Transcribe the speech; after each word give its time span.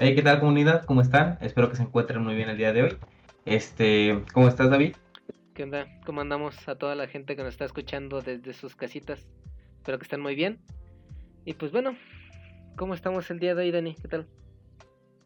Hey, 0.00 0.14
¿qué 0.14 0.22
tal 0.22 0.38
comunidad? 0.38 0.84
¿Cómo 0.84 1.00
están? 1.00 1.38
Espero 1.40 1.68
que 1.68 1.74
se 1.74 1.82
encuentren 1.82 2.22
muy 2.22 2.36
bien 2.36 2.48
el 2.48 2.56
día 2.56 2.72
de 2.72 2.84
hoy. 2.84 2.96
Este, 3.44 4.22
¿cómo 4.32 4.46
estás, 4.46 4.70
David? 4.70 4.94
¿Qué 5.54 5.64
onda? 5.64 5.88
¿Cómo 6.06 6.20
andamos 6.20 6.68
a 6.68 6.76
toda 6.76 6.94
la 6.94 7.08
gente 7.08 7.34
que 7.34 7.42
nos 7.42 7.54
está 7.54 7.64
escuchando 7.64 8.22
desde 8.22 8.52
sus 8.52 8.76
casitas? 8.76 9.26
Espero 9.78 9.98
que 9.98 10.04
estén 10.04 10.20
muy 10.20 10.36
bien. 10.36 10.60
Y 11.44 11.54
pues 11.54 11.72
bueno, 11.72 11.96
¿cómo 12.76 12.94
estamos 12.94 13.28
el 13.32 13.40
día 13.40 13.56
de 13.56 13.62
hoy, 13.62 13.72
Dani? 13.72 13.96
¿Qué 13.96 14.06
tal? 14.06 14.28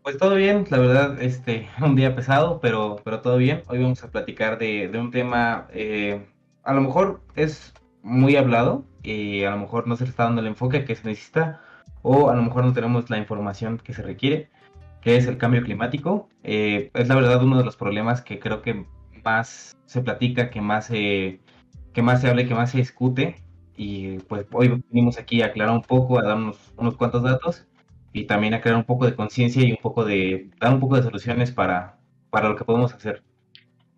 Pues 0.04 0.16
todo 0.16 0.36
bien, 0.36 0.64
la 0.70 0.78
verdad, 0.78 1.22
este, 1.22 1.68
un 1.82 1.94
día 1.94 2.16
pesado, 2.16 2.58
pero, 2.58 2.96
pero 3.04 3.20
todo 3.20 3.36
bien. 3.36 3.64
Hoy 3.66 3.82
vamos 3.82 4.02
a 4.02 4.10
platicar 4.10 4.56
de, 4.56 4.88
de 4.88 4.98
un 4.98 5.10
tema, 5.10 5.68
eh, 5.74 6.24
a 6.62 6.72
lo 6.72 6.80
mejor 6.80 7.20
es 7.34 7.74
muy 8.02 8.36
hablado 8.36 8.86
y 9.02 9.44
a 9.44 9.50
lo 9.50 9.58
mejor 9.58 9.86
no 9.86 9.96
se 9.96 10.04
le 10.04 10.10
está 10.10 10.24
dando 10.24 10.40
el 10.40 10.46
enfoque 10.46 10.86
que 10.86 10.96
se 10.96 11.06
necesita 11.06 11.60
o 12.00 12.30
a 12.30 12.34
lo 12.34 12.42
mejor 12.42 12.64
no 12.64 12.72
tenemos 12.72 13.10
la 13.10 13.18
información 13.18 13.76
que 13.76 13.92
se 13.92 14.00
requiere 14.00 14.48
que 15.02 15.16
es 15.16 15.26
el 15.26 15.36
cambio 15.36 15.62
climático. 15.62 16.28
Eh, 16.44 16.90
es 16.94 17.08
la 17.08 17.16
verdad 17.16 17.42
uno 17.42 17.58
de 17.58 17.64
los 17.64 17.76
problemas 17.76 18.22
que 18.22 18.38
creo 18.38 18.62
que 18.62 18.86
más 19.24 19.76
se 19.84 20.00
platica, 20.00 20.48
que 20.50 20.60
más, 20.60 20.86
se, 20.86 21.40
que 21.92 22.02
más 22.02 22.20
se 22.22 22.28
habla, 22.28 22.46
que 22.46 22.54
más 22.54 22.70
se 22.70 22.78
discute. 22.78 23.36
Y 23.76 24.18
pues 24.20 24.46
hoy 24.52 24.82
venimos 24.90 25.18
aquí 25.18 25.42
a 25.42 25.46
aclarar 25.46 25.74
un 25.74 25.82
poco, 25.82 26.18
a 26.18 26.22
dar 26.22 26.36
unos, 26.36 26.72
unos 26.76 26.96
cuantos 26.96 27.22
datos 27.22 27.66
y 28.12 28.24
también 28.24 28.54
a 28.54 28.60
crear 28.60 28.76
un 28.76 28.84
poco 28.84 29.06
de 29.06 29.16
conciencia 29.16 29.62
y 29.62 29.72
un 29.72 29.78
poco 29.78 30.04
de 30.04 30.50
dar 30.60 30.72
un 30.72 30.80
poco 30.80 30.96
de 30.96 31.02
soluciones 31.02 31.50
para, 31.50 31.98
para 32.30 32.48
lo 32.48 32.56
que 32.56 32.64
podemos 32.64 32.94
hacer. 32.94 33.22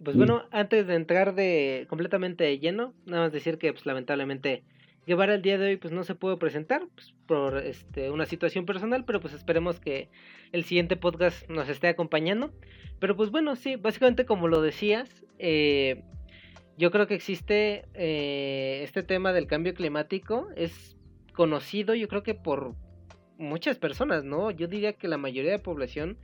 Pues 0.03 0.17
bueno, 0.17 0.45
antes 0.51 0.87
de 0.87 0.95
entrar 0.95 1.35
de 1.35 1.87
completamente 1.89 2.45
de 2.45 2.59
lleno, 2.59 2.95
nada 3.07 3.25
más 3.25 3.33
decir 3.33 3.59
que 3.59 3.73
pues 3.73 3.87
lamentablemente 3.87 4.63
Guevara 5.07 5.35
el 5.35 5.43
día 5.43 5.59
de 5.59 5.67
hoy 5.67 5.77
pues 5.77 5.93
no 5.93 6.03
se 6.05 6.15
pudo 6.15 6.39
presentar 6.39 6.87
pues, 6.95 7.15
por 7.27 7.59
este, 7.59 8.11
una 8.11 8.27
situación 8.27 8.65
personal, 8.65 9.05
pero 9.05 9.21
pues 9.21 9.35
esperemos 9.35 9.81
que 9.81 10.09
el 10.53 10.65
siguiente 10.65 10.97
podcast 10.97 11.49
nos 11.49 11.69
esté 11.69 11.89
acompañando. 11.89 12.53
Pero 13.01 13.17
pues 13.17 13.31
bueno, 13.31 13.57
sí, 13.57 13.77
básicamente 13.77 14.25
como 14.25 14.49
lo 14.49 14.63
decías, 14.63 15.25
eh, 15.39 16.03
yo 16.79 16.91
creo 16.91 17.07
que 17.07 17.15
existe 17.15 17.85
eh, 17.95 18.81
este 18.83 19.03
tema 19.03 19.33
del 19.33 19.47
cambio 19.47 19.75
climático, 19.75 20.49
es 20.57 20.97
conocido 21.35 21.95
yo 21.95 22.09
creo 22.09 22.23
que 22.23 22.35
por 22.35 22.75
muchas 23.39 23.79
personas, 23.79 24.25
¿no? 24.25 24.51
Yo 24.51 24.69
diría 24.69 24.95
que 24.95 25.09
la 25.09 25.19
mayoría 25.19 25.51
de 25.51 25.59
la 25.59 25.63
población 25.63 26.19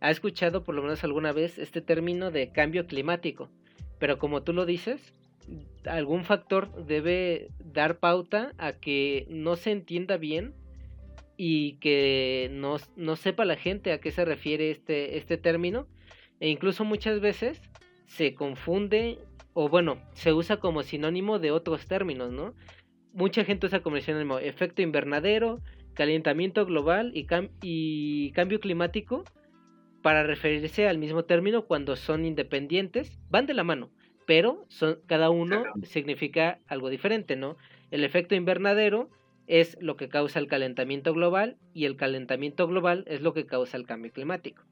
ha 0.00 0.10
escuchado 0.10 0.64
por 0.64 0.74
lo 0.74 0.82
menos 0.82 1.04
alguna 1.04 1.32
vez 1.32 1.58
este 1.58 1.80
término 1.80 2.30
de 2.30 2.50
cambio 2.50 2.86
climático. 2.86 3.50
Pero 3.98 4.18
como 4.18 4.42
tú 4.42 4.52
lo 4.52 4.66
dices, 4.66 5.14
algún 5.86 6.24
factor 6.24 6.84
debe 6.86 7.48
dar 7.58 7.98
pauta 7.98 8.52
a 8.58 8.72
que 8.72 9.26
no 9.28 9.56
se 9.56 9.72
entienda 9.72 10.16
bien 10.16 10.54
y 11.36 11.74
que 11.78 12.50
no, 12.52 12.76
no, 12.96 13.16
sepa 13.16 13.44
la 13.44 13.56
gente 13.56 13.92
a 13.92 14.00
qué 14.00 14.10
se 14.10 14.24
refiere 14.24 14.70
este, 14.70 15.16
este 15.16 15.38
término 15.38 15.86
e 16.40 16.48
incluso 16.48 16.84
muchas 16.84 17.20
veces 17.20 17.60
se 18.06 18.34
confunde 18.34 19.18
o 19.54 19.68
bueno, 19.68 19.98
se 20.12 20.32
usa 20.32 20.58
como 20.58 20.82
sinónimo 20.82 21.38
de 21.38 21.50
otros 21.50 21.86
términos, 21.86 22.32
¿no? 22.32 22.54
Mucha 23.12 23.44
gente 23.44 23.66
usa 23.66 23.80
como 23.80 24.00
sinónimo 24.00 24.38
efecto 24.38 24.80
invernadero, 24.80 25.60
calentamiento 25.94 26.64
global 26.64 27.12
y, 27.14 27.26
y 27.60 28.30
cambio 28.32 28.60
climático 28.60 29.24
para 30.00 30.22
referirse 30.22 30.88
al 30.88 30.98
mismo 30.98 31.24
término 31.24 31.66
cuando 31.66 31.96
son 31.96 32.24
independientes, 32.24 33.18
van 33.28 33.46
de 33.46 33.54
la 33.54 33.64
mano 33.64 33.90
pero 34.26 34.64
son, 34.68 35.00
cada 35.06 35.30
uno 35.30 35.64
significa 35.82 36.60
algo 36.66 36.88
diferente, 36.90 37.36
¿no? 37.36 37.56
El 37.90 38.04
efecto 38.04 38.34
invernadero 38.34 39.10
es 39.46 39.76
lo 39.80 39.96
que 39.96 40.08
causa 40.08 40.38
el 40.38 40.46
calentamiento 40.46 41.12
global 41.12 41.56
y 41.74 41.84
el 41.84 41.96
calentamiento 41.96 42.66
global 42.66 43.04
es 43.06 43.20
lo 43.20 43.34
que 43.34 43.46
causa 43.46 43.76
el 43.76 43.86
cambio 43.86 44.12
climático, 44.12 44.62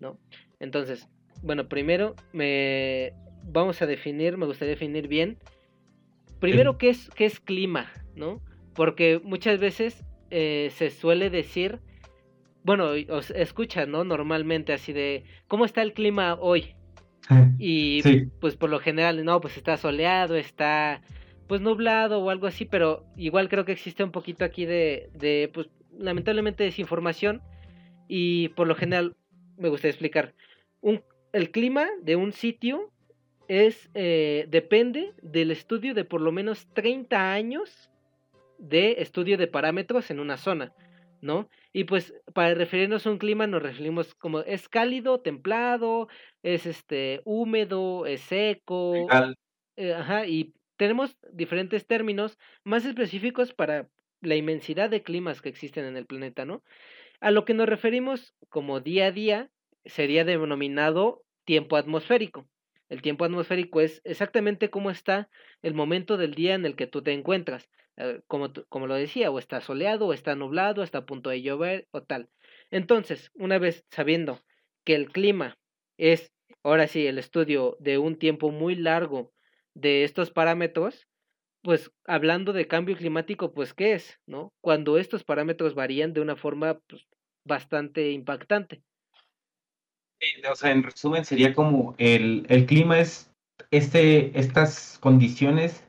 ¿no? 0.00 0.18
Entonces, 0.60 1.08
bueno, 1.42 1.68
primero 1.68 2.14
me 2.32 3.12
vamos 3.44 3.80
a 3.82 3.86
definir, 3.86 4.36
me 4.36 4.46
gustaría 4.46 4.74
definir 4.74 5.08
bien, 5.08 5.38
primero 6.40 6.78
qué 6.78 6.90
es, 6.90 7.10
qué 7.10 7.24
es 7.24 7.40
clima, 7.40 7.92
¿no? 8.14 8.42
Porque 8.74 9.20
muchas 9.22 9.58
veces 9.58 10.04
eh, 10.30 10.70
se 10.72 10.90
suele 10.90 11.30
decir, 11.30 11.80
bueno, 12.64 12.90
os 13.08 13.30
escucha, 13.30 13.86
¿no? 13.86 14.04
Normalmente 14.04 14.72
así 14.72 14.92
de, 14.92 15.24
¿cómo 15.46 15.64
está 15.64 15.82
el 15.82 15.92
clima 15.92 16.34
hoy? 16.34 16.75
Y 17.58 18.26
pues 18.40 18.56
por 18.56 18.70
lo 18.70 18.78
general, 18.78 19.24
no, 19.24 19.40
pues 19.40 19.56
está 19.56 19.76
soleado, 19.76 20.36
está 20.36 21.02
pues 21.46 21.60
nublado 21.60 22.20
o 22.20 22.30
algo 22.30 22.46
así, 22.46 22.64
pero 22.64 23.04
igual 23.16 23.48
creo 23.48 23.64
que 23.64 23.72
existe 23.72 24.02
un 24.04 24.10
poquito 24.10 24.44
aquí 24.44 24.64
de, 24.64 25.10
de 25.14 25.50
pues 25.52 25.68
lamentablemente 25.98 26.64
desinformación 26.64 27.42
y 28.08 28.48
por 28.50 28.66
lo 28.66 28.74
general 28.74 29.16
me 29.56 29.68
gustaría 29.68 29.92
explicar. 29.92 30.34
Un, 30.80 31.02
el 31.32 31.50
clima 31.50 31.86
de 32.02 32.16
un 32.16 32.32
sitio 32.32 32.90
es 33.48 33.90
eh, 33.94 34.46
depende 34.48 35.12
del 35.22 35.50
estudio 35.50 35.94
de 35.94 36.04
por 36.04 36.20
lo 36.20 36.32
menos 36.32 36.66
30 36.74 37.32
años 37.32 37.90
de 38.58 38.96
estudio 38.98 39.36
de 39.36 39.46
parámetros 39.46 40.10
en 40.10 40.20
una 40.20 40.36
zona, 40.36 40.72
¿no? 41.20 41.48
Y 41.72 41.84
pues 41.84 42.14
para 42.34 42.54
referirnos 42.54 43.06
a 43.06 43.10
un 43.10 43.18
clima 43.18 43.46
nos 43.46 43.62
referimos 43.62 44.14
como 44.14 44.40
es 44.40 44.68
cálido, 44.68 45.20
templado, 45.20 46.08
es 46.42 46.66
este 46.66 47.20
húmedo, 47.24 48.06
es 48.06 48.20
seco. 48.22 49.06
Eh, 49.76 49.94
ajá, 49.94 50.26
y 50.26 50.54
tenemos 50.76 51.16
diferentes 51.32 51.86
términos 51.86 52.38
más 52.64 52.84
específicos 52.84 53.52
para 53.52 53.88
la 54.20 54.36
inmensidad 54.36 54.90
de 54.90 55.02
climas 55.02 55.42
que 55.42 55.48
existen 55.48 55.84
en 55.84 55.96
el 55.96 56.06
planeta, 56.06 56.44
¿no? 56.44 56.62
A 57.20 57.30
lo 57.30 57.44
que 57.44 57.54
nos 57.54 57.68
referimos 57.68 58.34
como 58.48 58.80
día 58.80 59.06
a 59.06 59.12
día 59.12 59.50
sería 59.84 60.24
denominado 60.24 61.22
tiempo 61.44 61.76
atmosférico. 61.76 62.46
El 62.88 63.02
tiempo 63.02 63.24
atmosférico 63.24 63.80
es 63.80 64.00
exactamente 64.04 64.70
cómo 64.70 64.90
está 64.90 65.28
el 65.62 65.74
momento 65.74 66.16
del 66.16 66.34
día 66.34 66.54
en 66.54 66.64
el 66.66 66.76
que 66.76 66.86
tú 66.86 67.02
te 67.02 67.12
encuentras. 67.12 67.68
Eh, 67.96 68.20
como, 68.26 68.52
como 68.68 68.86
lo 68.86 68.94
decía, 68.94 69.30
o 69.30 69.38
está 69.38 69.60
soleado, 69.60 70.06
o 70.06 70.12
está 70.12 70.34
nublado, 70.34 70.82
está 70.82 70.98
a 70.98 71.06
punto 71.06 71.30
de 71.30 71.42
llover, 71.42 71.88
o 71.92 72.02
tal. 72.02 72.28
Entonces, 72.70 73.30
una 73.34 73.58
vez 73.58 73.84
sabiendo 73.90 74.40
que 74.84 74.94
el 74.94 75.10
clima 75.10 75.58
es, 75.96 76.32
ahora 76.62 76.86
sí, 76.86 77.06
el 77.06 77.18
estudio 77.18 77.76
de 77.80 77.98
un 77.98 78.18
tiempo 78.18 78.50
muy 78.50 78.74
largo 78.74 79.32
de 79.74 80.04
estos 80.04 80.30
parámetros, 80.30 81.06
pues 81.62 81.90
hablando 82.06 82.52
de 82.52 82.68
cambio 82.68 82.96
climático, 82.96 83.52
pues 83.52 83.74
¿qué 83.74 83.94
es? 83.94 84.20
¿No? 84.26 84.52
Cuando 84.60 84.98
estos 84.98 85.24
parámetros 85.24 85.74
varían 85.74 86.12
de 86.12 86.20
una 86.20 86.36
forma 86.36 86.78
pues, 86.86 87.06
bastante 87.44 88.10
impactante. 88.12 88.82
O 90.50 90.54
sea, 90.54 90.70
en 90.70 90.82
resumen, 90.82 91.24
sería 91.24 91.54
como 91.54 91.94
el, 91.98 92.46
el 92.48 92.66
clima 92.66 93.00
es 93.00 93.30
este, 93.70 94.38
estas 94.38 94.98
condiciones 95.00 95.85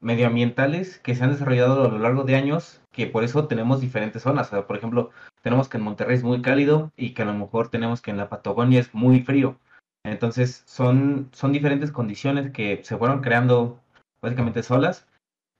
medioambientales 0.00 0.98
que 0.98 1.14
se 1.14 1.24
han 1.24 1.32
desarrollado 1.32 1.84
a 1.84 1.88
lo 1.88 1.98
largo 1.98 2.24
de 2.24 2.36
años, 2.36 2.80
que 2.92 3.06
por 3.06 3.24
eso 3.24 3.46
tenemos 3.48 3.80
diferentes 3.80 4.22
zonas. 4.22 4.48
por 4.48 4.76
ejemplo, 4.76 5.10
tenemos 5.42 5.68
que 5.68 5.78
en 5.78 5.84
Monterrey 5.84 6.16
es 6.16 6.22
muy 6.22 6.42
cálido 6.42 6.92
y 6.96 7.14
que 7.14 7.22
a 7.22 7.24
lo 7.26 7.34
mejor 7.34 7.70
tenemos 7.70 8.02
que 8.02 8.10
en 8.10 8.16
la 8.16 8.28
Patagonia 8.28 8.80
es 8.80 8.94
muy 8.94 9.20
frío. 9.22 9.58
Entonces, 10.04 10.62
son, 10.66 11.28
son 11.32 11.52
diferentes 11.52 11.92
condiciones 11.92 12.50
que 12.52 12.80
se 12.84 12.96
fueron 12.96 13.20
creando 13.20 13.80
básicamente 14.22 14.62
solas 14.62 15.06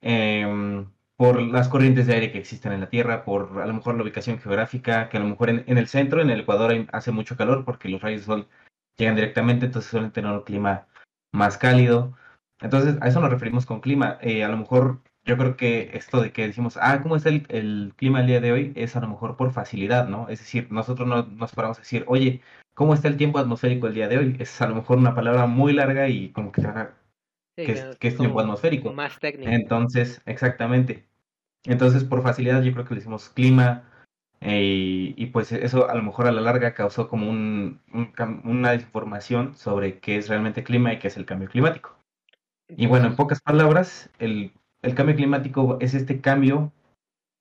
em, 0.00 0.86
por 1.16 1.40
las 1.42 1.68
corrientes 1.68 2.06
de 2.06 2.14
aire 2.14 2.32
que 2.32 2.38
existen 2.38 2.72
en 2.72 2.80
la 2.80 2.90
Tierra, 2.90 3.24
por 3.24 3.60
a 3.60 3.66
lo 3.66 3.74
mejor 3.74 3.96
la 3.96 4.02
ubicación 4.02 4.38
geográfica, 4.38 5.08
que 5.08 5.16
a 5.16 5.20
lo 5.20 5.26
mejor 5.26 5.50
en, 5.50 5.64
en 5.66 5.78
el 5.78 5.88
centro, 5.88 6.20
en 6.22 6.30
el 6.30 6.40
Ecuador, 6.40 6.86
hace 6.92 7.10
mucho 7.12 7.36
calor 7.36 7.64
porque 7.64 7.88
los 7.88 8.00
rayos 8.00 8.22
de 8.22 8.26
sol 8.26 8.48
llegan 8.96 9.16
directamente, 9.16 9.66
entonces 9.66 9.90
suelen 9.90 10.12
tener 10.12 10.32
un 10.32 10.42
clima 10.42 10.86
más 11.32 11.58
cálido. 11.58 12.16
Entonces, 12.60 12.96
a 13.00 13.08
eso 13.08 13.20
nos 13.20 13.30
referimos 13.30 13.66
con 13.66 13.80
clima. 13.80 14.18
Eh, 14.20 14.44
a 14.44 14.48
lo 14.48 14.56
mejor 14.56 15.00
yo 15.24 15.36
creo 15.36 15.56
que 15.56 15.90
esto 15.92 16.20
de 16.20 16.32
que 16.32 16.46
decimos, 16.46 16.78
ah, 16.80 17.00
¿cómo 17.02 17.16
es 17.16 17.26
el, 17.26 17.46
el, 17.50 17.92
clima 17.96 18.20
el 18.20 18.26
día 18.26 18.40
de 18.40 18.52
hoy? 18.52 18.72
Es 18.74 18.96
a 18.96 19.00
lo 19.00 19.08
mejor 19.08 19.36
por 19.36 19.52
facilidad, 19.52 20.08
¿no? 20.08 20.28
Es 20.28 20.40
decir, 20.40 20.68
nosotros 20.70 21.06
no 21.06 21.24
nos 21.24 21.52
paramos 21.52 21.78
a 21.78 21.82
decir, 21.82 22.04
oye, 22.08 22.40
¿cómo 22.74 22.94
está 22.94 23.08
el 23.08 23.16
tiempo 23.16 23.38
atmosférico 23.38 23.86
el 23.86 23.94
día 23.94 24.08
de 24.08 24.18
hoy? 24.18 24.36
Es 24.38 24.60
a 24.62 24.68
lo 24.68 24.74
mejor 24.74 24.98
una 24.98 25.14
palabra 25.14 25.46
muy 25.46 25.72
larga 25.72 26.08
y 26.08 26.30
como 26.30 26.50
que, 26.50 26.62
que, 27.56 27.72
es, 27.72 27.98
que 27.98 28.08
es 28.08 28.16
tiempo 28.16 28.40
atmosférico. 28.40 28.92
Más 28.92 29.18
técnico. 29.18 29.50
Entonces, 29.50 30.22
exactamente. 30.24 31.06
Entonces, 31.64 32.04
por 32.04 32.22
facilidad, 32.22 32.62
yo 32.62 32.72
creo 32.72 32.84
que 32.84 32.94
le 32.94 33.00
decimos 33.00 33.28
clima. 33.28 33.84
Eh, 34.40 35.14
y, 35.16 35.26
pues 35.26 35.50
eso 35.50 35.90
a 35.90 35.96
lo 35.96 36.02
mejor 36.04 36.28
a 36.28 36.32
la 36.32 36.40
larga 36.40 36.72
causó 36.72 37.08
como 37.08 37.28
un, 37.28 37.80
una 38.44 38.70
desinformación 38.70 39.56
sobre 39.56 39.98
qué 39.98 40.16
es 40.16 40.28
realmente 40.28 40.62
clima 40.62 40.92
y 40.92 41.00
qué 41.00 41.08
es 41.08 41.16
el 41.16 41.26
cambio 41.26 41.48
climático. 41.48 41.97
Y 42.68 42.86
bueno, 42.86 43.06
en 43.06 43.16
pocas 43.16 43.40
palabras, 43.40 44.10
el, 44.18 44.52
cambio 44.94 45.16
climático 45.16 45.78
es 45.80 45.94
este 45.94 46.20
cambio, 46.20 46.72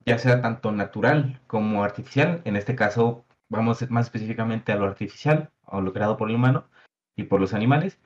ya 0.06 0.18
sea 0.18 0.41
tanto 0.41 0.71
natural 0.71 1.41
como 1.47 1.83
artificial. 1.83 2.41
En 2.45 2.56
este 2.56 2.75
caso, 2.75 3.25
vamos 3.50 3.89
más 3.89 4.06
específicamente 4.06 4.71
a 4.71 4.77
lo 4.77 4.85
artificial, 4.85 5.51
o 5.65 5.81
lo 5.81 5.94
creado 5.94 6.18
por 6.18 6.29
el 6.29 6.35
humano 6.35 6.69
y 7.15 7.24
por 7.24 7.41
los 7.41 7.53
animales, 7.53 8.00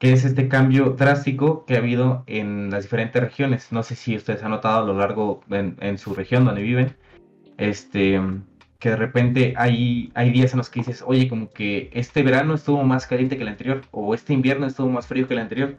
que 0.00 0.12
es 0.12 0.24
este 0.24 0.48
cambio 0.48 0.90
drástico 0.90 1.64
que 1.66 1.76
ha 1.76 1.78
habido 1.78 2.24
en 2.26 2.70
las 2.70 2.82
diferentes 2.84 3.22
regiones. 3.22 3.70
No 3.70 3.82
sé 3.82 3.94
si 3.94 4.16
ustedes 4.16 4.42
han 4.42 4.50
notado 4.50 4.82
a 4.82 4.86
lo 4.86 4.98
largo 4.98 5.42
en, 5.50 5.76
en 5.80 5.98
su 5.98 6.14
región 6.14 6.44
donde 6.44 6.62
viven, 6.62 6.96
este, 7.58 8.20
que 8.84 8.90
de 8.90 8.96
repente 8.96 9.54
hay, 9.56 10.10
hay 10.14 10.30
días 10.30 10.52
en 10.52 10.58
los 10.58 10.68
que 10.68 10.80
dices, 10.80 11.02
oye, 11.06 11.28
como 11.28 11.50
que 11.50 11.90
este 11.94 12.22
verano 12.22 12.54
estuvo 12.54 12.82
más 12.82 13.06
caliente 13.06 13.36
que 13.36 13.42
el 13.42 13.48
anterior, 13.48 13.82
o 13.92 14.14
este 14.14 14.34
invierno 14.34 14.66
estuvo 14.66 14.90
más 14.90 15.06
frío 15.06 15.28
que 15.28 15.34
el 15.34 15.40
anterior, 15.40 15.78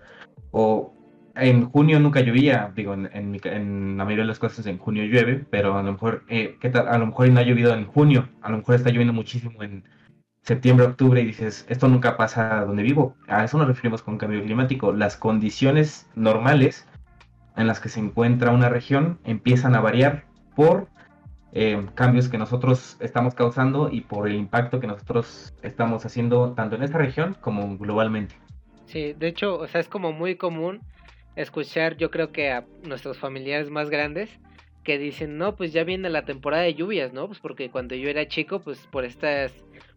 o 0.51 0.93
en 1.35 1.69
junio 1.69 1.99
nunca 1.99 2.21
llovía, 2.21 2.71
digo, 2.75 2.93
en, 2.93 3.97
la 3.97 4.05
mayoría 4.05 4.23
de 4.23 4.29
las 4.29 4.39
cosas 4.39 4.65
en 4.67 4.77
junio 4.77 5.03
llueve, 5.03 5.45
pero 5.49 5.77
a 5.77 5.83
lo 5.83 5.91
mejor, 5.91 6.23
eh, 6.29 6.57
¿qué 6.61 6.69
tal? 6.69 6.87
A 6.87 6.97
lo 6.97 7.07
mejor 7.07 7.29
no 7.29 7.39
ha 7.39 7.43
llovido 7.43 7.73
en 7.73 7.85
junio, 7.85 8.29
a 8.41 8.49
lo 8.49 8.57
mejor 8.57 8.75
está 8.75 8.89
lloviendo 8.89 9.13
muchísimo 9.13 9.61
en 9.61 9.83
septiembre, 10.41 10.85
octubre, 10.85 11.21
y 11.21 11.25
dices, 11.25 11.65
esto 11.69 11.87
nunca 11.87 12.17
pasa 12.17 12.63
donde 12.65 12.83
vivo. 12.83 13.15
A 13.27 13.43
eso 13.43 13.57
nos 13.57 13.67
referimos 13.67 14.03
con 14.03 14.17
cambio 14.17 14.43
climático. 14.43 14.93
Las 14.93 15.17
condiciones 15.17 16.07
normales 16.15 16.87
en 17.57 17.67
las 17.67 17.79
que 17.79 17.89
se 17.89 17.99
encuentra 17.99 18.51
una 18.51 18.69
región 18.69 19.19
empiezan 19.23 19.75
a 19.75 19.81
variar 19.81 20.25
por 20.55 20.87
eh, 21.51 21.85
cambios 21.95 22.29
que 22.29 22.37
nosotros 22.37 22.97
estamos 22.99 23.33
causando 23.33 23.89
y 23.89 24.01
por 24.01 24.27
el 24.27 24.35
impacto 24.35 24.79
que 24.79 24.87
nosotros 24.87 25.53
estamos 25.63 26.05
haciendo 26.05 26.51
tanto 26.51 26.75
en 26.75 26.83
esta 26.83 26.97
región 26.97 27.35
como 27.41 27.77
globalmente. 27.77 28.35
Sí, 28.85 29.13
de 29.13 29.27
hecho, 29.27 29.57
o 29.57 29.67
sea, 29.67 29.81
es 29.81 29.87
como 29.87 30.11
muy 30.11 30.35
común 30.35 30.81
escuchar, 31.35 31.97
yo 31.97 32.11
creo 32.11 32.31
que 32.31 32.51
a 32.51 32.65
nuestros 32.83 33.17
familiares 33.17 33.69
más 33.69 33.89
grandes 33.89 34.39
que 34.83 34.99
dicen, 34.99 35.37
no, 35.37 35.55
pues 35.55 35.73
ya 35.73 35.83
viene 35.83 36.09
la 36.09 36.25
temporada 36.25 36.63
de 36.63 36.75
lluvias, 36.75 37.11
¿no? 37.11 37.27
Pues 37.27 37.39
porque 37.39 37.71
cuando 37.71 37.95
yo 37.95 38.09
era 38.09 38.27
chico, 38.27 38.59
pues 38.59 38.87
por 38.87 39.03
estas, 39.03 39.51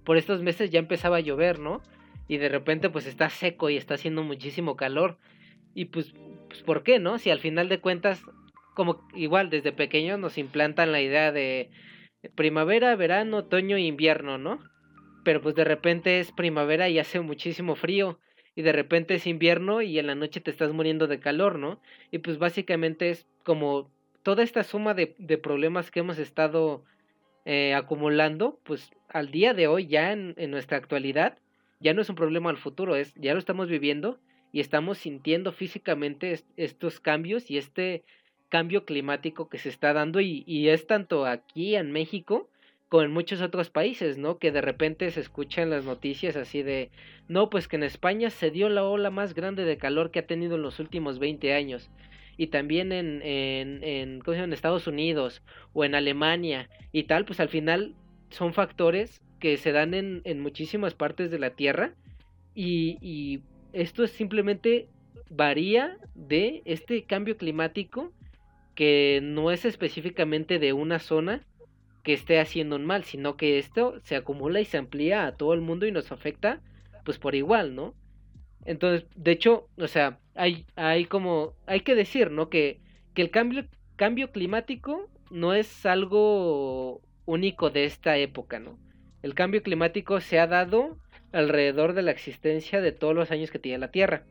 por 0.05 0.17
estos 0.17 0.43
meses 0.43 0.71
ya 0.71 0.79
empezaba 0.79 1.19
a 1.19 1.21
llover, 1.21 1.59
¿no? 1.59 1.83
Y 2.27 2.39
de 2.39 2.49
repente 2.49 2.89
pues 2.89 3.07
está 3.07 3.29
seco 3.29 3.71
y 3.71 3.77
está 3.77 3.95
haciendo 3.95 4.23
muchísimo 4.23 4.77
calor. 4.77 5.19
Y 5.75 5.87
pues, 5.87 6.15
pues 6.49 6.63
¿por 6.63 6.83
qué, 6.83 6.99
no? 6.99 7.19
Si 7.19 7.31
al 7.31 7.39
final 7.39 7.69
de 7.69 7.81
cuentas, 7.81 8.23
como 8.75 9.07
igual 9.15 9.51
desde 9.51 9.73
pequeño 9.73 10.17
nos 10.17 10.39
implantan 10.39 10.91
la 10.91 11.03
idea 11.03 11.33
de 11.33 11.71
primavera, 12.35 12.97
verano, 12.97 13.39
otoño 13.39 13.77
e 13.77 13.83
invierno, 13.83 14.39
¿no? 14.39 14.59
Pero 15.23 15.43
pues 15.43 15.55
de 15.55 15.65
repente 15.65 16.19
es 16.19 16.33
primavera 16.33 16.89
y 16.89 16.99
hace 16.99 17.21
muchísimo 17.21 17.77
frío 17.77 18.19
y 18.59 18.63
de 18.63 18.73
repente 18.73 19.15
es 19.15 19.29
invierno 19.29 19.83
y 19.83 20.01
en 20.01 20.09
la 20.09 20.17
noche 20.17 20.41
te 20.41 20.51
estás 20.51 20.73
muriendo 20.73 21.07
de 21.07 21.21
calor, 21.21 21.61
¿no? 21.61 21.81
Y 22.11 22.19
pues 22.19 22.39
básicamente 22.39 23.11
es 23.11 23.25
como 23.45 23.89
toda 24.25 24.43
esta 24.43 24.65
suma 24.65 24.95
de, 24.95 25.15
de 25.19 25.39
problemas 25.39 25.93
que 25.93 26.01
hemos 26.01 26.19
estado 26.19 26.83
eh, 27.45 27.73
acumulando, 27.75 28.59
pues 28.65 28.91
al 29.11 29.31
día 29.31 29.55
de 29.55 29.69
hoy, 29.69 29.87
ya 29.87 30.11
en, 30.11 30.35
en, 30.39 30.51
nuestra 30.51 30.77
actualidad, 30.77 31.39
ya 31.79 31.95
no 31.95 32.03
es 32.03 32.09
un 32.11 32.17
problema 32.17 32.51
al 32.51 32.57
futuro, 32.57 32.97
es, 32.97 33.15
ya 33.15 33.33
lo 33.33 33.39
estamos 33.39 33.69
viviendo 33.69 34.19
y 34.51 34.59
estamos 34.59 34.99
sintiendo 34.99 35.53
físicamente 35.53 36.41
estos 36.57 36.99
cambios 36.99 37.53
y 37.53 37.59
este 37.59 38.03
cambio 38.49 38.85
climático 38.85 39.49
que 39.49 39.59
se 39.59 39.69
está 39.69 39.93
dando 39.93 40.21
y, 40.21 40.43
y 40.49 40.71
es 40.71 40.89
tanto 40.89 41.27
aquí 41.27 41.77
en 41.77 41.93
México 41.93 42.51
como 42.89 43.03
en 43.03 43.13
muchos 43.13 43.41
otros 43.41 43.71
países, 43.71 44.19
¿no? 44.19 44.39
Que 44.39 44.51
de 44.51 44.61
repente 44.61 45.11
se 45.11 45.21
escuchan 45.21 45.71
las 45.71 45.85
noticias 45.85 46.37
así 46.37 46.63
de, 46.63 46.91
no, 47.29 47.51
pues 47.51 47.69
que 47.69 47.77
en 47.77 47.83
España 47.83 48.31
se 48.31 48.51
dio 48.51 48.69
la 48.69 48.85
ola 48.85 49.11
más 49.11 49.35
grande 49.35 49.65
de 49.65 49.79
calor 49.79 50.11
que 50.11 50.21
ha 50.21 50.27
tenido 50.27 50.57
en 50.57 50.63
los 50.63 50.79
últimos 50.79 51.19
20 51.19 51.53
años. 51.53 51.91
Y 52.37 52.49
también 52.49 52.93
en, 52.93 53.21
en, 53.23 53.83
en, 53.83 54.23
en 54.27 54.53
Estados 54.53 54.87
Unidos 54.87 55.43
o 55.73 55.85
en 55.85 55.95
Alemania 55.95 56.71
y 56.93 57.05
tal, 57.05 57.25
pues 57.25 57.41
al 57.41 57.49
final 57.49 57.95
son 58.31 58.55
factores 58.55 59.21
que 59.41 59.57
se 59.57 59.73
dan 59.73 59.95
en, 59.95 60.23
en 60.25 60.41
muchísimas 60.41 60.95
partes 60.95 61.31
de 61.31 61.39
la 61.39 61.51
Tierra 61.51 61.95
y, 62.55 62.99
y 63.01 63.43
esto 63.73 64.03
es 64.05 64.11
simplemente 64.13 64.89
varía 65.31 65.99
de 66.15 66.63
este 66.65 67.03
cambio 67.05 67.37
climático 67.37 68.13
que 68.75 69.21
no 69.23 69.51
es 69.51 69.65
específicamente 69.65 70.59
de 70.59 70.73
una 70.73 71.01
zona, 71.01 71.45
que 72.09 72.15
esté 72.15 72.41
haciendo 72.41 72.77
un 72.77 72.87
mal, 72.87 73.05
sino 73.05 73.37
que 73.37 73.59
esto 73.59 74.01
se 74.03 74.17
acumula 74.17 74.63
y 74.63 74.65
se 74.65 74.79
amplía 74.79 75.27
a 75.27 75.37
todo 75.37 75.53
el 75.53 75.61
mundo 75.61 75.85
y 75.85 75.93
nos 75.93 76.11
afecta 76.11 76.63
pues 77.05 77.19
por 77.19 77.35
igual, 77.35 77.75
¿no? 77.75 77.95
Entonces, 78.65 79.07
de 79.15 79.33
hecho, 79.33 79.69
o 79.77 79.87
sea, 79.89 80.19
hay, 80.35 80.65
hay 80.75 81.05
como, 81.05 81.53
hay 81.67 81.81
que 81.81 81.95
decir, 81.95 82.31
¿no? 82.31 82.49
Que, 82.49 82.81
que 83.13 83.21
el 83.21 83.31
cambio, 83.31 83.67
cambio 83.97 84.33
climático 84.33 85.11
no 85.31 85.53
es 85.53 85.85
algo 85.85 87.03
único 87.27 87.69
de 87.69 87.85
esta 87.85 88.17
época, 88.17 88.59
¿no? 88.59 88.79
El 89.21 89.35
cambio 89.35 89.63
climático 89.63 90.23
se 90.23 90.39
ha 90.39 90.47
dado 90.47 90.97
alrededor 91.33 91.93
de 91.93 92.01
la 92.01 92.13
existencia 92.13 92.81
de 92.81 92.93
todos 92.93 93.15
los 93.15 93.31
años 93.31 93.51
que 93.51 93.59
tiene 93.59 93.77
la 93.77 93.91
Tierra, 93.91 94.25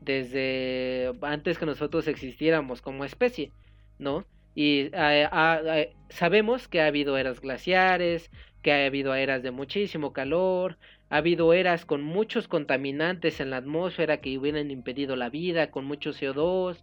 desde 0.00 1.10
antes 1.22 1.58
que 1.58 1.66
nosotros 1.66 2.06
existiéramos 2.06 2.80
como 2.80 3.04
especie, 3.04 3.50
¿no? 3.98 4.24
Y 4.54 4.90
sabemos 6.08 6.68
que 6.68 6.80
ha 6.80 6.86
habido 6.86 7.16
eras 7.16 7.40
glaciares, 7.40 8.30
que 8.62 8.72
ha 8.72 8.86
habido 8.86 9.14
eras 9.14 9.42
de 9.42 9.50
muchísimo 9.50 10.12
calor, 10.12 10.78
ha 11.10 11.18
habido 11.18 11.52
eras 11.52 11.84
con 11.84 12.02
muchos 12.02 12.48
contaminantes 12.48 13.40
en 13.40 13.50
la 13.50 13.58
atmósfera 13.58 14.20
que 14.20 14.36
hubieran 14.36 14.70
impedido 14.70 15.16
la 15.16 15.30
vida, 15.30 15.70
con 15.70 15.84
mucho 15.84 16.10
CO2, 16.10 16.82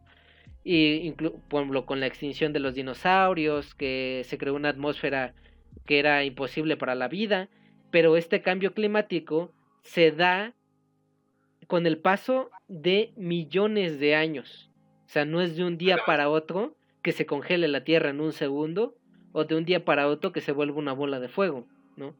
y 0.64 1.12
con 1.12 2.00
la 2.00 2.08
extinción 2.08 2.54
de 2.54 2.60
los 2.60 2.74
dinosaurios, 2.74 3.76
que 3.76 4.24
se 4.26 4.38
creó 4.38 4.56
una 4.56 4.70
atmósfera 4.70 5.34
que 5.86 6.00
era 6.00 6.24
imposible 6.24 6.78
para 6.78 6.96
la 6.96 7.08
vida, 7.08 7.50
pero 7.92 8.18
este 8.18 8.42
cambio 8.42 8.74
climático 8.74 9.54
se 9.84 10.12
da 10.12 10.56
con 11.68 11.86
el 11.86 12.00
paso 12.00 12.50
de 12.68 13.14
millones 13.16 14.00
de 14.00 14.16
años. 14.16 14.72
O 15.06 15.10
sea, 15.10 15.26
no 15.26 15.42
es 15.42 15.56
de 15.56 15.64
un 15.64 15.78
día 15.78 15.98
para 16.06 16.30
otro, 16.30 16.76
que 17.06 17.12
se 17.12 17.28
congele 17.28 17.68
la 17.68 17.84
Tierra 17.84 18.10
en 18.10 18.20
un 18.20 18.34
segundo 18.34 18.96
o 19.32 19.46
de 19.46 19.56
un 19.56 19.64
día 19.64 19.86
para 19.86 20.08
otro 20.08 20.32
que 20.32 20.42
se 20.42 20.52
vuelva 20.52 20.80
una 20.80 20.92
bola 20.92 21.20
de 21.20 21.28
fuego, 21.28 21.68
¿no? 21.98 22.16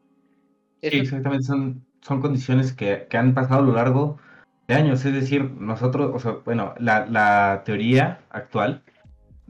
Sí, 0.80 0.98
exactamente, 0.98 1.44
son, 1.44 1.84
son 2.02 2.22
condiciones 2.22 2.72
que, 2.72 3.08
que, 3.10 3.16
han 3.16 3.34
pasado 3.34 3.62
a 3.62 3.66
lo 3.66 3.72
largo 3.72 4.18
de 4.68 4.74
años, 4.74 5.04
es 5.04 5.12
decir, 5.12 5.42
nosotros, 5.42 6.12
o 6.14 6.20
sea, 6.20 6.36
bueno, 6.44 6.72
la, 6.78 7.04
la 7.06 7.62
teoría 7.64 8.20
actual 8.30 8.84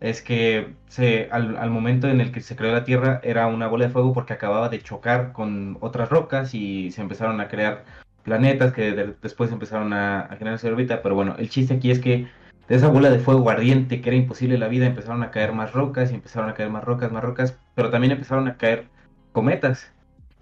es 0.01 0.23
que 0.23 0.75
se, 0.89 1.29
al, 1.31 1.59
al, 1.59 1.69
momento 1.69 2.09
en 2.09 2.23
el 2.23 2.33
que 2.33 2.41
se 2.41 2.57
creó 2.57 2.73
la 2.73 2.85
Tierra 2.85 3.21
era 3.23 3.47
una 3.47 3.69
bola 3.69 3.89
de 3.89 3.93
fuego 3.93 4.15
porque 4.15 4.33
acababa 4.33 4.71
de 4.71 4.81
chocar 4.81 5.35
con 5.35 5.77
otras 5.83 6.09
rocas 6.09 6.55
y 6.55 6.91
se 6.93 7.03
empezaron 7.03 7.43
a 7.43 7.49
crear 7.49 7.85
planetas 8.23 8.73
que 8.73 9.15
después 9.21 9.53
empezaron 9.53 9.93
a, 9.93 10.21
a 10.21 10.37
generarse 10.37 10.67
órbita, 10.67 11.03
pero 11.03 11.15
bueno, 11.15 11.37
el 11.39 11.51
chiste 11.51 11.75
aquí 11.75 11.91
es 11.91 11.99
que 11.99 12.27
de 12.69 12.75
esa 12.75 12.89
bola 12.89 13.11
de 13.11 13.19
fuego 13.19 13.49
ardiente 13.51 14.01
que 14.01 14.09
era 14.09 14.17
imposible 14.17 14.59
la 14.59 14.69
vida, 14.69 14.87
empezaron 14.87 15.23
a 15.23 15.31
caer 15.31 15.53
más 15.53 15.73
rocas 15.73 16.11
y 16.11 16.15
empezaron 16.15 16.51
a 16.51 16.55
caer 16.55 16.71
más 16.71 16.85
rocas, 16.85 17.13
más 17.13 17.23
rocas, 17.23 17.59
pero 17.75 17.91
también 17.91 18.13
empezaron 18.13 18.49
a 18.49 18.57
caer 18.57 18.87
cometas. 19.33 19.93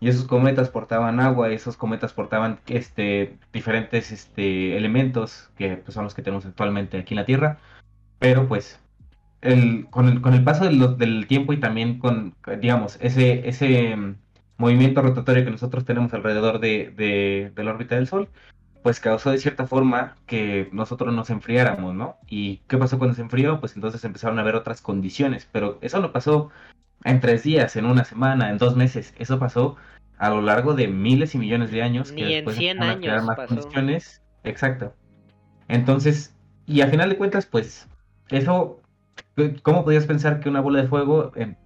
Y 0.01 0.09
esos 0.09 0.27
cometas 0.27 0.69
portaban 0.71 1.21
agua, 1.21 1.51
esos 1.51 1.77
cometas 1.77 2.13
portaban 2.13 2.61
este, 2.67 3.39
diferentes 3.53 4.11
este, 4.13 4.77
elementos 4.77 5.51
que 5.57 5.77
pues, 5.77 5.95
son 5.95 6.05
los 6.05 6.15
que 6.15 6.23
tenemos 6.23 6.45
actualmente 6.47 6.99
aquí 6.99 7.15
en 7.15 7.21
la 7.21 7.27
Tierra. 7.27 7.59
Pero 8.19 8.49
pues 8.49 8.81
el, 9.41 9.87
con, 9.91 10.09
el, 10.09 10.21
con 10.21 10.35
el 10.35 10.45
paso 10.45 10.65
del, 10.65 10.97
del, 10.99 11.27
tiempo 11.27 11.53
y 11.53 11.61
también 11.61 11.99
con, 11.99 12.35
digamos, 12.61 12.99
ese, 13.01 13.49
ese 13.49 13.97
mm, 13.97 14.17
movimiento 14.59 15.03
rotatorio 15.03 15.45
que 15.45 15.51
nosotros 15.51 15.85
tenemos 15.85 16.13
alrededor 16.15 16.61
de, 16.61 16.93
de, 16.97 17.53
de 17.55 17.65
la 17.65 17.73
órbita 17.73 17.95
del 17.97 18.07
Sol, 18.07 18.29
pues 18.85 19.01
causó 19.01 19.31
de 19.31 19.39
cierta 19.39 19.67
forma 19.67 20.15
que 20.27 20.69
nosotros 20.71 21.15
nos 21.15 21.31
enfriáramos, 21.31 21.95
¿no? 21.95 22.19
¿Y 22.29 22.59
qué 22.69 22.77
pasó 22.77 22.99
cuando 22.99 23.17
se 23.17 23.23
enfrió? 23.23 23.59
Pues 23.59 23.77
entonces 23.77 24.05
empezaron 24.05 24.39
a 24.39 24.43
haber 24.43 24.57
otras 24.57 24.83
condiciones, 24.83 25.49
pero 25.51 25.79
eso 25.81 26.01
no 26.01 26.13
pasó 26.13 26.51
en 27.03 27.19
tres 27.19 27.45
días, 27.45 27.77
en 27.77 27.87
una 27.87 28.05
semana, 28.05 28.51
en 28.51 28.59
dos 28.59 28.77
meses, 28.77 29.15
eso 29.19 29.39
pasó 29.39 29.77
a 30.19 30.29
lo 30.29 30.43
largo 30.43 30.75
de 30.75 30.89
miles 30.89 31.35
y 31.35 31.39
millones 31.39 31.71
de 31.71 31.81
años. 31.81 32.13
Ni 32.13 32.25
que 32.25 32.39
en 32.41 32.51
100 32.51 32.83
años 32.83 33.25
más 33.25 33.49
condiciones. 33.49 34.23
Exacto. 34.43 34.95
Entonces, 35.67 36.37
y 36.67 36.83
a 36.83 36.89
final 36.89 37.09
de 37.09 37.17
cuentas, 37.17 37.47
pues, 37.47 37.89
eso, 38.29 38.83
¿cómo 39.63 39.85
podías 39.85 40.05
pensar 40.05 40.41
que 40.41 40.51
una 40.51 40.61
bola 40.61 40.83
de 40.83 40.89
fuego 40.89 41.33
eh, 41.37 41.57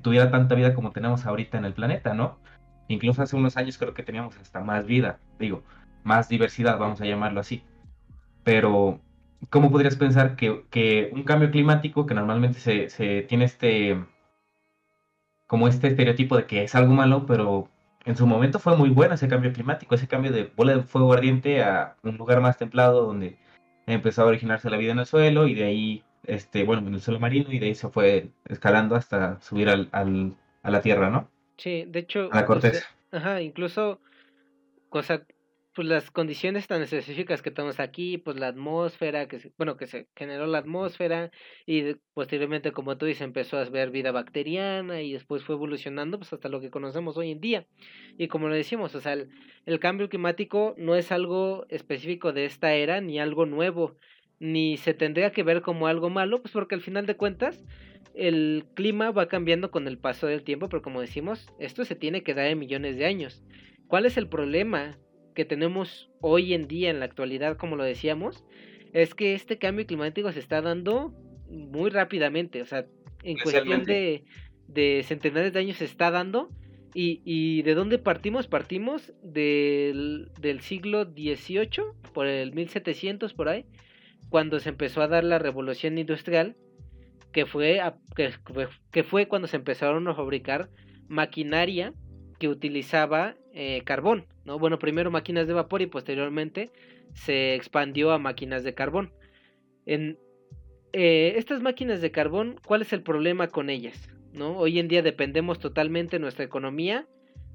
tuviera 0.00 0.30
tanta 0.30 0.54
vida 0.54 0.74
como 0.74 0.92
tenemos 0.92 1.26
ahorita 1.26 1.58
en 1.58 1.64
el 1.64 1.72
planeta, 1.72 2.14
¿no? 2.14 2.38
Incluso 2.86 3.20
hace 3.20 3.34
unos 3.34 3.56
años 3.56 3.78
creo 3.78 3.94
que 3.94 4.04
teníamos 4.04 4.38
hasta 4.38 4.60
más 4.60 4.86
vida, 4.86 5.18
digo, 5.40 5.64
más 6.08 6.28
diversidad, 6.28 6.78
vamos 6.78 7.00
a 7.00 7.06
llamarlo 7.06 7.40
así. 7.40 7.62
Pero, 8.42 9.00
¿cómo 9.50 9.70
podrías 9.70 9.96
pensar 9.96 10.34
que, 10.34 10.64
que 10.70 11.10
un 11.12 11.22
cambio 11.22 11.50
climático, 11.50 12.06
que 12.06 12.14
normalmente 12.14 12.58
se, 12.58 12.88
se, 12.88 13.22
tiene 13.22 13.44
este, 13.44 14.04
como 15.46 15.68
este 15.68 15.88
estereotipo 15.88 16.36
de 16.36 16.46
que 16.46 16.64
es 16.64 16.74
algo 16.74 16.94
malo, 16.94 17.26
pero 17.26 17.68
en 18.04 18.16
su 18.16 18.26
momento 18.26 18.58
fue 18.58 18.76
muy 18.76 18.88
bueno 18.90 19.14
ese 19.14 19.28
cambio 19.28 19.52
climático, 19.52 19.94
ese 19.94 20.08
cambio 20.08 20.32
de 20.32 20.50
bola 20.56 20.74
de 20.74 20.82
fuego 20.82 21.12
ardiente 21.12 21.62
a 21.62 21.96
un 22.02 22.16
lugar 22.16 22.40
más 22.40 22.56
templado 22.56 23.06
donde 23.06 23.36
empezó 23.86 24.22
a 24.22 24.26
originarse 24.26 24.70
la 24.70 24.78
vida 24.78 24.92
en 24.92 24.98
el 24.98 25.06
suelo 25.06 25.46
y 25.46 25.54
de 25.54 25.64
ahí, 25.64 26.04
este, 26.24 26.64
bueno, 26.64 26.88
en 26.88 26.94
el 26.94 27.00
suelo 27.00 27.20
marino 27.20 27.52
y 27.52 27.58
de 27.58 27.66
ahí 27.66 27.74
se 27.74 27.88
fue 27.88 28.30
escalando 28.46 28.96
hasta 28.96 29.40
subir 29.40 29.68
al, 29.68 29.88
al 29.92 30.34
a 30.62 30.70
la 30.70 30.82
Tierra, 30.82 31.10
¿no? 31.10 31.28
Sí, 31.56 31.84
de 31.86 32.00
hecho, 32.00 32.28
a 32.32 32.36
la 32.36 32.46
corteza. 32.46 32.86
ajá, 33.10 33.40
incluso 33.40 34.00
cosa 34.90 35.22
pues 35.78 35.86
las 35.86 36.10
condiciones 36.10 36.66
tan 36.66 36.82
específicas 36.82 37.40
que 37.40 37.52
tenemos 37.52 37.78
aquí, 37.78 38.18
pues 38.18 38.36
la 38.36 38.48
atmósfera, 38.48 39.28
que 39.28 39.38
se, 39.38 39.52
bueno, 39.56 39.76
que 39.76 39.86
se 39.86 40.08
generó 40.16 40.48
la 40.48 40.58
atmósfera 40.58 41.30
y 41.66 41.94
posteriormente, 42.14 42.72
como 42.72 42.98
tú 42.98 43.06
dices, 43.06 43.22
empezó 43.22 43.58
a 43.58 43.64
ver 43.66 43.92
vida 43.92 44.10
bacteriana 44.10 45.02
y 45.02 45.12
después 45.12 45.44
fue 45.44 45.54
evolucionando 45.54 46.18
pues 46.18 46.32
hasta 46.32 46.48
lo 46.48 46.60
que 46.60 46.72
conocemos 46.72 47.16
hoy 47.16 47.30
en 47.30 47.40
día. 47.40 47.68
Y 48.16 48.26
como 48.26 48.48
lo 48.48 48.56
decimos, 48.56 48.92
o 48.96 49.00
sea, 49.00 49.12
el, 49.12 49.78
cambio 49.78 50.08
climático 50.08 50.74
no 50.78 50.96
es 50.96 51.12
algo 51.12 51.64
específico 51.68 52.32
de 52.32 52.46
esta 52.46 52.74
era 52.74 53.00
ni 53.00 53.20
algo 53.20 53.46
nuevo, 53.46 53.94
ni 54.40 54.78
se 54.78 54.94
tendría 54.94 55.30
que 55.30 55.44
ver 55.44 55.62
como 55.62 55.86
algo 55.86 56.10
malo, 56.10 56.42
pues 56.42 56.50
porque 56.50 56.74
al 56.74 56.80
final 56.80 57.06
de 57.06 57.16
cuentas 57.16 57.64
el 58.14 58.64
clima 58.74 59.12
va 59.12 59.28
cambiando 59.28 59.70
con 59.70 59.86
el 59.86 59.96
paso 59.96 60.26
del 60.26 60.42
tiempo, 60.42 60.68
pero 60.68 60.82
como 60.82 61.00
decimos, 61.00 61.46
esto 61.60 61.84
se 61.84 61.94
tiene 61.94 62.24
que 62.24 62.34
dar 62.34 62.46
en 62.46 62.58
millones 62.58 62.96
de 62.96 63.06
años. 63.06 63.44
¿Cuál 63.86 64.06
es 64.06 64.16
el 64.16 64.28
problema? 64.28 64.98
Que 65.38 65.44
tenemos 65.44 66.10
hoy 66.20 66.52
en 66.52 66.66
día 66.66 66.90
en 66.90 66.98
la 66.98 67.04
actualidad, 67.04 67.56
como 67.56 67.76
lo 67.76 67.84
decíamos, 67.84 68.44
es 68.92 69.14
que 69.14 69.34
este 69.34 69.56
cambio 69.56 69.86
climático 69.86 70.32
se 70.32 70.40
está 70.40 70.62
dando 70.62 71.14
muy 71.48 71.90
rápidamente, 71.90 72.60
o 72.60 72.66
sea, 72.66 72.86
en 73.22 73.38
cuestión 73.38 73.84
de, 73.84 74.24
de 74.66 75.04
centenares 75.06 75.52
de 75.52 75.60
años 75.60 75.76
se 75.76 75.84
está 75.84 76.10
dando. 76.10 76.48
Y, 76.92 77.22
y 77.24 77.62
de 77.62 77.76
dónde 77.76 77.98
partimos? 77.98 78.48
Partimos 78.48 79.12
del, 79.22 80.32
del 80.40 80.60
siglo 80.60 81.04
XVIII, 81.04 81.84
por 82.12 82.26
el 82.26 82.52
1700 82.52 83.32
por 83.32 83.48
ahí, 83.48 83.64
cuando 84.30 84.58
se 84.58 84.70
empezó 84.70 85.02
a 85.02 85.06
dar 85.06 85.22
la 85.22 85.38
revolución 85.38 85.98
industrial, 85.98 86.56
que 87.30 87.46
fue, 87.46 87.80
que, 88.16 88.32
que 88.90 89.04
fue 89.04 89.28
cuando 89.28 89.46
se 89.46 89.54
empezaron 89.54 90.08
a 90.08 90.16
fabricar 90.16 90.68
maquinaria 91.06 91.94
que 92.38 92.48
utilizaba 92.48 93.36
eh, 93.52 93.82
carbón, 93.84 94.26
¿no? 94.44 94.58
Bueno, 94.58 94.78
primero 94.78 95.10
máquinas 95.10 95.46
de 95.46 95.52
vapor 95.52 95.82
y 95.82 95.86
posteriormente 95.86 96.70
se 97.14 97.54
expandió 97.54 98.12
a 98.12 98.18
máquinas 98.18 98.64
de 98.64 98.74
carbón. 98.74 99.12
En 99.86 100.18
eh, 100.92 101.34
estas 101.36 101.60
máquinas 101.60 102.00
de 102.00 102.10
carbón, 102.10 102.60
¿cuál 102.64 102.82
es 102.82 102.92
el 102.92 103.02
problema 103.02 103.48
con 103.48 103.70
ellas? 103.70 104.08
¿no? 104.32 104.56
Hoy 104.56 104.78
en 104.78 104.88
día 104.88 105.02
dependemos 105.02 105.58
totalmente 105.58 106.18
nuestra 106.18 106.44
economía 106.44 107.06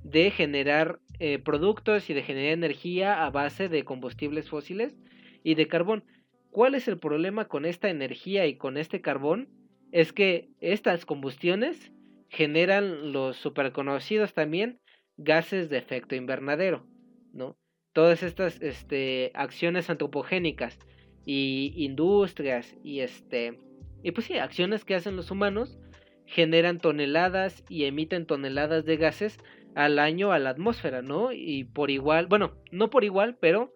de 0.04 0.32
generar 0.32 1.00
eh, 1.20 1.40
productos 1.40 2.10
y 2.10 2.14
de 2.14 2.24
generar 2.24 2.52
energía 2.52 3.26
a 3.26 3.30
base 3.30 3.70
de 3.70 3.84
combustibles 3.84 4.50
fósiles 4.50 4.96
y 5.44 5.56
de 5.56 5.68
carbón. 5.68 6.04
¿Cuál 6.52 6.76
es 6.76 6.88
el 6.88 7.00
problema 7.00 7.46
con 7.46 7.66
esta 7.66 7.90
energía 7.90 8.46
y 8.46 8.58
con 8.58 8.78
este 8.78 9.02
carbón? 9.02 9.50
Es 9.92 10.14
que 10.14 10.50
estas 10.60 11.06
combustiones 11.06 11.92
generan 12.34 13.12
los 13.14 13.38
superconocidos 13.38 14.34
también 14.34 14.80
gases 15.18 15.70
de 15.70 15.78
efecto 15.78 16.16
invernadero, 16.16 16.88
¿no? 17.32 17.56
Todas 17.94 18.24
estas 18.24 18.60
este, 18.60 19.32
acciones 19.36 19.92
antropogénicas 19.92 20.80
y 21.26 21.74
industrias 21.76 22.76
y 22.84 23.02
este 23.02 23.60
y 24.02 24.12
pues 24.12 24.26
sí, 24.26 24.38
acciones 24.38 24.84
que 24.84 24.96
hacen 24.96 25.16
los 25.16 25.30
humanos 25.30 25.78
generan 26.26 26.80
toneladas 26.80 27.64
y 27.70 27.86
emiten 27.86 28.26
toneladas 28.26 28.84
de 28.84 28.98
gases 28.98 29.38
al 29.76 30.00
año 30.00 30.32
a 30.32 30.40
la 30.40 30.50
atmósfera, 30.50 31.04
¿no? 31.04 31.32
Y 31.32 31.66
por 31.66 31.92
igual, 31.92 32.26
bueno, 32.26 32.56
no 32.72 32.90
por 32.90 33.04
igual, 33.04 33.38
pero 33.40 33.72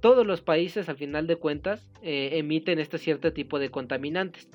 todos 0.00 0.24
los 0.24 0.42
países 0.42 0.88
al 0.88 0.96
final 0.96 1.26
de 1.26 1.36
cuentas 1.36 1.90
eh, 2.02 2.30
emiten 2.34 2.78
este 2.78 2.98
cierto 2.98 3.32
tipo 3.32 3.58
de 3.58 3.70
contaminantes 3.70 4.48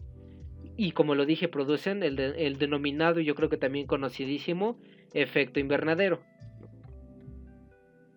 y 0.77 0.91
como 0.91 1.15
lo 1.15 1.25
dije, 1.25 1.47
producen 1.47 2.03
el, 2.03 2.19
el 2.19 2.57
denominado 2.57 3.19
y 3.19 3.25
yo 3.25 3.35
creo 3.35 3.49
que 3.49 3.57
también 3.57 3.87
conocidísimo 3.87 4.77
efecto 5.13 5.59
invernadero. 5.59 6.21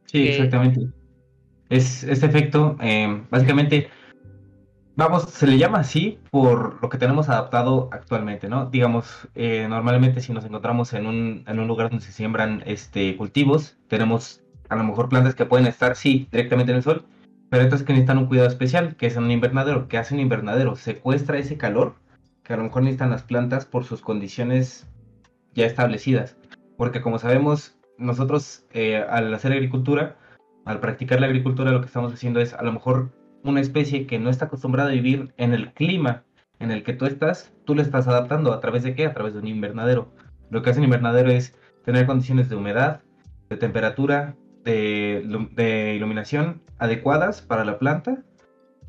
Sí, 0.06 0.28
exactamente. 0.28 0.88
Es 1.68 2.04
este 2.04 2.26
efecto, 2.26 2.76
eh, 2.80 3.23
básicamente, 3.30 3.88
vamos, 4.96 5.25
se 5.25 5.46
le 5.46 5.58
llama 5.58 5.78
así 5.80 6.18
por 6.30 6.80
lo 6.80 6.88
que 6.88 6.99
tenemos 6.99 7.28
adaptado 7.28 7.88
actualmente, 7.90 8.49
¿no? 8.49 8.66
Digamos, 8.66 9.28
eh, 9.34 9.66
normalmente 9.68 10.20
si 10.20 10.32
nos 10.32 10.44
encontramos 10.44 10.92
en 10.92 11.06
un, 11.06 11.44
en 11.46 11.58
un 11.58 11.66
lugar 11.66 11.90
donde 11.90 12.04
se 12.04 12.12
siembran 12.12 12.62
este, 12.66 13.16
cultivos, 13.16 13.76
tenemos 13.88 14.42
a 14.68 14.76
lo 14.76 14.84
mejor 14.84 15.08
plantas 15.08 15.34
que 15.34 15.46
pueden 15.46 15.66
estar, 15.66 15.96
sí, 15.96 16.28
directamente 16.30 16.73
en 16.73 16.76
el 16.76 16.82
sol, 16.82 17.04
pero 17.50 17.62
entonces 17.64 17.87
que 17.87 17.92
necesitan 17.92 18.18
un 18.18 18.26
cuidado 18.26 18.49
especial, 18.49 18.96
que 18.96 19.06
es 19.06 19.16
un 19.16 19.30
invernadero. 19.30 19.88
que 19.88 19.99
hace 19.99 20.14
un 20.14 20.20
invernadero? 20.20 20.76
Secuestra 20.76 21.38
ese 21.38 21.56
calor 21.56 21.96
que 22.44 22.52
a 22.52 22.56
lo 22.56 22.64
mejor 22.64 22.82
necesitan 22.82 23.10
las 23.10 23.22
plantas 23.22 23.64
por 23.64 23.84
sus 23.84 24.02
condiciones 24.02 24.86
ya 25.54 25.66
establecidas. 25.66 26.36
Porque 26.76 27.00
como 27.00 27.18
sabemos, 27.18 27.76
nosotros 27.98 28.66
eh, 28.72 29.04
al 29.08 29.32
hacer 29.32 29.52
agricultura, 29.52 30.16
al 30.64 30.80
practicar 30.80 31.20
la 31.20 31.26
agricultura, 31.26 31.72
lo 31.72 31.80
que 31.80 31.86
estamos 31.86 32.12
haciendo 32.12 32.40
es 32.40 32.54
a 32.54 32.62
lo 32.62 32.72
mejor 32.72 33.10
una 33.42 33.60
especie 33.60 34.06
que 34.06 34.18
no 34.18 34.30
está 34.30 34.46
acostumbrada 34.46 34.90
a 34.90 34.92
vivir 34.92 35.32
en 35.36 35.52
el 35.54 35.72
clima 35.72 36.24
en 36.60 36.70
el 36.70 36.82
que 36.82 36.92
tú 36.92 37.06
estás, 37.06 37.52
tú 37.64 37.74
le 37.74 37.82
estás 37.82 38.06
adaptando. 38.08 38.52
¿A 38.52 38.60
través 38.60 38.82
de 38.82 38.94
qué? 38.94 39.06
A 39.06 39.14
través 39.14 39.34
de 39.34 39.40
un 39.40 39.48
invernadero. 39.48 40.12
Lo 40.50 40.62
que 40.62 40.70
hace 40.70 40.78
un 40.78 40.84
invernadero 40.84 41.30
es 41.30 41.56
tener 41.84 42.06
condiciones 42.06 42.48
de 42.48 42.56
humedad, 42.56 43.00
de 43.48 43.56
temperatura, 43.56 44.36
de, 44.64 45.48
de 45.52 45.94
iluminación 45.94 46.62
adecuadas 46.78 47.42
para 47.42 47.64
la 47.64 47.78
planta 47.78 48.22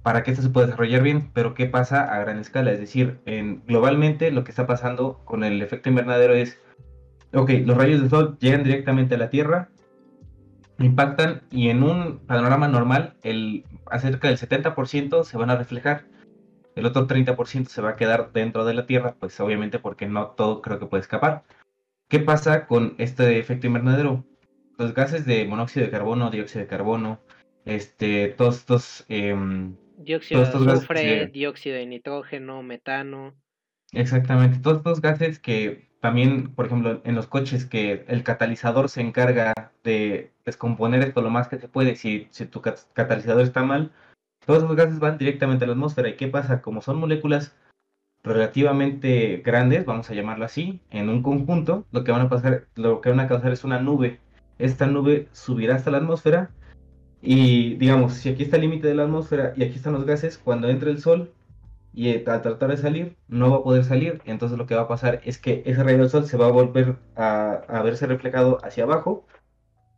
para 0.05 0.21
que 0.21 0.29
esto 0.29 0.43
se 0.43 0.51
pueda 0.51 0.67
desarrollar 0.67 1.01
bien, 1.01 1.31
pero 1.33 1.55
¿qué 1.55 1.65
pasa 1.65 2.03
a 2.03 2.19
gran 2.19 2.38
escala? 2.38 2.71
Es 2.71 2.79
decir, 2.79 3.21
en, 3.25 3.65
globalmente 3.65 4.29
lo 4.29 4.43
que 4.43 4.51
está 4.51 4.67
pasando 4.67 5.25
con 5.25 5.43
el 5.43 5.63
efecto 5.63 5.89
invernadero 5.89 6.35
es, 6.35 6.59
ok, 7.33 7.50
los 7.65 7.75
rayos 7.75 8.01
del 8.01 8.12
sol 8.12 8.38
llegan 8.39 8.63
directamente 8.63 9.15
a 9.15 9.17
la 9.17 9.31
Tierra, 9.31 9.69
impactan 10.77 11.41
y 11.50 11.69
en 11.69 11.81
un 11.81 12.19
panorama 12.19 12.67
normal 12.67 13.15
el 13.24 13.65
acerca 13.88 14.27
del 14.27 14.38
70% 14.38 15.24
se 15.24 15.38
van 15.38 15.50
a 15.50 15.55
reflejar, 15.55 16.05
el 16.75 16.85
otro 16.85 17.07
30% 17.07 17.65
se 17.65 17.81
va 17.81 17.89
a 17.89 17.95
quedar 17.95 18.31
dentro 18.31 18.63
de 18.63 18.75
la 18.75 18.85
Tierra, 18.85 19.15
pues 19.19 19.39
obviamente 19.39 19.79
porque 19.79 20.05
no 20.05 20.27
todo 20.27 20.62
creo 20.62 20.77
que 20.77 20.85
puede 20.85 21.01
escapar. 21.01 21.45
¿Qué 22.09 22.19
pasa 22.19 22.67
con 22.67 22.93
este 23.00 23.39
efecto 23.39 23.65
invernadero? 23.65 24.24
Los 24.77 24.93
gases 24.93 25.25
de 25.25 25.45
monóxido 25.45 25.83
de 25.83 25.91
carbono, 25.91 26.29
dióxido 26.29 26.62
de 26.62 26.67
carbono, 26.67 27.21
este, 27.65 28.27
todos 28.27 28.57
estos 28.57 29.05
em, 29.07 29.75
Dióxido 29.98 30.42
de 30.42 30.48
azufre, 30.48 31.28
dióxido 31.28 31.78
de 31.78 31.86
nitrógeno, 31.86 32.62
metano. 32.64 33.34
Exactamente, 33.92 34.60
todos 34.60 34.78
estos 34.78 35.02
gases 35.02 35.40
que 35.40 35.90
también, 36.02 36.54
por 36.54 36.68
ejemplo, 36.68 37.02
en 37.04 37.16
los 37.16 37.28
coches 37.28 37.66
que 37.66 38.06
el 38.08 38.24
catalizador 38.24 38.90
se 38.90 39.02
encarga 39.02 39.54
de 39.84 40.32
descomponer 40.46 41.02
esto 41.02 41.22
lo 41.22 41.30
más 41.30 41.48
que 41.48 41.58
se 41.58 41.68
puede, 41.68 41.96
si, 41.96 42.28
si 42.32 42.46
tu 42.46 42.62
catalizador 42.62 43.42
está 43.42 43.64
mal, 43.64 43.92
todos 44.46 44.64
esos 44.64 44.75
gases 44.75 45.00
van 45.00 45.18
directamente 45.18 45.64
a 45.64 45.68
la 45.68 45.74
atmósfera. 45.74 46.10
¿Y 46.10 46.16
qué 46.16 46.28
pasa? 46.28 46.62
Como 46.62 46.82
son 46.82 46.98
moléculas 46.98 47.56
relativamente 48.24 49.38
grandes, 49.38 49.86
vamos 49.86 50.10
a 50.10 50.14
llamarlo 50.14 50.46
así, 50.46 50.80
en 50.92 51.10
un 51.10 51.24
conjunto, 51.24 51.86
lo 51.92 52.04
que 52.04 52.12
van 52.12 52.22
a 52.22 52.30
pasar, 52.30 52.68
lo 52.75 53.02
que 53.02 53.10
van 53.10 53.20
a 53.22 53.28
causar 53.28 53.52
es 53.52 53.64
una 53.64 53.80
nube. 53.80 54.20
Esta 54.60 54.88
nube 54.88 55.28
subirá 55.32 55.75
hasta 55.75 55.92
la 55.92 55.98
atmósfera 55.98 56.52
y 57.25 57.75
digamos, 57.75 58.13
si 58.13 58.29
aquí 58.29 58.44
está 58.44 58.58
el 58.58 58.63
límite 58.63 58.88
de 58.88 58.96
la 58.96 59.03
atmósfera 59.03 59.53
y 59.55 59.63
aquí 59.63 59.75
están 59.75 59.94
los 59.94 60.05
gases, 60.05 60.38
cuando 60.38 60.70
entre 60.70 60.91
el 60.91 61.01
sol 61.01 61.34
y 61.94 62.13
al 62.13 62.41
tratar 62.41 62.70
de 62.70 62.77
salir, 62.77 63.15
no 63.27 63.50
va 63.51 63.58
a 63.58 63.63
poder 63.63 63.84
salir. 63.84 64.22
Entonces 64.25 64.58
lo 64.58 64.67
que 64.67 64.75
va 64.75 64.84
a 64.84 64.88
pasar 64.88 65.22
es 65.24 65.39
que 65.39 65.63
ese 65.65 65.84
rayo 65.84 66.00
del 66.00 66.10
sol 66.10 66.27
se 66.27 66.38
va 66.38 66.48
a 66.48 66.51
volver 66.51 66.98
a, 67.15 67.82
verse 67.84 68.05
reflejado 68.05 68.60
hacia 68.63 68.84
abajo 68.84 69.25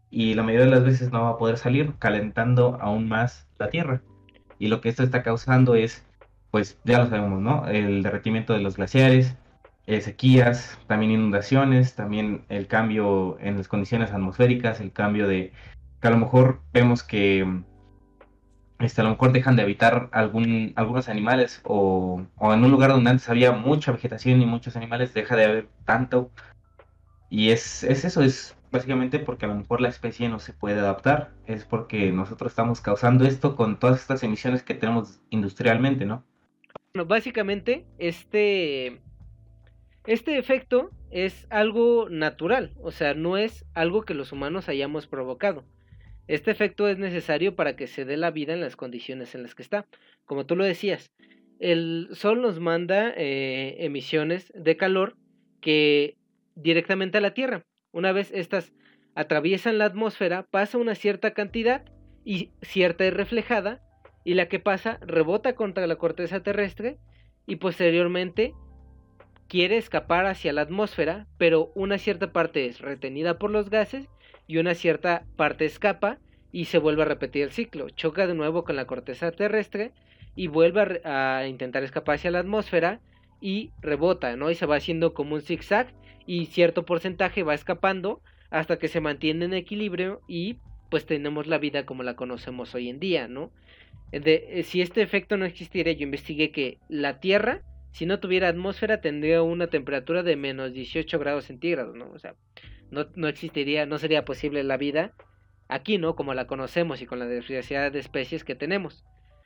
y 0.10 0.36
la 0.36 0.43
mayoría 0.43 0.65
de 0.65 0.72
las 0.72 0.86
veces 0.86 1.12
no 1.12 1.24
va 1.24 1.29
a 1.31 1.38
poder 1.38 1.57
salir, 1.57 1.93
calentando 2.00 2.77
aún 2.81 3.10
más 3.10 3.48
la 3.60 3.69
Tierra. 3.69 4.01
Y 4.60 4.67
lo 4.69 4.79
que 4.81 4.89
esto 4.89 5.03
está 5.03 5.24
causando 5.24 5.75
es, 5.75 6.05
pues 6.51 6.79
ya 6.86 7.00
lo 7.00 7.10
sabemos, 7.10 7.41
¿no? 7.41 7.67
El 7.67 8.03
derretimiento 8.03 8.53
de 8.53 8.62
los 8.62 8.77
glaciares, 8.77 9.36
eh, 9.86 10.01
sequías, 10.01 10.79
también 10.88 11.12
inundaciones, 11.12 11.96
también 11.96 12.46
el 12.50 12.67
cambio 12.67 13.38
en 13.39 13.57
las 13.57 13.67
condiciones 13.67 14.12
atmosféricas, 14.12 14.79
el 14.81 14.91
cambio 14.91 15.27
de 15.27 15.51
que 16.01 16.08
a 16.08 16.12
lo 16.12 16.18
mejor 16.18 16.62
vemos 16.74 17.04
que 17.04 17.63
este, 18.80 19.01
a 19.01 19.04
lo 19.04 19.12
mejor 19.12 19.32
dejan 19.32 19.56
de 19.56 19.63
habitar 19.63 20.10
algún, 20.12 20.74
algunos 20.75 21.10
animales 21.10 21.62
o, 21.63 22.22
en 22.39 22.63
un 22.63 22.72
lugar 22.72 22.92
donde 22.92 23.10
antes 23.10 23.27
había 23.30 23.51
mucha 23.51 23.92
vegetación 23.92 24.42
y 24.42 24.46
muchos 24.46 24.75
animales 24.75 25.13
deja 25.13 25.36
de 25.36 25.46
haber 25.46 25.70
tanto. 25.86 26.32
Y 27.30 27.50
es, 27.50 27.84
es 27.84 28.06
eso, 28.06 28.22
es 28.22 28.56
básicamente 28.72 29.20
porque 29.20 29.46
a 29.46 29.50
lo 29.50 29.56
mejor 29.56 29.82
la 29.82 29.89
especie 29.89 30.30
no 30.30 30.39
se 30.39 30.54
puede 30.54 30.80
adaptar, 30.80 31.32
es 31.48 31.66
porque 31.66 32.12
nosotros 32.12 32.51
estamos 32.51 32.82
causando 32.82 33.25
esto 33.25 33.56
con 33.56 33.80
todas 33.80 34.00
estas 34.00 34.24
emisiones 34.24 34.63
que 34.63 34.75
tenemos 34.75 35.22
industrialmente, 35.30 36.06
¿no? 36.06 36.24
Bueno, 36.94 37.08
básicamente 37.08 37.86
este, 37.98 39.01
este 40.06 40.38
efecto 40.38 40.92
es 41.10 41.48
algo 41.50 42.10
natural, 42.10 42.74
o 42.82 42.92
sea, 42.92 43.13
no 43.13 43.38
es 43.38 43.66
algo 43.74 44.04
que 44.04 44.13
los 44.13 44.32
humanos 44.32 44.70
hayamos 44.70 45.08
provocado. 45.08 45.63
Este 46.27 46.51
efecto 46.51 46.88
es 46.88 46.98
necesario 46.98 47.55
para 47.55 47.75
que 47.75 47.88
se 47.88 48.05
dé 48.05 48.17
la 48.17 48.31
vida 48.31 48.53
en 48.53 48.62
las 48.62 48.75
condiciones 48.75 49.34
en 49.34 49.43
las 49.43 49.55
que 49.55 49.63
está. 49.63 49.86
Como 50.25 50.46
tú 50.46 50.55
lo 50.55 50.65
decías, 50.65 51.12
el 51.60 52.10
Sol 52.12 52.41
nos 52.41 52.60
manda 52.60 53.13
eh, 53.15 53.77
emisiones 53.79 54.51
de 54.53 54.77
calor 54.77 55.15
que 55.62 56.17
directamente 56.55 57.17
a 57.17 57.22
la 57.22 57.34
Tierra. 57.34 57.65
Una 57.91 58.12
vez 58.12 58.31
estas 58.34 58.74
atraviesan 59.15 59.77
la 59.77 59.86
atmósfera, 59.86 60.43
pasa 60.43 60.77
una 60.77 60.96
cierta 60.96 61.34
cantidad 61.34 61.86
y 62.24 62.51
cierta 62.62 63.05
es 63.05 63.13
reflejada 63.13 63.81
y 64.24 64.34
la 64.34 64.50
que 64.50 64.60
pasa 64.60 65.00
rebota 65.01 65.55
contra 65.55 65.88
la 65.88 65.96
corteza 65.96 66.43
terrestre 66.43 67.00
y 67.46 67.55
posteriormente 67.55 68.53
quiere 69.48 69.77
escapar 69.77 70.25
hacia 70.25 70.51
la 70.51 70.62
atmósfera, 70.62 71.27
pero 71.38 71.72
una 71.74 71.98
cierta 71.98 72.34
parte 72.34 72.65
es 72.65 72.81
retenida 72.81 73.39
por 73.39 73.50
los 73.50 73.69
gases 73.69 74.10
y 74.48 74.58
una 74.58 74.74
cierta 74.74 75.25
parte 75.36 75.66
escapa 75.66 76.18
y 76.51 76.66
se 76.66 76.77
vuelve 76.77 77.04
a 77.04 77.06
repetir 77.06 77.44
el 77.44 77.51
ciclo. 77.51 77.89
Choca 77.89 78.25
de 78.25 78.34
nuevo 78.34 78.63
con 78.63 78.75
la 78.75 78.86
corteza 78.86 79.32
terrestre 79.32 79.92
y 80.36 80.48
vuelve 80.48 81.01
a, 81.04 81.46
intentar 81.48 81.84
escapar 81.84 82.16
hacia 82.16 82.32
la 82.32 82.39
atmósfera 82.39 83.01
y 83.42 83.72
rebota, 83.82 84.36
¿no? 84.36 84.50
Y 84.50 84.56
se 84.56 84.66
va 84.66 84.77
haciendo 84.77 85.13
como 85.13 85.36
un 85.36 85.42
zigzag 85.42 85.94
y 86.25 86.48
cierto 86.48 86.86
porcentaje 86.86 87.44
va 87.44 87.54
escapando 87.54 88.22
hasta 88.50 88.80
que 88.80 88.88
se 88.88 89.01
mantiene 89.01 89.46
en 89.46 89.54
equilibrio 89.54 90.22
y 90.27 90.58
pues 90.89 91.06
tenemos 91.06 91.48
la 91.48 91.58
vida 91.58 91.86
como 91.86 92.04
la 92.04 92.16
conocemos 92.16 92.74
hoy 92.74 92.89
en 92.89 93.00
día, 93.00 93.27
¿no? 93.27 93.51
Eh, 94.13 94.63
si 94.63 94.82
este 94.82 95.01
efecto 95.01 95.36
no 95.38 95.46
existiera, 95.46 95.92
yo 95.92 96.04
investigué 96.04 96.51
que 96.51 96.77
la 96.88 97.20
Tierra, 97.20 97.62
si 97.92 98.06
no 98.06 98.20
tuviera 98.20 98.48
atmósfera, 98.48 99.01
tendría 99.01 99.42
una 99.42 99.68
temperatura 99.68 100.24
de 100.24 100.38
menos 100.38 100.72
18 100.72 101.20
grados 101.20 101.46
centígrados, 101.46 101.96
¿no? 101.96 102.10
O 102.12 102.20
sea, 102.20 102.36
no, 102.91 103.08
no 103.15 103.27
existiría, 103.27 103.86
no 103.86 103.98
sería 103.98 104.25
posible 104.25 104.63
la 104.63 104.77
vida 104.77 105.13
aquí, 105.67 105.98
¿no? 105.98 106.15
Como 106.15 106.34
la 106.34 106.48
conocemos 106.48 107.01
y 107.01 107.06
con 107.06 107.20
la 107.20 107.27
diversidad 107.27 107.91
de 107.91 108.00
especies 108.00 108.44
que 108.44 108.56
tenemos. 108.56 109.06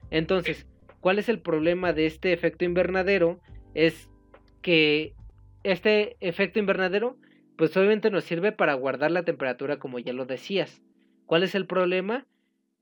Entonces, 0.09 0.67
¿cuál 0.99 1.19
es 1.19 1.29
el 1.29 1.39
problema 1.39 1.93
de 1.93 2.05
este 2.05 2.33
efecto 2.33 2.65
invernadero? 2.65 3.39
Es 3.73 4.09
que 4.61 5.13
este 5.63 6.17
efecto 6.19 6.59
invernadero, 6.59 7.17
pues 7.57 7.75
obviamente 7.77 8.11
nos 8.11 8.23
sirve 8.23 8.51
para 8.51 8.73
guardar 8.73 9.11
la 9.11 9.23
temperatura, 9.23 9.79
como 9.79 9.99
ya 9.99 10.13
lo 10.13 10.25
decías. 10.25 10.81
¿Cuál 11.25 11.43
es 11.43 11.55
el 11.55 11.65
problema? 11.65 12.25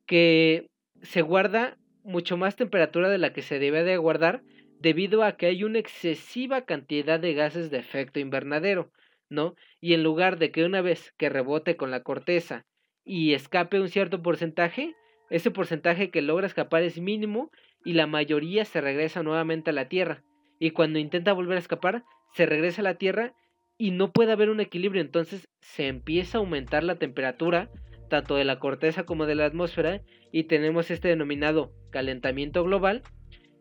Que 0.05 0.69
se 1.01 1.21
guarda 1.21 1.77
mucho 2.03 2.37
más 2.37 2.55
temperatura 2.55 3.09
de 3.09 3.17
la 3.17 3.33
que 3.33 3.41
se 3.41 3.59
debe 3.59 3.83
de 3.83 3.97
guardar 3.97 4.41
debido 4.79 5.23
a 5.23 5.35
que 5.35 5.47
hay 5.47 5.63
una 5.63 5.79
excesiva 5.79 6.61
cantidad 6.61 7.19
de 7.19 7.33
gases 7.33 7.69
de 7.69 7.77
efecto 7.77 8.19
invernadero, 8.19 8.91
¿no? 9.29 9.55
Y 9.79 9.93
en 9.93 10.03
lugar 10.03 10.37
de 10.37 10.51
que 10.51 10.65
una 10.65 10.81
vez 10.81 11.13
que 11.17 11.29
rebote 11.29 11.75
con 11.75 11.91
la 11.91 12.03
corteza 12.03 12.65
y 13.05 13.33
escape 13.33 13.79
un 13.79 13.89
cierto 13.89 14.21
porcentaje, 14.21 14.95
ese 15.29 15.51
porcentaje 15.51 16.09
que 16.09 16.21
logra 16.21 16.47
escapar 16.47 16.83
es 16.83 16.99
mínimo 16.99 17.51
y 17.85 17.93
la 17.93 18.07
mayoría 18.07 18.65
se 18.65 18.81
regresa 18.81 19.23
nuevamente 19.23 19.69
a 19.69 19.73
la 19.73 19.87
Tierra. 19.87 20.23
Y 20.59 20.71
cuando 20.71 20.99
intenta 20.99 21.33
volver 21.33 21.57
a 21.57 21.61
escapar, 21.61 22.03
se 22.33 22.45
regresa 22.45 22.81
a 22.81 22.83
la 22.83 22.95
Tierra 22.95 23.33
y 23.77 23.91
no 23.91 24.11
puede 24.11 24.33
haber 24.33 24.49
un 24.49 24.59
equilibrio, 24.59 25.01
entonces 25.01 25.47
se 25.61 25.87
empieza 25.87 26.37
a 26.37 26.41
aumentar 26.41 26.83
la 26.83 26.95
temperatura 26.95 27.69
tanto 28.09 28.35
de 28.35 28.43
la 28.43 28.59
corteza 28.59 29.03
como 29.05 29.25
de 29.25 29.35
la 29.35 29.45
atmósfera 29.45 30.01
y 30.31 30.43
tenemos 30.45 30.91
este 30.91 31.07
denominado 31.07 31.71
calentamiento 31.91 32.63
global 32.63 33.03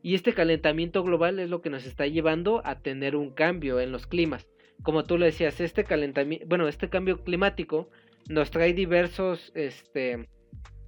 y 0.02 0.14
este 0.14 0.32
calentamiento 0.32 1.04
global 1.04 1.38
es 1.38 1.50
lo 1.50 1.60
que 1.60 1.70
nos 1.70 1.87
está 1.87 2.06
llevando 2.06 2.62
a 2.64 2.80
tener 2.80 3.14
un 3.14 3.30
cambio 3.30 3.78
en 3.78 3.92
los 3.92 4.06
climas. 4.06 4.48
Como 4.82 5.04
tú 5.04 5.18
lo 5.18 5.25
decías, 5.25 5.61
este 5.61 5.85
calentamiento, 5.85 6.47
bueno, 6.49 6.68
este 6.68 6.88
cambio 6.88 7.23
climático 7.25 7.90
nos 8.28 8.50
trae 8.50 8.73
diversos 8.73 9.52
este 9.54 10.28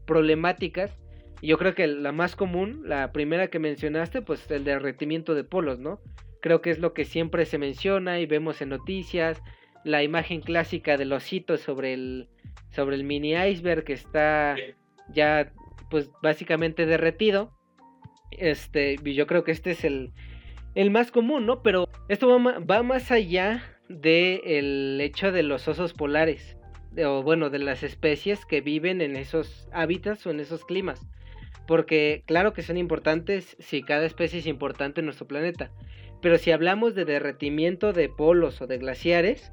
problemáticas. 0.06 0.98
Yo 1.42 1.56
creo 1.56 1.74
que 1.74 1.86
la 1.86 2.12
más 2.12 2.36
común, 2.36 2.82
la 2.84 3.12
primera 3.12 3.48
que 3.48 3.58
mencionaste, 3.58 4.22
pues 4.22 4.50
el 4.50 4.64
derretimiento 4.64 5.34
de 5.34 5.44
polos, 5.44 5.78
¿no? 5.78 6.00
Creo 6.42 6.60
que 6.60 6.70
es 6.70 6.78
lo 6.78 6.92
que 6.92 7.04
siempre 7.04 7.46
se 7.46 7.58
menciona 7.58 8.20
y 8.20 8.26
vemos 8.26 8.60
en 8.60 8.70
noticias, 8.70 9.42
la 9.84 10.02
imagen 10.02 10.40
clásica 10.40 10.96
de 10.96 11.06
los 11.06 11.32
hitos 11.32 11.60
sobre 11.60 11.94
el 11.94 12.28
sobre 12.70 12.96
el 12.96 13.04
mini 13.04 13.34
iceberg 13.34 13.84
que 13.84 13.94
está 13.94 14.56
ya 15.12 15.52
pues 15.90 16.10
básicamente 16.22 16.86
derretido. 16.86 17.52
Este, 18.30 18.96
yo 19.02 19.26
creo 19.26 19.42
que 19.44 19.50
este 19.50 19.72
es 19.72 19.84
el, 19.84 20.12
el 20.74 20.90
más 20.90 21.10
común, 21.10 21.46
¿no? 21.46 21.62
Pero 21.62 21.88
esto 22.08 22.28
va, 22.28 22.58
va 22.60 22.82
más 22.82 23.10
allá 23.10 23.62
del 23.90 24.40
el 24.44 25.00
hecho 25.00 25.32
de 25.32 25.42
los 25.42 25.66
osos 25.66 25.92
polares, 25.92 26.56
o 27.04 27.22
bueno, 27.22 27.50
de 27.50 27.58
las 27.58 27.82
especies 27.82 28.46
que 28.46 28.60
viven 28.60 29.00
en 29.00 29.16
esos 29.16 29.68
hábitats 29.72 30.26
o 30.26 30.30
en 30.30 30.40
esos 30.40 30.64
climas. 30.64 31.04
Porque 31.66 32.22
claro 32.26 32.52
que 32.52 32.62
son 32.62 32.76
importantes 32.76 33.56
si 33.58 33.82
cada 33.82 34.06
especie 34.06 34.38
es 34.38 34.46
importante 34.46 35.00
en 35.00 35.06
nuestro 35.06 35.26
planeta. 35.26 35.70
Pero 36.22 36.38
si 36.38 36.52
hablamos 36.52 36.94
de 36.94 37.04
derretimiento 37.04 37.92
de 37.92 38.08
polos 38.08 38.60
o 38.60 38.66
de 38.66 38.78
glaciares, 38.78 39.52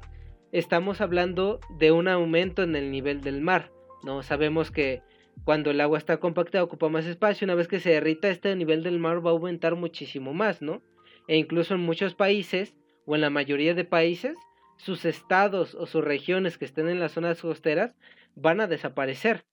estamos 0.52 1.00
hablando 1.00 1.60
de 1.78 1.92
un 1.92 2.08
aumento 2.08 2.62
en 2.62 2.76
el 2.76 2.90
nivel 2.90 3.20
del 3.20 3.40
mar. 3.40 3.70
¿no? 4.04 4.22
Sabemos 4.22 4.70
que 4.70 5.02
cuando 5.44 5.70
el 5.70 5.80
agua 5.80 5.98
está 5.98 6.18
compacta 6.18 6.62
ocupa 6.62 6.88
más 6.88 7.06
espacio, 7.06 7.44
una 7.44 7.54
vez 7.54 7.68
que 7.68 7.80
se 7.80 7.90
derrita 7.90 8.28
este 8.28 8.54
nivel 8.54 8.82
del 8.82 8.98
mar 8.98 9.24
va 9.24 9.30
a 9.30 9.34
aumentar 9.34 9.76
muchísimo 9.76 10.34
más, 10.34 10.62
¿no? 10.62 10.82
E 11.26 11.36
incluso 11.36 11.74
en 11.74 11.80
muchos 11.80 12.14
países, 12.14 12.74
o 13.08 13.14
en 13.14 13.22
la 13.22 13.30
mayoría 13.30 13.72
de 13.72 13.86
países, 13.86 14.36
sus 14.76 15.06
estados 15.06 15.74
o 15.74 15.86
sus 15.86 16.04
regiones 16.04 16.58
que 16.58 16.66
estén 16.66 16.90
en 16.90 17.00
las 17.00 17.12
zonas 17.12 17.40
costeras 17.40 17.94
van 18.36 18.60
a 18.60 18.66
desaparecer. 18.66 19.46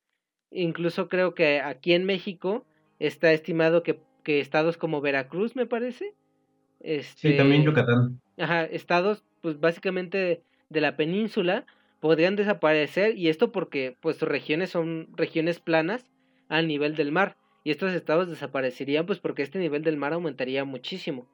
Incluso 0.52 1.08
creo 1.08 1.34
que 1.36 1.62
aquí 1.62 1.94
en 1.94 2.04
México 2.04 2.66
está 3.00 3.32
estimado 3.32 3.82
que, 3.82 4.02
que 4.24 4.42
estados 4.42 4.76
como 4.76 5.00
Veracruz, 5.00 5.56
me 5.56 5.66
parece. 5.66 6.14
Este, 6.82 7.32
sí, 7.32 7.38
también 7.38 7.64
Yucatán. 7.64 8.20
Ajá, 8.38 8.66
estados, 8.66 9.24
pues 9.40 9.58
básicamente 9.58 10.44
de 10.70 10.82
la 10.82 10.98
península 10.98 11.66
podrían 12.02 12.36
desaparecer 12.36 13.18
y 13.18 13.30
esto 13.30 13.54
porque 13.54 13.96
pues 14.02 14.18
sus 14.18 14.28
regiones 14.28 14.70
son 14.70 15.08
regiones 15.16 15.62
planas 15.62 16.06
al 16.50 16.68
nivel 16.68 16.96
del 16.96 17.14
mar 17.14 17.38
y 17.64 17.72
estos 17.72 17.94
estados 17.94 18.30
desaparecerían 18.30 19.06
pues 19.06 19.20
porque 19.20 19.44
este 19.44 19.60
nivel 19.60 19.82
del 19.82 19.96
mar 19.96 20.12
aumentaría 20.12 20.66
muchísimo. 20.66 21.26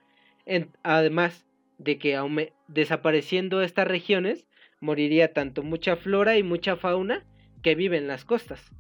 además 0.84 1.46
de 1.84 1.98
que 1.98 2.20
desapareciendo 2.68 3.62
estas 3.62 3.88
regiones 3.88 4.48
moriría 4.80 5.34
tanto 5.34 5.64
mucha 5.64 5.96
flora 5.96 6.38
y 6.38 6.44
mucha 6.44 6.76
fauna 6.76 7.24
que 7.62 7.76
vive 7.76 7.98
en 7.98 8.08
las 8.08 8.26
costas. 8.26 8.72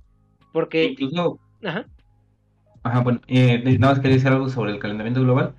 Porque... 0.53 0.85
Incluso... 0.85 1.39
Ajá. 1.63 1.85
Ajá, 2.83 2.99
bueno, 3.01 3.21
eh, 3.27 3.61
nada 3.77 3.93
más 3.93 3.99
quería 3.99 4.17
decir 4.17 4.29
algo 4.29 4.49
sobre 4.49 4.71
el 4.71 4.79
calentamiento 4.79 5.21
global. 5.21 5.53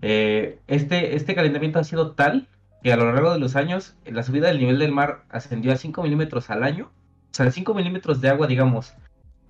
Eh, 0.00 0.58
este, 0.66 1.16
este 1.16 1.34
calentamiento 1.34 1.78
ha 1.78 1.84
sido 1.84 2.12
tal 2.12 2.48
que 2.82 2.92
a 2.92 2.96
lo 2.96 3.12
largo 3.12 3.32
de 3.32 3.38
los 3.38 3.56
años 3.56 3.94
la 4.06 4.22
subida 4.22 4.48
del 4.48 4.58
nivel 4.58 4.78
del 4.78 4.90
mar 4.90 5.24
ascendió 5.28 5.72
a 5.72 5.76
5 5.76 6.02
milímetros 6.02 6.50
al 6.50 6.64
año. 6.64 6.90
O 7.30 7.34
sea, 7.34 7.50
5 7.50 7.74
milímetros 7.74 8.20
de 8.20 8.28
agua, 8.28 8.46
digamos. 8.46 8.94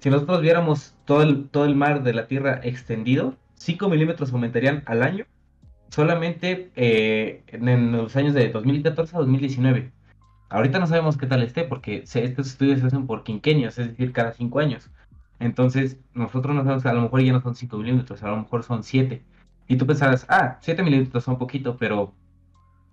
Si 0.00 0.11
nosotros 0.11 0.42
viéramos 0.42 0.94
todo 1.05 1.22
el, 1.22 1.48
todo 1.48 1.64
el 1.64 1.76
mar 1.76 2.02
de 2.02 2.12
la 2.12 2.26
Tierra 2.26 2.61
extendido, 2.62 3.37
5 3.55 3.88
milímetros 3.88 4.33
aumentarían 4.33 4.83
al 4.87 5.02
año. 5.02 5.26
Solamente 5.92 6.70
eh, 6.74 7.42
en, 7.48 7.92
los 7.92 8.16
años 8.16 8.35
de 8.35 8.48
2014 8.48 9.14
a 9.14 9.18
2019. 9.20 9.92
Ahorita 10.48 10.78
no 10.78 10.87
sabemos 10.87 11.16
qué 11.16 11.26
tal 11.26 11.42
esté 11.42 11.64
porque 11.64 12.05
estos 12.05 12.46
estudios 12.46 12.81
se 12.81 12.87
hacen 12.87 13.07
por 13.07 13.24
quinquenios, 13.24 13.78
es 13.78 13.88
decir, 13.88 14.12
cada 14.12 14.33
5 14.33 14.59
años. 14.59 14.90
Entonces, 15.38 15.98
nosotros 16.14 16.55
no 16.55 16.62
sabemos, 16.62 16.87
a 16.87 16.92
lo 16.94 17.02
mejor 17.02 17.22
ya 17.22 17.33
no 17.33 17.42
son 17.42 17.55
5 17.55 17.76
milímetros, 17.78 18.22
a 18.22 18.28
lo 18.28 18.38
mejor 18.38 18.62
son 18.64 18.83
7. 18.83 19.22
Y 19.68 19.76
tú 19.76 19.87
pensarás, 19.87 20.26
ah, 20.28 20.59
7 20.62 20.83
milímetros 20.83 21.24
son 21.24 21.38
poquito, 21.38 21.76
pero 21.76 22.14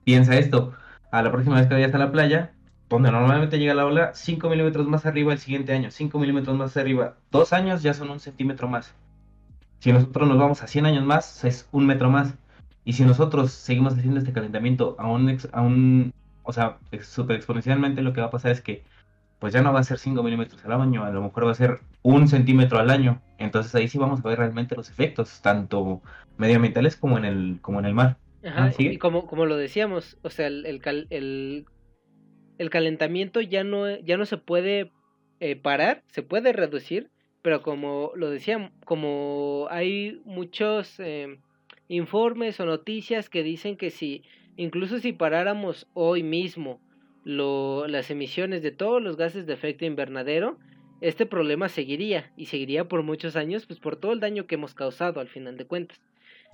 Piensa 0.04 0.36
esto, 0.36 0.74
a 1.12 1.22
la 1.22 1.32
próxima 1.32 1.58
vez 1.58 1.68
que 1.68 1.76
vayas 1.76 1.94
a 1.94 2.00
la 2.00 2.12
playa, 2.12 2.52
donde 2.90 3.12
normalmente 3.12 3.60
llega 3.60 3.76
la 3.76 3.86
ola, 3.86 4.12
5 4.14 4.50
milímetros 4.50 4.88
más 4.88 5.06
arriba 5.06 5.34
el 5.34 5.40
siguiente 5.40 5.72
año, 5.72 5.92
5 5.92 6.18
milímetros 6.18 6.58
más 6.58 6.76
arriba, 6.78 7.18
dos 7.32 7.54
años 7.54 7.84
ya 7.84 7.94
son 7.94 8.10
un 8.10 8.20
centímetro 8.20 8.68
más. 8.68 8.96
Si 9.80 9.94
nosotros 9.94 10.28
nos 10.28 10.40
vamos 10.40 10.64
a 10.64 10.68
100 10.68 10.88
años 10.88 11.06
más, 11.06 11.44
es 11.46 11.70
un 11.72 11.86
metro 11.86 12.10
más. 12.10 12.34
Y 12.86 12.94
si 12.94 13.04
nosotros 13.04 13.52
seguimos 13.52 13.94
haciendo 13.94 14.20
este 14.20 14.34
calentamiento 14.34 14.96
a 15.00 15.08
un, 15.08 15.38
a 15.52 15.62
un 15.62 16.14
o 16.44 16.54
sea, 16.54 16.80
súper 17.02 17.36
exponencialmente, 17.36 18.02
lo 18.02 18.14
que 18.14 18.22
va 18.22 18.28
a 18.28 18.32
pasar 18.32 18.52
es 18.52 18.62
que 18.62 18.84
pues 19.40 19.54
ya 19.54 19.62
no 19.62 19.72
va 19.72 19.80
a 19.80 19.84
ser 19.84 20.00
5 20.00 20.22
milímetros 20.22 20.64
al 20.66 20.74
año, 20.74 21.06
a 21.06 21.12
lo 21.12 21.22
mejor 21.22 21.46
va 21.46 21.52
a 21.52 21.56
ser 21.56 21.80
un 22.02 22.28
centímetro 22.28 22.78
al 22.78 22.90
año. 22.90 23.22
Entonces 23.38 23.74
ahí 23.76 23.88
sí 23.88 23.98
vamos 23.98 24.20
a 24.20 24.28
ver 24.28 24.40
realmente 24.40 24.76
los 24.76 24.90
efectos, 24.90 25.42
tanto 25.42 26.02
medioambientales 26.38 26.98
como 26.98 27.18
en 27.18 27.26
el, 27.26 27.60
como 27.62 27.80
en 27.80 27.86
el 27.86 27.94
mar. 27.94 28.18
Ajá, 28.44 28.72
y 28.78 28.98
como, 28.98 29.28
como 29.28 29.46
lo 29.46 29.58
decíamos, 29.58 30.18
o 30.24 30.30
sea, 30.30 30.48
el, 30.48 30.66
el, 30.66 31.66
el, 32.58 32.70
calentamiento 32.70 33.42
ya 33.42 33.64
no, 33.64 33.98
ya 34.00 34.18
no 34.18 34.26
se 34.26 34.38
puede 34.38 34.92
eh, 35.40 35.56
parar, 35.56 36.04
se 36.08 36.24
puede 36.24 36.52
reducir, 36.52 37.12
pero 37.42 37.62
como 37.62 38.12
lo 38.16 38.30
decíamos, 38.30 38.72
como 38.86 39.68
hay 39.70 40.22
muchos 40.26 41.00
eh, 41.00 41.40
informes 41.90 42.60
o 42.60 42.66
noticias 42.66 43.30
que 43.30 43.44
dicen 43.44 43.76
que 43.76 43.90
si, 43.90 44.24
incluso 44.56 45.00
si 45.00 45.12
paráramos 45.12 45.88
hoy 45.94 46.24
mismo 46.24 46.80
lo, 47.26 47.88
las 47.88 48.10
emisiones 48.10 48.62
de 48.62 48.72
todos 48.72 49.02
los 49.02 49.18
gases 49.18 49.46
de 49.46 49.54
efecto 49.54 49.84
invernadero, 49.86 50.58
este 51.02 51.26
problema 51.26 51.68
seguiría 51.68 52.32
y 52.38 52.46
seguiría 52.46 52.88
por 52.88 53.04
muchos 53.04 53.36
años, 53.36 53.66
pues 53.66 53.80
por 53.80 53.98
todo 53.98 54.14
el 54.14 54.20
daño 54.20 54.48
que 54.48 54.56
hemos 54.56 54.74
causado 54.74 55.20
al 55.20 55.28
final 55.28 55.58
de 55.58 55.66
cuentas. 55.66 56.02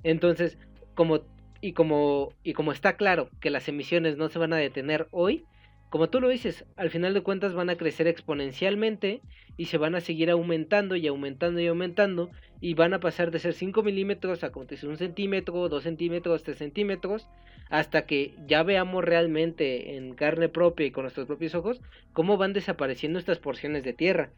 Entonces, 0.04 0.58
como 0.96 1.22
y 1.62 1.74
como, 1.74 2.34
y 2.44 2.54
como 2.54 2.72
está 2.72 2.96
claro 2.96 3.30
que 3.40 3.50
las 3.50 3.68
emisiones 3.68 4.18
no 4.18 4.30
se 4.30 4.40
van 4.40 4.54
a 4.54 4.58
detener 4.58 5.08
hoy, 5.12 5.46
como 5.90 6.10
tú 6.10 6.20
lo 6.20 6.30
dices, 6.30 6.66
al 6.76 6.90
final 6.90 7.14
de 7.14 7.22
cuentas 7.22 7.54
van 7.54 7.70
a 7.70 7.78
crecer 7.78 8.08
exponencialmente 8.08 9.22
y 9.58 9.66
se 9.66 9.78
van 9.78 9.96
a 9.96 10.02
seguir 10.02 10.30
aumentando 10.30 10.96
y 10.96 11.08
aumentando 11.08 11.60
y 11.62 11.68
aumentando 11.68 12.30
y 12.60 12.74
van 12.74 12.94
a 12.94 13.00
pasar 13.00 13.32
de 13.32 13.40
ser 13.40 13.54
5 13.54 13.84
milímetros 13.84 14.44
a 14.44 14.52
como 14.52 14.66
un 14.84 14.98
centímetro, 14.98 15.70
2 15.70 15.84
centímetros, 15.84 16.44
3 16.44 16.58
centímetros, 16.58 17.28
hasta 17.70 18.06
que 18.06 18.34
ya 18.48 18.64
veamos 18.64 19.04
realmente 19.04 19.96
en 19.96 20.16
carne 20.16 20.50
propia 20.50 20.86
y 20.86 20.92
con 20.92 21.04
nuestros 21.04 21.28
propios 21.28 21.56
ojos 21.56 21.82
cómo 22.14 22.38
van 22.38 22.54
desapareciendo 22.54 23.20
estas 23.20 23.40
porciones 23.40 23.84
de 23.84 23.94
tierra. 23.94 24.32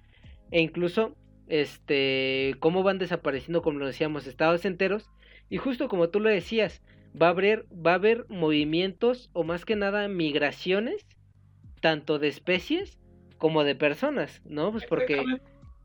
E 0.52 0.62
incluso, 0.62 1.16
este, 1.48 2.56
cómo 2.60 2.84
van 2.84 3.00
desapareciendo, 3.00 3.62
como 3.62 3.80
lo 3.80 3.88
decíamos, 3.88 4.28
estados 4.28 4.66
enteros. 4.66 5.10
Y 5.50 5.58
justo 5.58 5.88
como 5.88 6.10
tú 6.10 6.20
lo 6.20 6.30
decías, 6.30 6.82
va 7.20 7.28
a 7.28 7.32
haber, 7.32 7.66
va 7.74 7.92
a 7.92 7.96
haber 7.96 8.26
movimientos 8.30 9.30
o 9.34 9.44
más 9.44 9.66
que 9.66 9.76
nada 9.76 10.08
migraciones, 10.08 11.06
tanto 11.88 12.20
de 12.20 12.28
especies 12.28 13.00
como 13.38 13.64
de 13.64 13.74
personas, 13.74 14.42
¿no? 14.44 14.74
Pues 14.74 14.84
porque 14.84 15.24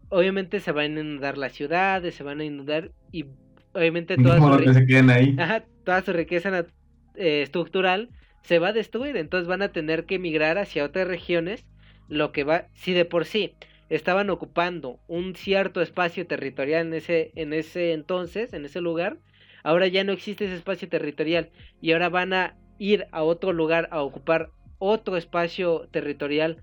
obviamente 0.09 0.59
se 0.59 0.73
van 0.73 0.97
a 0.97 1.01
inundar 1.01 1.39
las 1.39 1.53
ciudades, 1.53 2.17
se 2.17 2.25
van 2.25 2.41
a 2.41 2.45
inundar 2.45 2.91
y 3.13 3.27
obviamente 3.73 4.17
toda, 4.17 4.39
su, 4.39 5.11
ahí. 5.13 5.37
toda 5.85 6.03
su 6.03 6.13
riqueza 6.13 6.67
eh, 7.15 7.43
estructural 7.43 8.09
se 8.43 8.59
va 8.59 8.69
a 8.69 8.73
destruir, 8.73 9.17
entonces 9.17 9.47
van 9.47 9.63
a 9.63 9.69
tener 9.69 10.05
que 10.05 10.17
emigrar 10.17 10.59
hacia 10.59 10.85
otras 10.85 11.07
regiones, 11.07 11.67
lo 12.09 12.33
que 12.33 12.43
va, 12.43 12.67
si 12.75 12.95
de 12.95 13.05
por 13.05 13.25
sí 13.25 13.55
estaban 13.89 14.29
ocupando 14.29 14.99
un 15.07 15.37
cierto 15.37 15.83
espacio 15.83 16.27
territorial 16.27 16.89
en 16.89 16.95
ese, 16.95 17.31
en 17.37 17.53
ese 17.53 17.93
entonces, 17.93 18.55
en 18.55 18.65
ese 18.65 18.81
lugar, 18.81 19.19
ahora 19.63 19.87
ya 19.87 20.03
no 20.03 20.11
existe 20.11 20.47
ese 20.47 20.57
espacio 20.57 20.89
territorial 20.89 21.51
y 21.81 21.93
ahora 21.93 22.09
van 22.09 22.33
a 22.33 22.57
ir 22.81 23.07
a 23.13 23.23
otro 23.23 23.53
lugar 23.53 23.89
a 23.93 24.03
ocupar 24.03 24.51
otro 24.83 25.17
espacio 25.17 25.87
territorial 25.93 26.57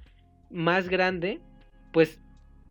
más 0.50 0.90
grande, 0.90 1.40
pues 1.94 2.20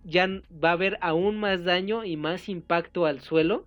ya 0.04 0.28
va 0.62 0.70
a 0.70 0.72
haber 0.72 0.98
aún 1.00 1.38
más 1.40 1.64
daño 1.64 2.04
y 2.04 2.18
más 2.18 2.50
impacto 2.50 3.06
al 3.06 3.20
suelo, 3.20 3.66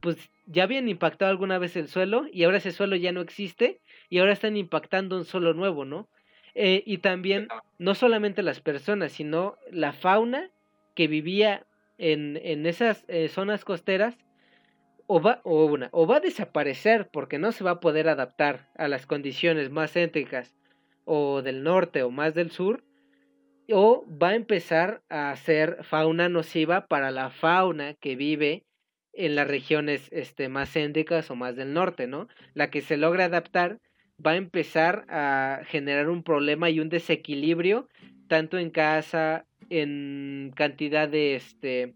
pues 0.00 0.16
ya 0.46 0.64
habían 0.64 0.88
impactado 0.88 1.30
alguna 1.30 1.58
vez 1.58 1.76
el 1.76 1.86
suelo 1.86 2.26
y 2.32 2.42
ahora 2.42 2.56
ese 2.56 2.72
suelo 2.72 2.96
ya 2.96 3.12
no 3.12 3.20
existe 3.20 3.80
y 4.10 4.18
ahora 4.18 4.32
están 4.32 4.56
impactando 4.56 5.16
un 5.16 5.24
suelo 5.24 5.54
nuevo, 5.54 5.84
¿no? 5.84 6.08
Eh, 6.54 6.82
y 6.84 6.98
también 6.98 7.46
no 7.78 7.94
solamente 7.94 8.42
las 8.42 8.60
personas, 8.60 9.12
sino 9.12 9.56
la 9.70 9.92
fauna 9.92 10.50
que 10.96 11.06
vivía 11.06 11.64
en, 11.98 12.36
en 12.42 12.66
esas 12.66 13.04
eh, 13.06 13.28
zonas 13.28 13.64
costeras 13.64 14.18
o 15.06 15.20
va, 15.20 15.40
o, 15.44 15.66
una, 15.66 15.88
o 15.92 16.04
va 16.04 16.16
a 16.16 16.20
desaparecer 16.20 17.08
porque 17.12 17.38
no 17.38 17.52
se 17.52 17.62
va 17.62 17.70
a 17.70 17.80
poder 17.80 18.08
adaptar 18.08 18.68
a 18.76 18.88
las 18.88 19.06
condiciones 19.06 19.70
más 19.70 19.92
céntricas 19.92 20.56
o 21.04 21.42
del 21.42 21.62
norte 21.62 22.02
o 22.02 22.10
más 22.10 22.34
del 22.34 22.50
sur, 22.50 22.84
o 23.70 24.04
va 24.08 24.30
a 24.30 24.34
empezar 24.34 25.02
a 25.08 25.34
ser 25.36 25.78
fauna 25.82 26.28
nociva 26.28 26.86
para 26.86 27.10
la 27.10 27.30
fauna 27.30 27.94
que 27.94 28.16
vive 28.16 28.64
en 29.12 29.34
las 29.34 29.46
regiones 29.46 30.08
este, 30.10 30.48
más 30.48 30.72
céntricas 30.72 31.30
o 31.30 31.36
más 31.36 31.56
del 31.56 31.72
norte, 31.72 32.06
¿no? 32.06 32.28
La 32.54 32.70
que 32.70 32.80
se 32.80 32.96
logra 32.96 33.26
adaptar 33.26 33.78
va 34.24 34.32
a 34.32 34.36
empezar 34.36 35.04
a 35.08 35.60
generar 35.66 36.08
un 36.08 36.22
problema 36.22 36.70
y 36.70 36.80
un 36.80 36.88
desequilibrio 36.88 37.88
tanto 38.28 38.58
en 38.58 38.70
casa, 38.70 39.46
en 39.68 40.52
cantidad 40.54 41.08
de 41.08 41.34
este, 41.34 41.94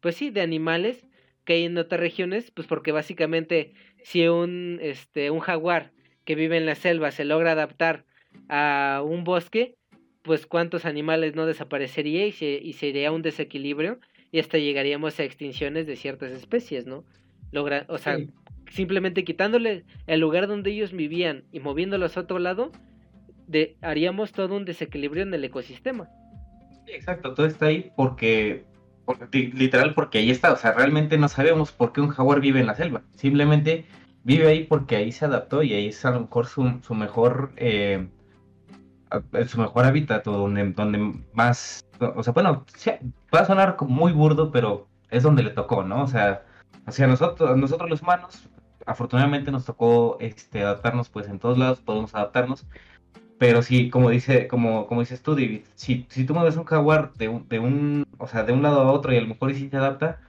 pues 0.00 0.16
sí, 0.16 0.30
de 0.30 0.40
animales 0.40 1.06
que 1.44 1.54
hay 1.54 1.64
en 1.64 1.78
otras 1.78 2.00
regiones, 2.00 2.50
pues 2.50 2.66
porque 2.66 2.92
básicamente 2.92 3.72
si 4.02 4.26
un 4.26 4.78
este 4.82 5.30
un 5.30 5.40
jaguar 5.40 5.92
que 6.24 6.34
vive 6.34 6.56
en 6.56 6.66
la 6.66 6.74
selva 6.74 7.12
se 7.12 7.24
logra 7.24 7.52
adaptar 7.52 8.04
a 8.48 9.02
un 9.04 9.24
bosque, 9.24 9.76
pues 10.22 10.46
cuántos 10.46 10.84
animales 10.84 11.34
no 11.34 11.46
desaparecería 11.46 12.26
y, 12.26 12.32
se, 12.32 12.60
y 12.62 12.72
sería 12.74 13.12
un 13.12 13.22
desequilibrio 13.22 14.00
y 14.32 14.40
hasta 14.40 14.58
llegaríamos 14.58 15.18
a 15.20 15.24
extinciones 15.24 15.86
de 15.86 15.96
ciertas 15.96 16.32
especies, 16.32 16.86
¿no? 16.86 17.04
Logra, 17.52 17.86
o 17.88 17.98
sea, 17.98 18.18
simplemente 18.70 19.24
quitándole 19.24 19.84
el 20.06 20.20
lugar 20.20 20.48
donde 20.48 20.70
ellos 20.72 20.92
vivían 20.92 21.44
y 21.52 21.60
moviéndolos 21.60 22.16
a 22.16 22.20
otro 22.20 22.38
lado, 22.38 22.72
de, 23.46 23.76
haríamos 23.80 24.32
todo 24.32 24.56
un 24.56 24.64
desequilibrio 24.64 25.22
en 25.22 25.32
el 25.32 25.44
ecosistema. 25.44 26.08
Exacto, 26.88 27.34
todo 27.34 27.46
está 27.46 27.66
ahí 27.66 27.90
porque, 27.96 28.64
porque, 29.04 29.52
literal, 29.54 29.94
porque 29.94 30.18
ahí 30.18 30.30
está, 30.30 30.52
o 30.52 30.56
sea, 30.56 30.72
realmente 30.72 31.18
no 31.18 31.28
sabemos 31.28 31.72
por 31.72 31.92
qué 31.92 32.00
un 32.00 32.08
jaguar 32.08 32.40
vive 32.40 32.60
en 32.60 32.66
la 32.66 32.74
selva, 32.74 33.02
simplemente 33.14 33.84
vive 34.24 34.48
ahí 34.48 34.64
porque 34.64 34.96
ahí 34.96 35.12
se 35.12 35.24
adaptó 35.24 35.62
y 35.62 35.72
ahí 35.72 35.86
es 35.86 36.04
a 36.04 36.10
lo 36.10 36.22
mejor 36.22 36.46
su, 36.46 36.80
su 36.82 36.94
mejor 36.94 37.52
eh, 37.56 38.08
su 39.46 39.60
mejor 39.60 39.84
hábitat 39.84 40.26
o 40.26 40.32
donde, 40.32 41.14
más, 41.32 41.84
o 42.00 42.22
sea, 42.22 42.32
bueno, 42.32 42.64
va 43.34 43.40
a 43.40 43.44
sonar 43.44 43.76
muy 43.80 44.12
burdo, 44.12 44.50
pero 44.50 44.86
es 45.10 45.22
donde 45.22 45.42
le 45.42 45.50
tocó, 45.50 45.82
¿no? 45.82 46.02
O 46.02 46.08
sea, 46.08 46.42
hacia 46.86 47.06
nosotros, 47.06 47.56
nosotros 47.56 47.90
los 47.90 48.02
humanos, 48.02 48.48
afortunadamente 48.86 49.50
nos 49.50 49.64
tocó 49.64 50.16
este, 50.20 50.62
adaptarnos, 50.62 51.08
pues 51.08 51.28
en 51.28 51.38
todos 51.38 51.58
lados 51.58 51.80
podemos 51.80 52.14
adaptarnos, 52.14 52.66
pero 53.38 53.62
sí, 53.62 53.90
como 53.90 54.10
dice, 54.10 54.48
como, 54.48 54.86
como 54.86 55.00
dices 55.00 55.22
tú, 55.22 55.34
David, 55.34 55.62
si, 55.74 56.06
si 56.08 56.24
tú 56.24 56.34
mueves 56.34 56.56
un 56.56 56.64
jaguar 56.64 57.12
de 57.14 57.28
un, 57.28 57.48
de 57.48 57.58
un, 57.58 58.06
o 58.18 58.26
sea, 58.26 58.44
de 58.44 58.52
un 58.52 58.62
lado 58.62 58.80
a 58.80 58.92
otro 58.92 59.12
y 59.12 59.18
a 59.18 59.20
lo 59.20 59.28
mejor 59.28 59.54
sí 59.54 59.68
se 59.68 59.76
adapta, 59.76 60.20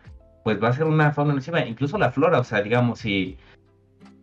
pues 0.43 0.61
va 0.61 0.69
a 0.69 0.73
ser 0.73 0.85
una 0.85 1.11
fauna 1.11 1.33
encima, 1.33 1.65
incluso 1.65 1.97
la 1.97 2.11
flora, 2.11 2.39
o 2.39 2.43
sea, 2.43 2.61
digamos, 2.61 2.99
si 2.99 3.37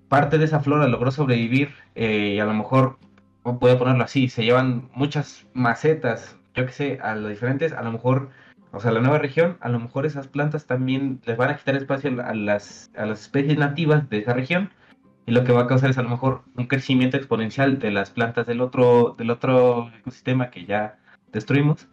parte 0.09 0.39
de 0.39 0.45
esa 0.45 0.61
flora 0.61 0.87
logró 0.87 1.11
sobrevivir 1.11 1.75
eh, 1.95 2.35
y 2.37 2.41
a 2.41 2.45
lo 2.45 2.55
mejor 2.55 2.99
puedo 3.45 3.79
ponerlo 3.79 4.05
así, 4.05 4.29
se 4.29 4.45
llevan 4.45 4.89
muchas 4.95 5.47
macetas, 5.53 6.37
yo 6.55 6.67
que 6.67 6.73
sé, 6.73 6.99
a 7.03 7.15
los 7.15 7.31
diferentes, 7.31 7.73
a 7.73 7.83
lo 7.83 7.93
mejor, 7.93 8.31
o 8.73 8.81
sea, 8.81 8.91
la 8.91 9.01
nueva 9.01 9.19
región, 9.19 9.59
a 9.61 9.69
lo 9.69 9.79
mejor 9.79 10.07
esas 10.07 10.29
plantas 10.29 10.67
también 10.67 11.21
les 11.27 11.37
van 11.37 11.51
a 11.51 11.57
quitar 11.57 11.77
espacio 11.77 12.11
a 12.25 12.35
las, 12.35 12.91
a 12.97 13.07
las 13.07 13.23
especies 13.23 13.59
nativas 13.59 14.09
de 14.09 14.19
esa 14.19 14.33
región 14.33 14.71
y 15.27 15.33
lo 15.33 15.45
que 15.45 15.53
va 15.53 15.63
a 15.63 15.67
causar 15.67 15.91
es 15.91 15.99
a 15.99 16.03
lo 16.03 16.09
mejor 16.09 16.43
un 16.57 16.67
crecimiento 16.67 17.17
exponencial 17.17 17.79
de 17.79 17.91
las 17.91 18.11
plantas 18.11 18.47
del 18.47 18.61
otro, 18.61 19.15
del 19.17 19.31
otro 19.31 19.91
ecosistema 19.99 20.51
que 20.51 20.65
ya 20.65 20.99
destruimos 21.33 21.87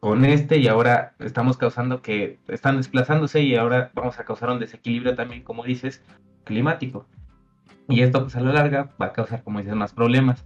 con 0.00 0.24
este 0.24 0.58
y 0.58 0.66
ahora 0.66 1.14
estamos 1.18 1.56
causando 1.56 2.00
que 2.02 2.38
están 2.48 2.78
desplazándose 2.78 3.42
y 3.42 3.54
ahora 3.54 3.90
vamos 3.94 4.18
a 4.18 4.24
causar 4.24 4.50
un 4.50 4.58
desequilibrio 4.58 5.14
también, 5.14 5.42
como 5.42 5.64
dices, 5.64 6.02
climático. 6.44 7.06
Y 7.88 8.02
esto 8.02 8.22
pues 8.22 8.34
a 8.36 8.40
la 8.40 8.52
larga 8.52 8.90
va 9.00 9.06
a 9.06 9.12
causar, 9.12 9.42
como 9.42 9.58
dices, 9.58 9.74
más 9.74 9.92
problemas 9.92 10.44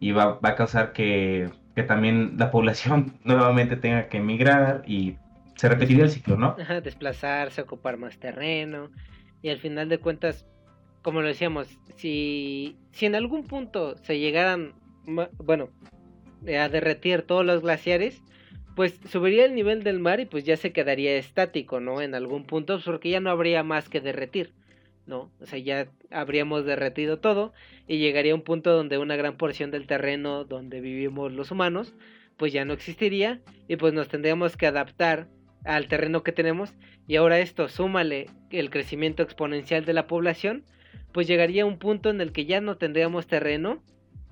y 0.00 0.12
va, 0.12 0.38
a 0.42 0.54
causar 0.54 0.92
que, 0.92 1.50
también 1.86 2.34
la 2.38 2.50
población 2.50 3.14
nuevamente 3.24 3.76
tenga 3.76 4.08
que 4.08 4.18
emigrar 4.18 4.82
y 4.86 5.16
se 5.56 5.68
repetiría 5.68 6.04
el 6.04 6.10
ciclo, 6.10 6.36
¿no? 6.36 6.56
Ajá, 6.60 6.80
desplazarse, 6.80 7.60
ocupar 7.62 7.96
más 7.96 8.18
terreno 8.18 8.90
y 9.42 9.50
al 9.50 9.58
final 9.58 9.88
de 9.88 9.98
cuentas, 9.98 10.46
como 11.02 11.20
lo 11.20 11.28
decíamos, 11.28 11.68
si, 11.96 12.76
si 12.92 13.06
en 13.06 13.14
algún 13.14 13.44
punto 13.44 13.96
se 13.98 14.18
llegaran, 14.18 14.74
bueno, 15.38 15.70
a 16.46 16.68
derretir 16.68 17.22
todos 17.22 17.44
los 17.44 17.62
glaciares, 17.62 18.22
pues 18.76 19.00
subiría 19.10 19.44
el 19.44 19.54
nivel 19.54 19.82
del 19.82 19.98
mar 19.98 20.20
y 20.20 20.26
pues 20.26 20.44
ya 20.44 20.56
se 20.56 20.72
quedaría 20.72 21.16
estático, 21.16 21.80
¿no? 21.80 22.00
En 22.00 22.14
algún 22.14 22.44
punto, 22.44 22.78
porque 22.84 23.10
ya 23.10 23.20
no 23.20 23.30
habría 23.30 23.64
más 23.64 23.88
que 23.88 24.00
derretir. 24.00 24.52
¿No? 25.08 25.32
O 25.40 25.46
sea, 25.46 25.58
ya 25.58 25.88
habríamos 26.10 26.64
derretido 26.64 27.18
todo 27.18 27.52
y 27.88 27.98
llegaría 27.98 28.34
un 28.34 28.42
punto 28.42 28.72
donde 28.72 28.98
una 28.98 29.16
gran 29.16 29.36
porción 29.36 29.70
del 29.70 29.86
terreno 29.86 30.44
donde 30.44 30.80
vivimos 30.80 31.32
los 31.32 31.50
humanos, 31.50 31.94
pues 32.36 32.52
ya 32.52 32.64
no 32.64 32.74
existiría 32.74 33.40
y 33.66 33.76
pues 33.76 33.94
nos 33.94 34.08
tendríamos 34.08 34.56
que 34.56 34.66
adaptar 34.66 35.26
al 35.64 35.88
terreno 35.88 36.22
que 36.22 36.32
tenemos 36.32 36.74
y 37.08 37.16
ahora 37.16 37.40
esto 37.40 37.68
súmale 37.68 38.26
el 38.50 38.70
crecimiento 38.70 39.22
exponencial 39.22 39.84
de 39.84 39.94
la 39.94 40.06
población, 40.06 40.64
pues 41.12 41.26
llegaría 41.26 41.66
un 41.66 41.78
punto 41.78 42.10
en 42.10 42.20
el 42.20 42.32
que 42.32 42.44
ya 42.44 42.60
no 42.60 42.76
tendríamos 42.76 43.26
terreno 43.26 43.82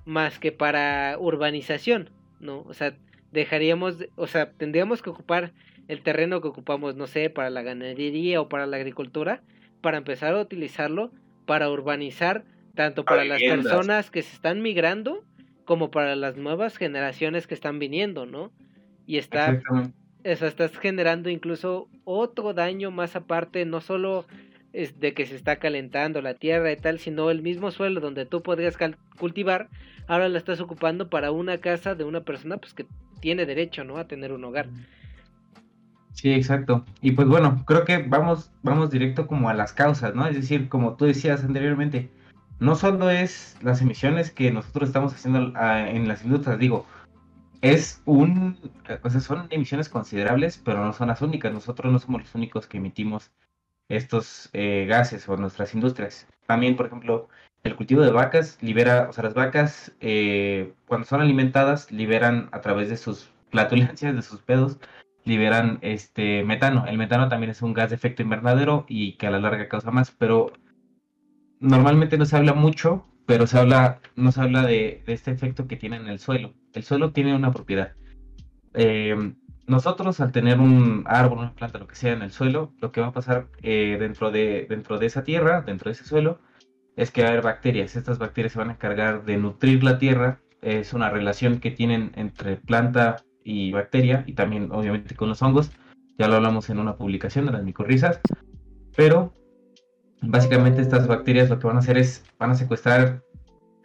más 0.05 0.39
que 0.39 0.51
para 0.51 1.17
urbanización, 1.19 2.11
¿no? 2.39 2.61
O 2.61 2.73
sea, 2.73 2.95
dejaríamos, 3.31 4.05
o 4.15 4.27
sea, 4.27 4.51
tendríamos 4.51 5.01
que 5.01 5.09
ocupar 5.09 5.53
el 5.87 6.03
terreno 6.03 6.39
que 6.39 6.47
ocupamos, 6.47 6.95
no 6.95 7.07
sé, 7.07 7.29
para 7.31 7.49
la 7.49 7.63
ganadería 7.63 8.39
o 8.41 8.47
para 8.47 8.67
la 8.67 8.77
agricultura, 8.77 9.41
para 9.81 9.97
empezar 9.97 10.33
a 10.33 10.41
utilizarlo 10.41 11.11
para 11.45 11.69
urbanizar 11.69 12.43
tanto 12.75 13.05
para 13.05 13.25
las 13.25 13.41
personas 13.41 14.11
que 14.11 14.21
se 14.21 14.35
están 14.35 14.61
migrando 14.61 15.23
como 15.65 15.91
para 15.91 16.15
las 16.15 16.37
nuevas 16.37 16.77
generaciones 16.77 17.47
que 17.47 17.53
están 17.53 17.79
viniendo, 17.79 18.25
¿no? 18.25 18.51
Y 19.05 19.17
está, 19.17 19.61
eso, 20.23 20.45
estás 20.45 20.77
generando 20.77 21.29
incluso 21.29 21.89
otro 22.05 22.53
daño 22.53 22.91
más 22.91 23.15
aparte, 23.15 23.65
no 23.65 23.81
solo 23.81 24.25
es 24.73 24.99
de 24.99 25.13
que 25.13 25.25
se 25.25 25.35
está 25.35 25.57
calentando 25.57 26.21
la 26.21 26.35
tierra 26.35 26.71
y 26.71 26.77
tal, 26.77 26.99
sino 26.99 27.31
el 27.31 27.41
mismo 27.41 27.71
suelo 27.71 27.99
donde 27.99 28.25
tú 28.25 28.43
podrías 28.43 28.77
cultivar, 29.17 29.69
ahora 30.07 30.29
lo 30.29 30.37
estás 30.37 30.59
ocupando 30.61 31.09
para 31.09 31.31
una 31.31 31.57
casa 31.57 31.95
de 31.95 32.03
una 32.03 32.21
persona 32.21 32.57
pues 32.57 32.73
que 32.73 32.85
tiene 33.19 33.45
derecho, 33.45 33.83
¿no? 33.83 33.97
A 33.97 34.07
tener 34.07 34.31
un 34.31 34.43
hogar. 34.43 34.69
Sí, 36.17 36.33
exacto. 36.33 36.83
Y 37.01 37.11
pues 37.11 37.27
bueno, 37.27 37.63
creo 37.67 37.85
que 37.85 37.99
vamos, 37.99 38.51
vamos 38.63 38.89
directo 38.89 39.27
como 39.27 39.49
a 39.49 39.53
las 39.53 39.71
causas, 39.71 40.15
¿no? 40.15 40.25
Es 40.25 40.35
decir, 40.35 40.67
como 40.67 40.95
tú 40.95 41.05
decías 41.05 41.43
anteriormente, 41.43 42.09
no 42.59 42.75
solo 42.75 43.11
es 43.11 43.55
las 43.61 43.81
emisiones 43.81 44.31
que 44.31 44.51
nosotros 44.51 44.89
estamos 44.89 45.13
haciendo 45.13 45.53
en 45.59 46.07
las 46.07 46.23
industrias, 46.23 46.57
digo, 46.57 46.87
es 47.61 48.01
un, 48.05 48.57
o 49.03 49.09
sea, 49.11 49.21
son 49.21 49.47
emisiones 49.51 49.89
considerables, 49.89 50.59
pero 50.63 50.83
no 50.83 50.91
son 50.91 51.09
las 51.09 51.21
únicas. 51.21 51.53
Nosotros 51.53 51.93
no 51.93 51.99
somos 51.99 52.21
los 52.21 52.35
únicos 52.35 52.65
que 52.65 52.77
emitimos 52.77 53.31
estos 53.87 54.49
eh, 54.53 54.85
gases 54.89 55.29
o 55.29 55.37
nuestras 55.37 55.75
industrias. 55.75 56.27
También, 56.47 56.75
por 56.75 56.87
ejemplo, 56.87 57.29
el 57.63 57.75
cultivo 57.75 58.01
de 58.01 58.11
vacas 58.11 58.57
libera, 58.61 59.07
o 59.07 59.13
sea, 59.13 59.23
las 59.23 59.35
vacas 59.35 59.91
eh, 60.01 60.73
cuando 60.87 61.05
son 61.05 61.21
alimentadas 61.21 61.91
liberan 61.91 62.49
a 62.51 62.61
través 62.61 62.89
de 62.89 62.97
sus 62.97 63.29
flatulencias, 63.51 64.15
de 64.15 64.21
sus 64.23 64.41
pedos, 64.41 64.79
liberan 65.27 65.79
este 65.81 66.43
metano. 66.43 66.85
El 66.87 66.97
metano 66.97 67.29
también 67.29 67.51
es 67.51 67.61
un 67.61 67.73
gas 67.73 67.89
de 67.89 67.95
efecto 67.95 68.23
invernadero 68.23 68.85
y 68.87 69.17
que 69.17 69.27
a 69.27 69.31
la 69.31 69.39
larga 69.39 69.67
causa 69.67 69.91
más, 69.91 70.11
pero 70.11 70.53
normalmente 71.59 72.17
no 72.17 72.25
se 72.25 72.37
habla 72.37 72.53
mucho, 72.53 73.05
pero 73.25 73.45
se 73.45 73.59
habla, 73.59 73.99
no 74.15 74.31
se 74.31 74.41
habla 74.41 74.63
de, 74.65 75.03
este 75.07 75.31
efecto 75.31 75.67
que 75.67 75.75
tiene 75.75 75.97
en 75.97 76.07
el 76.07 76.19
suelo. 76.19 76.53
El 76.73 76.83
suelo 76.83 77.11
tiene 77.11 77.35
una 77.35 77.51
propiedad. 77.51 77.93
Eh, 78.73 79.33
nosotros 79.67 80.21
al 80.21 80.31
tener 80.31 80.59
un 80.59 81.03
árbol, 81.07 81.39
una 81.39 81.53
planta, 81.53 81.77
lo 81.77 81.87
que 81.87 81.95
sea 81.95 82.13
en 82.13 82.21
el 82.21 82.31
suelo, 82.31 82.73
lo 82.79 82.91
que 82.91 83.01
va 83.01 83.07
a 83.07 83.13
pasar 83.13 83.49
eh, 83.61 83.97
dentro, 83.99 84.31
de, 84.31 84.65
dentro 84.69 84.97
de 84.97 85.07
esa 85.07 85.23
tierra, 85.23 85.61
dentro 85.61 85.89
de 85.89 85.93
ese 85.93 86.05
suelo, 86.05 86.39
es 86.95 87.11
que 87.11 87.21
va 87.21 87.27
a 87.27 87.31
haber 87.31 87.43
bacterias. 87.43 87.95
Estas 87.95 88.17
bacterias 88.17 88.53
se 88.53 88.59
van 88.59 88.69
a 88.69 88.73
encargar 88.73 89.25
de 89.25 89.37
nutrir 89.37 89.83
la 89.83 89.99
tierra. 89.99 90.39
Es 90.61 90.93
una 90.93 91.09
relación 91.09 91.59
que 91.59 91.71
tienen 91.71 92.11
entre 92.15 92.55
planta 92.55 93.17
y 93.47 93.71
bacteria 93.71 94.25
y 94.27 94.33
también 94.33 94.69
obviamente 94.71 95.15
con 95.15 95.29
los 95.29 95.41
hongos. 95.41 95.71
Ya 96.17 96.27
lo 96.27 96.35
hablamos 96.35 96.69
en 96.69 96.79
una 96.79 96.97
publicación 96.97 97.45
de 97.45 97.53
las 97.53 97.63
micorrizas. 97.63 98.19
Pero 98.95 99.33
básicamente 100.21 100.81
estas 100.81 101.07
bacterias 101.07 101.49
lo 101.49 101.57
que 101.57 101.67
van 101.67 101.77
a 101.77 101.79
hacer 101.79 101.97
es, 101.97 102.25
van 102.37 102.51
a 102.51 102.55
secuestrar, 102.55 103.23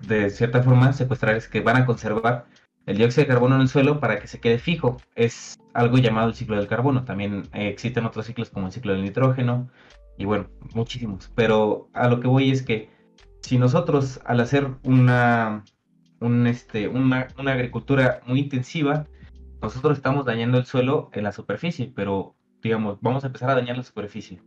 de 0.01 0.31
cierta 0.31 0.63
forma, 0.63 0.93
secuestrar 0.93 1.37
es 1.37 1.47
que 1.47 1.61
van 1.61 1.77
a 1.77 1.87
conservar 1.87 2.47
el 2.87 2.97
dióxido 2.97 3.23
de 3.23 3.29
carbono 3.29 3.55
en 3.55 3.61
el 3.61 3.69
suelo 3.69 4.01
para 4.01 4.19
que 4.19 4.27
se 4.27 4.41
quede 4.41 4.59
fijo. 4.59 4.97
Es 5.15 5.57
algo 5.75 5.99
llamado 5.99 6.29
el 6.29 6.35
ciclo 6.35 6.57
del 6.57 6.67
carbono. 6.67 7.05
También 7.05 7.45
eh, 7.53 7.69
existen 7.69 8.05
otros 8.05 8.27
ciclos 8.27 8.51
como 8.51 8.67
el 8.67 8.73
ciclo 8.73 8.95
del 8.95 9.05
nitrógeno 9.05 9.71
y 10.19 10.25
bueno, 10.25 10.49
muchísimos. 10.75 11.31
Pero 11.37 11.89
a 11.93 12.09
lo 12.09 12.19
que 12.19 12.27
voy 12.27 12.51
es 12.51 12.63
que 12.63 12.91
si 13.43 13.59
nosotros 13.59 14.21
al 14.25 14.41
hacer 14.41 14.69
una, 14.83 15.63
este, 16.47 16.89
una 16.89 17.29
agricultura 17.37 18.23
muy 18.27 18.41
intensiva, 18.41 19.07
nosotros 19.63 19.97
estamos 19.97 20.27
dañando 20.27 20.59
el 20.59 20.67
suelo 20.67 21.09
en 21.13 21.23
la 21.23 21.33
superficie, 21.33 21.93
pero 21.95 22.35
digamos, 22.63 22.99
vamos 23.01 23.23
a 23.23 23.29
empezar 23.29 23.51
a 23.51 23.55
dañar 23.55 23.77
la 23.77 23.85
superficie 23.85 24.43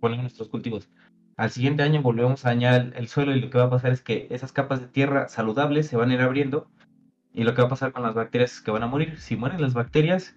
con 0.00 0.16
nuestros 0.16 0.48
cultivos. 0.48 0.88
Al 1.36 1.50
siguiente 1.50 1.82
año 1.82 2.00
volvemos 2.02 2.44
a 2.44 2.48
dañar 2.48 2.92
el, 2.96 3.08
suelo 3.08 3.34
y 3.36 3.40
lo 3.40 3.50
que 3.50 3.58
va 3.58 3.64
a 3.64 3.70
pasar 3.70 3.92
es 3.92 4.02
que 4.02 4.26
esas 4.30 4.52
capas 4.52 4.80
de 4.80 4.88
tierra 4.88 5.28
saludables 5.28 5.86
se 5.86 5.96
van 5.96 6.10
a 6.10 6.14
ir 6.14 6.20
abriendo 6.20 6.68
y 7.32 7.44
lo 7.44 7.54
que 7.54 7.62
va 7.62 7.66
a 7.66 7.70
pasar 7.70 7.92
con 7.92 8.02
las 8.02 8.14
bacterias 8.14 8.52
es 8.52 8.60
que 8.60 8.70
van 8.70 8.84
a 8.84 8.86
morir. 8.86 9.18
Si 9.18 9.36
mueren 9.36 9.60
las 9.60 9.74
bacterias, 9.74 10.36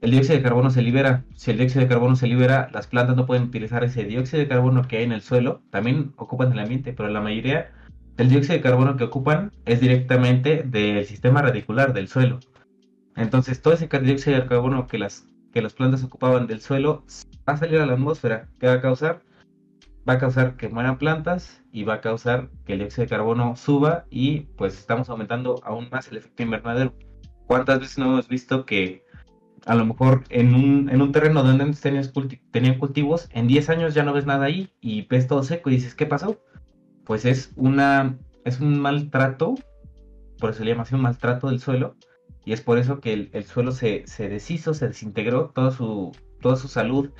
el 0.00 0.12
dióxido 0.12 0.36
de 0.36 0.42
carbono 0.42 0.70
se 0.70 0.82
libera. 0.82 1.24
Si 1.34 1.50
el 1.50 1.58
dióxido 1.58 1.80
de 1.80 1.88
carbono 1.88 2.14
se 2.16 2.26
libera, 2.26 2.68
las 2.72 2.86
plantas 2.86 3.16
no 3.16 3.26
pueden 3.26 3.44
utilizar 3.44 3.82
ese 3.82 4.04
dióxido 4.04 4.40
de 4.40 4.48
carbono 4.48 4.86
que 4.86 4.98
hay 4.98 5.04
en 5.04 5.12
el 5.12 5.22
suelo. 5.22 5.62
También 5.70 6.12
ocupan 6.16 6.52
el 6.52 6.58
ambiente, 6.58 6.92
pero 6.92 7.08
la 7.08 7.20
mayoría 7.20 7.72
del 8.16 8.28
dióxido 8.28 8.54
de 8.54 8.60
carbono 8.60 8.96
que 8.96 9.04
ocupan 9.04 9.50
es 9.64 9.80
directamente 9.80 10.62
del 10.62 11.04
sistema 11.06 11.42
radicular 11.42 11.94
del 11.94 12.08
suelo. 12.08 12.38
Entonces, 13.20 13.60
todo 13.60 13.74
ese 13.74 13.86
dióxido 13.86 14.40
de 14.40 14.46
carbono 14.46 14.86
que 14.86 14.96
las, 14.96 15.26
que 15.52 15.60
las 15.60 15.74
plantas 15.74 16.02
ocupaban 16.02 16.46
del 16.46 16.62
suelo 16.62 17.04
va 17.46 17.52
a 17.52 17.56
salir 17.58 17.78
a 17.78 17.84
la 17.84 17.92
atmósfera. 17.92 18.48
¿Qué 18.58 18.66
va 18.66 18.72
a 18.74 18.80
causar? 18.80 19.22
Va 20.08 20.14
a 20.14 20.18
causar 20.18 20.56
que 20.56 20.70
mueran 20.70 20.96
plantas 20.96 21.62
y 21.70 21.84
va 21.84 21.94
a 21.94 22.00
causar 22.00 22.48
que 22.64 22.72
el 22.72 22.78
dióxido 22.78 23.04
de 23.04 23.10
carbono 23.10 23.56
suba 23.56 24.06
y 24.08 24.40
pues 24.56 24.78
estamos 24.78 25.10
aumentando 25.10 25.60
aún 25.64 25.90
más 25.90 26.08
el 26.08 26.16
efecto 26.16 26.42
invernadero. 26.42 26.94
¿Cuántas 27.46 27.80
veces 27.80 27.98
no 27.98 28.06
hemos 28.06 28.26
visto 28.26 28.64
que 28.64 29.04
a 29.66 29.74
lo 29.74 29.84
mejor 29.84 30.24
en 30.30 30.54
un, 30.54 30.88
en 30.88 31.02
un 31.02 31.12
terreno 31.12 31.42
donde 31.42 31.62
antes 31.62 31.82
tenías 31.82 32.10
tenían 32.50 32.78
cultivos, 32.78 33.28
en 33.32 33.46
10 33.46 33.68
años 33.68 33.92
ya 33.92 34.02
no 34.02 34.14
ves 34.14 34.24
nada 34.24 34.46
ahí 34.46 34.72
y 34.80 35.02
ves 35.02 35.26
todo 35.26 35.42
seco 35.42 35.68
y 35.68 35.74
dices, 35.74 35.94
¿qué 35.94 36.06
pasó? 36.06 36.40
Pues 37.04 37.26
es 37.26 37.52
una 37.56 38.16
es 38.46 38.60
un 38.60 38.80
maltrato, 38.80 39.56
por 40.38 40.50
eso 40.50 40.60
se 40.60 40.64
llama 40.64 40.84
así 40.84 40.94
un 40.94 41.02
maltrato 41.02 41.50
del 41.50 41.60
suelo, 41.60 41.96
y 42.44 42.52
es 42.52 42.60
por 42.60 42.78
eso 42.78 43.00
que 43.00 43.28
el, 43.32 43.44
suelo 43.44 43.72
se, 43.72 44.06
se, 44.06 44.28
deshizo, 44.28 44.74
se 44.74 44.88
desintegró, 44.88 45.50
toda 45.54 45.70
su, 45.70 46.12
toda 46.40 46.56
su 46.56 46.68
salud 46.68 47.10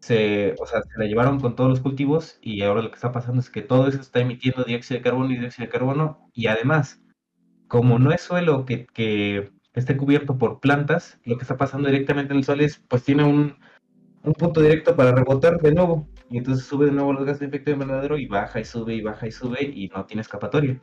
se, 0.00 0.54
o 0.60 0.66
sea, 0.66 0.82
se 0.82 0.98
la 0.98 1.06
llevaron 1.06 1.40
con 1.40 1.56
todos 1.56 1.70
los 1.70 1.80
cultivos 1.80 2.38
y 2.42 2.62
ahora 2.62 2.82
lo 2.82 2.90
que 2.90 2.96
está 2.96 3.12
pasando 3.12 3.40
es 3.40 3.50
que 3.50 3.62
todo 3.62 3.88
eso 3.88 4.00
está 4.00 4.20
emitiendo 4.20 4.64
dióxido 4.64 4.98
de 4.98 5.02
carbono 5.02 5.32
y 5.32 5.38
dióxido 5.38 5.66
de 5.66 5.72
carbono 5.72 6.30
y 6.34 6.46
además, 6.46 7.02
como 7.66 7.98
no 7.98 8.12
es 8.12 8.20
suelo 8.20 8.64
que, 8.66 8.86
que 8.86 9.50
esté 9.74 9.96
cubierto 9.96 10.38
por 10.38 10.60
plantas, 10.60 11.18
lo 11.24 11.36
que 11.36 11.42
está 11.42 11.56
pasando 11.56 11.88
directamente 11.88 12.32
en 12.32 12.38
el 12.38 12.44
suelo 12.44 12.64
es, 12.64 12.78
pues 12.88 13.02
tiene 13.04 13.24
un, 13.24 13.56
un 14.22 14.32
punto 14.34 14.60
directo 14.60 14.94
para 14.94 15.12
rebotar 15.12 15.58
de 15.60 15.72
nuevo 15.72 16.08
y 16.30 16.38
entonces 16.38 16.66
sube 16.66 16.86
de 16.86 16.92
nuevo 16.92 17.12
los 17.12 17.24
gases 17.24 17.40
de 17.40 17.46
efecto 17.46 17.70
invernadero 17.70 18.18
y 18.18 18.26
baja 18.26 18.60
y 18.60 18.64
sube 18.64 18.94
y 18.94 19.00
baja 19.00 19.26
y 19.26 19.32
sube 19.32 19.62
y 19.62 19.88
no 19.88 20.04
tiene 20.04 20.22
escapatoria 20.22 20.80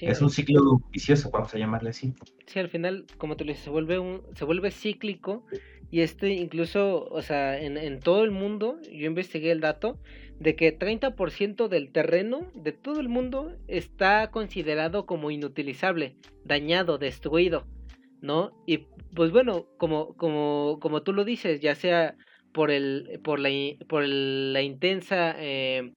es 0.00 0.20
un 0.20 0.30
ciclo 0.30 0.80
vicioso, 0.90 1.30
vamos 1.30 1.54
a 1.54 1.58
llamarle 1.58 1.90
así. 1.90 2.12
Sí, 2.46 2.58
al 2.58 2.68
final, 2.68 3.06
como 3.18 3.36
tú 3.36 3.44
le 3.44 3.52
dices, 3.52 3.64
se 3.64 3.70
vuelve, 3.70 3.98
un, 3.98 4.22
se 4.34 4.44
vuelve 4.44 4.70
cíclico 4.70 5.44
y 5.90 6.00
este 6.00 6.32
incluso, 6.32 7.04
o 7.04 7.22
sea, 7.22 7.60
en, 7.60 7.76
en 7.76 8.00
todo 8.00 8.24
el 8.24 8.30
mundo, 8.30 8.78
yo 8.92 9.06
investigué 9.06 9.52
el 9.52 9.60
dato 9.60 9.98
de 10.38 10.54
que 10.54 10.76
30% 10.76 11.68
del 11.68 11.92
terreno 11.92 12.50
de 12.54 12.72
todo 12.72 13.00
el 13.00 13.08
mundo 13.08 13.56
está 13.68 14.30
considerado 14.30 15.06
como 15.06 15.30
inutilizable, 15.30 16.16
dañado, 16.44 16.98
destruido, 16.98 17.64
¿no? 18.20 18.52
Y 18.66 18.86
pues 19.14 19.30
bueno, 19.30 19.66
como, 19.78 20.14
como, 20.16 20.78
como 20.80 21.02
tú 21.02 21.12
lo 21.12 21.24
dices, 21.24 21.60
ya 21.60 21.74
sea 21.74 22.16
por, 22.52 22.70
el, 22.70 23.20
por, 23.22 23.38
la, 23.38 23.50
por 23.88 24.04
la 24.06 24.62
intensa 24.62 25.34
eh, 25.38 25.92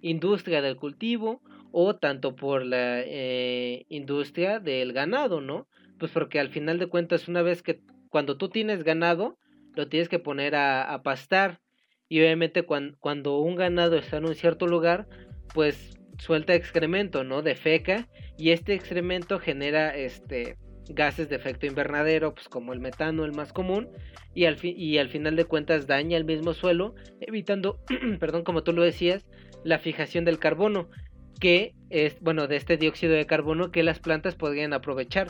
industria 0.00 0.62
del 0.62 0.76
cultivo 0.76 1.42
o 1.76 1.96
tanto 1.96 2.36
por 2.36 2.64
la 2.64 3.00
eh, 3.00 3.84
industria 3.88 4.60
del 4.60 4.92
ganado, 4.92 5.40
¿no? 5.40 5.66
Pues 5.98 6.12
porque 6.12 6.38
al 6.38 6.48
final 6.50 6.78
de 6.78 6.86
cuentas, 6.86 7.26
una 7.26 7.42
vez 7.42 7.64
que 7.64 7.80
cuando 8.10 8.36
tú 8.36 8.48
tienes 8.48 8.84
ganado, 8.84 9.38
lo 9.74 9.88
tienes 9.88 10.08
que 10.08 10.20
poner 10.20 10.54
a, 10.54 11.00
pastar. 11.02 11.60
Y 12.08 12.20
obviamente 12.20 12.62
cuando, 12.62 13.38
un 13.40 13.56
ganado 13.56 13.96
está 13.96 14.18
en 14.18 14.26
un 14.26 14.36
cierto 14.36 14.68
lugar, 14.68 15.08
pues 15.52 15.98
suelta 16.20 16.54
excremento, 16.54 17.24
¿no? 17.24 17.42
De 17.42 17.56
feca. 17.56 18.08
Y 18.38 18.50
este 18.50 18.74
excremento 18.74 19.40
genera 19.40 19.96
este 19.96 20.56
gases 20.90 21.28
de 21.28 21.34
efecto 21.34 21.66
invernadero, 21.66 22.34
pues 22.34 22.48
como 22.48 22.72
el 22.72 22.78
metano, 22.78 23.24
el 23.24 23.32
más 23.32 23.52
común, 23.52 23.88
y 24.32 24.44
al, 24.44 24.58
y 24.62 24.98
al 24.98 25.08
final 25.08 25.34
de 25.34 25.46
cuentas 25.46 25.88
daña 25.88 26.16
el 26.16 26.24
mismo 26.24 26.54
suelo, 26.54 26.94
evitando, 27.20 27.80
perdón, 28.20 28.44
como 28.44 28.62
tú 28.62 28.72
lo 28.72 28.84
decías, 28.84 29.26
la 29.64 29.80
fijación 29.80 30.24
del 30.24 30.38
carbono 30.38 30.88
que 31.34 31.74
es, 31.90 32.20
bueno, 32.20 32.46
de 32.46 32.56
este 32.56 32.76
dióxido 32.76 33.14
de 33.14 33.26
carbono 33.26 33.70
que 33.70 33.82
las 33.82 33.98
plantas 33.98 34.34
podrían 34.34 34.72
aprovechar. 34.72 35.28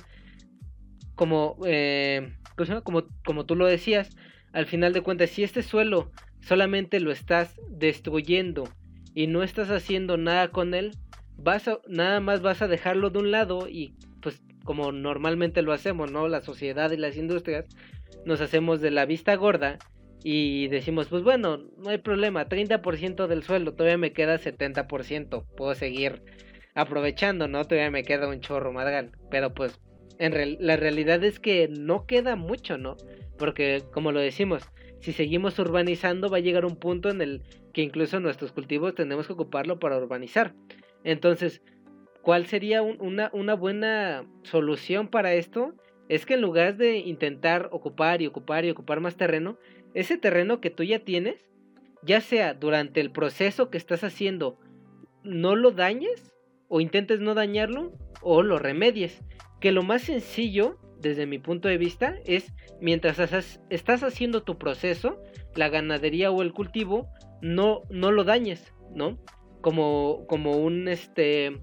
Como, 1.14 1.56
eh, 1.64 2.34
como, 2.84 3.04
como 3.24 3.46
tú 3.46 3.56
lo 3.56 3.66
decías, 3.66 4.16
al 4.52 4.66
final 4.66 4.92
de 4.92 5.02
cuentas, 5.02 5.30
si 5.30 5.42
este 5.42 5.62
suelo 5.62 6.10
solamente 6.40 7.00
lo 7.00 7.10
estás 7.10 7.60
destruyendo 7.68 8.64
y 9.14 9.26
no 9.26 9.42
estás 9.42 9.70
haciendo 9.70 10.16
nada 10.16 10.48
con 10.48 10.74
él, 10.74 10.96
vas 11.36 11.68
a, 11.68 11.78
nada 11.88 12.20
más 12.20 12.42
vas 12.42 12.62
a 12.62 12.68
dejarlo 12.68 13.10
de 13.10 13.18
un 13.18 13.30
lado 13.30 13.68
y 13.68 13.94
pues 14.20 14.42
como 14.64 14.92
normalmente 14.92 15.62
lo 15.62 15.72
hacemos, 15.72 16.10
¿no? 16.10 16.28
La 16.28 16.40
sociedad 16.40 16.90
y 16.90 16.96
las 16.96 17.16
industrias 17.16 17.66
nos 18.24 18.40
hacemos 18.40 18.80
de 18.80 18.90
la 18.90 19.06
vista 19.06 19.34
gorda 19.36 19.78
y 20.26 20.68
decimos, 20.68 21.08
pues 21.08 21.22
bueno, 21.22 21.58
no 21.76 21.90
hay 21.90 21.98
problema, 21.98 22.48
30% 22.48 23.26
del 23.26 23.42
suelo, 23.42 23.74
todavía 23.74 23.98
me 23.98 24.14
queda 24.14 24.38
70%, 24.38 25.44
puedo 25.54 25.74
seguir 25.74 26.22
aprovechando, 26.74 27.46
¿no? 27.46 27.62
Todavía 27.66 27.90
me 27.90 28.04
queda 28.04 28.26
un 28.26 28.40
chorro 28.40 28.72
madral, 28.72 29.12
pero 29.30 29.52
pues 29.52 29.78
en 30.18 30.56
la 30.60 30.76
realidad 30.76 31.22
es 31.24 31.38
que 31.38 31.68
no 31.68 32.06
queda 32.06 32.37
mucho, 32.37 32.78
¿no? 32.78 32.96
Porque 33.37 33.82
como 33.92 34.12
lo 34.12 34.20
decimos, 34.20 34.62
si 35.00 35.12
seguimos 35.12 35.58
urbanizando 35.58 36.30
va 36.30 36.38
a 36.38 36.40
llegar 36.40 36.64
un 36.64 36.76
punto 36.76 37.10
en 37.10 37.20
el 37.20 37.42
que 37.74 37.82
incluso 37.82 38.18
nuestros 38.18 38.50
cultivos 38.52 38.94
tenemos 38.94 39.26
que 39.26 39.34
ocuparlo 39.34 39.78
para 39.78 39.98
urbanizar. 39.98 40.54
Entonces, 41.04 41.60
¿cuál 42.22 42.46
sería 42.46 42.80
una 42.80 43.54
buena 43.54 44.24
solución 44.42 45.08
para 45.08 45.34
esto? 45.34 45.74
Es 46.08 46.24
que 46.24 46.34
en 46.34 46.40
lugar 46.40 46.76
de 46.76 46.96
intentar 46.96 47.68
ocupar 47.72 48.22
y 48.22 48.26
ocupar 48.26 48.64
y 48.64 48.70
ocupar 48.70 49.00
más 49.00 49.16
terreno, 49.16 49.58
ese 49.94 50.18
terreno 50.18 50.61
que 50.61 50.70
tú 50.70 50.83
ya 50.83 50.98
tienes, 50.98 51.37
ya 52.02 52.20
sea 52.20 52.54
durante 52.54 53.00
el 53.00 53.11
proceso 53.11 53.70
que 53.70 53.78
estás 53.78 54.04
haciendo, 54.04 54.59
no 55.22 55.57
lo 55.57 55.70
dañes 55.70 56.33
o 56.68 56.80
intentes 56.80 57.20
no 57.20 57.35
dañarlo 57.35 57.92
o 58.20 58.42
lo 58.42 58.59
remedies. 58.59 59.22
Que 59.61 59.72
lo 59.72 59.83
más 59.83 60.02
sencillo, 60.02 60.78
desde 61.00 61.26
mi 61.26 61.38
punto 61.38 61.68
de 61.68 61.78
vista, 61.78 62.16
es 62.26 62.52
mientras 62.80 63.18
estás 63.70 64.02
haciendo 64.02 64.42
tu 64.42 64.59
proceso, 64.59 65.22
la 65.54 65.68
ganadería 65.68 66.30
o 66.30 66.42
el 66.42 66.52
cultivo, 66.52 67.09
no, 67.40 67.83
no 67.88 68.11
lo 68.11 68.24
dañes, 68.24 68.74
¿no? 68.94 69.18
Como, 69.61 70.26
como 70.26 70.57
un, 70.57 70.88
este, 70.88 71.61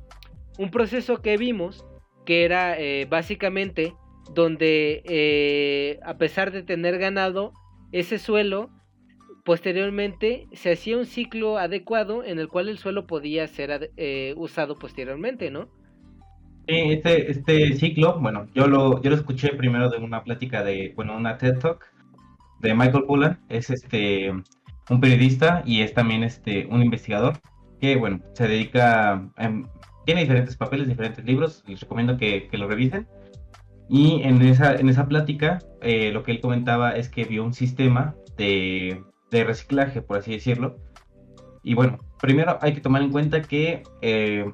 un 0.57 0.71
proceso 0.71 1.21
que 1.21 1.37
vimos 1.37 1.85
que 2.25 2.45
era 2.45 2.79
eh, 2.79 3.05
básicamente 3.09 3.93
donde 4.33 5.01
eh, 5.05 5.99
a 6.03 6.17
pesar 6.17 6.51
de 6.51 6.63
tener 6.63 6.97
ganado, 6.97 7.53
ese 7.91 8.19
suelo 8.19 8.69
posteriormente 9.43 10.47
se 10.53 10.71
hacía 10.71 10.97
un 10.97 11.05
ciclo 11.05 11.57
adecuado 11.57 12.23
en 12.23 12.39
el 12.39 12.47
cual 12.47 12.69
el 12.69 12.77
suelo 12.77 13.07
podía 13.07 13.47
ser 13.47 13.91
eh, 13.97 14.33
usado 14.37 14.77
posteriormente, 14.77 15.49
¿no? 15.49 15.69
este, 16.67 17.31
este 17.31 17.73
ciclo, 17.75 18.19
bueno, 18.19 18.47
yo 18.53 18.67
lo, 18.67 19.01
yo 19.01 19.09
lo 19.09 19.15
escuché 19.15 19.49
primero 19.49 19.89
de 19.89 19.97
una 19.97 20.23
plática 20.23 20.63
de, 20.63 20.93
bueno, 20.95 21.17
una 21.17 21.37
TED 21.37 21.59
Talk 21.59 21.85
de 22.59 22.73
Michael 22.73 23.05
Pullen, 23.05 23.37
es 23.49 23.69
este 23.69 24.31
un 24.89 24.99
periodista 24.99 25.63
y 25.65 25.81
es 25.81 25.93
también 25.93 26.23
este 26.23 26.67
un 26.67 26.81
investigador 26.81 27.39
que, 27.79 27.95
bueno, 27.95 28.21
se 28.33 28.47
dedica, 28.47 29.27
tiene 30.05 30.21
diferentes 30.21 30.55
papeles, 30.55 30.87
diferentes 30.87 31.23
libros, 31.25 31.63
les 31.67 31.79
recomiendo 31.79 32.17
que, 32.17 32.47
que 32.47 32.57
lo 32.57 32.67
revisen. 32.67 33.07
Y 33.93 34.21
en 34.23 34.41
esa, 34.41 34.73
en 34.75 34.87
esa 34.87 35.09
plática, 35.09 35.59
eh, 35.81 36.11
lo 36.13 36.23
que 36.23 36.31
él 36.31 36.39
comentaba 36.39 36.95
es 36.95 37.09
que 37.09 37.25
vio 37.25 37.43
un 37.43 37.53
sistema 37.53 38.15
de, 38.37 39.03
de, 39.31 39.43
reciclaje, 39.43 40.01
por 40.01 40.17
así 40.17 40.31
decirlo. 40.31 40.77
Y 41.61 41.73
bueno, 41.73 41.97
primero 42.21 42.57
hay 42.61 42.73
que 42.73 42.79
tomar 42.79 43.01
en 43.01 43.11
cuenta 43.11 43.41
que 43.41 43.83
eh, 44.01 44.49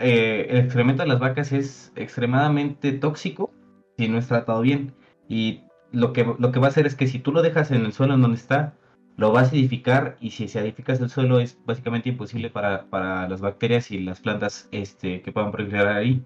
eh, 0.00 0.46
el 0.50 0.58
excremento 0.58 1.04
de 1.04 1.08
las 1.08 1.20
vacas 1.20 1.52
es 1.52 1.92
extremadamente 1.94 2.90
tóxico 2.90 3.52
si 3.96 4.08
no 4.08 4.18
es 4.18 4.26
tratado 4.26 4.60
bien. 4.60 4.92
Y 5.28 5.60
lo 5.92 6.12
que, 6.12 6.24
lo 6.36 6.50
que 6.50 6.58
va 6.58 6.66
a 6.66 6.70
hacer 6.70 6.84
es 6.88 6.96
que 6.96 7.06
si 7.06 7.20
tú 7.20 7.30
lo 7.30 7.42
dejas 7.42 7.70
en 7.70 7.84
el 7.84 7.92
suelo 7.92 8.14
en 8.14 8.22
donde 8.22 8.38
está, 8.38 8.74
lo 9.16 9.32
va 9.32 9.40
a 9.40 9.42
acidificar 9.44 10.16
y 10.20 10.30
si 10.32 10.48
se 10.48 10.58
acidifica 10.58 10.94
el 10.94 11.08
suelo 11.10 11.38
es 11.38 11.56
básicamente 11.64 12.08
imposible 12.08 12.50
para, 12.50 12.90
para 12.90 13.28
las 13.28 13.40
bacterias 13.40 13.92
y 13.92 14.00
las 14.00 14.20
plantas 14.20 14.68
este, 14.72 15.22
que 15.22 15.30
puedan 15.30 15.52
proliferar 15.52 15.96
ahí. 15.96 16.24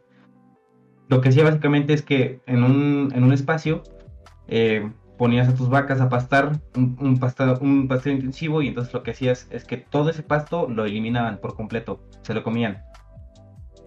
Lo 1.08 1.20
que 1.20 1.30
hacía 1.30 1.44
básicamente 1.44 1.94
es 1.94 2.02
que 2.02 2.40
en 2.46 2.62
un, 2.62 3.12
en 3.14 3.24
un 3.24 3.32
espacio 3.32 3.82
eh, 4.46 4.90
ponías 5.16 5.48
a 5.48 5.54
tus 5.54 5.68
vacas 5.68 6.00
a 6.00 6.08
pastar 6.08 6.60
un, 6.76 6.96
un, 7.00 7.08
un 7.60 7.88
pastor 7.88 8.12
intensivo 8.12 8.62
y 8.62 8.68
entonces 8.68 8.92
lo 8.94 9.02
que 9.02 9.12
hacías 9.12 9.48
es 9.50 9.64
que 9.64 9.78
todo 9.78 10.10
ese 10.10 10.22
pasto 10.22 10.68
lo 10.68 10.84
eliminaban 10.84 11.38
por 11.38 11.54
completo, 11.54 12.00
se 12.22 12.34
lo 12.34 12.42
comían 12.42 12.82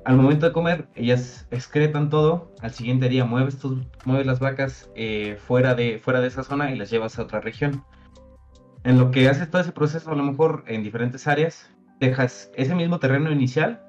al 0.06 0.18
momento 0.18 0.48
de 0.48 0.52
comer, 0.52 0.88
ellas 0.96 1.48
excretan 1.52 2.10
todo. 2.10 2.52
Al 2.62 2.72
siguiente 2.74 3.10
día 3.10 3.26
mueves, 3.26 3.58
tus, 3.58 3.80
mueves 4.06 4.26
las 4.26 4.40
vacas 4.40 4.90
eh, 4.96 5.38
fuera, 5.40 5.76
de, 5.76 6.00
fuera 6.00 6.22
de 6.22 6.28
esa 6.28 6.44
zona 6.44 6.72
y 6.72 6.78
las 6.78 6.90
llevas 6.90 7.18
a 7.20 7.24
otra 7.24 7.40
región. 7.40 7.84
En 8.84 8.98
lo 8.98 9.12
que 9.12 9.30
haces 9.30 9.50
todo 9.50 9.62
ese 9.62 9.72
proceso, 9.72 10.12
a 10.12 10.16
lo 10.16 10.24
mejor 10.24 10.64
en 10.68 10.84
diferentes 10.84 11.28
áreas, 11.28 11.70
dejas 12.00 12.52
ese 12.56 12.74
mismo 12.74 13.00
terreno 13.00 13.32
inicial 13.32 13.84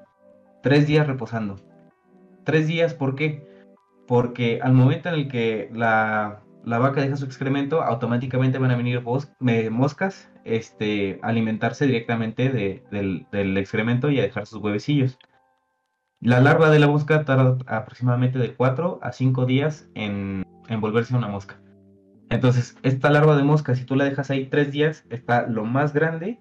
tres 0.61 0.85
días 0.85 1.07
reposando. 1.07 1.55
Tres 2.43 2.67
días, 2.67 2.93
¿por 2.93 3.15
qué? 3.15 3.47
Porque 4.07 4.59
al 4.61 4.73
momento 4.73 5.09
en 5.09 5.15
el 5.15 5.27
que 5.27 5.69
la, 5.73 6.43
la 6.65 6.79
vaca 6.79 7.01
deja 7.01 7.17
su 7.17 7.25
excremento, 7.25 7.81
automáticamente 7.81 8.57
van 8.57 8.71
a 8.71 8.77
venir 8.77 9.01
moscas 9.69 10.31
este, 10.45 11.19
a 11.21 11.27
alimentarse 11.27 11.85
directamente 11.85 12.49
de, 12.49 12.83
del, 13.31 13.57
excremento 13.57 14.09
y 14.09 14.19
a 14.19 14.23
dejar 14.23 14.45
sus 14.45 14.61
huevecillos. 14.61 15.17
La 16.21 16.39
larva 16.39 16.69
de 16.69 16.79
la 16.79 16.87
mosca 16.87 17.25
tarda 17.25 17.57
aproximadamente 17.67 18.39
de 18.39 18.53
4 18.53 18.99
a 19.01 19.11
5 19.11 19.45
días 19.45 19.89
en, 19.93 20.45
volverse 20.79 21.15
una 21.15 21.27
mosca. 21.27 21.59
Entonces, 22.29 22.77
esta 22.81 23.09
larva 23.09 23.35
de 23.35 23.43
mosca, 23.43 23.75
si 23.75 23.83
tú 23.83 23.95
la 23.95 24.05
dejas 24.05 24.31
ahí 24.31 24.45
3 24.45 24.71
días, 24.71 25.05
está 25.09 25.45
lo 25.47 25.65
más 25.65 25.93
grande 25.93 26.39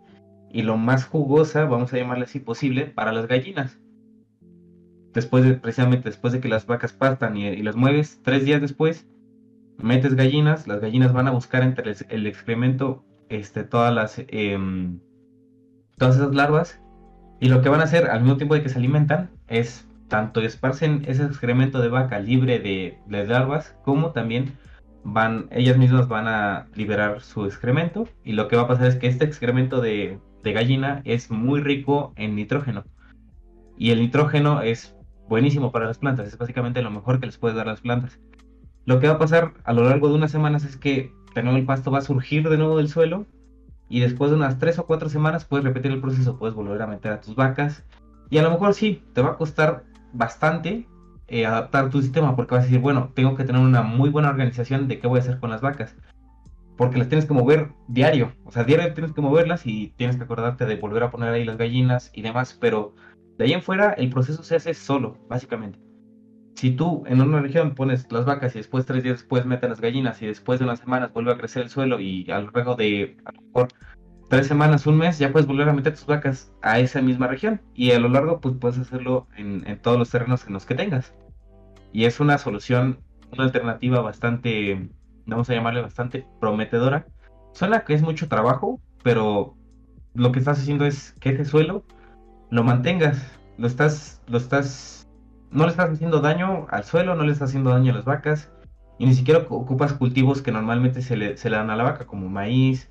y 0.53 0.63
lo 0.63 0.77
más 0.77 1.05
jugosa, 1.05 1.65
vamos 1.65 1.93
a 1.93 1.97
llamarle 1.97 2.25
así, 2.25 2.39
posible 2.39 2.87
para 2.87 3.13
las 3.13 3.27
gallinas. 3.27 3.81
Después 5.15 5.45
de, 5.45 5.55
precisamente 5.55 6.09
después 6.09 6.33
de 6.33 6.41
que 6.41 6.49
las 6.49 6.67
vacas 6.67 6.93
pastan 6.93 7.37
y, 7.37 7.63
las 7.63 7.77
mueves, 7.77 8.21
3 8.23 8.45
días 8.45 8.61
después, 8.61 9.07
metes 9.79 10.15
gallinas, 10.15 10.67
las 10.67 10.81
gallinas 10.81 11.13
van 11.13 11.29
a 11.29 11.33
buscar 11.33 11.63
entre 11.63 11.95
el, 12.09 12.27
excremento 12.27 13.05
este, 13.29 13.65
todas 13.65 13.95
las... 13.95 14.21
Em, 14.29 15.01
todas 15.99 16.17
esas 16.17 16.35
larvas 16.35 16.81
y 17.43 17.49
lo 17.49 17.61
que 17.61 17.69
van 17.69 17.81
a 17.81 17.85
hacer 17.85 18.09
al 18.09 18.21
mismo 18.21 18.37
tiempo 18.37 18.55
de 18.55 18.63
que 18.63 18.69
se 18.69 18.79
alimentan 18.79 19.31
es 19.49 19.87
tanto 20.07 20.41
esparcen 20.41 21.05
ese 21.09 21.25
excremento 21.25 21.81
de 21.81 21.89
vaca 21.89 22.21
libre 22.21 22.61
de, 22.61 22.99
larvas, 23.09 23.77
como 23.83 24.13
también 24.13 24.59
van, 25.03 25.49
ellas 25.51 25.77
mismas 25.77 26.07
van 26.07 26.29
a 26.29 26.69
liberar 26.75 27.21
su 27.21 27.47
excremento. 27.47 28.07
Y 28.23 28.35
lo 28.35 28.47
que 28.47 28.57
va 28.57 28.63
a 28.63 28.69
pasar 28.69 28.87
es 28.87 28.97
que 28.97 29.07
este 29.07 29.25
excremento 29.25 29.81
de, 29.81 30.21
gallina 30.45 31.01
es 31.05 31.31
muy 31.31 31.61
rico 31.61 32.13
en 32.15 32.37
nitrógeno. 32.37 32.85
Y 33.77 33.91
el 33.91 34.01
nitrógeno 34.01 34.63
es 34.63 34.95
buenísimo 35.29 35.73
para 35.73 35.87
las 35.87 35.99
plantas, 35.99 36.29
es 36.29 36.39
básicamente 36.39 36.83
lo 36.83 36.91
mejor 36.91 37.21
que 37.21 37.27
les 37.27 37.39
puede 37.39 37.55
dar 37.55 37.69
a 37.69 37.73
las 37.73 37.81
plantas. 37.81 38.19
Lo 38.85 39.01
que 39.01 39.09
va 39.09 39.15
a 39.15 39.19
pasar 39.19 39.55
a 39.65 39.73
lo 39.73 39.85
largo 39.85 40.09
de 40.09 40.15
unas 40.15 40.31
semanas 40.31 40.65
es 40.65 40.77
que 40.77 41.13
de 41.35 41.43
nuevo 41.43 41.59
el 41.59 41.65
pasto 41.65 41.91
va 41.91 41.99
a 41.99 42.03
surgir 42.03 42.49
de 42.49 42.59
nuevo 42.59 42.77
del 42.77 42.89
suelo 42.89 43.27
y 43.89 44.01
después 44.01 44.31
de 44.31 44.37
unas 44.37 44.59
3 44.59 44.81
o 44.81 44.87
4 44.87 45.09
semanas 45.09 45.45
puedes 45.45 45.65
repetir 45.65 45.93
el 45.93 46.01
proceso, 46.01 46.39
puedes 46.39 46.55
volver 46.55 46.83
a 46.83 46.87
meter 46.87 47.13
a 47.13 47.21
tus 47.21 47.35
vacas 47.35 47.85
y 48.31 48.39
a 48.39 48.43
lo 48.43 48.51
mejor 48.51 48.75
sí, 48.75 49.03
te 49.13 49.23
va 49.23 49.31
a 49.31 49.37
costar 49.37 49.85
bastante 50.13 50.87
eh, 51.29 51.47
adaptar 51.47 51.91
tu 51.91 52.03
sistema 52.03 52.37
porque 52.37 52.55
vas 52.55 52.65
a 52.65 52.67
decir, 52.67 52.81
bueno, 52.81 53.11
tengo 53.15 53.37
que 53.37 53.45
tener 53.45 53.63
una 53.63 53.83
muy 53.83 54.11
buena 54.11 54.31
organización 54.31 54.89
de 54.89 54.99
qué 54.99 55.07
voy 55.07 55.19
a 55.19 55.23
hacer 55.23 55.39
con 55.39 55.51
las 55.51 55.61
vacas. 55.61 55.97
Porque 56.77 56.99
las 56.99 57.09
tienes 57.09 57.27
que 57.27 57.35
mover 57.35 57.73
diario, 57.89 58.33
o 58.45 58.51
sea, 58.51 58.65
diario 58.65 58.93
tienes 58.95 59.13
que 59.13 59.21
moverlas 59.21 59.67
y 59.67 59.95
tienes 59.97 60.17
que 60.17 60.25
acordarte 60.25 60.67
de 60.67 60.77
volver 60.77 61.03
a 61.03 61.11
poner 61.11 61.29
ahí 61.29 61.45
las 61.45 61.59
gallinas 61.59 62.11
y 62.15 62.23
demás, 62.23 62.57
pero 62.61 62.95
de 63.39 63.45
ahí 63.45 63.53
en 63.53 63.63
fuera 63.63 63.93
el 63.93 64.11
proceso 64.11 64.43
se 64.43 64.57
hace 64.57 64.75
solo, 64.75 65.19
básicamente 65.29 65.79
si 66.55 66.71
tú 66.71 67.03
en 67.07 67.21
una 67.21 67.41
región 67.41 67.75
pones 67.75 68.07
las 68.13 68.25
vacas 68.25 68.55
y 68.55 68.59
después 68.59 68.87
tres 68.87 69.03
días 69.03 69.19
después 69.19 69.45
metes 69.47 69.69
las 69.69 69.81
gallinas 69.81 70.21
y 70.23 70.27
después 70.27 70.59
de 70.59 70.65
unas 70.65 70.79
semanas 70.79 71.13
vuelve 71.13 71.33
a 71.33 71.37
crecer 71.37 71.63
el 71.63 71.71
suelo 71.71 71.99
y 71.99 72.31
al 72.31 72.51
luego 72.53 72.77
de 72.77 73.17
a 73.25 73.33
lo 73.33 73.43
mejor 73.43 73.69
tres 74.33 74.47
semanas, 74.47 74.87
un 74.87 74.97
mes, 74.97 75.19
ya 75.19 75.31
puedes 75.31 75.47
volver 75.47 75.69
a 75.69 75.75
meter 75.75 75.93
tus 75.93 76.07
vacas 76.07 76.51
a 76.63 76.79
esa 76.79 77.03
misma 77.03 77.27
región 77.27 77.61
y 77.75 77.91
a 77.91 77.99
lo 77.99 78.09
largo 78.09 78.41
pues 78.41 78.55
puedes 78.59 78.79
hacerlo 78.79 79.29
en, 79.37 79.79
todos 79.83 79.99
los 79.99 80.09
terrenos 80.09 80.47
en 80.47 80.55
los 80.55 80.65
que 80.65 80.75
tengas. 80.75 81.13
Y 81.93 82.07
es 82.07 82.19
una 82.19 82.39
solución, 82.39 83.01
una 83.31 83.45
alternativa 83.45 84.01
bastante, 84.01 84.89
vamos 85.27 85.51
a 85.51 85.55
llamarle 85.55 85.83
bastante 85.83 86.27
prometedora. 86.41 87.07
Suena 87.53 87.85
que 87.85 87.93
es 87.93 88.01
mucho 88.01 88.29
trabajo, 88.29 88.81
pero 89.03 89.55
lo 90.15 90.33
que 90.33 90.39
estás 90.39 90.59
haciendo 90.59 90.87
es 90.87 91.13
que 91.21 91.29
ese 91.31 91.45
suelo 91.45 91.85
lo 92.53 92.63
mantengas, 92.63 93.19
lo 93.57 93.67
estás, 93.67 94.21
lo 94.29 94.37
estás 94.37 95.09
no 95.51 95.65
le 95.65 95.71
estás 95.71 95.91
haciendo 95.91 96.21
daño 96.21 96.67
al 96.71 96.85
suelo, 96.85 97.15
no 97.15 97.25
le 97.25 97.33
estás 97.33 97.49
haciendo 97.49 97.71
daño 97.71 97.93
a 97.93 97.97
las 97.97 98.05
vacas, 98.05 98.51
y 98.99 99.07
ni 99.07 99.15
siquiera 99.15 99.41
ocupas 99.49 99.95
cultivos 99.95 100.43
que 100.43 100.53
normalmente 100.53 101.01
se 101.01 101.17
le, 101.17 101.39
se 101.39 101.49
le 101.49 101.57
dan 101.57 101.71
a 101.71 101.77
la 101.77 101.85
vaca, 101.85 102.07
como 102.07 102.29
maíz 102.29 102.91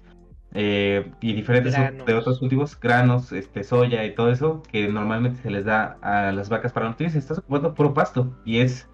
eh, 0.53 1.11
y 1.21 1.33
diferentes 1.33 1.73
de 1.73 2.13
otros 2.15 2.39
cultivos, 2.39 2.79
granos, 2.79 3.31
este, 3.31 3.63
soya 3.63 4.03
y 4.03 4.15
todo 4.15 4.31
eso, 4.31 4.63
que 4.63 4.87
normalmente 4.87 5.43
se 5.43 5.51
les 5.51 5.63
da 5.63 5.97
a 6.01 6.31
las 6.31 6.49
vacas 6.49 6.73
para 6.73 6.89
nutrirse. 6.89 7.19
Estás 7.19 7.37
ocupando 7.37 7.75
puro 7.75 7.93
pasto, 7.93 8.35
y 8.43 8.59
es, 8.59 8.89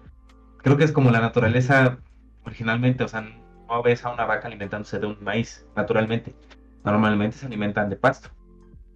creo 0.58 0.76
que 0.76 0.84
es 0.84 0.92
como 0.92 1.10
la 1.10 1.20
naturaleza 1.20 1.98
originalmente, 2.44 3.04
o 3.04 3.08
sea, 3.08 3.22
no 3.22 3.82
ves 3.82 4.04
a 4.04 4.12
una 4.12 4.26
vaca 4.26 4.46
alimentándose 4.46 4.98
de 4.98 5.06
un 5.06 5.16
maíz, 5.22 5.66
naturalmente. 5.76 6.34
Normalmente 6.84 7.38
se 7.38 7.46
alimentan 7.46 7.88
de 7.88 7.96
pasto. 7.96 8.28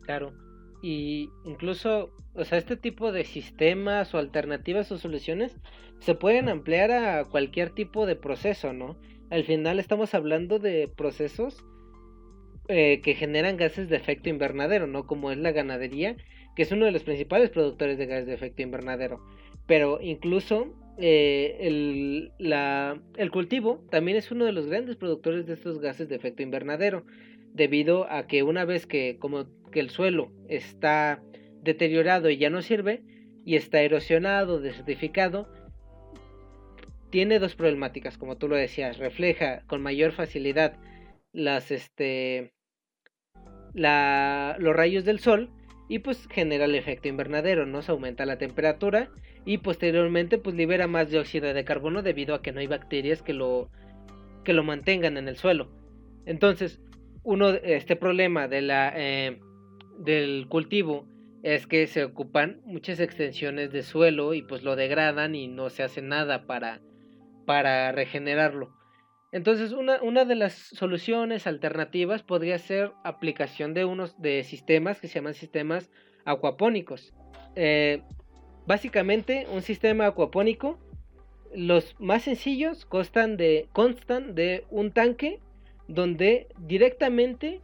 Claro. 0.03 0.42
Y 0.83 1.31
incluso 1.45 2.11
o 2.35 2.45
sea, 2.45 2.59
este 2.59 2.77
tipo 2.77 3.13
de 3.13 3.25
sistemas 3.25 4.15
o 4.15 4.19
alternativas 4.19 4.91
o 4.91 4.99
soluciones 4.99 5.57
se 6.01 6.15
pueden 6.15 6.49
ampliar 6.49 6.91
a 6.91 7.25
cualquier 7.25 7.71
tipo 7.71 8.07
de 8.07 8.17
proceso, 8.17 8.73
¿no? 8.73 8.97
Al 9.31 9.45
final 9.45 9.79
estamos 9.79 10.15
hablando 10.15 10.59
de 10.59 10.89
procesos 10.89 11.65
eh, 12.69 13.01
que 13.03 13.15
generan 13.15 13.57
gases 13.57 13.89
de 13.89 13.97
efecto 13.97 14.31
invernadero, 14.31 14.87
¿no? 14.87 15.07
Como 15.07 15.31
es 15.31 15.39
la 15.39 15.53
ganadería, 15.53 16.17
que 16.57 16.63
es 16.63 16.73
uno 16.73 16.87
de 16.87 16.93
los 16.93 17.03
principales 17.03 17.51
productores 17.51 17.99
de 17.99 18.07
gases 18.07 18.27
de 18.27 18.35
efecto 18.35 18.63
invernadero. 18.63 19.23
Pero 19.67 20.01
incluso 20.01 20.75
eh, 20.99 21.57
el, 21.61 22.33
el 22.39 23.31
cultivo 23.31 23.85
también 23.91 24.17
es 24.17 24.31
uno 24.31 24.47
de 24.47 24.53
los 24.53 24.67
grandes 24.67 24.97
productores 24.97 25.47
de 25.47 25.55
estos 25.55 25.81
gases 25.81 26.09
de 26.09 26.17
efecto 26.17 26.43
invernadero, 26.43 27.05
debido 27.53 28.11
a 28.11 28.27
que 28.27 28.43
una 28.43 28.65
vez 28.65 28.87
que 28.87 29.19
como 29.19 29.47
que 29.71 29.81
el 29.81 29.91
suelo 29.91 30.33
está 30.49 31.23
deteriorado 31.63 32.31
y 32.31 32.37
ya 32.37 32.51
no 32.51 32.63
sirve, 32.63 33.03
y 33.45 33.57
está 33.57 33.81
erosionado, 33.81 34.61
desertificado, 34.61 35.49
tiene 37.11 37.39
dos 37.39 37.55
problemáticas, 37.55 38.17
como 38.17 38.37
tú 38.37 38.49
lo 38.49 38.57
decías, 38.57 38.99
refleja 38.99 39.63
con 39.67 39.83
mayor 39.83 40.13
facilidad 40.13 40.79
las 41.33 41.71
este 41.71 42.53
la, 43.75 44.57
los 44.59 44.75
rayos 44.75 45.05
del 45.05 45.19
sol 45.19 45.51
y 45.89 45.99
pues 45.99 46.27
genera 46.29 46.65
el 46.67 46.75
efecto 46.75 47.09
invernadero, 47.09 47.67
¿no? 47.67 47.83
Se 47.83 47.91
aumenta 47.91 48.27
la 48.27 48.39
temperatura 48.39 49.11
y 49.45 49.59
posteriormente 49.59 50.39
pues 50.39 50.57
libera 50.57 50.87
más 50.87 51.11
dióxido 51.11 51.53
de 51.53 51.65
carbono 51.65 52.03
debido 52.03 52.35
a 52.35 52.43
que 52.43 52.53
no 52.53 52.61
hay 52.61 52.67
bacterias 52.67 53.23
que 53.23 53.35
lo 53.35 53.71
que 54.45 54.53
lo 54.55 54.65
mantengan 54.65 55.17
en 55.17 55.29
el 55.29 55.37
suelo. 55.37 55.71
Entonces, 56.25 56.81
uno 57.25 57.51
este 57.51 57.97
problema 57.97 58.49
de 58.49 58.63
la 58.63 58.93
eh, 58.97 59.41
del 59.99 60.47
cultivo 60.49 61.07
es 61.43 61.67
que 61.67 61.87
se 61.87 62.05
ocupan 62.05 62.61
muchas 62.65 63.01
extensiones 63.01 63.73
de 63.73 63.83
suelo 63.83 64.35
y 64.35 64.43
pues 64.43 64.63
lo 64.63 64.77
degradan 64.77 65.35
y 65.35 65.49
no 65.49 65.71
se 65.71 65.83
hace 65.83 66.03
nada 66.03 66.47
para 66.47 66.81
para 67.47 67.93
regenerarlo. 67.93 68.73
Entonces, 69.33 69.73
una, 69.73 70.01
una, 70.03 70.27
de 70.27 70.35
las 70.35 70.53
soluciones 70.53 71.47
alternativas 71.47 72.23
podría 72.23 72.59
ser 72.59 72.93
aplicación 73.03 73.73
de 73.73 73.87
unos 73.87 74.21
de 74.21 74.45
sistemas 74.45 75.01
que 75.01 75.09
se 75.09 75.15
llaman 75.15 75.35
sistemas 75.35 75.91
acuapónicos. 76.27 77.15
Eh, 77.57 78.03
básicamente, 78.67 79.47
un 79.51 79.63
sistema 79.63 80.07
acuapónico, 80.07 80.79
los 81.55 81.99
más 81.99 82.23
sencillos 82.23 82.85
constan 82.85 83.39
de, 83.39 83.69
constan 83.73 84.35
de 84.35 84.67
un 84.71 84.93
tanque 84.93 85.41
donde 85.89 86.49
directamente 86.59 87.61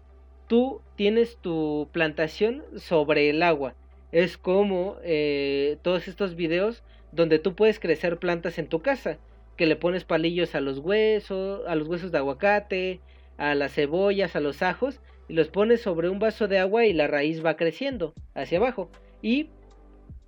tú 0.47 0.81
tienes 0.97 1.37
tu 1.39 1.89
plantación 1.93 2.65
sobre 2.77 3.31
el 3.31 3.43
agua. 3.43 3.75
Es 4.13 4.39
como 4.39 4.97
eh, 5.03 5.79
todos 5.83 6.09
estos 6.09 6.35
videos 6.35 6.83
donde 7.13 7.39
tú 7.39 7.55
puedes 7.55 7.79
crecer 7.79 8.19
plantas 8.19 8.59
en 8.59 8.69
tu 8.69 8.81
casa 8.81 9.19
que 9.59 9.67
le 9.67 9.77
pones 9.77 10.05
palillos 10.05 10.55
a 10.55 10.61
los 10.61 10.79
huesos, 10.79 11.67
a 11.67 11.75
los 11.75 11.89
huesos 11.89 12.13
de 12.13 12.19
aguacate, 12.19 13.01
a 13.37 13.55
las 13.55 13.75
cebollas, 13.75 14.37
a 14.37 14.41
los 14.41 14.63
ajos, 14.63 15.01
y 15.29 15.35
los 15.35 15.49
pones 15.49 15.83
sobre 15.83 16.09
un 16.09 16.21
vaso 16.21 16.47
de 16.49 16.59
agua 16.59 16.87
y 16.87 16.93
la 16.93 17.09
raíz 17.09 17.45
va 17.45 17.57
creciendo 17.57 18.15
hacia 18.35 18.59
abajo. 18.59 18.89
Y 19.21 19.51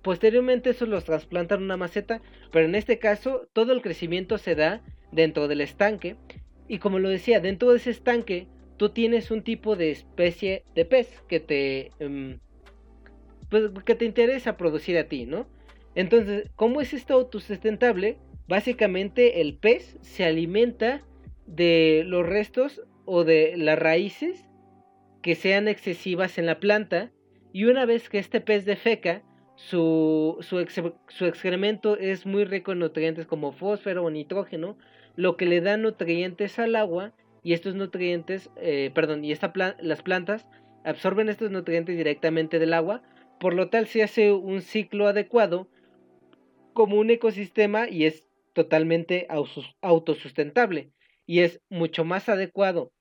posteriormente 0.01 0.71
esos 0.71 0.89
los 0.89 1.05
trasplantan 1.05 1.59
en 1.59 1.65
una 1.65 1.77
maceta, 1.77 2.21
pero 2.51 2.65
en 2.65 2.75
este 2.75 2.99
caso 2.99 3.47
todo 3.53 3.71
el 3.71 3.81
crecimiento 3.81 4.37
se 4.37 4.53
da 4.53 4.81
dentro 5.13 5.47
del 5.47 5.61
estanque. 5.61 6.17
Y 6.71 6.79
como 6.79 6.99
lo 6.99 7.09
decía, 7.09 7.41
dentro 7.41 7.71
de 7.71 7.77
ese 7.79 7.89
estanque 7.89 8.47
tú 8.77 8.91
tienes 8.91 9.29
un 9.29 9.43
tipo 9.43 9.75
de 9.75 9.91
especie 9.91 10.63
de 10.73 10.85
pez 10.85 11.21
que 11.27 11.41
te, 11.41 11.91
em, 11.99 12.39
pues, 13.49 13.71
que 13.83 13.93
te 13.93 14.05
interesa 14.05 14.55
producir 14.55 14.97
a 14.97 15.09
ti, 15.09 15.25
¿no? 15.25 15.47
Entonces, 15.95 16.49
¿cómo 16.55 16.79
es 16.79 16.93
esto 16.93 17.15
autosustentable? 17.15 18.19
Básicamente 18.47 19.41
el 19.41 19.57
pez 19.57 19.97
se 19.99 20.23
alimenta 20.23 21.01
de 21.45 22.03
los 22.07 22.25
restos 22.25 22.81
o 23.03 23.25
de 23.25 23.57
las 23.57 23.77
raíces 23.77 24.47
que 25.21 25.35
sean 25.35 25.67
excesivas 25.67 26.37
en 26.37 26.45
la 26.45 26.61
planta 26.61 27.11
y 27.51 27.65
una 27.65 27.85
vez 27.85 28.07
que 28.07 28.17
este 28.17 28.39
pez 28.39 28.63
defeca, 28.63 29.23
su, 29.57 30.37
su, 30.39 30.65
su, 31.09 31.25
excremento 31.25 31.97
es 31.97 32.25
muy 32.25 32.45
rico 32.45 32.71
en 32.71 32.79
nutrientes 32.79 33.25
como 33.25 33.51
fósforo 33.51 34.05
o 34.05 34.09
nitrógeno, 34.09 34.77
lo 35.15 35.37
que 35.37 35.45
le 35.45 35.61
da 35.61 35.77
nutrientes 35.77 36.59
al 36.59 36.75
agua 36.75 37.13
y 37.43 37.53
estos 37.53 37.75
nutrientes, 37.75 38.49
eh, 38.55 38.91
perdón, 38.93 39.25
y 39.25 39.31
esta 39.31 39.51
las 39.79 40.01
plantas 40.01 40.47
absorben 40.83 41.29
estos 41.29 41.51
nutrientes 41.51 41.97
directamente 41.97 42.59
del 42.59 42.73
agua, 42.73 43.01
por 43.39 43.53
lo 43.53 43.69
tal 43.69 43.87
se 43.87 44.03
hace 44.03 44.31
un 44.31 44.61
ciclo 44.61 45.07
adecuado 45.07 45.67
como 46.73 46.97
un 46.97 47.09
ecosistema 47.09 47.89
y 47.89 48.05
es 48.05 48.27
totalmente 48.53 49.27
autosustentable 49.81 50.91
y 51.25 51.39
es 51.39 51.61
mucho 51.69 52.03
más 52.03 52.29
adecuado 52.29 52.91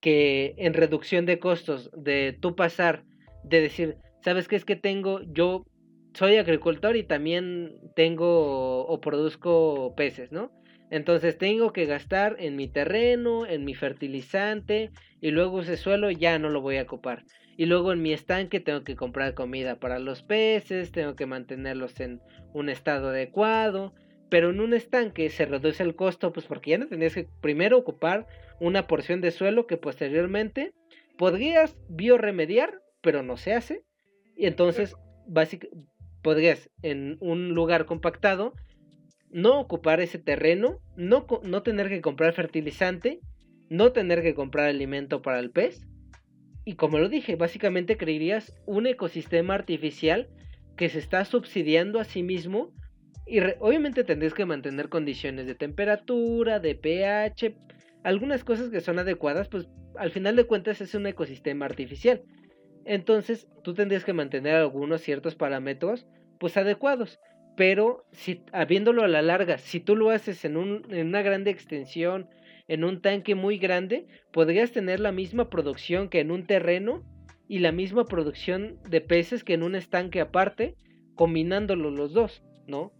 que 0.00 0.54
en 0.56 0.74
reducción 0.74 1.26
de 1.26 1.38
costos 1.38 1.90
de 1.96 2.36
tú 2.40 2.56
pasar 2.56 3.04
de 3.44 3.60
decir, 3.60 3.96
¿sabes 4.22 4.48
qué 4.48 4.56
es 4.56 4.64
que 4.64 4.76
tengo? 4.76 5.20
Yo 5.32 5.66
soy 6.14 6.36
agricultor 6.36 6.96
y 6.96 7.02
también 7.02 7.78
tengo 7.94 8.86
o 8.86 9.00
produzco 9.00 9.94
peces, 9.96 10.32
¿no? 10.32 10.50
Entonces 10.90 11.38
tengo 11.38 11.72
que 11.72 11.86
gastar 11.86 12.36
en 12.38 12.56
mi 12.56 12.68
terreno, 12.68 13.46
en 13.46 13.64
mi 13.64 13.74
fertilizante 13.74 14.90
y 15.20 15.30
luego 15.30 15.60
ese 15.60 15.76
suelo 15.76 16.10
ya 16.10 16.38
no 16.38 16.48
lo 16.48 16.60
voy 16.60 16.76
a 16.78 16.82
ocupar. 16.82 17.24
Y 17.56 17.66
luego 17.66 17.92
en 17.92 18.02
mi 18.02 18.12
estanque 18.12 18.60
tengo 18.60 18.84
que 18.84 18.96
comprar 18.96 19.34
comida 19.34 19.78
para 19.78 19.98
los 19.98 20.22
peces, 20.22 20.92
tengo 20.92 21.14
que 21.14 21.26
mantenerlos 21.26 22.00
en 22.00 22.20
un 22.52 22.68
estado 22.68 23.10
adecuado 23.10 23.94
pero 24.30 24.50
en 24.50 24.60
un 24.60 24.72
estanque 24.72 25.28
se 25.28 25.44
reduce 25.44 25.82
el 25.82 25.96
costo, 25.96 26.32
pues 26.32 26.46
porque 26.46 26.70
ya 26.70 26.78
no 26.78 26.86
tenías 26.86 27.14
que 27.14 27.28
primero 27.42 27.76
ocupar 27.76 28.26
una 28.60 28.86
porción 28.86 29.20
de 29.20 29.32
suelo 29.32 29.66
que 29.66 29.76
posteriormente 29.76 30.72
podrías 31.18 31.76
bioremediar, 31.88 32.80
pero 33.02 33.22
no 33.22 33.36
se 33.36 33.52
hace. 33.52 33.84
Y 34.36 34.46
entonces, 34.46 34.94
básicamente, 35.26 35.90
podrías 36.22 36.70
en 36.82 37.16
un 37.20 37.54
lugar 37.54 37.86
compactado 37.86 38.54
no 39.30 39.60
ocupar 39.60 40.00
ese 40.00 40.18
terreno, 40.18 40.80
no, 40.96 41.26
no 41.42 41.62
tener 41.62 41.88
que 41.88 42.00
comprar 42.00 42.32
fertilizante, 42.32 43.20
no 43.68 43.92
tener 43.92 44.22
que 44.22 44.34
comprar 44.34 44.66
alimento 44.66 45.22
para 45.22 45.38
el 45.38 45.50
pez. 45.50 45.86
Y 46.64 46.74
como 46.74 46.98
lo 46.98 47.08
dije, 47.08 47.36
básicamente 47.36 47.96
crearías 47.96 48.54
un 48.66 48.86
ecosistema 48.86 49.54
artificial 49.54 50.28
que 50.76 50.88
se 50.88 50.98
está 50.98 51.24
subsidiando 51.24 52.00
a 52.00 52.04
sí 52.04 52.22
mismo 52.22 52.72
y 53.26 53.38
obviamente 53.60 54.02
tendréis 54.02 54.34
que 54.34 54.44
mantener 54.44 54.88
condiciones 54.88 55.46
de 55.46 55.54
temperatura, 55.54 56.58
de 56.58 56.74
pH, 56.74 57.54
algunas 58.02 58.42
cosas 58.44 58.70
que 58.70 58.80
son 58.80 58.98
adecuadas, 58.98 59.48
pues 59.48 59.68
al 59.96 60.10
final 60.10 60.36
de 60.36 60.44
cuentas 60.44 60.80
es 60.80 60.94
un 60.94 61.06
ecosistema 61.06 61.66
artificial. 61.66 62.22
Entonces 62.84 63.46
tú 63.62 63.74
tendrías 63.74 64.04
que 64.04 64.12
mantener 64.12 64.56
algunos 64.56 65.02
ciertos 65.02 65.36
parámetros 65.36 66.06
pues 66.40 66.56
adecuados. 66.56 67.20
Pero 67.56 68.04
si 68.12 68.42
habiéndolo 68.52 69.02
a 69.02 69.08
la 69.08 69.22
larga, 69.22 69.58
si 69.58 69.80
tú 69.80 69.96
lo 69.96 70.10
haces 70.10 70.44
en, 70.44 70.56
un, 70.56 70.86
en 70.90 71.08
una 71.08 71.22
grande 71.22 71.50
extensión, 71.50 72.28
en 72.68 72.84
un 72.84 73.02
tanque 73.02 73.34
muy 73.34 73.58
grande, 73.58 74.06
podrías 74.32 74.70
tener 74.70 75.00
la 75.00 75.12
misma 75.12 75.50
producción 75.50 76.08
que 76.08 76.20
en 76.20 76.30
un 76.30 76.46
terreno 76.46 77.04
y 77.48 77.58
la 77.58 77.72
misma 77.72 78.04
producción 78.04 78.78
de 78.88 79.00
peces 79.00 79.44
que 79.44 79.54
en 79.54 79.62
un 79.62 79.74
estanque 79.74 80.20
aparte, 80.20 80.76
combinándolo 81.16 81.90
los 81.90 82.12
dos, 82.12 82.42
¿no? 82.66 82.92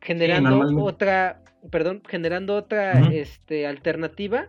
generando 0.00 0.84
otra, 0.84 1.42
perdón, 1.70 2.02
generando 2.06 2.54
otra 2.56 2.92
este, 3.12 3.66
alternativa 3.66 4.48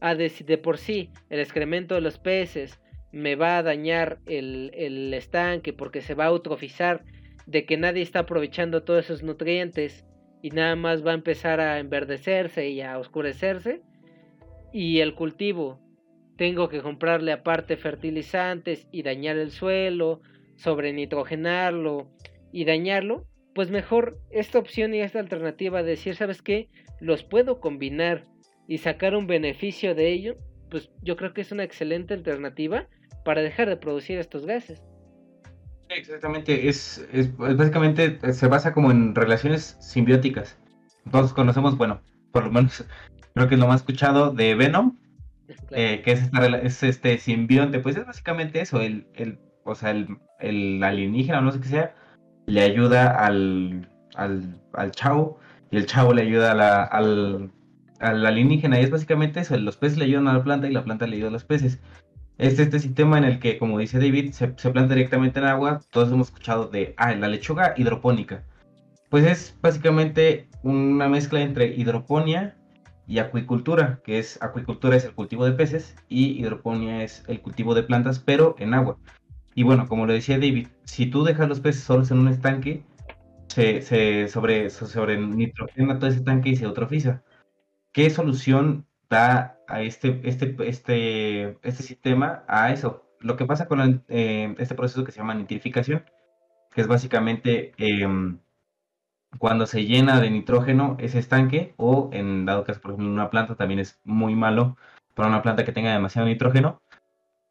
a 0.00 0.14
de 0.14 0.32
de 0.46 0.58
por 0.58 0.78
sí 0.78 1.10
el 1.28 1.40
excremento 1.40 1.94
de 1.94 2.00
los 2.00 2.18
peces 2.18 2.80
me 3.12 3.34
va 3.34 3.58
a 3.58 3.62
dañar 3.62 4.18
el, 4.26 4.70
el 4.74 5.12
estanque 5.14 5.72
porque 5.72 6.00
se 6.00 6.14
va 6.14 6.26
a 6.26 6.28
eutrofizar 6.28 7.04
de 7.50 7.64
que 7.64 7.76
nadie 7.76 8.02
está 8.02 8.20
aprovechando 8.20 8.84
todos 8.84 9.06
esos 9.06 9.24
nutrientes 9.24 10.06
y 10.40 10.50
nada 10.50 10.76
más 10.76 11.04
va 11.04 11.10
a 11.10 11.14
empezar 11.14 11.60
a 11.60 11.80
enverdecerse 11.80 12.68
y 12.68 12.80
a 12.80 12.96
oscurecerse 12.98 13.82
y 14.72 15.00
el 15.00 15.14
cultivo 15.14 15.80
tengo 16.36 16.68
que 16.68 16.80
comprarle 16.80 17.32
aparte 17.32 17.76
fertilizantes 17.76 18.86
y 18.92 19.02
dañar 19.02 19.36
el 19.36 19.50
suelo, 19.50 20.20
sobre 20.56 20.92
nitrogenarlo 20.92 22.10
y 22.52 22.64
dañarlo, 22.64 23.26
pues 23.54 23.70
mejor 23.70 24.20
esta 24.30 24.58
opción 24.58 24.94
y 24.94 25.00
esta 25.00 25.18
alternativa 25.18 25.82
de 25.82 25.90
decir, 25.90 26.14
¿sabes 26.14 26.42
qué? 26.42 26.68
Los 27.00 27.24
puedo 27.24 27.60
combinar 27.60 28.26
y 28.68 28.78
sacar 28.78 29.16
un 29.16 29.26
beneficio 29.26 29.94
de 29.94 30.12
ello, 30.12 30.36
pues 30.70 30.90
yo 31.02 31.16
creo 31.16 31.34
que 31.34 31.40
es 31.40 31.50
una 31.50 31.64
excelente 31.64 32.14
alternativa 32.14 32.88
para 33.24 33.42
dejar 33.42 33.68
de 33.68 33.76
producir 33.76 34.18
estos 34.18 34.46
gases. 34.46 34.82
Exactamente, 35.90 36.68
es, 36.68 37.04
es, 37.12 37.36
básicamente 37.36 38.32
se 38.32 38.46
basa 38.46 38.72
como 38.72 38.90
en 38.92 39.14
relaciones 39.14 39.76
simbióticas. 39.80 40.56
Todos 41.10 41.32
conocemos, 41.32 41.76
bueno, 41.76 42.00
por 42.32 42.44
lo 42.44 42.52
menos 42.52 42.84
creo 43.34 43.48
que 43.48 43.54
es 43.54 43.60
lo 43.60 43.66
más 43.66 43.80
escuchado 43.80 44.30
de 44.32 44.54
Venom, 44.54 44.96
eh, 45.72 46.02
que 46.04 46.12
es, 46.12 46.30
es, 46.62 46.82
este 46.84 47.18
simbionte, 47.18 47.80
pues 47.80 47.96
es 47.96 48.06
básicamente 48.06 48.60
eso, 48.60 48.80
el, 48.80 49.08
el 49.14 49.40
o 49.64 49.74
sea, 49.74 49.90
el, 49.90 50.18
el 50.38 50.82
alienígena 50.82 51.40
o 51.40 51.42
no 51.42 51.52
sé 51.52 51.60
qué 51.60 51.68
sea, 51.68 51.94
le 52.46 52.60
ayuda 52.60 53.24
al, 53.24 53.88
al, 54.14 54.60
al 54.72 54.90
chavo 54.92 55.40
y 55.72 55.76
el 55.76 55.86
chavo 55.86 56.14
le 56.14 56.22
ayuda 56.22 56.52
al, 56.84 57.50
al 57.98 58.26
alienígena 58.26 58.80
y 58.80 58.84
es 58.84 58.90
básicamente 58.90 59.40
eso, 59.40 59.56
los 59.58 59.76
peces 59.76 59.98
le 59.98 60.04
ayudan 60.04 60.28
a 60.28 60.34
la 60.34 60.44
planta 60.44 60.68
y 60.68 60.72
la 60.72 60.84
planta 60.84 61.08
le 61.08 61.16
ayuda 61.16 61.28
a 61.28 61.32
los 61.32 61.44
peces. 61.44 61.80
Es 62.40 62.58
este 62.58 62.80
sistema 62.80 63.18
en 63.18 63.24
el 63.24 63.38
que, 63.38 63.58
como 63.58 63.78
dice 63.78 63.98
David, 63.98 64.32
se, 64.32 64.48
planta 64.48 64.94
directamente 64.94 65.40
en 65.40 65.44
agua. 65.44 65.82
Todos 65.90 66.10
hemos 66.10 66.28
escuchado 66.28 66.68
de 66.68 66.94
ah, 66.96 67.14
la 67.14 67.28
lechuga 67.28 67.74
hidropónica. 67.76 68.44
Pues 69.10 69.26
es 69.26 69.58
básicamente 69.60 70.48
una 70.62 71.06
mezcla 71.06 71.42
entre 71.42 71.66
hidroponía 71.66 72.56
y 73.06 73.18
acuicultura, 73.18 74.00
que 74.04 74.18
es 74.18 74.42
acuicultura 74.42 74.96
es 74.96 75.04
el 75.04 75.12
cultivo 75.12 75.44
de 75.44 75.52
peces 75.52 75.94
y 76.08 76.40
hidroponía 76.40 77.04
es 77.04 77.24
el 77.28 77.42
cultivo 77.42 77.74
de 77.74 77.82
plantas, 77.82 78.18
pero 78.18 78.56
en 78.58 78.72
agua. 78.72 78.96
Y 79.54 79.62
bueno, 79.62 79.86
como 79.86 80.06
lo 80.06 80.14
decía 80.14 80.36
David, 80.38 80.68
si 80.84 81.04
tú 81.04 81.24
dejas 81.24 81.46
los 81.46 81.60
peces 81.60 81.82
solos 81.82 82.10
en 82.10 82.20
un 82.20 82.28
estanque, 82.28 82.82
se, 83.48 83.82
se 83.82 84.28
sobre, 84.28 84.70
sobre 84.70 85.20
nitrogena 85.20 85.98
todo 85.98 86.08
ese 86.08 86.22
tanque 86.22 86.48
y 86.48 86.56
se 86.56 86.64
eutrofiza. 86.64 87.22
¿Qué 87.92 88.08
solución 88.08 88.86
da 89.10 89.58
a 89.68 89.82
este, 89.82 90.20
este, 90.24 90.56
este, 90.66 91.58
este 91.62 91.82
sistema 91.82 92.44
a 92.48 92.72
eso? 92.72 93.04
Lo 93.20 93.36
que 93.36 93.44
pasa 93.46 93.68
con 93.68 94.04
eh, 94.08 94.54
este 94.58 94.74
proceso 94.74 95.04
que 95.04 95.12
se 95.12 95.18
llama 95.18 95.34
nitrificación, 95.34 96.04
que 96.72 96.80
es 96.80 96.86
básicamente 96.88 97.72
em, 97.78 98.38
cuando 99.38 99.66
se 99.66 99.84
llena 99.84 100.20
de 100.20 100.30
nitrógeno 100.30 100.96
ese 101.00 101.18
estanque, 101.18 101.74
o 101.76 102.10
en 102.12 102.46
dado 102.46 102.64
caso, 102.64 102.80
por 102.80 102.92
ejemplo, 102.92 103.12
una 103.12 103.30
planta 103.30 103.56
también 103.56 103.80
es 103.80 104.00
muy 104.04 104.34
malo 104.34 104.76
para 105.14 105.28
una 105.28 105.42
planta 105.42 105.64
que 105.64 105.72
tenga 105.72 105.92
demasiado 105.92 106.28
nitrógeno, 106.28 106.80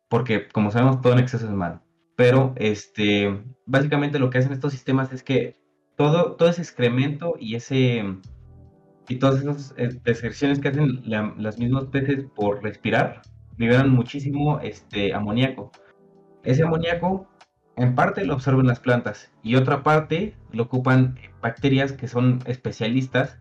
porque 0.09 0.47
como 0.49 0.71
sabemos 0.71 1.01
todo 1.01 1.13
en 1.13 1.19
exceso 1.19 1.45
es 1.45 1.51
malo 1.51 1.81
pero 2.19 2.51
este, 2.57 3.41
básicamente 3.65 4.19
lo 4.19 4.29
que 4.29 4.39
hacen 4.39 4.51
estos 4.51 4.73
sistemas 4.73 5.13
es 5.13 5.23
que 5.23 5.55
todo, 5.95 6.35
todo 6.35 6.49
ese 6.49 6.61
excremento 6.61 7.35
y 7.39 7.55
ese, 7.55 8.03
y 9.09 9.17
todas 9.17 9.41
esas 9.41 9.75
deserciones 10.03 10.59
que 10.59 10.69
hacen 10.69 11.01
los 11.37 11.57
mismos 11.57 11.87
peces 11.87 12.25
por 12.35 12.63
respirar 12.63 13.23
liberan 13.57 13.89
muchísimo 13.89 14.59
este 14.61 15.13
amoníaco. 15.13 15.71
Ese 16.43 16.63
amoníaco 16.63 17.27
en 17.75 17.95
parte 17.95 18.23
lo 18.23 18.33
absorben 18.33 18.67
las 18.67 18.79
plantas 18.79 19.31
y 19.43 19.55
otra 19.55 19.83
parte 19.83 20.35
lo 20.51 20.63
ocupan 20.63 21.17
bacterias 21.41 21.91
que 21.91 22.07
son 22.07 22.39
especialistas 22.45 23.39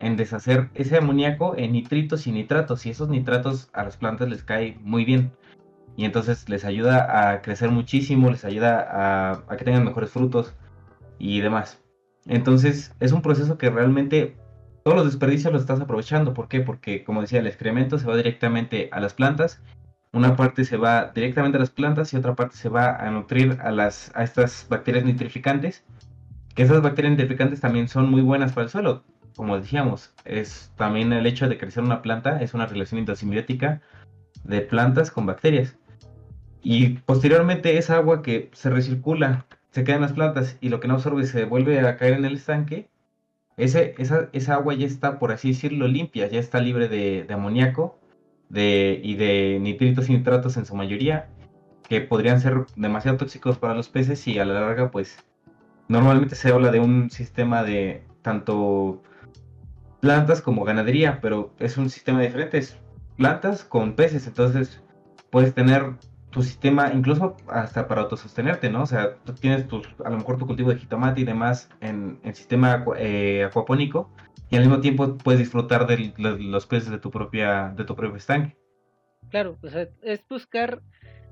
en 0.00 0.16
deshacer 0.16 0.70
ese 0.74 0.96
amoníaco 0.96 1.54
en 1.56 1.72
nitritos 1.72 2.26
y 2.26 2.32
nitratos 2.32 2.86
y 2.86 2.90
esos 2.90 3.10
nitratos 3.10 3.68
a 3.74 3.84
las 3.84 3.98
plantas 3.98 4.28
les 4.30 4.42
cae 4.42 4.78
muy 4.80 5.04
bien 5.04 5.32
y 5.96 6.06
entonces 6.06 6.48
les 6.48 6.64
ayuda 6.64 7.32
a 7.32 7.42
crecer 7.42 7.70
muchísimo, 7.70 8.30
les 8.30 8.46
ayuda 8.46 8.80
a, 8.90 9.44
a 9.48 9.56
que 9.58 9.66
tengan 9.66 9.84
mejores 9.84 10.10
frutos 10.10 10.54
y 11.18 11.40
demás. 11.40 11.82
Entonces 12.26 12.94
es 13.00 13.12
un 13.12 13.20
proceso 13.20 13.58
que 13.58 13.68
realmente 13.68 14.36
todos 14.82 14.96
los 14.96 15.06
desperdicios 15.06 15.52
los 15.52 15.62
estás 15.62 15.80
aprovechando. 15.80 16.34
¿Por 16.34 16.48
qué? 16.48 16.60
Porque 16.60 17.04
como 17.04 17.20
decía, 17.20 17.40
el 17.40 17.46
excremento 17.46 17.98
se 17.98 18.06
va 18.06 18.16
directamente 18.16 18.88
a 18.92 19.00
las 19.00 19.14
plantas 19.14 19.60
una 20.12 20.36
parte 20.36 20.64
se 20.64 20.76
va 20.76 21.12
directamente 21.14 21.56
a 21.56 21.60
las 21.60 21.70
plantas 21.70 22.12
y 22.12 22.16
otra 22.16 22.34
parte 22.34 22.56
se 22.56 22.68
va 22.68 22.96
a 22.96 23.10
nutrir 23.10 23.58
a, 23.62 23.70
las, 23.70 24.10
a 24.14 24.24
estas 24.24 24.66
bacterias 24.68 25.04
nitrificantes, 25.04 25.84
que 26.54 26.64
esas 26.64 26.82
bacterias 26.82 27.12
nitrificantes 27.12 27.60
también 27.60 27.88
son 27.88 28.10
muy 28.10 28.22
buenas 28.22 28.52
para 28.52 28.64
el 28.64 28.70
suelo. 28.70 29.04
Como 29.36 29.58
decíamos, 29.58 30.12
es 30.24 30.72
también 30.76 31.12
el 31.12 31.26
hecho 31.26 31.48
de 31.48 31.58
crecer 31.58 31.84
una 31.84 32.02
planta, 32.02 32.42
es 32.42 32.54
una 32.54 32.66
relación 32.66 32.98
intrasimbiótica 32.98 33.80
de 34.42 34.60
plantas 34.62 35.10
con 35.12 35.26
bacterias. 35.26 35.76
Y 36.62 36.98
posteriormente 37.06 37.78
esa 37.78 37.96
agua 37.96 38.22
que 38.22 38.50
se 38.52 38.68
recircula, 38.68 39.46
se 39.70 39.84
queda 39.84 39.96
en 39.96 40.02
las 40.02 40.12
plantas 40.12 40.58
y 40.60 40.68
lo 40.68 40.80
que 40.80 40.88
no 40.88 40.94
absorbe 40.94 41.24
se 41.24 41.44
vuelve 41.44 41.80
a 41.80 41.96
caer 41.96 42.14
en 42.14 42.24
el 42.24 42.34
estanque, 42.34 42.90
ese, 43.56 43.94
esa, 43.98 44.28
esa 44.32 44.54
agua 44.54 44.74
ya 44.74 44.86
está, 44.86 45.18
por 45.18 45.32
así 45.32 45.48
decirlo, 45.48 45.86
limpia, 45.88 46.26
ya 46.28 46.40
está 46.40 46.60
libre 46.60 46.88
de, 46.88 47.24
de 47.24 47.34
amoníaco 47.34 47.98
de, 48.48 49.00
y 49.02 49.14
de 49.14 49.58
nitritos 49.60 50.08
y 50.08 50.14
nitratos 50.14 50.56
en 50.56 50.66
su 50.66 50.74
mayoría, 50.74 51.28
que 51.88 52.00
podrían 52.00 52.40
ser 52.40 52.66
demasiado 52.76 53.18
tóxicos 53.18 53.58
para 53.58 53.74
los 53.74 53.88
peces 53.88 54.26
y 54.28 54.38
a 54.38 54.44
la 54.44 54.54
larga, 54.54 54.90
pues, 54.90 55.18
normalmente 55.88 56.36
se 56.36 56.50
habla 56.50 56.70
de 56.70 56.80
un 56.80 57.10
sistema 57.10 57.62
de 57.62 58.04
tanto 58.22 59.02
plantas 60.00 60.40
como 60.40 60.64
ganadería, 60.64 61.20
pero 61.20 61.52
es 61.58 61.76
un 61.76 61.90
sistema 61.90 62.20
diferente, 62.20 62.58
es 62.58 62.76
plantas 63.16 63.64
con 63.64 63.94
peces, 63.94 64.26
entonces 64.26 64.82
puedes 65.30 65.54
tener 65.54 65.94
tu 66.30 66.42
sistema 66.42 66.92
incluso 66.92 67.36
hasta 67.48 67.88
para 67.88 68.02
autosostenerte, 68.02 68.70
¿no? 68.70 68.82
O 68.82 68.86
sea, 68.86 69.16
tú 69.24 69.32
tienes 69.32 69.66
tus, 69.66 69.86
a 70.04 70.10
lo 70.10 70.18
mejor 70.18 70.38
tu 70.38 70.46
cultivo 70.46 70.70
de 70.70 70.78
jitomate 70.78 71.20
y 71.20 71.24
demás 71.24 71.68
en, 71.80 72.20
el 72.24 72.34
sistema 72.34 72.84
eh, 72.96 73.44
acuapónico 73.44 74.10
y 74.48 74.56
al 74.56 74.62
mismo 74.62 74.80
tiempo 74.80 75.16
puedes 75.18 75.40
disfrutar 75.40 75.86
de 75.86 76.12
los 76.18 76.66
peces 76.66 76.90
de 76.90 76.98
tu 76.98 77.10
propia 77.10 77.72
de 77.76 77.84
tu 77.84 77.96
propio 77.96 78.16
estanque. 78.16 78.56
Claro, 79.30 79.58
o 79.62 79.68
sea, 79.68 79.88
es 80.02 80.24
buscar 80.28 80.82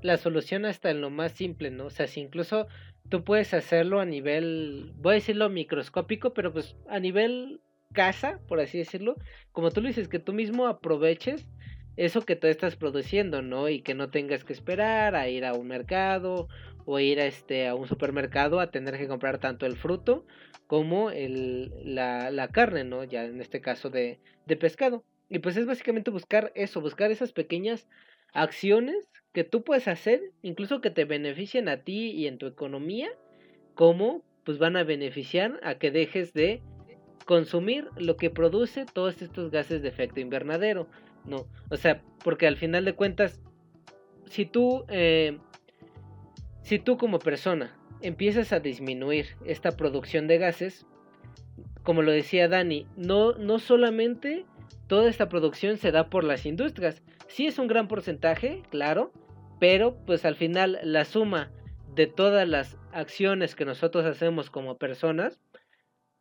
la 0.01 0.17
solución 0.17 0.65
hasta 0.65 0.91
en 0.91 1.01
lo 1.01 1.09
más 1.09 1.33
simple, 1.33 1.71
¿no? 1.71 1.87
O 1.87 1.89
sea, 1.89 2.07
si 2.07 2.21
incluso 2.21 2.67
tú 3.09 3.23
puedes 3.23 3.53
hacerlo 3.53 3.99
a 3.99 4.05
nivel, 4.05 4.93
voy 4.97 5.11
a 5.11 5.15
decirlo 5.15 5.49
microscópico, 5.49 6.33
pero 6.33 6.53
pues 6.53 6.75
a 6.89 6.99
nivel 6.99 7.61
casa, 7.93 8.39
por 8.47 8.59
así 8.59 8.77
decirlo, 8.77 9.15
como 9.51 9.71
tú 9.71 9.81
lo 9.81 9.87
dices, 9.87 10.07
que 10.07 10.19
tú 10.19 10.33
mismo 10.33 10.67
aproveches 10.67 11.47
eso 11.99 12.21
que 12.21 12.37
tú 12.37 12.47
estás 12.47 12.77
produciendo, 12.77 13.41
¿no? 13.41 13.67
Y 13.67 13.81
que 13.81 13.93
no 13.93 14.09
tengas 14.09 14.45
que 14.45 14.53
esperar 14.53 15.15
a 15.15 15.27
ir 15.27 15.43
a 15.43 15.53
un 15.53 15.67
mercado 15.67 16.47
o 16.85 16.97
ir 16.97 17.19
a, 17.19 17.25
este, 17.25 17.67
a 17.67 17.75
un 17.75 17.89
supermercado 17.89 18.61
a 18.61 18.71
tener 18.71 18.97
que 18.97 19.09
comprar 19.09 19.39
tanto 19.39 19.65
el 19.65 19.75
fruto 19.75 20.25
como 20.65 21.11
el, 21.11 21.73
la, 21.83 22.31
la 22.31 22.47
carne, 22.47 22.85
¿no? 22.85 23.03
Ya 23.03 23.25
en 23.25 23.41
este 23.41 23.59
caso 23.59 23.89
de, 23.89 24.17
de 24.45 24.55
pescado. 24.55 25.03
Y 25.27 25.39
pues 25.39 25.57
es 25.57 25.65
básicamente 25.65 26.09
buscar 26.09 26.53
eso, 26.55 26.79
buscar 26.79 27.11
esas 27.11 27.33
pequeñas 27.33 27.85
acciones 28.31 29.09
que 29.33 29.43
tú 29.43 29.65
puedes 29.65 29.89
hacer, 29.89 30.21
incluso 30.41 30.79
que 30.79 30.91
te 30.91 31.03
beneficien 31.03 31.67
a 31.67 31.83
ti 31.83 32.11
y 32.11 32.27
en 32.27 32.37
tu 32.37 32.47
economía, 32.47 33.09
como 33.75 34.23
pues 34.45 34.57
van 34.57 34.77
a 34.77 34.85
beneficiar 34.85 35.59
a 35.63 35.75
que 35.75 35.91
dejes 35.91 36.33
de 36.33 36.61
consumir 37.25 37.89
lo 37.97 38.15
que 38.15 38.29
produce 38.29 38.85
todos 38.85 39.21
estos 39.21 39.51
gases 39.51 39.81
de 39.81 39.89
efecto 39.89 40.21
invernadero, 40.21 40.87
¿no? 41.29 41.47
O 41.69 41.77
sea, 41.77 42.01
porque 42.23 42.47
al 42.47 42.57
final 42.57 42.85
de 42.85 42.93
cuentas, 42.93 43.39
si 44.25 44.45
tú, 44.45 44.85
eh, 44.89 45.37
si 46.61 46.79
tú 46.79 46.97
como 46.97 47.19
persona 47.19 47.77
empiezas 48.01 48.53
a 48.53 48.59
disminuir 48.59 49.27
esta 49.45 49.71
producción 49.71 50.27
de 50.27 50.37
gases, 50.37 50.85
como 51.83 52.01
lo 52.01 52.11
decía 52.11 52.47
Dani, 52.47 52.87
no, 52.95 53.33
no 53.33 53.59
solamente 53.59 54.45
toda 54.87 55.09
esta 55.09 55.29
producción 55.29 55.77
se 55.77 55.91
da 55.91 56.09
por 56.09 56.23
las 56.23 56.45
industrias, 56.45 57.01
sí 57.27 57.47
es 57.47 57.59
un 57.59 57.67
gran 57.67 57.87
porcentaje, 57.87 58.63
claro, 58.69 59.11
pero 59.59 59.95
pues 60.05 60.25
al 60.25 60.35
final 60.35 60.79
la 60.83 61.05
suma 61.05 61.51
de 61.95 62.07
todas 62.07 62.47
las 62.47 62.77
acciones 62.91 63.55
que 63.55 63.65
nosotros 63.65 64.05
hacemos 64.05 64.49
como 64.49 64.77
personas 64.77 65.39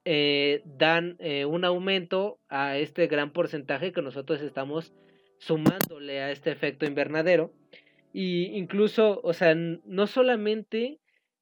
eh, 0.04 0.62
dan 0.64 1.16
eh, 1.18 1.44
un 1.44 1.64
aumento 1.64 2.38
a 2.48 2.78
este 2.78 3.06
gran 3.06 3.32
porcentaje 3.32 3.92
que 3.92 4.02
nosotros 4.02 4.40
estamos 4.40 4.94
sumándole 5.38 6.20
a 6.20 6.30
este 6.30 6.50
efecto 6.50 6.86
invernadero 6.86 7.52
y 8.12 8.46
incluso, 8.56 9.20
o 9.22 9.32
sea, 9.32 9.54
no 9.54 10.06
solamente 10.06 10.98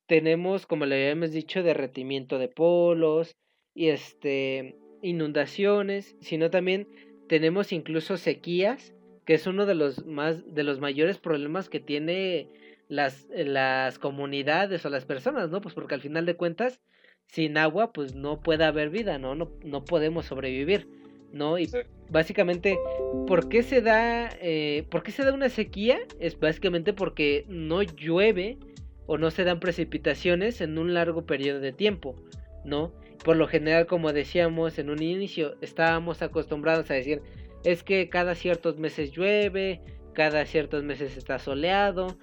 tenemos, 0.07 0.67
como 0.67 0.87
le 0.87 0.97
habíamos 0.97 1.33
dicho, 1.33 1.63
derretimiento 1.63 2.39
de 2.39 2.49
polos 2.49 3.37
y 3.75 3.89
este 3.89 4.77
inundaciones, 5.03 6.17
sino 6.21 6.51
también 6.51 6.89
tenemos 7.29 7.73
incluso 7.73 8.17
sequías, 8.17 8.95
que 9.25 9.35
es 9.35 9.47
uno 9.47 9.67
de 9.67 9.75
los 9.75 10.07
más 10.07 10.55
de 10.55 10.65
los 10.65 10.81
mayores 10.81 11.19
problemas 11.19 11.69
que 11.69 11.81
tiene 11.81 12.49
las 12.89 13.29
las 13.31 13.99
comunidades 13.99 14.85
o 14.85 14.91
las 14.91 15.05
personas, 15.05 15.51
¿no? 15.51 15.61
Pues 15.61 15.75
porque 15.75 15.95
al 15.95 16.01
final 16.01 16.27
de 16.27 16.37
cuentas 16.37 16.81
sin 17.27 17.59
agua 17.59 17.93
pues 17.93 18.15
no 18.15 18.41
puede 18.41 18.65
haber 18.65 18.91
vida, 18.91 19.19
¿no? 19.19 19.35
No, 19.35 19.51
no 19.65 19.85
podemos 19.85 20.27
sobrevivir, 20.27 20.89
¿no? 21.33 21.59
Y 21.59 21.71
básicamente, 22.11 22.79
¿por 23.27 23.49
qué 23.49 23.63
se 23.63 23.83
da 23.83 24.31
eh, 24.41 24.87
por 24.91 25.03
qué 25.03 25.13
se 25.13 25.25
da 25.25 25.33
una 25.33 25.49
sequía? 25.49 25.99
Es 26.19 26.39
básicamente 26.39 26.93
porque 26.93 27.45
no 27.49 27.83
llueve 27.83 28.59
o 29.07 29.19
no 29.19 29.31
se 29.31 29.45
dan 29.45 29.61
precipitaciones 29.61 30.61
en 30.61 30.79
un 30.79 30.95
largo 30.95 31.27
periodo 31.27 31.61
de 31.61 31.73
tiempo, 31.73 32.17
¿no? 32.65 32.93
Por 33.25 33.37
lo 33.37 33.47
general, 33.47 33.87
como 33.87 34.13
decíamos 34.13 34.79
en 34.79 34.91
un 34.91 35.03
inicio, 35.03 35.57
estábamos 35.61 36.23
acostumbrados 36.23 36.91
a 36.91 36.95
decir, 36.95 37.23
es 37.65 37.83
que 37.83 38.09
cada 38.09 38.35
ciertos 38.35 38.79
meses 38.79 39.13
llueve, 39.13 39.81
cada 40.13 40.45
ciertos 40.47 40.85
meses 40.85 41.17
está 41.17 41.39
soleado, 41.39 42.17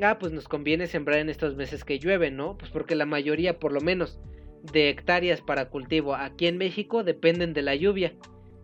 ah, 0.00 0.18
pues 0.18 0.32
nos 0.32 0.48
conviene 0.48 0.86
sembrar 0.86 1.18
en 1.18 1.28
estos 1.28 1.56
meses 1.56 1.84
que 1.84 1.98
llueve, 1.98 2.30
¿no? 2.30 2.56
Pues 2.56 2.70
porque 2.70 2.94
la 2.94 3.06
mayoría, 3.06 3.58
por 3.58 3.72
lo 3.72 3.80
menos, 3.80 4.20
de 4.72 4.88
hectáreas 4.88 5.40
para 5.40 5.68
cultivo 5.68 6.14
aquí 6.14 6.46
en 6.46 6.58
México 6.58 7.04
dependen 7.04 7.52
de 7.52 7.62
la 7.62 7.74
lluvia. 7.74 8.14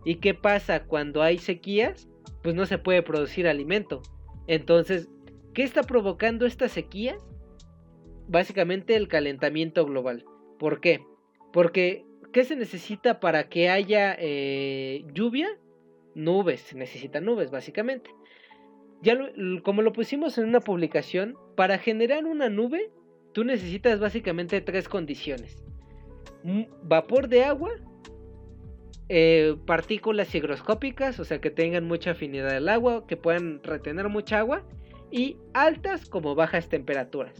¿Y 0.04 0.16
qué 0.16 0.34
pasa 0.34 0.84
cuando 0.84 1.22
hay 1.22 1.38
sequías? 1.38 2.08
Pues 2.42 2.54
no 2.54 2.66
se 2.66 2.78
puede 2.78 3.02
producir 3.02 3.48
alimento. 3.48 4.02
Entonces, 4.46 5.08
¿qué 5.54 5.62
está 5.62 5.82
provocando 5.82 6.46
estas 6.46 6.72
sequías? 6.72 7.28
básicamente 8.28 8.94
el 8.94 9.08
calentamiento 9.08 9.84
global. 9.84 10.24
¿Por 10.58 10.80
qué? 10.80 11.04
Porque 11.52 12.04
¿qué 12.32 12.44
se 12.44 12.56
necesita 12.56 13.20
para 13.20 13.48
que 13.48 13.70
haya 13.70 14.14
eh, 14.18 15.04
lluvia? 15.12 15.48
Nubes, 16.14 16.60
se 16.60 16.76
necesitan 16.76 17.24
nubes 17.24 17.50
básicamente. 17.50 18.10
Ya 19.02 19.16
como 19.62 19.82
lo 19.82 19.92
pusimos 19.92 20.36
en 20.38 20.46
una 20.46 20.60
publicación, 20.60 21.36
para 21.56 21.78
generar 21.78 22.24
una 22.26 22.48
nube, 22.48 22.90
tú 23.32 23.44
necesitas 23.44 24.00
básicamente 24.00 24.60
tres 24.60 24.88
condiciones. 24.88 25.64
Vapor 26.82 27.28
de 27.28 27.44
agua, 27.44 27.70
eh, 29.08 29.56
partículas 29.66 30.34
higroscópicas, 30.34 31.18
o 31.18 31.24
sea 31.24 31.40
que 31.40 31.50
tengan 31.50 31.86
mucha 31.86 32.12
afinidad 32.12 32.50
al 32.50 32.68
agua, 32.68 33.06
que 33.06 33.16
puedan 33.16 33.62
retener 33.62 34.08
mucha 34.08 34.38
agua, 34.38 34.62
y 35.10 35.36
altas 35.54 36.08
como 36.08 36.34
bajas 36.34 36.68
temperaturas. 36.68 37.32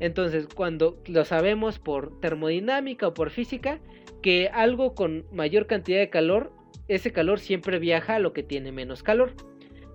Entonces, 0.00 0.48
cuando 0.54 1.02
lo 1.06 1.24
sabemos 1.24 1.78
por 1.78 2.20
termodinámica 2.20 3.08
o 3.08 3.14
por 3.14 3.30
física, 3.30 3.80
que 4.22 4.48
algo 4.48 4.94
con 4.94 5.26
mayor 5.32 5.66
cantidad 5.66 5.98
de 5.98 6.10
calor, 6.10 6.52
ese 6.88 7.12
calor 7.12 7.40
siempre 7.40 7.78
viaja 7.78 8.16
a 8.16 8.18
lo 8.18 8.32
que 8.32 8.42
tiene 8.42 8.72
menos 8.72 9.02
calor. 9.02 9.32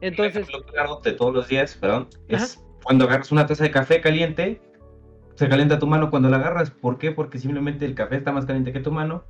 Entonces, 0.01 0.47
claro 0.71 0.99
de 1.03 1.13
todos 1.13 1.33
los 1.33 1.47
días, 1.47 1.77
perdón, 1.79 2.09
es 2.27 2.61
cuando 2.83 3.05
agarras 3.05 3.31
una 3.31 3.45
taza 3.45 3.63
de 3.63 3.71
café 3.71 4.01
caliente, 4.01 4.61
se 5.35 5.49
calienta 5.49 5.79
tu 5.79 5.87
mano 5.87 6.09
cuando 6.09 6.29
la 6.29 6.37
agarras. 6.37 6.71
¿Por 6.71 6.97
qué? 6.97 7.11
Porque 7.11 7.39
simplemente 7.39 7.85
el 7.85 7.95
café 7.95 8.17
está 8.17 8.31
más 8.31 8.45
caliente 8.45 8.73
que 8.73 8.79
tu 8.79 8.91
mano 8.91 9.23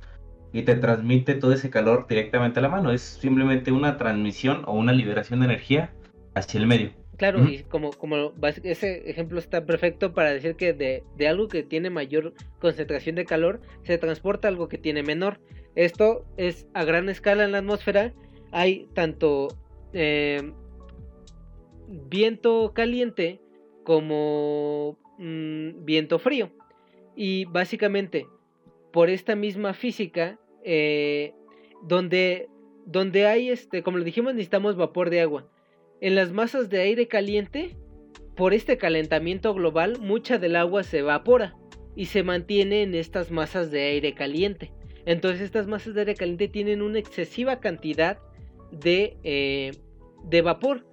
y 0.52 0.62
te 0.62 0.76
transmite 0.76 1.34
todo 1.34 1.52
ese 1.52 1.70
calor 1.70 2.06
directamente 2.08 2.60
a 2.60 2.62
la 2.62 2.68
mano. 2.68 2.92
Es 2.92 3.02
simplemente 3.02 3.72
una 3.72 3.96
transmisión 3.96 4.62
o 4.66 4.72
una 4.72 4.92
liberación 4.92 5.40
de 5.40 5.46
energía 5.46 5.92
hacia 6.34 6.60
el 6.60 6.66
medio. 6.66 6.90
Claro, 7.16 7.48
y 7.48 7.62
como, 7.62 7.92
como 7.92 8.32
ese 8.64 9.08
ejemplo 9.08 9.38
está 9.38 9.64
perfecto 9.64 10.12
para 10.14 10.32
decir 10.32 10.56
que 10.56 10.72
de, 10.72 11.04
de, 11.16 11.28
algo 11.28 11.46
que 11.46 11.62
tiene 11.62 11.88
mayor 11.88 12.34
concentración 12.58 13.14
de 13.14 13.24
calor 13.24 13.60
se 13.84 13.98
transporta 13.98 14.48
algo 14.48 14.68
que 14.68 14.78
tiene 14.78 15.04
menor. 15.04 15.38
Esto 15.76 16.24
es 16.36 16.66
a 16.74 16.84
gran 16.84 17.08
escala 17.08 17.44
en 17.44 17.52
la 17.52 17.58
atmósfera. 17.58 18.12
Hay 18.50 18.88
tanto 18.94 19.48
eh, 19.92 20.52
viento 21.88 22.72
caliente 22.74 23.40
como 23.84 24.98
mm, 25.18 25.84
viento 25.84 26.18
frío. 26.18 26.50
Y 27.16 27.44
básicamente, 27.46 28.26
por 28.92 29.10
esta 29.10 29.36
misma 29.36 29.74
física, 29.74 30.38
eh, 30.64 31.32
donde, 31.82 32.48
donde 32.86 33.26
hay, 33.26 33.50
este, 33.50 33.82
como 33.82 33.98
lo 33.98 34.04
dijimos, 34.04 34.34
necesitamos 34.34 34.76
vapor 34.76 35.10
de 35.10 35.20
agua 35.20 35.48
en 36.04 36.14
las 36.14 36.32
masas 36.32 36.68
de 36.68 36.80
aire 36.80 37.08
caliente, 37.08 37.76
por 38.36 38.52
este 38.52 38.76
calentamiento 38.76 39.54
global, 39.54 39.98
mucha 40.00 40.38
del 40.38 40.56
agua 40.56 40.82
se 40.82 40.98
evapora 40.98 41.56
y 41.96 42.06
se 42.06 42.22
mantiene 42.22 42.82
en 42.82 42.94
estas 42.94 43.30
masas 43.30 43.70
de 43.70 43.84
aire 43.84 44.12
caliente. 44.12 44.70
Entonces 45.06 45.40
estas 45.40 45.66
masas 45.66 45.94
de 45.94 46.00
aire 46.00 46.14
caliente 46.14 46.48
tienen 46.48 46.82
una 46.82 46.98
excesiva 46.98 47.58
cantidad 47.60 48.18
de, 48.70 49.16
eh, 49.22 49.70
de 50.24 50.42
vapor, 50.42 50.84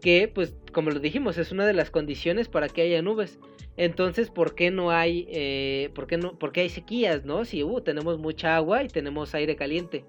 que 0.00 0.30
pues 0.32 0.56
como 0.72 0.90
lo 0.90 1.00
dijimos 1.00 1.36
es 1.36 1.52
una 1.52 1.66
de 1.66 1.74
las 1.74 1.90
condiciones 1.90 2.48
para 2.48 2.68
que 2.68 2.80
haya 2.80 3.02
nubes. 3.02 3.38
Entonces, 3.76 4.30
¿por 4.30 4.54
qué 4.54 4.70
no 4.70 4.90
hay, 4.90 5.26
eh, 5.30 5.90
por 5.94 6.06
qué 6.06 6.16
no, 6.16 6.38
por 6.38 6.52
qué 6.52 6.62
hay 6.62 6.68
sequías, 6.68 7.24
no? 7.24 7.44
Si 7.44 7.62
uh, 7.62 7.80
tenemos 7.80 8.18
mucha 8.18 8.56
agua 8.56 8.82
y 8.82 8.88
tenemos 8.88 9.34
aire 9.34 9.56
caliente, 9.56 10.04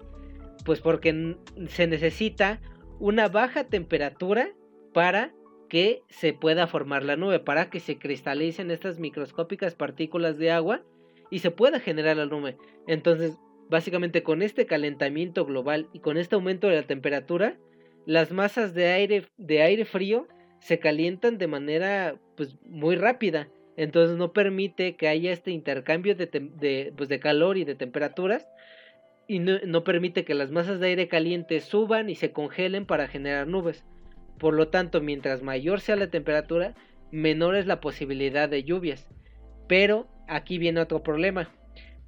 pues 0.64 0.80
porque 0.80 1.36
se 1.68 1.86
necesita 1.86 2.60
una 2.98 3.28
baja 3.28 3.64
temperatura 3.64 4.50
para 4.94 5.34
que 5.68 6.02
se 6.08 6.32
pueda 6.32 6.66
formar 6.66 7.04
la 7.04 7.16
nube, 7.16 7.40
para 7.40 7.68
que 7.68 7.80
se 7.80 7.98
cristalicen 7.98 8.70
estas 8.70 8.98
microscópicas 8.98 9.74
partículas 9.74 10.38
de 10.38 10.50
agua 10.50 10.82
y 11.30 11.40
se 11.40 11.50
pueda 11.50 11.78
generar 11.78 12.16
la 12.16 12.26
nube. 12.26 12.56
Entonces, 12.86 13.36
básicamente 13.68 14.22
con 14.22 14.42
este 14.42 14.66
calentamiento 14.66 15.44
global 15.44 15.88
y 15.92 16.00
con 16.00 16.16
este 16.16 16.34
aumento 16.34 16.68
de 16.68 16.76
la 16.76 16.86
temperatura, 16.86 17.58
las 18.06 18.32
masas 18.32 18.72
de 18.72 18.86
aire, 18.86 19.26
de 19.36 19.62
aire 19.62 19.84
frío 19.84 20.26
se 20.60 20.78
calientan 20.78 21.38
de 21.38 21.46
manera 21.46 22.16
pues, 22.36 22.56
muy 22.64 22.96
rápida. 22.96 23.48
Entonces 23.78 24.16
no 24.16 24.32
permite 24.32 24.96
que 24.96 25.06
haya 25.06 25.30
este 25.30 25.52
intercambio 25.52 26.16
de, 26.16 26.92
pues, 26.96 27.08
de 27.08 27.20
calor 27.20 27.56
y 27.56 27.64
de 27.64 27.76
temperaturas 27.76 28.48
y 29.28 29.38
no, 29.38 29.84
permite 29.84 30.24
que 30.24 30.34
las 30.34 30.50
masas 30.50 30.80
de 30.80 30.88
aire 30.88 31.06
caliente 31.06 31.60
suban 31.60 32.10
y 32.10 32.16
se 32.16 32.32
congelen 32.32 32.86
para 32.86 33.06
generar 33.06 33.46
nubes. 33.46 33.84
Por 34.40 34.54
lo 34.54 34.66
tanto, 34.66 35.00
mientras 35.00 35.42
mayor 35.44 35.80
sea 35.80 35.94
la 35.94 36.10
temperatura, 36.10 36.74
menor 37.12 37.54
es 37.54 37.66
la 37.66 37.80
posibilidad 37.80 38.48
de 38.48 38.64
lluvias. 38.64 39.06
Pero 39.68 40.08
aquí 40.26 40.58
viene 40.58 40.80
otro 40.80 41.04
problema. 41.04 41.48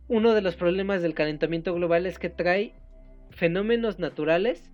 Uno 0.08 0.34
de 0.34 0.42
los 0.42 0.56
problemas 0.56 1.02
del 1.02 1.14
calentamiento 1.14 1.72
global 1.72 2.04
es 2.04 2.18
que 2.18 2.30
trae 2.30 2.74
fenómenos 3.30 4.00
naturales 4.00 4.72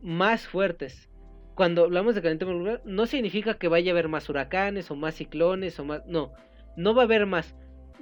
más 0.00 0.46
fuertes. 0.46 1.10
Cuando 1.54 1.84
hablamos 1.84 2.14
de 2.14 2.22
calentamiento 2.22 2.64
global, 2.64 2.82
no 2.84 3.06
significa 3.06 3.54
que 3.54 3.68
vaya 3.68 3.92
a 3.92 3.94
haber 3.94 4.08
más 4.08 4.28
huracanes 4.28 4.90
o 4.90 4.96
más 4.96 5.14
ciclones 5.14 5.78
o 5.78 5.84
más... 5.84 6.04
No, 6.06 6.32
no 6.76 6.94
va 6.94 7.02
a 7.02 7.04
haber 7.04 7.26
más. 7.26 7.54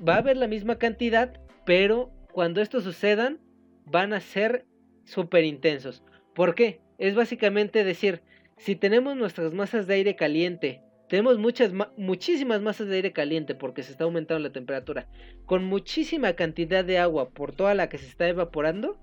Va 0.07 0.15
a 0.15 0.19
haber 0.19 0.37
la 0.37 0.49
misma 0.49 0.79
cantidad, 0.79 1.39
pero 1.67 2.11
cuando 2.33 2.63
estos 2.63 2.85
sucedan, 2.85 3.41
van 3.85 4.13
a 4.13 4.21
ser 4.21 4.65
súper 5.05 5.45
intensos. 5.45 6.03
¿Por 6.35 6.55
qué? 6.55 6.81
Es 6.99 7.15
básicamente 7.15 7.85
decir, 7.85 8.23
si 8.57 8.77
tenemos 8.77 9.17
nuestras 9.17 9.53
masas 9.53 9.87
de 9.87 9.95
aire 9.95 10.17
caliente, 10.17 10.83
tenemos 11.09 11.39
muchas, 11.39 11.73
muchísimas 11.97 12.63
masas 12.63 12.89
de 12.89 12.97
aire 12.97 13.13
caliente 13.13 13.55
porque 13.55 13.83
se 13.83 13.93
está 13.93 14.05
aumentando 14.05 14.43
la 14.43 14.53
temperatura, 14.53 15.09
con 15.45 15.65
muchísima 15.65 16.33
cantidad 16.33 16.85
de 16.85 16.99
agua 16.99 17.31
por 17.31 17.55
toda 17.55 17.75
la 17.75 17.89
que 17.91 17.99
se 17.99 18.07
está 18.07 18.29
evaporando, 18.29 18.99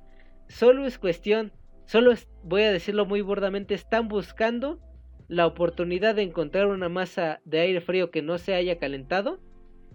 solo 0.47 0.88
es 0.88 0.97
cuestión, 0.97 1.52
solo 1.90 2.14
voy 2.44 2.64
a 2.64 2.72
decirlo 2.72 3.06
muy 3.06 3.22
burdamente, 3.22 3.74
están 3.74 4.08
buscando 4.08 4.80
la 5.28 5.46
oportunidad 5.46 6.16
de 6.16 6.24
encontrar 6.24 6.68
una 6.68 6.90
masa 6.90 7.42
de 7.46 7.60
aire 7.60 7.82
frío 7.82 8.12
que 8.12 8.22
no 8.22 8.38
se 8.38 8.56
haya 8.56 8.78
calentado 8.78 9.40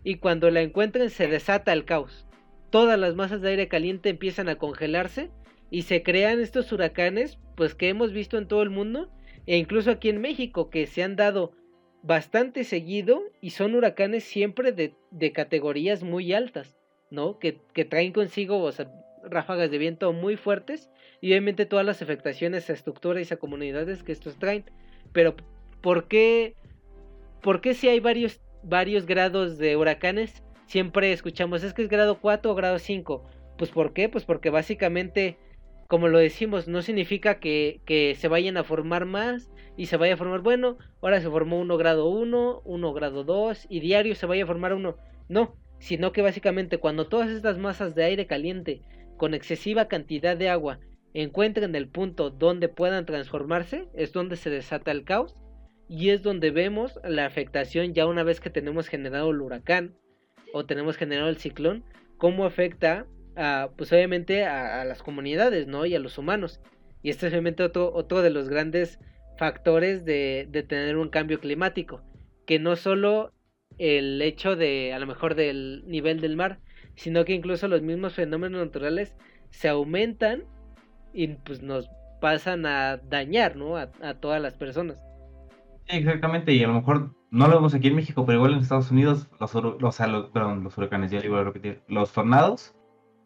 y 0.02 0.16
cuando 0.16 0.50
la 0.50 0.60
encuentren 0.60 1.10
se 1.10 1.26
desata 1.28 1.72
el 1.72 1.84
caos 1.84 2.26
todas 2.74 2.98
las 2.98 3.14
masas 3.14 3.40
de 3.40 3.50
aire 3.50 3.68
caliente 3.68 4.08
empiezan 4.08 4.48
a 4.48 4.56
congelarse 4.56 5.30
y 5.70 5.82
se 5.82 6.02
crean 6.02 6.40
estos 6.40 6.72
huracanes, 6.72 7.38
pues 7.54 7.76
que 7.76 7.88
hemos 7.88 8.12
visto 8.12 8.36
en 8.36 8.48
todo 8.48 8.62
el 8.62 8.70
mundo 8.70 9.12
e 9.46 9.56
incluso 9.58 9.92
aquí 9.92 10.08
en 10.08 10.20
México 10.20 10.70
que 10.70 10.88
se 10.88 11.04
han 11.04 11.14
dado 11.14 11.52
bastante 12.02 12.64
seguido 12.64 13.22
y 13.40 13.50
son 13.50 13.76
huracanes 13.76 14.24
siempre 14.24 14.72
de, 14.72 15.32
categorías 15.32 16.02
muy 16.02 16.32
altas, 16.32 16.76
¿no? 17.12 17.38
Que, 17.38 17.60
traen 17.84 18.12
consigo 18.12 18.58
ráfagas 19.28 19.70
de 19.70 19.78
viento 19.78 20.12
muy 20.12 20.36
fuertes 20.36 20.90
y 21.20 21.30
obviamente 21.30 21.66
todas 21.66 21.86
las 21.86 22.02
afectaciones 22.02 22.68
a 22.68 22.72
estructuras 22.72 23.30
y 23.30 23.34
a 23.34 23.38
comunidades 23.38 24.02
que 24.02 24.12
estos 24.12 24.36
traen. 24.38 24.64
Pero 25.12 25.34
¿por 25.80 26.08
qué, 26.08 26.54
por 27.42 27.60
qué 27.60 27.74
si 27.74 27.88
hay 27.88 28.00
varios, 28.00 28.40
varios 28.62 29.06
grados 29.06 29.58
de 29.58 29.76
huracanes 29.76 30.42
siempre 30.66 31.12
escuchamos, 31.12 31.62
es 31.62 31.72
que 31.72 31.82
es 31.82 31.88
grado 31.88 32.18
4 32.20 32.50
o 32.50 32.54
grado 32.54 32.78
5. 32.78 33.24
Pues 33.56 33.70
¿por 33.70 33.92
qué? 33.92 34.08
Pues 34.08 34.24
porque 34.24 34.50
básicamente, 34.50 35.36
como 35.88 36.08
lo 36.08 36.18
decimos, 36.18 36.68
no 36.68 36.82
significa 36.82 37.38
que, 37.38 37.80
que 37.84 38.14
se 38.16 38.28
vayan 38.28 38.56
a 38.56 38.64
formar 38.64 39.04
más 39.04 39.50
y 39.76 39.86
se 39.86 39.96
vaya 39.96 40.14
a 40.14 40.16
formar, 40.16 40.40
bueno, 40.40 40.78
ahora 41.02 41.20
se 41.20 41.30
formó 41.30 41.60
uno 41.60 41.76
grado 41.76 42.06
1, 42.06 42.62
uno 42.64 42.92
grado 42.92 43.24
2 43.24 43.66
y 43.68 43.80
diario 43.80 44.14
se 44.14 44.26
vaya 44.26 44.44
a 44.44 44.46
formar 44.46 44.74
uno. 44.74 44.96
No, 45.28 45.56
sino 45.78 46.12
que 46.12 46.22
básicamente 46.22 46.78
cuando 46.78 47.06
todas 47.06 47.30
estas 47.30 47.58
masas 47.58 47.94
de 47.94 48.04
aire 48.04 48.26
caliente 48.26 48.80
con 49.16 49.34
excesiva 49.34 49.88
cantidad 49.88 50.36
de 50.36 50.48
agua 50.48 50.80
encuentren 51.14 51.74
el 51.76 51.88
punto 51.88 52.30
donde 52.30 52.68
puedan 52.68 53.06
transformarse, 53.06 53.88
es 53.94 54.12
donde 54.12 54.36
se 54.36 54.50
desata 54.50 54.90
el 54.90 55.04
caos 55.04 55.36
y 55.88 56.10
es 56.10 56.22
donde 56.22 56.50
vemos 56.50 56.98
la 57.04 57.26
afectación 57.26 57.94
ya 57.94 58.06
una 58.06 58.24
vez 58.24 58.40
que 58.40 58.50
tenemos 58.50 58.88
generado 58.88 59.30
el 59.30 59.40
huracán 59.40 59.94
o 60.52 60.66
tenemos 60.66 60.96
generado 60.96 61.28
el 61.28 61.38
ciclón, 61.38 61.84
cómo 62.16 62.44
afecta 62.44 63.06
a, 63.36 63.70
pues 63.76 63.92
obviamente 63.92 64.44
a, 64.44 64.84
las 64.84 65.02
comunidades, 65.02 65.66
¿no? 65.66 65.86
Y 65.86 65.94
a 65.94 65.98
los 65.98 66.18
humanos. 66.18 66.60
Y 67.02 67.10
este 67.10 67.26
es 67.26 67.32
obviamente 67.32 67.62
otro, 67.62 67.92
otro 67.92 68.22
de 68.22 68.30
los 68.30 68.48
grandes 68.48 68.98
factores 69.36 70.04
de, 70.04 70.46
de 70.48 70.62
tener 70.62 70.96
un 70.96 71.08
cambio 71.08 71.40
climático, 71.40 72.02
que 72.46 72.58
no 72.58 72.76
solo 72.76 73.32
el 73.78 74.22
hecho 74.22 74.56
de, 74.56 74.92
a 74.92 74.98
lo 74.98 75.06
mejor 75.06 75.34
del 75.34 75.82
nivel 75.86 76.20
del 76.20 76.36
mar, 76.36 76.60
sino 76.96 77.24
que 77.24 77.34
incluso 77.34 77.68
los 77.68 77.82
mismos 77.82 78.14
fenómenos 78.14 78.64
naturales 78.64 79.14
se 79.50 79.68
aumentan 79.68 80.44
y 81.12 81.28
pues 81.28 81.62
nos 81.62 81.88
pasan 82.20 82.66
a 82.66 82.96
dañar, 82.96 83.56
¿no? 83.56 83.76
A, 83.76 83.88
todas 84.20 84.40
las 84.40 84.54
personas. 84.54 84.98
Exactamente, 85.88 86.52
y 86.52 86.64
a 86.64 86.68
lo 86.68 86.74
mejor 86.74 87.14
no 87.30 87.48
lo 87.48 87.56
vemos 87.56 87.74
aquí 87.74 87.88
en 87.88 87.96
México, 87.96 88.24
pero 88.24 88.38
igual 88.38 88.54
en 88.54 88.60
Estados 88.60 88.90
Unidos, 88.90 89.28
los, 89.38 89.52
perdón, 90.32 90.64
los 90.64 90.78
huracanes, 90.78 91.10
ya 91.10 91.18
a 91.18 91.44
repetir, 91.44 91.82
los 91.88 92.12
tornados 92.12 92.74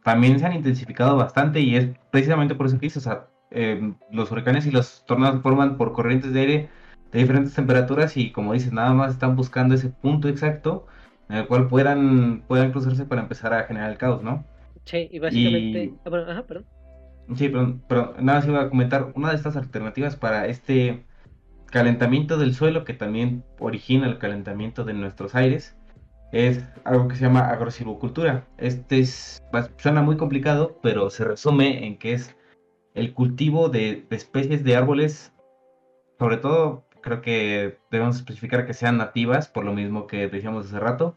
también 0.03 0.39
se 0.39 0.47
han 0.47 0.55
intensificado 0.55 1.17
bastante 1.17 1.61
y 1.61 1.77
es 1.77 1.91
precisamente 2.11 2.55
por 2.55 2.67
eso 2.67 2.79
que 2.79 2.87
hice, 2.87 2.99
o 2.99 3.03
sea, 3.03 3.29
em, 3.51 3.97
los 4.11 4.31
huracanes 4.31 4.67
y 4.67 4.71
los 4.71 5.05
tornados 5.07 5.43
forman 5.43 5.77
por 5.77 5.93
corrientes 5.93 6.33
de 6.33 6.41
aire 6.41 6.69
de 7.13 7.19
diferentes 7.21 7.55
temperaturas 7.55 8.17
y 8.17 8.33
como 8.33 8.53
dices, 8.53 8.73
nada 8.73 8.93
más 8.95 9.13
están 9.13 9.37
buscando 9.37 9.75
ese 9.75 9.91
punto 9.91 10.29
exacto 10.29 10.87
en 11.29 11.37
el 11.37 11.47
cual 11.47 11.69
puedan, 11.69 12.43
puedan 12.47 12.73
cruzarse 12.73 13.05
para 13.05 13.23
empezar 13.23 13.53
a 13.55 13.65
generar 13.65 13.91
el 13.91 13.99
caos, 13.99 14.23
¿no? 14.23 14.45
Sí, 14.85 15.09
y 15.11 15.19
básicamente... 15.19 15.93
Ah, 16.05 16.11
bueno, 16.11 16.31
ajá, 16.31 16.43
perdón. 16.45 16.67
Sí, 17.37 17.49
pero, 17.49 17.79
pero 17.89 18.15
nada 18.21 18.39
más 18.39 18.49
iba 18.49 18.63
a 18.63 18.71
comentar, 18.71 19.13
una 19.15 19.31
de 19.31 19.37
estas 19.37 19.57
alternativas 19.57 20.17
para 20.17 20.47
este 20.47 21.05
calentamiento 21.67 22.39
del 22.39 22.55
suelo, 22.55 22.85
que 22.85 22.95
también 22.95 23.45
origina 23.59 24.07
el 24.07 24.19
calentamiento 24.19 24.85
de 24.85 24.95
nuestros 24.95 25.35
aires, 25.35 25.77
es 26.33 26.65
algo 26.85 27.09
que 27.09 27.17
se 27.17 27.23
llama 27.23 27.49
agrosilvocultura. 27.49 28.47
Este 28.59 29.01
es, 29.01 29.43
suena 29.77 30.03
muy 30.03 30.17
complicado, 30.17 30.79
pero 30.83 31.11
se 31.11 31.25
resume 31.25 31.87
en 31.87 31.99
que 31.99 32.13
es 32.13 32.37
el 32.95 33.15
cultivo 33.15 33.69
de, 33.69 34.07
especies 34.11 34.65
de 34.65 34.77
árboles, 34.77 35.33
sobre 36.19 36.39
todo 36.39 36.85
creo 37.09 37.23
que 37.23 37.79
debemos 37.91 38.17
especificar 38.17 38.67
que 38.67 38.75
sean 38.75 38.99
nativas, 38.99 39.49
por 39.49 39.65
lo 39.65 39.73
mismo 39.73 40.07
que 40.07 40.29
decíamos 40.29 40.67
hace 40.67 40.79
rato, 40.79 41.17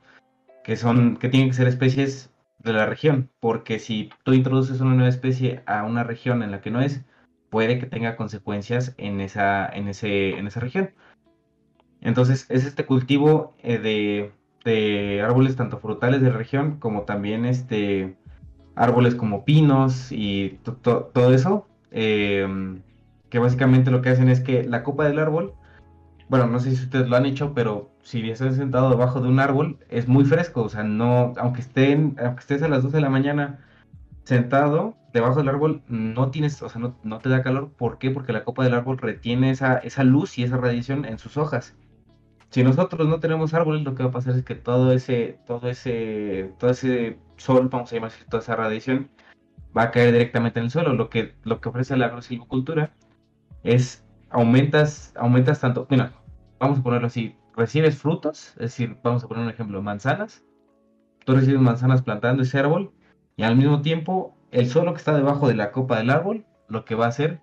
que 0.63 0.77
son, 0.77 1.17
que 1.17 1.27
tienen 1.27 1.49
que 1.49 1.55
ser 1.55 1.67
especies 1.67 2.31
de 2.59 2.73
la 2.73 2.85
región, 2.85 3.29
porque 3.39 3.79
si 3.79 4.09
tú 4.23 4.33
introduces 4.33 4.79
una 4.79 4.93
nueva 4.93 5.09
especie 5.09 5.63
a 5.65 5.83
una 5.83 6.03
región 6.03 6.43
en 6.43 6.51
la 6.51 6.61
que 6.61 6.71
no 6.71 6.81
es, 6.81 7.03
puede 7.49 7.77
que 7.77 7.87
tenga 7.87 8.15
consecuencias 8.15 8.95
en 8.97 9.19
esa, 9.19 9.67
en 9.67 9.89
ese, 9.89 10.37
en 10.37 10.47
esa 10.47 10.61
región. 10.61 10.91
Entonces, 11.99 12.45
es 12.49 12.65
este 12.65 12.85
cultivo 12.85 13.55
eh, 13.61 14.31
de, 14.63 15.21
árboles 15.21 15.55
tanto 15.57 15.79
frutales 15.79 16.21
de 16.21 16.29
la 16.29 16.37
región 16.37 16.77
como 16.79 17.01
también 17.01 17.45
este, 17.45 18.15
árboles 18.75 19.15
como 19.15 19.43
pinos 19.43 20.11
y 20.11 20.59
todo 20.63 21.33
eso, 21.33 21.67
em, 21.91 22.81
que 23.29 23.39
básicamente 23.39 23.91
lo 23.91 24.01
que 24.01 24.09
hacen 24.09 24.29
es 24.29 24.39
que 24.39 24.63
la 24.63 24.83
copa 24.83 25.05
del 25.05 25.19
árbol 25.19 25.53
bueno, 26.31 26.47
no 26.47 26.61
sé 26.61 26.73
si 26.73 26.83
ustedes 26.85 27.09
lo 27.09 27.17
han 27.17 27.25
hecho, 27.25 27.53
pero 27.53 27.91
si 28.03 28.29
estás 28.29 28.55
sentado 28.55 28.89
debajo 28.89 29.19
de 29.19 29.27
un 29.27 29.41
árbol, 29.41 29.79
es 29.89 30.07
muy 30.07 30.23
fresco, 30.23 30.63
o 30.63 30.69
sea, 30.69 30.81
no, 30.81 31.33
aunque 31.37 31.59
estén, 31.59 32.15
aunque 32.23 32.39
estés 32.39 32.63
a 32.63 32.69
las 32.69 32.83
12 32.83 32.95
de 32.95 33.01
la 33.01 33.09
mañana 33.09 33.59
sentado 34.23 34.95
debajo 35.11 35.39
del 35.39 35.49
árbol, 35.49 35.81
no 35.89 36.31
tienes, 36.31 36.61
o 36.61 36.69
sea, 36.69 36.79
no, 36.79 36.95
no 37.03 37.19
te 37.19 37.27
da 37.27 37.43
calor, 37.43 37.73
¿por 37.73 37.97
qué? 37.97 38.11
Porque 38.11 38.31
la 38.31 38.45
copa 38.45 38.63
del 38.63 38.75
árbol 38.75 38.97
retiene 38.97 39.51
esa, 39.51 39.79
esa 39.79 40.05
luz 40.05 40.37
y 40.37 40.43
esa 40.43 40.55
radiación 40.55 41.03
en 41.03 41.19
sus 41.19 41.35
hojas. 41.35 41.75
Si 42.49 42.63
nosotros 42.63 43.09
no 43.09 43.19
tenemos 43.19 43.53
árboles, 43.53 43.83
lo 43.83 43.93
que 43.95 44.03
va 44.03 44.09
a 44.09 44.13
pasar 44.13 44.33
es 44.37 44.45
que 44.45 44.55
todo 44.55 44.93
ese, 44.93 45.37
todo 45.45 45.69
ese, 45.69 46.53
todo 46.59 46.71
ese 46.71 47.17
sol, 47.35 47.67
vamos 47.69 47.91
a 47.91 47.95
llamar 47.95 48.13
toda 48.29 48.41
esa 48.41 48.55
radiación, 48.55 49.09
va 49.77 49.83
a 49.83 49.91
caer 49.91 50.13
directamente 50.13 50.59
en 50.59 50.65
el 50.65 50.71
suelo. 50.71 50.93
Lo 50.93 51.09
que, 51.09 51.35
lo 51.43 51.59
que 51.59 51.67
ofrece 51.67 51.97
la 51.97 52.05
agrosilvicultura 52.05 52.93
es 53.63 54.05
aumentas, 54.29 55.13
aumentas 55.17 55.59
tanto, 55.59 55.87
mira, 55.89 56.13
vamos 56.61 56.79
a 56.79 56.83
ponerlo 56.83 57.07
así, 57.07 57.35
recibes 57.57 57.97
frutos, 57.97 58.49
es 58.51 58.77
decir, 58.77 58.97
vamos 59.03 59.23
a 59.23 59.27
poner 59.27 59.43
un 59.43 59.49
ejemplo, 59.49 59.81
manzanas, 59.81 60.45
tú 61.25 61.35
recibes 61.35 61.59
manzanas 61.59 62.03
plantando 62.03 62.43
ese 62.43 62.59
árbol 62.59 62.93
y 63.35 63.43
al 63.43 63.57
mismo 63.57 63.81
tiempo 63.81 64.37
el 64.51 64.69
suelo 64.69 64.93
que 64.93 64.99
está 64.99 65.13
debajo 65.15 65.47
de 65.47 65.55
la 65.55 65.71
copa 65.71 65.97
del 65.97 66.11
árbol, 66.11 66.45
lo 66.69 66.85
que 66.85 66.95
va 66.95 67.05
a 67.05 67.09
hacer 67.09 67.41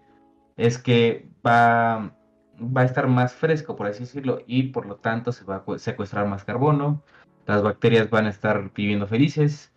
es 0.57 0.79
que 0.79 1.29
va 1.47 2.15
va 2.61 2.81
a 2.81 2.85
estar 2.85 3.07
más 3.07 3.35
fresco, 3.35 3.77
por 3.77 3.87
así 3.87 4.01
decirlo, 4.01 4.41
y 4.47 4.65
por 4.65 4.87
lo 4.87 4.97
tanto 4.97 5.31
se 5.31 5.45
va 5.45 5.65
a 5.65 5.79
secuestrar 5.79 6.27
más 6.27 6.45
carbono, 6.45 7.05
las 7.47 7.63
bacterias 7.63 8.11
van 8.11 8.27
a 8.27 8.31
estar 8.31 8.73
viviendo 8.75 9.07
felices, 9.07 9.73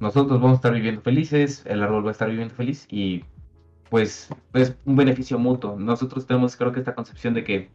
nosotros 0.00 0.40
vamos 0.40 0.54
a 0.54 0.56
estar 0.56 0.72
viviendo 0.72 1.02
felices, 1.02 1.62
el 1.66 1.82
árbol 1.82 2.04
va 2.06 2.08
a 2.08 2.12
estar 2.12 2.30
viviendo 2.30 2.54
feliz 2.54 2.86
y 2.90 3.24
pues 3.90 4.30
es 4.54 4.74
un 4.86 4.96
beneficio 4.96 5.38
mutuo. 5.38 5.78
Nosotros 5.78 6.26
tenemos 6.26 6.56
creo 6.56 6.72
que 6.72 6.80
esta 6.80 6.94
concepción 6.94 7.34
de 7.34 7.44
que 7.44 7.70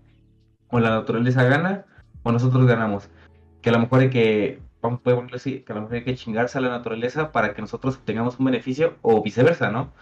o 0.70 0.80
la 0.80 0.90
naturaleza 0.90 1.44
gana 1.44 1.86
o 2.24 2.32
nosotros 2.32 2.66
ganamos. 2.66 3.10
Que 3.62 3.70
a 3.70 3.74
lo 3.74 3.80
mejor 3.80 4.02
hay 4.02 4.10
que, 4.10 4.62
vamos 4.82 5.00
a 5.00 5.04
ponerlo 5.04 5.36
así, 5.36 5.62
que 5.62 5.72
a 5.72 5.76
lo 5.76 5.82
mejor 5.82 5.98
hay 5.98 6.04
que 6.04 6.16
chingarse 6.16 6.58
a 6.58 6.62
la 6.62 6.70
naturaleza 6.70 7.32
para 7.32 7.54
que 7.54 7.62
nosotros 7.62 8.00
tengamos 8.06 8.40
un 8.40 8.46
beneficio 8.46 8.98
o 9.02 9.22
viceversa, 9.24 9.72
¿no? 9.72 9.94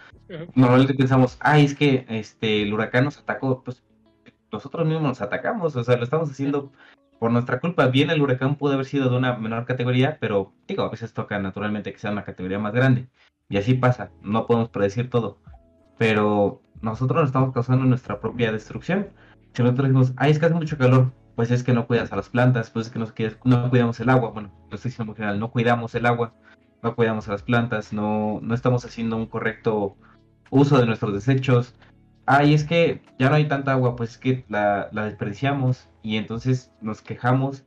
Normalmente 0.54 0.94
pensamos, 0.94 1.36
ay, 1.40 1.64
es 1.64 1.74
que 1.74 2.04
este, 2.08 2.62
el 2.62 2.74
huracán 2.74 3.04
nos 3.04 3.18
atacó, 3.18 3.62
pues 3.62 3.84
nosotros 4.50 4.86
mismos 4.86 5.02
nos 5.04 5.22
atacamos, 5.22 5.76
o 5.76 5.84
sea, 5.84 5.96
lo 5.96 6.04
estamos 6.04 6.30
haciendo 6.30 6.72
por 7.18 7.30
nuestra 7.30 7.60
culpa. 7.60 7.86
Bien, 7.86 8.10
el 8.10 8.22
huracán 8.22 8.56
pudo 8.56 8.74
haber 8.74 8.86
sido 8.86 9.08
de 9.10 9.16
una 9.16 9.36
menor 9.36 9.64
categoría, 9.64 10.18
pero 10.20 10.52
digo, 10.66 10.82
a 10.82 10.90
veces 10.90 11.12
toca 11.12 11.38
naturalmente 11.38 11.92
que 11.92 11.98
sea 11.98 12.10
una 12.10 12.24
categoría 12.24 12.58
más 12.58 12.72
grande. 12.72 13.08
Y 13.48 13.58
así 13.58 13.74
pasa, 13.74 14.10
no 14.22 14.46
podemos 14.46 14.70
predecir 14.70 15.08
todo. 15.10 15.38
Pero 15.98 16.60
nosotros 16.80 17.20
nos 17.20 17.28
estamos 17.28 17.52
causando 17.54 17.84
nuestra 17.84 18.20
propia 18.20 18.52
destrucción. 18.52 19.08
Si 19.56 19.62
nosotros 19.62 19.88
decimos, 19.88 20.12
ay, 20.18 20.32
es 20.32 20.38
que 20.38 20.44
hace 20.44 20.54
mucho 20.54 20.76
calor, 20.76 21.12
pues 21.34 21.50
es 21.50 21.62
que 21.62 21.72
no 21.72 21.86
cuidas 21.86 22.12
a 22.12 22.16
las 22.16 22.28
plantas, 22.28 22.68
pues 22.68 22.88
es 22.88 22.92
que 22.92 22.98
no, 23.44 23.70
cuidamos 23.70 23.98
el 24.00 24.10
agua. 24.10 24.28
Bueno, 24.28 24.52
lo 24.68 24.76
estoy 24.76 24.90
diciendo 24.90 25.12
en 25.12 25.16
general, 25.16 25.40
no 25.40 25.50
cuidamos 25.50 25.94
el 25.94 26.04
agua, 26.04 26.34
no 26.82 26.94
cuidamos 26.94 27.26
a 27.26 27.32
las 27.32 27.42
plantas, 27.42 27.90
no, 27.90 28.38
no 28.42 28.54
estamos 28.54 28.84
haciendo 28.84 29.16
un 29.16 29.24
correcto 29.24 29.96
uso 30.50 30.78
de 30.78 30.84
nuestros 30.84 31.14
desechos, 31.14 31.74
ay, 32.26 32.52
es 32.52 32.64
que 32.64 33.00
ya 33.18 33.30
no 33.30 33.36
hay 33.36 33.48
tanta 33.48 33.72
agua, 33.72 33.96
pues 33.96 34.10
es 34.10 34.18
que 34.18 34.44
la, 34.50 34.90
desperdiciamos 34.92 35.88
y 36.02 36.16
entonces 36.18 36.70
nos 36.82 37.00
quejamos 37.00 37.64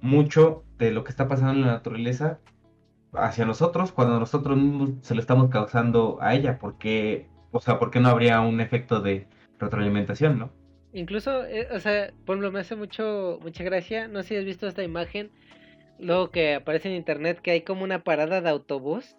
mucho 0.00 0.64
de 0.76 0.90
lo 0.90 1.04
que 1.04 1.10
está 1.10 1.28
pasando 1.28 1.52
en 1.52 1.60
la 1.60 1.74
naturaleza 1.74 2.40
hacia 3.12 3.46
nosotros 3.46 3.92
cuando 3.92 4.18
nosotros 4.18 4.58
mismos 4.58 4.90
se 5.02 5.14
lo 5.14 5.20
estamos 5.20 5.50
causando 5.50 6.18
a 6.20 6.34
ella, 6.34 6.58
porque, 6.58 7.30
o 7.52 7.60
sea, 7.60 7.78
¿por 7.78 7.92
qué 7.92 8.00
no 8.00 8.08
habría 8.08 8.40
un 8.40 8.60
efecto 8.60 9.00
de 9.00 9.28
retroalimentación, 9.60 10.40
no? 10.40 10.55
Incluso, 10.96 11.44
eh, 11.44 11.68
o 11.72 11.78
sea, 11.78 12.10
por 12.24 12.36
ejemplo, 12.36 12.52
me 12.52 12.60
hace 12.60 12.74
mucho, 12.74 13.38
mucha 13.42 13.62
gracia, 13.62 14.08
no 14.08 14.22
sé 14.22 14.28
si 14.28 14.36
has 14.36 14.44
visto 14.46 14.66
esta 14.66 14.82
imagen, 14.82 15.30
luego 15.98 16.30
que 16.30 16.54
aparece 16.54 16.88
en 16.88 16.94
internet 16.94 17.40
que 17.42 17.50
hay 17.50 17.60
como 17.60 17.84
una 17.84 18.02
parada 18.02 18.40
de 18.40 18.48
autobús, 18.48 19.14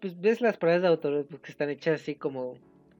pues 0.00 0.18
ves 0.18 0.40
las 0.40 0.56
paradas 0.56 0.80
de 0.80 0.88
autobús 0.88 1.26
que 1.42 1.50
están 1.50 1.68
hechas 1.68 2.00
así 2.00 2.14
como 2.14 2.54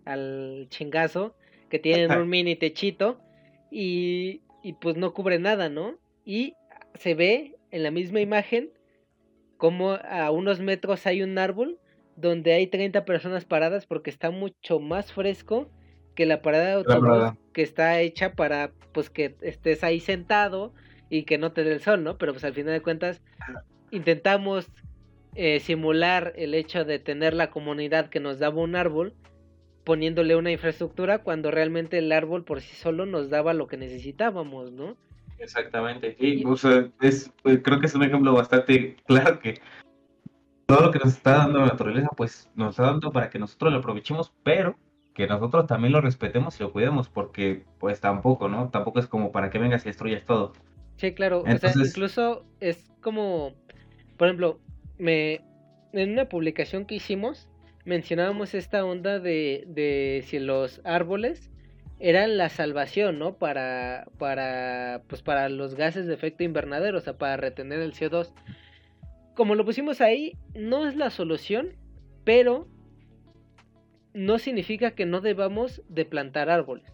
al 0.04 0.66
chingazo, 0.68 1.34
que 1.70 1.78
tienen 1.78 2.12
un 2.12 2.28
mini 2.28 2.56
techito 2.56 3.22
y, 3.70 4.42
y 4.62 4.74
pues 4.74 4.98
no 4.98 5.14
cubre 5.14 5.38
nada, 5.38 5.70
¿no? 5.70 5.96
Y 6.22 6.52
se 6.96 7.14
ve 7.14 7.56
en 7.70 7.82
la 7.82 7.90
misma 7.90 8.20
imagen 8.20 8.70
como 9.56 9.92
a 9.92 10.30
unos 10.30 10.60
metros 10.60 11.06
hay 11.06 11.22
un 11.22 11.38
árbol 11.38 11.78
donde 12.16 12.52
hay 12.52 12.66
30 12.66 13.06
personas 13.06 13.46
paradas 13.46 13.86
porque 13.86 14.10
está 14.10 14.30
mucho 14.30 14.78
más 14.78 15.10
fresco 15.10 15.70
que 16.14 16.26
la 16.26 16.42
parada 16.42 16.66
de 16.66 16.72
autobús 16.72 17.32
que 17.52 17.62
está 17.62 18.00
hecha 18.00 18.34
para 18.34 18.70
pues 18.92 19.10
que 19.10 19.36
estés 19.40 19.84
ahí 19.84 20.00
sentado 20.00 20.72
y 21.08 21.24
que 21.24 21.38
no 21.38 21.52
te 21.52 21.64
dé 21.64 21.72
el 21.72 21.80
sol, 21.80 22.04
¿no? 22.04 22.18
Pero 22.18 22.32
pues 22.32 22.44
al 22.44 22.54
final 22.54 22.72
de 22.72 22.82
cuentas 22.82 23.20
intentamos 23.90 24.68
eh, 25.34 25.60
simular 25.60 26.32
el 26.36 26.54
hecho 26.54 26.84
de 26.84 26.98
tener 26.98 27.34
la 27.34 27.50
comunidad 27.50 28.08
que 28.08 28.20
nos 28.20 28.38
daba 28.38 28.60
un 28.60 28.76
árbol 28.76 29.14
poniéndole 29.84 30.36
una 30.36 30.52
infraestructura 30.52 31.18
cuando 31.18 31.50
realmente 31.50 31.98
el 31.98 32.12
árbol 32.12 32.44
por 32.44 32.60
sí 32.60 32.74
solo 32.76 33.06
nos 33.06 33.30
daba 33.30 33.54
lo 33.54 33.66
que 33.66 33.76
necesitábamos, 33.76 34.72
¿no? 34.72 34.96
Exactamente, 35.38 36.16
sí, 36.20 36.42
o 36.46 36.56
sea, 36.56 36.88
es, 37.00 37.32
pues, 37.42 37.60
creo 37.62 37.80
que 37.80 37.86
es 37.86 37.94
un 37.94 38.02
ejemplo 38.02 38.34
bastante 38.34 38.96
claro 39.06 39.40
que 39.40 39.60
todo 40.66 40.82
lo 40.82 40.90
que 40.92 40.98
nos 40.98 41.14
está 41.14 41.38
dando 41.38 41.60
la 41.60 41.66
naturaleza, 41.66 42.08
pues 42.16 42.48
nos 42.54 42.70
está 42.70 42.84
dando 42.84 43.10
para 43.10 43.30
que 43.30 43.38
nosotros 43.38 43.72
lo 43.72 43.78
aprovechemos, 43.78 44.32
pero 44.44 44.76
que 45.14 45.26
nosotros 45.26 45.66
también 45.66 45.92
lo 45.92 46.00
respetemos 46.00 46.58
y 46.58 46.62
lo 46.62 46.72
cuidemos, 46.72 47.08
porque 47.08 47.64
pues 47.78 48.00
tampoco, 48.00 48.48
¿no? 48.48 48.70
Tampoco 48.70 49.00
es 49.00 49.06
como 49.06 49.32
para 49.32 49.50
que 49.50 49.58
vengas 49.58 49.84
y 49.84 49.88
destruyas 49.88 50.24
todo. 50.24 50.52
Sí, 50.96 51.12
claro, 51.12 51.42
o 51.42 51.58
sea, 51.58 51.72
incluso 51.74 52.44
es 52.60 52.90
como, 53.00 53.54
por 54.16 54.28
ejemplo, 54.28 54.60
me 54.98 55.40
en 55.92 56.12
una 56.12 56.28
publicación 56.28 56.84
que 56.84 56.96
hicimos, 56.96 57.48
mencionábamos 57.84 58.54
esta 58.54 58.84
onda 58.84 59.18
de, 59.18 59.64
de 59.66 60.24
si 60.26 60.38
los 60.38 60.80
árboles 60.84 61.50
eran 61.98 62.36
la 62.36 62.48
salvación, 62.48 63.18
¿no? 63.18 63.36
Para, 63.36 64.06
para, 64.18 65.02
pues 65.08 65.22
para 65.22 65.48
los 65.48 65.74
gases 65.74 66.06
de 66.06 66.14
efecto 66.14 66.44
invernadero, 66.44 66.98
o 66.98 67.00
sea, 67.00 67.18
para 67.18 67.36
retener 67.36 67.80
el 67.80 67.92
CO2. 67.92 68.32
Como 69.34 69.54
lo 69.54 69.64
pusimos 69.64 70.00
ahí, 70.00 70.36
no 70.54 70.86
es 70.86 70.96
la 70.96 71.10
solución, 71.10 71.76
pero 72.24 72.68
no 74.14 74.38
significa 74.38 74.92
que 74.92 75.06
no 75.06 75.20
debamos 75.20 75.82
de 75.88 76.04
plantar 76.04 76.50
árboles, 76.50 76.92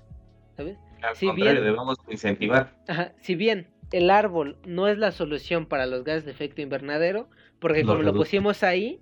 ¿sabes? 0.57 0.79
Al 1.03 1.17
si 1.17 1.27
contrario, 1.27 1.63
debemos 1.63 1.99
incentivar. 2.09 2.75
si 3.21 3.35
bien 3.35 3.69
el 3.93 4.11
árbol 4.11 4.57
no 4.67 4.89
es 4.89 4.99
la 4.99 5.13
solución 5.13 5.67
para 5.67 5.87
los 5.87 6.05
gases 6.05 6.25
de 6.25 6.33
efecto 6.33 6.63
invernadero, 6.63 7.29
porque 7.59 7.85
como 7.85 8.03
lo 8.03 8.13
pusimos 8.13 8.63
ahí, 8.63 9.01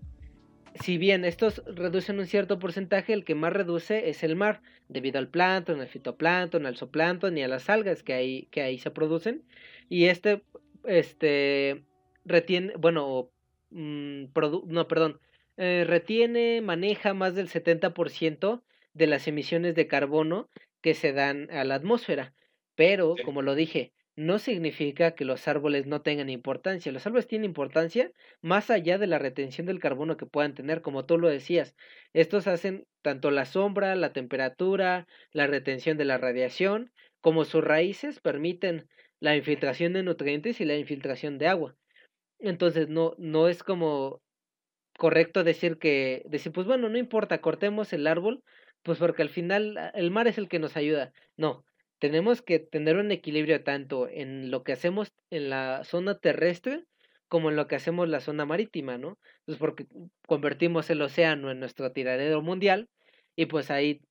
si 0.81 0.99
bien 0.99 1.25
estos 1.25 1.63
reducen 1.67 2.19
un 2.19 2.27
cierto 2.27 2.59
porcentaje, 2.59 3.13
el 3.13 3.25
que 3.25 3.35
más 3.35 3.53
reduce 3.53 4.09
es 4.09 4.23
el 4.25 4.37
mar, 4.37 4.61
debido 4.89 5.19
al 5.19 5.29
plancton, 5.29 5.81
al 5.81 5.89
fitoplancton, 5.89 6.67
al 6.67 6.77
zooplancton 6.77 7.39
y 7.39 7.43
a 7.43 7.49
las 7.49 7.71
algas 7.71 8.03
que 8.03 8.13
ahí, 8.13 8.49
que 8.51 8.63
ahí 8.63 8.79
se 8.79 8.91
producen. 8.91 9.43
Y 9.89 10.07
este, 10.07 10.43
este, 10.85 11.85
retiene, 12.25 12.75
bueno, 12.77 13.31
mm, 13.71 14.25
no, 14.67 14.89
perdón, 14.89 15.21
eh, 15.57 15.85
retiene, 15.87 16.61
maneja 16.61 17.15
más 17.15 17.35
del 17.35 17.49
70% 17.49 18.63
de 18.93 19.07
las 19.07 19.27
emisiones 19.29 19.75
de 19.75 19.87
carbono 19.87 20.49
que 20.81 20.95
se 20.95 21.13
dan 21.13 21.51
a 21.51 21.65
la 21.65 21.77
atmósfera. 21.77 22.35
Pero, 22.75 23.15
como 23.25 23.43
lo 23.43 23.55
dije, 23.55 23.93
no 24.17 24.39
significa 24.39 25.15
que 25.15 25.25
los 25.25 25.49
árboles 25.49 25.87
no 25.87 26.03
tengan 26.03 26.31
importancia. 26.31 26.93
Los 26.93 27.07
árboles 27.07 27.27
tienen 27.27 27.47
importancia 27.47 28.13
más 28.43 28.71
allá 28.71 28.99
de 28.99 29.07
la 29.07 29.19
retención 29.19 29.67
del 29.67 29.81
carbono 29.81 30.17
que 30.17 30.27
puedan 30.27 30.55
tener, 30.55 30.83
como 30.83 31.05
tú 31.05 31.19
lo 31.19 31.29
decías. 31.29 31.75
Estos 32.13 32.47
hacen 32.47 32.87
tanto 33.03 33.31
la 33.31 33.45
sombra, 33.45 33.97
la 33.97 34.13
temperatura, 34.13 35.07
la 35.33 35.47
retención 35.47 35.99
de 35.99 36.05
la 36.05 36.19
radiación, 36.19 36.93
como 37.21 37.45
sus 37.45 37.65
raíces 37.65 38.21
permiten 38.21 38.89
la 39.19 39.37
infiltración 39.37 39.93
de 39.95 40.03
nutrientes 40.03 40.61
y 40.61 40.65
la 40.65 40.77
infiltración 40.77 41.39
de 41.39 41.49
agua. 41.49 41.77
Entonces 42.39 42.89
no, 42.89 43.15
no 43.19 43.49
es 43.49 43.63
como 43.63 44.21
correcto 44.99 45.45
decir 45.45 45.79
que, 45.79 46.23
decir, 46.27 46.53
pues 46.53 46.67
bueno, 46.67 46.89
no 46.89 46.99
importa, 46.99 47.41
cortemos 47.41 47.93
el 47.93 48.07
árbol, 48.07 48.43
pues 48.83 48.99
porque 48.99 49.23
al 49.23 49.31
final 49.31 49.93
el 49.95 50.11
mar 50.11 50.29
es 50.29 50.39
el 50.39 50.49
que 50.49 50.59
nos 50.59 50.77
ayuda. 50.77 51.13
No, 51.37 51.65
tenemos 51.99 52.43
que 52.43 52.59
tener 52.59 52.97
un 52.97 53.11
equilibrio 53.11 53.63
tanto 53.65 54.09
en 54.09 54.51
lo 54.51 54.63
que 54.63 54.73
hacemos 54.73 55.13
en 55.31 55.51
la 55.51 55.85
zona 55.85 56.19
terrestre 56.19 56.85
como 57.29 57.51
en 57.51 57.57
lo 57.57 57.67
que 57.67 57.77
hacemos 57.77 58.05
en 58.05 58.13
la 58.13 58.21
zona 58.21 58.45
marítima, 58.45 58.99
¿no? 58.99 59.19
Pues 59.47 59.59
porque 59.59 59.87
convertimos 60.27 60.91
el 60.91 61.03
océano 61.03 61.51
en 61.51 61.59
nuestro 61.61 61.93
tiradero 61.93 62.43
mundial 62.43 62.89
y 63.35 63.47
pues 63.47 63.71
ahí 63.71 64.03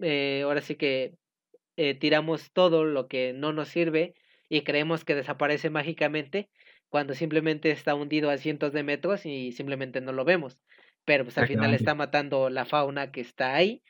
eh, 0.00 0.42
ahora 0.44 0.60
sí 0.60 0.76
que 0.76 1.14
eh, 1.76 1.94
tiramos 1.94 2.52
todo 2.52 2.84
lo 2.84 3.08
que 3.08 3.32
no 3.32 3.52
nos 3.52 3.68
sirve 3.68 4.14
y 4.48 4.62
creemos 4.62 5.04
que 5.04 5.14
desaparece 5.14 5.70
mágicamente 5.70 6.48
cuando 6.88 7.14
simplemente 7.14 7.70
está 7.70 7.94
hundido 7.94 8.30
a 8.30 8.38
cientos 8.38 8.72
de 8.72 8.82
metros 8.82 9.26
y 9.26 9.52
simplemente 9.52 10.00
no 10.00 10.12
lo 10.12 10.24
vemos. 10.24 10.62
Pero 11.04 11.24
pues 11.24 11.38
al 11.38 11.46
final 11.46 11.74
está 11.74 11.94
matando 11.94 12.50
la 12.50 12.64
fauna 12.64 13.10
que 13.10 13.20
está 13.20 13.54
ahí 13.54 13.82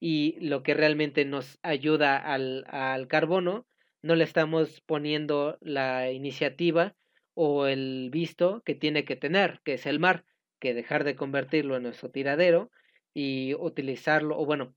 y 0.00 0.36
lo 0.40 0.62
que 0.62 0.74
realmente 0.74 1.24
nos 1.24 1.58
ayuda 1.62 2.16
al, 2.16 2.64
al 2.68 3.08
carbono, 3.08 3.66
no 4.02 4.14
le 4.14 4.24
estamos 4.24 4.80
poniendo 4.82 5.58
la 5.60 6.10
iniciativa 6.10 6.94
o 7.34 7.66
el 7.66 8.10
visto 8.10 8.62
que 8.64 8.74
tiene 8.74 9.04
que 9.04 9.16
tener, 9.16 9.60
que 9.64 9.74
es 9.74 9.86
el 9.86 10.00
mar, 10.00 10.24
que 10.58 10.74
dejar 10.74 11.04
de 11.04 11.16
convertirlo 11.16 11.76
en 11.76 11.82
nuestro 11.82 12.10
tiradero 12.10 12.70
y 13.14 13.54
utilizarlo, 13.54 14.38
o 14.38 14.46
bueno, 14.46 14.74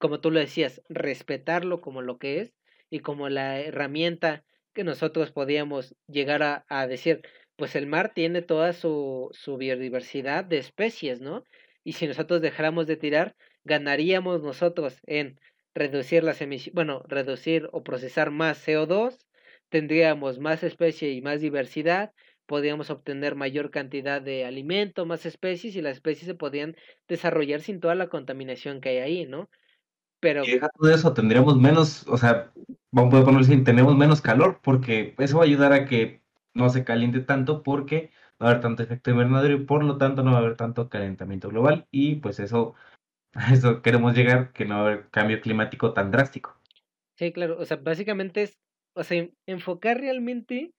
como 0.00 0.20
tú 0.20 0.30
lo 0.30 0.40
decías, 0.40 0.82
respetarlo 0.88 1.80
como 1.80 2.02
lo 2.02 2.18
que 2.18 2.40
es 2.40 2.54
y 2.90 3.00
como 3.00 3.28
la 3.28 3.60
herramienta 3.60 4.44
que 4.74 4.84
nosotros 4.84 5.30
podíamos 5.30 5.94
llegar 6.08 6.64
a, 6.68 6.86
decir, 6.86 7.22
pues 7.56 7.76
el 7.76 7.86
mar 7.86 8.12
tiene 8.14 8.42
toda 8.42 8.72
su, 8.72 9.30
biodiversidad 9.58 10.44
de 10.44 10.58
especies, 10.58 11.20
¿no? 11.20 11.44
Y 11.84 11.92
si 11.92 12.06
nosotros 12.06 12.40
dejáramos 12.40 12.86
de 12.86 12.96
tirar, 12.96 13.36
ganaríamos 13.64 14.42
nosotros 14.42 14.98
en 15.06 15.38
reducir 15.74 16.24
las 16.24 16.40
emisiones, 16.40 16.74
bueno, 16.74 17.02
reducir 17.08 17.68
o 17.72 17.82
procesar 17.82 18.30
más 18.30 18.66
CO2, 18.66 19.18
tendríamos 19.68 20.38
más 20.38 20.62
especie 20.62 21.10
y 21.12 21.22
más 21.22 21.40
diversidad, 21.40 22.12
podríamos 22.46 22.90
obtener 22.90 23.34
mayor 23.34 23.70
cantidad 23.70 24.20
de 24.20 24.44
alimento, 24.44 25.06
más 25.06 25.26
especies 25.26 25.76
y 25.76 25.82
las 25.82 25.96
especies 25.96 26.26
se 26.26 26.34
podrían 26.34 26.76
desarrollar 27.08 27.60
sin 27.60 27.80
toda 27.80 27.94
la 27.94 28.08
contaminación 28.08 28.80
que 28.80 28.90
hay 28.90 28.98
ahí, 28.98 29.26
¿no? 29.26 29.48
Pero... 30.24 30.42
Y 30.42 30.58
todo 30.58 30.90
eso, 30.90 31.12
tendríamos 31.12 31.58
menos, 31.58 32.08
o 32.08 32.16
sea, 32.16 32.50
vamos 32.90 33.12
a 33.12 33.24
ponerlo 33.26 33.40
así, 33.40 33.62
tenemos 33.62 33.94
menos 33.94 34.22
calor, 34.22 34.58
porque 34.62 35.14
eso 35.18 35.36
va 35.36 35.44
a 35.44 35.46
ayudar 35.46 35.74
a 35.74 35.84
que 35.84 36.22
no 36.54 36.70
se 36.70 36.82
caliente 36.82 37.20
tanto, 37.20 37.62
porque 37.62 38.10
va 38.40 38.46
a 38.46 38.50
haber 38.52 38.62
tanto 38.62 38.82
efecto 38.82 39.10
invernadero 39.10 39.52
y 39.54 39.66
por 39.66 39.84
lo 39.84 39.98
tanto 39.98 40.22
no 40.22 40.30
va 40.30 40.38
a 40.38 40.40
haber 40.40 40.56
tanto 40.56 40.88
calentamiento 40.88 41.50
global 41.50 41.86
y 41.90 42.14
pues 42.14 42.40
eso 42.40 42.74
a 43.34 43.34
eso 43.52 43.82
queremos 43.82 44.16
llegar, 44.16 44.54
que 44.54 44.64
no 44.64 44.76
va 44.76 44.80
a 44.80 44.84
haber 44.84 45.10
cambio 45.10 45.42
climático 45.42 45.92
tan 45.92 46.10
drástico. 46.10 46.58
Sí, 47.16 47.30
claro, 47.30 47.58
o 47.58 47.64
sea, 47.66 47.76
básicamente 47.76 48.44
es, 48.44 48.58
o 48.94 49.04
sea, 49.04 49.28
enfocar 49.44 49.98
realmente 49.98 50.72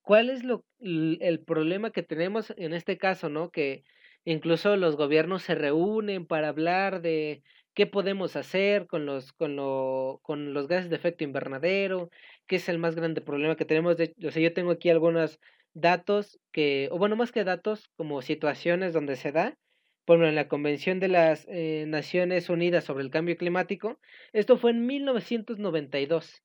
cuál 0.00 0.30
es 0.30 0.42
lo, 0.42 0.64
el 0.78 1.44
problema 1.46 1.90
que 1.90 2.02
tenemos 2.02 2.54
en 2.56 2.72
este 2.72 2.96
caso, 2.96 3.28
¿no? 3.28 3.50
Que 3.50 3.84
incluso 4.24 4.74
los 4.76 4.96
gobiernos 4.96 5.42
se 5.42 5.54
reúnen 5.54 6.24
para 6.24 6.48
hablar 6.48 7.02
de 7.02 7.42
qué 7.76 7.86
podemos 7.86 8.36
hacer 8.36 8.86
con 8.86 9.04
los, 9.04 9.34
con 9.34 9.54
lo, 9.54 10.20
con 10.22 10.54
los 10.54 10.66
gases 10.66 10.88
de 10.88 10.96
efecto 10.96 11.24
invernadero, 11.24 12.10
qué 12.46 12.56
es 12.56 12.68
el 12.70 12.78
más 12.78 12.96
grande 12.96 13.20
problema 13.20 13.54
que 13.56 13.66
tenemos. 13.66 13.98
De, 13.98 14.14
o 14.26 14.30
sea, 14.30 14.42
yo 14.42 14.54
tengo 14.54 14.70
aquí 14.72 14.88
algunos 14.88 15.38
datos 15.74 16.40
que, 16.52 16.88
o 16.90 16.98
bueno, 16.98 17.16
más 17.16 17.32
que 17.32 17.44
datos, 17.44 17.90
como 17.96 18.22
situaciones 18.22 18.94
donde 18.94 19.14
se 19.16 19.30
da, 19.30 19.58
por 20.06 20.14
ejemplo, 20.16 20.28
en 20.30 20.36
la 20.36 20.48
Convención 20.48 21.00
de 21.00 21.08
las 21.08 21.46
eh, 21.50 21.84
Naciones 21.86 22.48
Unidas 22.48 22.84
sobre 22.84 23.04
el 23.04 23.10
Cambio 23.10 23.36
Climático, 23.36 24.00
esto 24.32 24.56
fue 24.56 24.70
en 24.70 24.86
1992, 24.86 26.42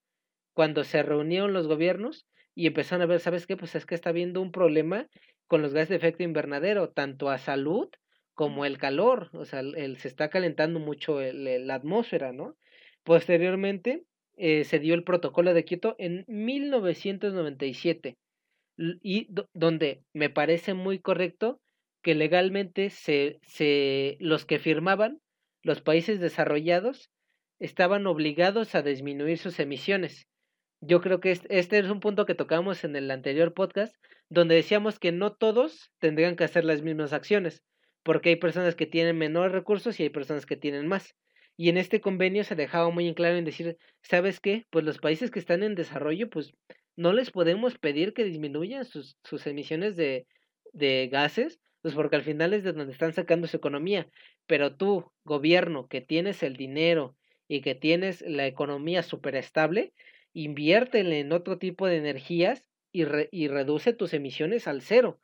cuando 0.54 0.84
se 0.84 1.02
reunieron 1.02 1.54
los 1.54 1.68
gobiernos 1.68 2.28
y 2.56 2.68
empezaron 2.68 3.04
a 3.04 3.06
ver, 3.06 3.22
¿sabes 3.22 3.48
qué? 3.48 3.56
Pues 3.56 3.74
es 3.76 3.86
que 3.86 3.96
está 3.96 4.10
habiendo 4.10 4.42
un 4.42 4.52
problema 4.52 5.08
con 5.48 5.62
los 5.62 5.74
gases 5.74 5.90
de 5.90 5.96
efecto 5.96 6.24
invernadero, 6.24 6.90
tanto 6.90 7.30
a 7.30 7.38
salud 7.38 7.90
como 8.34 8.66
el 8.66 8.78
calor, 8.78 9.30
o 9.34 9.46
sea, 9.46 9.60
el, 9.60 9.98
se 9.98 10.08
está 10.08 10.30
calentando 10.30 10.80
mucho 10.80 11.22
el, 11.22 11.68
la 11.68 11.76
atmósfera, 11.76 12.32
¿no? 12.32 12.56
Posteriormente 13.04 14.04
eh, 14.38 14.64
se 14.64 14.80
dio 14.80 14.94
el 14.94 15.04
protocolo 15.04 15.54
de 15.54 15.66
Kioto 15.66 15.96
en 15.98 16.26
1997 16.28 18.18
y 18.78 19.28
donde 19.54 20.04
me 20.14 20.30
parece 20.30 20.74
muy 20.74 21.00
correcto 21.00 21.60
que 22.02 22.16
legalmente 22.16 22.90
se, 22.90 23.40
se, 23.44 24.18
los 24.20 24.46
que 24.46 24.60
firmaban, 24.60 25.22
los 25.62 25.82
países 25.82 26.20
desarrollados, 26.20 27.12
estaban 27.60 28.08
obligados 28.08 28.74
a 28.74 28.82
disminuir 28.82 29.38
sus 29.38 29.60
emisiones. 29.60 30.26
Yo 30.80 31.00
creo 31.00 31.20
que 31.20 31.32
este 31.32 31.78
es 31.78 31.90
un 31.92 32.00
punto 32.00 32.26
que 32.26 32.34
tocamos 32.34 32.84
en 32.84 32.96
el 32.96 33.12
anterior 33.12 33.54
podcast, 33.54 33.96
donde 34.30 34.56
decíamos 34.56 34.98
que 34.98 35.12
no 35.12 35.34
todos 35.34 35.92
tendrían 36.00 36.36
que 36.36 36.44
hacer 36.44 36.66
las 36.66 36.82
mismas 36.82 37.14
acciones, 37.14 37.62
porque 38.04 38.30
hay 38.30 38.36
personas 38.36 38.76
que 38.76 38.86
tienen 38.86 39.18
menores 39.18 39.52
recursos 39.52 39.99
y 39.99 40.04
hay 40.04 40.10
personas 40.10 40.45
que 40.45 40.58
tienen 40.58 40.88
más. 40.88 41.16
Y 41.58 41.70
en 41.70 41.78
este 41.78 42.02
convenio 42.02 42.43
se 42.43 42.56
dejaba 42.56 42.89
muy 42.89 43.08
en 43.08 43.14
claro 43.14 43.38
en 43.38 43.45
decir, 43.45 43.78
¿sabes 44.02 44.39
qué? 44.39 44.66
Pues 44.70 44.86
los 44.86 44.97
países 44.97 45.30
que 45.30 45.39
están 45.39 45.64
en 45.64 45.76
desarrollo, 45.76 46.30
pues 46.30 46.54
no 46.95 47.14
les 47.14 47.32
podemos 47.32 47.78
pedir 47.78 48.14
que 48.14 48.24
disminuyan 48.24 48.86
sus, 48.86 49.18
sus 49.24 49.45
emisiones 49.47 49.95
de, 49.95 50.26
de 50.74 51.08
gases, 51.12 51.60
pues 51.82 51.93
porque 51.93 52.16
al 52.16 52.24
final 52.24 52.54
es 52.54 52.64
de 52.64 52.74
donde 52.74 52.93
están 52.93 53.14
sacando 53.14 53.47
su 53.47 53.58
economía. 53.58 54.08
Pero 54.47 54.76
tú, 54.76 55.12
gobierno, 55.24 55.88
que 55.88 56.02
tienes 56.02 56.41
el 56.43 56.56
dinero 56.56 57.16
y 57.47 57.62
que 57.62 57.76
tienes 57.76 58.22
la 58.22 58.47
economía 58.47 59.04
súper 59.04 59.36
estable, 59.36 59.93
inviértele 60.34 61.20
en 61.20 61.32
otro 61.32 61.58
tipo 61.58 61.86
de 61.88 61.97
energías 61.97 62.66
y, 62.91 63.04
y 63.32 63.47
reduce 63.47 63.93
tus 63.93 64.14
emisiones 64.14 64.68
al 64.68 64.82
cero 64.82 65.20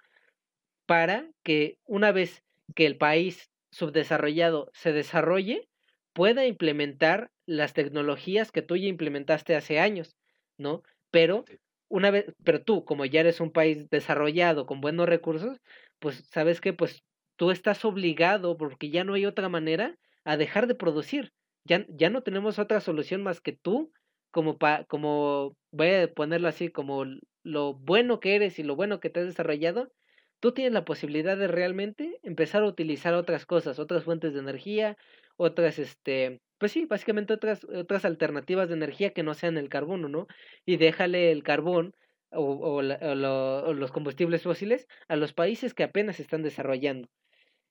para 0.86 1.30
que 1.44 1.78
una 1.86 2.12
vez 2.12 2.44
que 2.76 2.86
el 2.86 2.98
país 2.98 3.50
subdesarrollado 3.72 4.70
se 4.74 4.94
desarrolle, 4.94 5.68
pueda 6.14 6.46
implementar 6.46 7.30
las 7.46 7.74
tecnologías 7.74 8.52
que 8.52 8.62
tú 8.62 8.76
ya 8.76 8.88
implementaste 8.88 9.56
hace 9.56 9.80
años, 9.80 10.16
¿no? 10.58 10.82
Pero 11.12 11.46
una 11.90 12.12
vez, 12.12 12.34
pero 12.44 12.64
tú, 12.64 12.84
como 12.86 13.06
ya 13.06 13.22
eres 13.22 13.40
un 13.40 13.52
país 13.52 13.90
desarrollado 13.90 14.66
con 14.66 14.82
buenos 14.82 15.08
recursos, 15.08 15.58
pues 16.00 16.28
sabes 16.32 16.60
que 16.62 16.74
pues 16.74 17.04
tú 17.38 17.52
estás 17.52 17.86
obligado 17.86 18.58
porque 18.58 18.90
ya 18.90 19.04
no 19.04 19.14
hay 19.14 19.26
otra 19.26 19.50
manera 19.50 19.96
a 20.26 20.38
dejar 20.38 20.68
de 20.68 20.76
producir. 20.76 21.32
Ya, 21.66 21.86
ya 21.90 22.10
no 22.10 22.24
tenemos 22.24 22.60
otra 22.60 22.82
solución 22.82 23.24
más 23.24 23.42
que 23.42 23.54
tú, 23.54 23.92
como 24.32 24.58
pa, 24.58 24.86
como 24.86 25.56
voy 25.72 25.90
a 25.90 26.14
ponerlo 26.14 26.48
así, 26.48 26.70
como 26.70 27.06
lo 27.44 27.74
bueno 27.76 28.20
que 28.20 28.36
eres 28.36 28.60
y 28.60 28.64
lo 28.64 28.76
bueno 28.76 29.00
que 29.00 29.10
te 29.10 29.22
has 29.22 29.28
desarrollado, 29.28 29.92
tú 30.40 30.52
tienes 30.52 30.74
la 30.74 30.86
posibilidad 30.86 31.38
de 31.38 31.48
realmente 31.48 32.20
empezar 32.24 32.64
a 32.64 32.68
utilizar 32.68 33.14
otras 33.14 33.46
cosas, 33.46 33.80
otras 33.80 34.04
fuentes 34.04 34.34
de 34.34 34.40
energía, 34.40 34.98
otras, 35.38 35.80
este, 35.80 36.42
pues 36.58 36.72
sí, 36.72 36.86
básicamente 36.86 37.34
otras, 37.34 37.64
otras 37.64 38.06
alternativas 38.06 38.68
de 38.68 38.76
energía 38.76 39.12
que 39.12 39.24
no 39.24 39.34
sean 39.34 39.58
el 39.58 39.70
carbono, 39.70 40.10
¿no? 40.10 40.28
Y 40.66 40.78
déjale 40.78 41.32
el 41.32 41.44
carbón 41.44 41.96
o, 42.32 42.44
o, 42.44 42.82
los 42.82 43.92
combustibles 43.92 44.44
fósiles 44.44 44.88
a 45.08 45.16
los 45.16 45.34
países 45.34 45.74
que 45.74 45.84
apenas 45.84 46.20
están 46.20 46.44
desarrollando. 46.44 47.10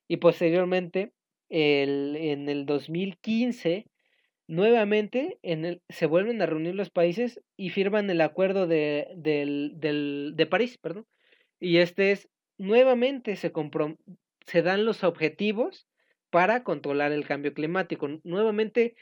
Y 0.07 0.17
posteriormente, 0.17 1.13
el, 1.49 2.15
en 2.15 2.49
el 2.49 2.65
2015, 2.65 3.85
nuevamente 4.47 5.37
en 5.43 5.65
el, 5.65 5.81
se 5.89 6.05
vuelven 6.05 6.41
a 6.41 6.45
reunir 6.45 6.75
los 6.75 6.89
países 6.89 7.41
y 7.57 7.69
firman 7.69 8.09
el 8.09 8.21
acuerdo 8.21 8.67
de, 8.67 9.07
del, 9.15 9.73
del, 9.75 10.33
de 10.35 10.45
París, 10.45 10.77
perdón. 10.77 11.05
Y 11.59 11.77
este 11.77 12.11
es, 12.11 12.29
nuevamente 12.57 13.35
se, 13.35 13.51
se 14.45 14.61
dan 14.61 14.85
los 14.85 15.03
objetivos 15.03 15.87
para 16.29 16.63
controlar 16.63 17.11
el 17.11 17.25
cambio 17.25 17.53
climático. 17.53 18.07
Nuevamente 18.23 18.95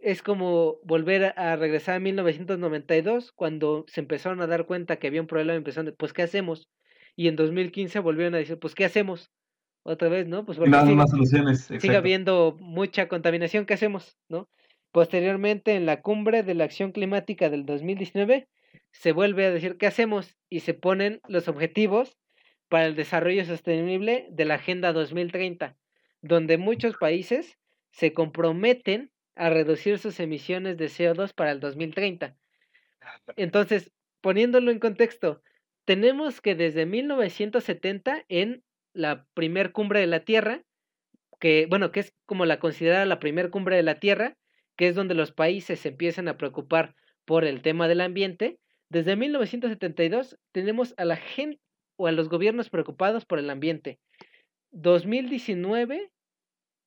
es 0.00 0.22
como 0.22 0.78
volver 0.82 1.32
a, 1.36 1.56
regresar 1.56 1.96
a 1.96 2.00
1992, 2.00 3.32
cuando 3.32 3.84
se 3.88 4.00
empezaron 4.00 4.40
a 4.40 4.46
dar 4.46 4.66
cuenta 4.66 4.96
que 4.96 5.06
había 5.06 5.20
un 5.20 5.26
problema, 5.28 5.54
empezaron, 5.54 5.94
pues, 5.96 6.12
¿qué 6.12 6.22
hacemos? 6.22 6.68
Y 7.14 7.28
en 7.28 7.36
2015 7.36 8.00
volvieron 8.00 8.34
a 8.34 8.38
decir, 8.38 8.58
pues, 8.58 8.74
¿qué 8.74 8.84
hacemos? 8.84 9.30
Otra 9.84 10.08
vez, 10.08 10.28
¿no? 10.28 10.44
Pues 10.44 10.58
porque 10.58 10.70
más 10.70 11.10
soluciones. 11.10 11.64
Sigue 11.64 11.96
habiendo 11.96 12.56
mucha 12.60 13.08
contaminación, 13.08 13.66
¿qué 13.66 13.74
hacemos? 13.74 14.16
¿No? 14.28 14.48
Posteriormente, 14.92 15.74
en 15.74 15.86
la 15.86 16.02
cumbre 16.02 16.42
de 16.42 16.54
la 16.54 16.64
acción 16.64 16.92
climática 16.92 17.50
del 17.50 17.66
2019, 17.66 18.48
se 18.92 19.12
vuelve 19.12 19.46
a 19.46 19.50
decir, 19.50 19.78
¿qué 19.78 19.86
hacemos? 19.86 20.36
Y 20.48 20.60
se 20.60 20.74
ponen 20.74 21.20
los 21.26 21.48
objetivos 21.48 22.16
para 22.72 22.86
el 22.86 22.96
desarrollo 22.96 23.44
sostenible 23.44 24.28
de 24.30 24.46
la 24.46 24.54
Agenda 24.54 24.94
2030, 24.94 25.76
donde 26.22 26.56
muchos 26.56 26.96
países 26.96 27.58
se 27.90 28.14
comprometen 28.14 29.10
a 29.34 29.50
reducir 29.50 29.98
sus 29.98 30.18
emisiones 30.20 30.78
de 30.78 30.86
CO2 30.86 31.34
para 31.34 31.50
el 31.50 31.60
2030. 31.60 32.34
Entonces, 33.36 33.92
poniéndolo 34.22 34.70
en 34.70 34.78
contexto, 34.78 35.42
tenemos 35.84 36.40
que 36.40 36.54
desde 36.54 36.86
1970 36.86 38.24
en 38.30 38.64
la 38.94 39.26
primer 39.34 39.72
cumbre 39.72 40.00
de 40.00 40.06
la 40.06 40.20
Tierra, 40.20 40.62
que 41.40 41.66
bueno, 41.68 41.92
que 41.92 42.00
es 42.00 42.14
como 42.24 42.46
la 42.46 42.58
considerada 42.58 43.04
la 43.04 43.20
primer 43.20 43.50
cumbre 43.50 43.76
de 43.76 43.82
la 43.82 44.00
Tierra, 44.00 44.38
que 44.76 44.88
es 44.88 44.94
donde 44.94 45.14
los 45.14 45.30
países 45.30 45.80
se 45.80 45.90
empiezan 45.90 46.26
a 46.26 46.38
preocupar 46.38 46.94
por 47.26 47.44
el 47.44 47.60
tema 47.60 47.86
del 47.86 48.00
ambiente, 48.00 48.58
desde 48.88 49.14
1972 49.14 50.38
tenemos 50.52 50.94
a 50.96 51.04
la 51.04 51.16
gente 51.16 51.60
o 51.96 52.06
a 52.06 52.12
los 52.12 52.28
gobiernos 52.28 52.70
preocupados 52.70 53.24
por 53.24 53.38
el 53.38 53.50
ambiente. 53.50 53.98
2019 54.72 56.10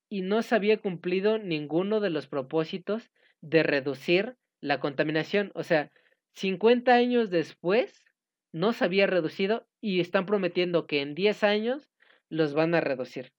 y 0.09 0.21
no 0.21 0.41
se 0.41 0.55
había 0.55 0.77
cumplido 0.77 1.37
ninguno 1.37 1.99
de 1.99 2.09
los 2.09 2.27
propósitos 2.27 3.11
de 3.41 3.63
reducir 3.63 4.37
la 4.61 4.79
contaminación. 4.79 5.51
O 5.55 5.63
sea, 5.63 5.91
50 6.33 6.93
años 6.93 7.29
después 7.29 8.03
no 8.51 8.73
se 8.73 8.85
había 8.85 9.07
reducido 9.07 9.67
y 9.81 9.99
están 9.99 10.25
prometiendo 10.25 10.87
que 10.87 11.01
en 11.01 11.15
10 11.15 11.43
años 11.43 11.91
los 12.29 12.53
van 12.53 12.75
a 12.75 12.81
reducir. 12.81 13.31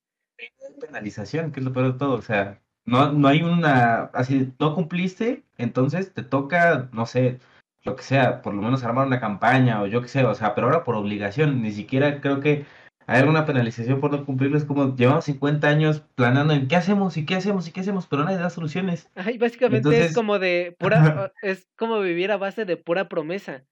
Penalización, 0.79 1.51
que 1.51 1.59
es 1.59 1.65
lo 1.65 1.73
peor 1.73 1.93
de 1.93 1.99
todo. 1.99 2.13
O 2.13 2.21
sea, 2.21 2.61
no, 2.85 3.11
no 3.11 3.27
hay 3.27 3.41
una, 3.41 4.05
así, 4.13 4.53
no 4.59 4.75
cumpliste, 4.75 5.43
entonces 5.57 6.13
te 6.13 6.23
toca, 6.23 6.89
no 6.93 7.05
sé, 7.05 7.39
lo 7.87 7.95
que 7.95 8.03
sea, 8.03 8.41
por 8.41 8.53
lo 8.53 8.61
menos 8.61 8.83
armar 8.83 9.07
una 9.07 9.19
campaña 9.19 9.81
o 9.81 9.87
yo 9.87 10.01
que 10.01 10.07
sé, 10.07 10.23
o 10.23 10.35
sea, 10.35 10.53
pero 10.53 10.67
ahora 10.67 10.83
por 10.83 10.95
obligación, 10.95 11.61
ni 11.61 11.71
siquiera 11.71 12.21
creo 12.21 12.39
que 12.39 12.65
hay 13.07 13.21
alguna 13.21 13.45
penalización 13.45 14.01
por 14.01 14.11
no 14.11 14.25
cumplirlo, 14.25 14.57
es 14.57 14.65
como 14.65 14.95
llevamos 14.95 15.25
50 15.25 15.67
años 15.67 16.03
planeando 16.15 16.53
en 16.53 16.67
qué 16.67 16.75
hacemos 16.75 17.15
y 17.15 17.25
qué 17.25 17.35
hacemos 17.35 17.67
y 17.67 17.71
qué 17.71 17.79
hacemos, 17.79 18.05
pero 18.05 18.25
nadie 18.25 18.37
da 18.37 18.49
soluciones. 18.49 19.09
Ay, 19.15 19.37
básicamente 19.37 20.05
es 20.05 20.13
como 20.13 20.37
de 20.39 20.75
pura, 20.77 21.31
es 21.41 21.69
como 21.77 22.01
vivir 22.01 22.31
a 22.31 22.37
base 22.37 22.65
de 22.65 22.75
pura 22.75 23.07
promesa. 23.07 23.63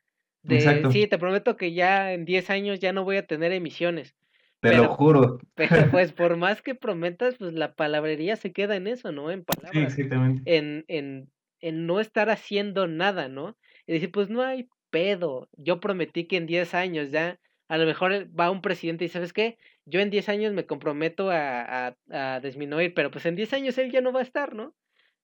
De, 0.41 0.55
Exacto. 0.55 0.91
sí, 0.91 1.07
te 1.07 1.18
prometo 1.18 1.57
que 1.57 1.74
ya 1.74 2.13
en 2.13 2.24
10 2.24 2.49
años 2.49 2.80
ya 2.80 2.93
no 2.93 3.03
voy 3.03 3.18
a 3.18 3.28
tener 3.28 3.51
emisiones. 3.51 4.16
Te 4.61 4.78
lo 4.78 4.88
juro. 4.88 5.39
Pero 5.55 5.70
pues 5.91 6.13
por 6.13 6.38
más 6.38 6.61
que 6.61 6.74
prometas, 6.74 7.36
pues 7.38 7.53
la 7.53 7.74
palabrería 7.76 8.38
se 8.38 8.53
queda 8.53 8.78
en 8.78 8.88
eso, 8.88 9.11
¿no? 9.11 9.32
En 9.32 9.43
palabras. 9.43 9.74
Sí, 9.74 9.80
exactamente. 9.82 10.41
En, 10.45 10.86
en, 10.88 11.30
en 11.59 11.88
no 11.88 11.99
estar 11.99 12.30
haciendo 12.30 12.88
nada, 12.88 13.28
¿no? 13.28 13.57
Y 13.88 13.94
decir, 13.94 14.12
pues 14.12 14.30
no 14.30 14.42
hay 14.42 14.70
pedo. 14.90 15.50
Yo 15.58 15.80
prometí 15.80 16.26
que 16.26 16.38
en 16.38 16.46
10 16.46 16.74
años 16.74 17.12
ya, 17.12 17.40
a 17.68 17.78
lo 17.78 17.86
mejor 17.86 18.28
va 18.38 18.52
un 18.52 18.62
presidente 18.62 19.06
y 19.06 19.10
¿sabes 19.10 19.34
qué? 19.34 19.58
Yo 19.86 20.00
en 20.00 20.10
10 20.10 20.30
años 20.30 20.54
me 20.54 20.66
comprometo 20.66 21.30
a, 21.30 21.88
a, 21.88 21.96
a 22.12 22.40
disminuir, 22.40 22.94
pero 22.94 23.12
pues 23.12 23.26
en 23.26 23.36
10 23.36 23.54
años 23.54 23.78
él 23.78 23.92
ya 23.92 24.02
no 24.02 24.12
va 24.12 24.20
a 24.20 24.24
estar, 24.24 24.54
¿no? 24.54 24.74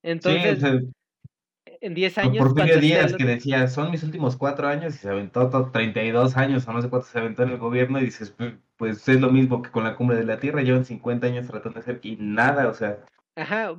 Entonces, 0.03 0.63
en 1.79 1.93
10 1.93 2.17
años. 2.17 2.47
Porfirio 2.47 2.79
Díaz 2.79 3.15
que 3.15 3.25
decía, 3.25 3.67
son 3.67 3.91
mis 3.91 4.03
últimos 4.03 4.35
4 4.37 4.67
años 4.67 4.95
y 4.95 4.97
se 4.97 5.09
aventó 5.09 5.49
32 5.71 6.37
años 6.37 6.67
o 6.67 6.73
no 6.73 6.81
sé 6.81 6.89
cuánto 6.89 7.07
se 7.07 7.19
aventó 7.19 7.43
en 7.43 7.49
el 7.49 7.57
gobierno 7.57 7.99
y 7.99 8.05
dices, 8.05 8.31
pues, 8.31 8.53
pues 8.77 9.07
es 9.07 9.21
lo 9.21 9.31
mismo 9.31 9.61
que 9.61 9.71
con 9.71 9.83
la 9.83 9.95
cumbre 9.95 10.17
de 10.17 10.25
la 10.25 10.39
Tierra, 10.39 10.61
llevan 10.61 10.85
50 10.85 11.27
años 11.27 11.47
tratando 11.47 11.75
de 11.75 11.79
hacer 11.81 11.99
y 12.03 12.17
nada, 12.17 12.67
o 12.67 12.73
sea. 12.73 12.99
Ajá, 13.35 13.75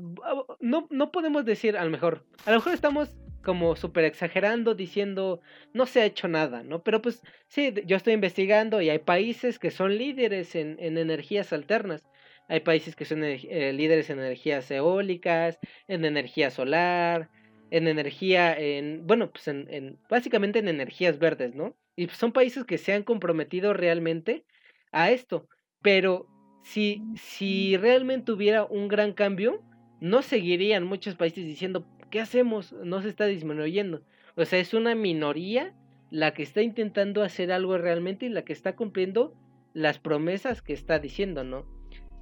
no, 0.60 0.88
no 0.90 1.12
podemos 1.12 1.44
decir 1.44 1.76
a 1.76 1.84
lo 1.84 1.90
mejor, 1.90 2.24
a 2.46 2.50
lo 2.50 2.56
mejor 2.56 2.72
estamos 2.72 3.14
como 3.42 3.76
súper 3.76 4.04
exagerando 4.04 4.74
diciendo 4.74 5.40
no 5.72 5.86
se 5.86 6.00
ha 6.00 6.06
hecho 6.06 6.28
nada, 6.28 6.62
¿no? 6.62 6.82
Pero 6.82 7.02
pues 7.02 7.22
sí, 7.48 7.74
yo 7.86 7.96
estoy 7.96 8.14
investigando 8.14 8.80
y 8.80 8.90
hay 8.90 9.00
países 9.00 9.58
que 9.58 9.70
son 9.70 9.96
líderes 9.96 10.54
en, 10.54 10.76
en 10.78 10.98
energías 10.98 11.52
alternas. 11.52 12.02
Hay 12.48 12.60
países 12.60 12.96
que 12.96 13.04
son 13.04 13.24
eh, 13.24 13.72
líderes 13.72 14.10
en 14.10 14.18
energías 14.18 14.70
eólicas, 14.70 15.58
en 15.88 16.04
energía 16.04 16.50
solar, 16.50 17.30
en 17.70 17.88
energía, 17.88 18.54
en, 18.58 19.06
bueno, 19.06 19.30
pues 19.30 19.48
en, 19.48 19.66
en, 19.70 19.98
básicamente 20.08 20.58
en 20.58 20.68
energías 20.68 21.18
verdes, 21.18 21.54
¿no? 21.54 21.76
Y 21.96 22.08
son 22.08 22.32
países 22.32 22.64
que 22.64 22.78
se 22.78 22.92
han 22.92 23.02
comprometido 23.02 23.72
realmente 23.72 24.44
a 24.92 25.10
esto. 25.10 25.48
Pero 25.80 26.26
si, 26.62 27.02
si 27.16 27.76
realmente 27.76 28.32
hubiera 28.32 28.64
un 28.64 28.88
gran 28.88 29.12
cambio, 29.12 29.62
no 30.00 30.22
seguirían 30.22 30.84
muchos 30.84 31.14
países 31.14 31.46
diciendo, 31.46 31.86
¿qué 32.12 32.20
hacemos? 32.20 32.72
No 32.84 33.00
se 33.00 33.08
está 33.08 33.24
disminuyendo. 33.24 34.02
O 34.36 34.44
sea, 34.44 34.60
es 34.60 34.74
una 34.74 34.94
minoría 34.94 35.74
la 36.10 36.34
que 36.34 36.42
está 36.42 36.60
intentando 36.60 37.22
hacer 37.22 37.50
algo 37.50 37.78
realmente 37.78 38.26
y 38.26 38.28
la 38.28 38.42
que 38.42 38.52
está 38.52 38.76
cumpliendo 38.76 39.34
las 39.72 39.98
promesas 39.98 40.60
que 40.60 40.74
está 40.74 40.98
diciendo, 40.98 41.42
¿no? 41.42 41.64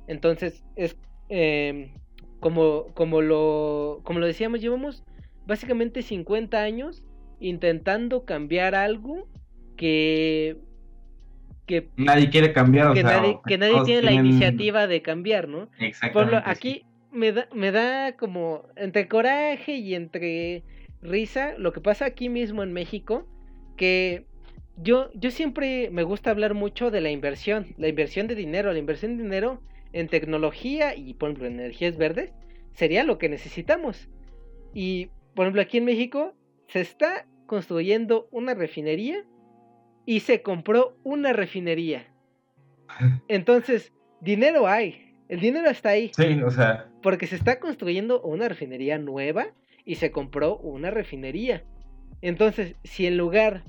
Entonces, 0.07 0.65
es 0.77 0.97
em, 1.29 1.93
como, 2.39 2.87
como, 2.95 3.21
lo, 3.21 4.01
como 4.05 4.21
lo 4.21 4.27
decíamos, 4.27 4.61
llevamos 4.61 5.03
básicamente 5.45 6.03
50 6.03 6.63
años 6.63 7.03
intentando 7.41 8.25
cambiar 8.25 8.77
algo 8.77 9.29
que 9.77 10.57
que 11.67 11.89
nadie 11.97 12.31
quiere 12.31 12.53
cambiar, 12.53 12.93
que, 12.95 13.05
nadie, 13.05 13.39
que 13.47 13.57
nadie 13.57 13.85
tiene 13.85 14.03
la 14.03 14.13
iniciativa 14.13 14.89
de 14.89 15.03
cambiar, 15.03 15.47
¿no? 15.47 15.69
Exactamente. 15.79 16.43
aquí 16.45 16.85
me 17.13 17.33
da, 17.33 17.49
me 17.55 17.73
da 17.73 18.17
como 18.17 18.65
entre 18.77 19.09
coraje 19.09 19.75
y 19.75 19.95
entre 19.95 20.63
risa 21.03 21.55
lo 21.59 21.73
que 21.73 21.81
pasa 21.81 22.05
aquí 22.05 22.29
mismo 22.29 22.63
en 22.63 22.73
México, 22.73 23.27
que 23.77 24.27
yo, 24.77 25.11
yo 25.15 25.31
siempre 25.31 25.91
me 25.91 26.03
gusta 26.03 26.31
hablar 26.31 26.55
mucho 26.55 26.91
de 26.91 27.01
la 27.01 27.11
inversión, 27.11 27.75
la 27.77 27.89
inversión 27.89 28.27
de 28.27 28.35
dinero, 28.35 28.73
la 28.73 28.79
inversión 28.79 29.17
de 29.17 29.25
dinero 29.25 29.63
en 29.93 30.09
tecnología 30.09 30.95
y 30.95 31.15
por 31.15 31.31
ejemplo 31.31 31.49
en 31.49 31.61
energías 31.61 31.97
verdes 31.97 32.33
sería 32.75 33.05
lo 33.05 33.19
que 33.19 33.29
necesitamos. 33.29 34.09
Y 34.75 35.11
por 35.35 35.47
ejemplo 35.47 35.63
aquí 35.63 35.79
en 35.79 35.85
México 35.85 36.35
se 36.69 36.81
está 36.81 37.27
construyendo 37.47 38.29
una 38.31 38.55
refinería 38.55 39.25
y 40.07 40.21
se 40.21 40.43
compró 40.43 40.97
una 41.03 41.33
refinería. 41.33 42.07
Entonces, 43.29 43.93
dinero 44.21 44.67
hay, 44.67 45.10
el 45.31 45.39
dinero 45.39 45.71
está 45.71 45.91
ahí. 45.91 46.11
Sí, 46.17 46.43
o 46.43 46.51
sea. 46.51 46.89
Porque 47.03 47.29
se 47.29 47.37
está 47.37 47.61
construyendo 47.61 48.21
una 48.21 48.49
refinería 48.49 48.99
nueva 48.99 49.47
y 49.85 49.95
se 49.95 50.11
compró 50.11 50.57
una 50.57 50.91
refinería. 50.91 51.63
Entonces, 52.21 52.75
si 52.83 53.07
en 53.07 53.17
lugar 53.17 53.63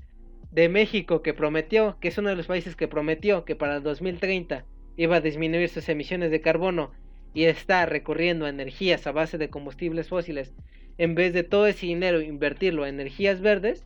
de 0.51 0.69
México 0.69 1.21
que 1.21 1.35
prometió, 1.35 1.97
que 2.01 2.07
es 2.07 2.17
uno 2.17 2.29
de 2.29 2.35
los 2.35 2.47
países 2.47 2.75
que 2.75 2.87
prometió 2.87 3.45
que 3.45 3.55
para 3.55 3.77
el 3.77 3.83
2030 3.83 4.65
iba 4.97 5.17
a 5.17 5.21
disminuir 5.21 5.69
sus 5.69 5.87
emisiones 5.87 6.31
de 6.31 6.41
carbono 6.41 6.91
y 7.33 7.43
está 7.43 7.85
recurriendo 7.85 8.45
a 8.45 8.49
energías 8.49 9.05
a 9.05 9.11
base 9.11 9.37
de 9.37 9.51
combustibles 9.51 10.09
fósiles, 10.09 10.55
en 10.97 11.13
vez 11.13 11.31
de 11.31 11.43
todo 11.43 11.67
ese 11.67 11.85
dinero 11.85 12.21
invertirlo 12.21 12.87
en 12.87 12.95
energías 12.95 13.39
verdes, 13.39 13.85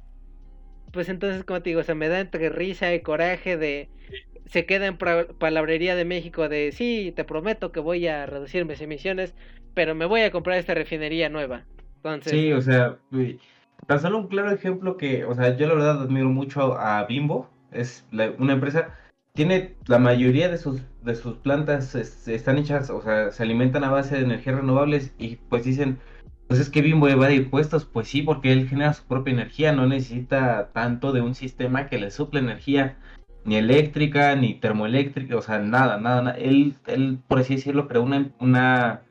pues 0.94 1.10
entonces, 1.10 1.44
como 1.44 1.62
te 1.62 1.72
digo, 1.72 1.84
se 1.84 1.94
me 1.94 2.08
da 2.08 2.22
entre 2.22 2.50
risa 2.50 2.94
y 2.94 3.02
coraje 3.02 3.58
de 3.58 3.90
se 4.46 4.66
queda 4.66 4.86
en 4.86 4.98
palabrería 4.98 5.96
de 5.96 6.06
México 6.06 6.48
de 6.50 6.72
sí, 6.72 7.14
te 7.16 7.24
prometo 7.24 7.72
que 7.72 7.80
voy 7.80 8.08
a 8.08 8.26
reducir 8.26 8.66
mis 8.66 8.82
emisiones, 8.82 9.34
pero 9.74 9.96
me 9.96 10.06
voy 10.06 10.22
a 10.22 10.32
comprar 10.32 10.58
esta 10.58 10.74
refinería 10.74 11.30
nueva. 11.30 11.66
Entonces... 11.98 12.32
Sí, 12.32 12.54
o 12.54 12.62
sea, 12.62 12.98
tan 13.88 14.00
solo 14.00 14.20
un 14.20 14.28
claro 14.28 14.52
ejemplo 14.52 14.98
que, 14.98 15.26
o 15.26 15.36
sea, 15.36 15.56
yo 15.58 15.68
la 15.68 15.74
verdad 15.74 16.02
admiro 16.04 16.30
mucho 16.30 16.78
a 16.78 17.06
Bimbo, 17.06 17.50
es 17.72 18.06
una 18.38 18.54
empresa, 18.54 18.96
tiene 19.34 19.76
la 19.88 20.00
mayoría 20.00 20.48
de 20.48 20.58
sus, 20.58 20.82
de 21.04 21.16
sus 21.16 21.38
plantas 21.38 21.96
están 21.96 22.58
hechas, 22.58 22.90
o 22.90 23.02
sea, 23.02 23.32
se 23.32 23.44
alimentan 23.44 23.84
a 23.84 23.92
base 23.92 24.16
de 24.16 24.24
energías 24.24 24.56
renovables 24.56 25.14
y 25.18 25.38
pues 25.50 25.66
dicen, 25.66 26.00
pues 26.48 26.60
es 26.60 26.70
que 26.70 26.82
Bimbo 26.82 27.10
evade 27.10 27.36
impuestos, 27.36 27.86
pues 27.86 28.08
sí, 28.08 28.22
porque 28.22 28.54
él 28.54 28.70
genera 28.70 28.94
su 28.94 29.04
propia 29.06 29.34
energía, 29.34 29.74
no 29.74 29.88
necesita 29.88 30.70
tanto 30.72 31.12
de 31.12 31.22
un 31.22 31.34
sistema 31.34 31.88
que 31.88 31.98
le 31.98 32.12
suple 32.12 32.40
energía 32.40 32.98
ni 33.46 33.56
eléctrica, 33.58 34.36
ni 34.36 34.56
termoeléctrica, 34.56 35.38
o 35.38 35.42
sea, 35.42 35.60
nada, 35.60 35.98
nada, 35.98 36.22
nada. 36.22 36.38
Él, 36.38 36.76
él, 36.88 37.20
por 37.28 37.40
así 37.40 37.56
decirlo, 37.56 37.88
creó 37.88 38.04
una, 38.04 38.32
una, 38.40 39.04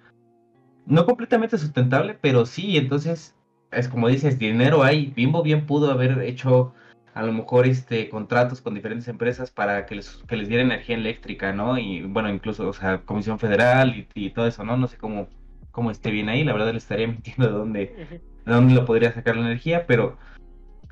no 0.87 1.07
completamente 1.07 1.57
sustentable, 1.57 2.19
pero 2.21 2.45
sí, 2.45 2.77
entonces, 2.77 3.37
es 3.71 3.89
como 3.89 4.09
dices, 4.09 4.39
dinero 4.39 4.83
hay. 4.83 5.07
Bimbo 5.17 5.43
bien 5.43 5.67
pudo 5.67 5.91
haber 5.91 6.21
hecho 6.23 6.75
a 7.15 7.23
lo 7.23 7.33
mejor 7.33 7.67
este 7.67 8.09
contratos 8.09 8.61
con 8.61 8.75
diferentes 8.75 9.07
empresas 9.07 9.51
para 9.53 9.87
que 9.87 9.95
les, 9.95 10.17
que 10.27 10.37
les 10.37 10.49
diera 10.49 10.65
energía 10.65 10.97
eléctrica, 10.97 11.53
¿no? 11.53 11.79
Y 11.79 12.03
bueno, 12.03 12.29
incluso, 12.29 12.69
o 12.69 12.73
sea, 12.73 13.03
Comisión 13.03 13.39
Federal 13.39 13.97
y, 13.97 14.09
y 14.15 14.31
todo 14.31 14.49
eso, 14.49 14.65
¿no? 14.65 14.77
No 14.77 14.89
sé 14.89 14.99
cómo, 14.99 15.29
cómo 15.71 15.93
esté 15.93 16.11
bien 16.11 16.29
ahí, 16.29 16.43
la 16.45 16.53
verdad 16.53 16.73
le 16.73 16.79
estaría 16.79 17.07
mintiendo 17.09 17.47
de 17.47 17.53
dónde, 17.53 18.21
de 18.47 18.53
dónde 18.53 18.75
lo 18.75 18.85
podría 18.85 19.13
sacar 19.13 19.37
la 19.37 19.43
energía, 19.43 19.87
pero 19.87 20.17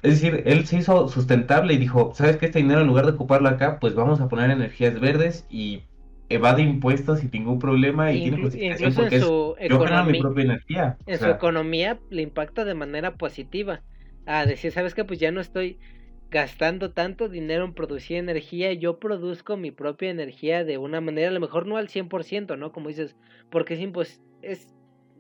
es 0.02 0.20
decir, 0.20 0.42
él 0.46 0.66
se 0.66 0.78
hizo 0.78 1.08
sustentable 1.08 1.74
y 1.74 1.78
dijo, 1.78 2.12
¿sabes 2.14 2.36
qué? 2.36 2.46
Este 2.46 2.58
dinero 2.58 2.80
en 2.80 2.88
lugar 2.88 3.06
de 3.06 3.12
ocuparlo 3.12 3.48
acá, 3.48 3.78
pues 3.78 3.94
vamos 3.94 4.20
a 4.20 4.28
poner 4.28 4.50
energías 4.50 4.98
verdes 4.98 5.46
y 5.48 5.82
evade 6.28 6.62
impuestos 6.62 7.20
sin 7.20 7.30
ningún 7.32 7.58
problema 7.60 8.12
y 8.12 8.22
tiene 8.22 8.38
incluso 8.38 9.06
en 9.06 9.20
su 9.20 9.54
economía, 9.58 10.02
mi 10.02 10.20
propia 10.20 10.44
energía. 10.44 10.96
En 11.06 11.18
su 11.18 11.26
economía 11.26 12.00
le 12.10 12.22
impacta 12.22 12.64
de 12.64 12.74
manera 12.74 13.14
positiva. 13.14 13.82
A 14.26 14.46
decir, 14.46 14.72
¿sabes 14.72 14.94
qué? 14.94 15.04
Pues 15.04 15.20
ya 15.20 15.30
no 15.30 15.40
estoy 15.40 15.78
gastando 16.30 16.92
tanto 16.92 17.28
dinero 17.28 17.64
en 17.64 17.74
producir 17.74 18.16
energía, 18.16 18.72
yo 18.72 18.98
produzco 18.98 19.56
mi 19.56 19.70
propia 19.70 20.10
energía 20.10 20.64
de 20.64 20.78
una 20.78 21.00
manera, 21.00 21.28
a 21.28 21.32
lo 21.32 21.40
mejor 21.40 21.66
no 21.66 21.76
al 21.76 21.88
100%, 21.88 22.56
¿no? 22.58 22.72
Como 22.72 22.88
dices, 22.88 23.16
porque 23.50 23.74
es, 23.74 24.20
es 24.40 24.66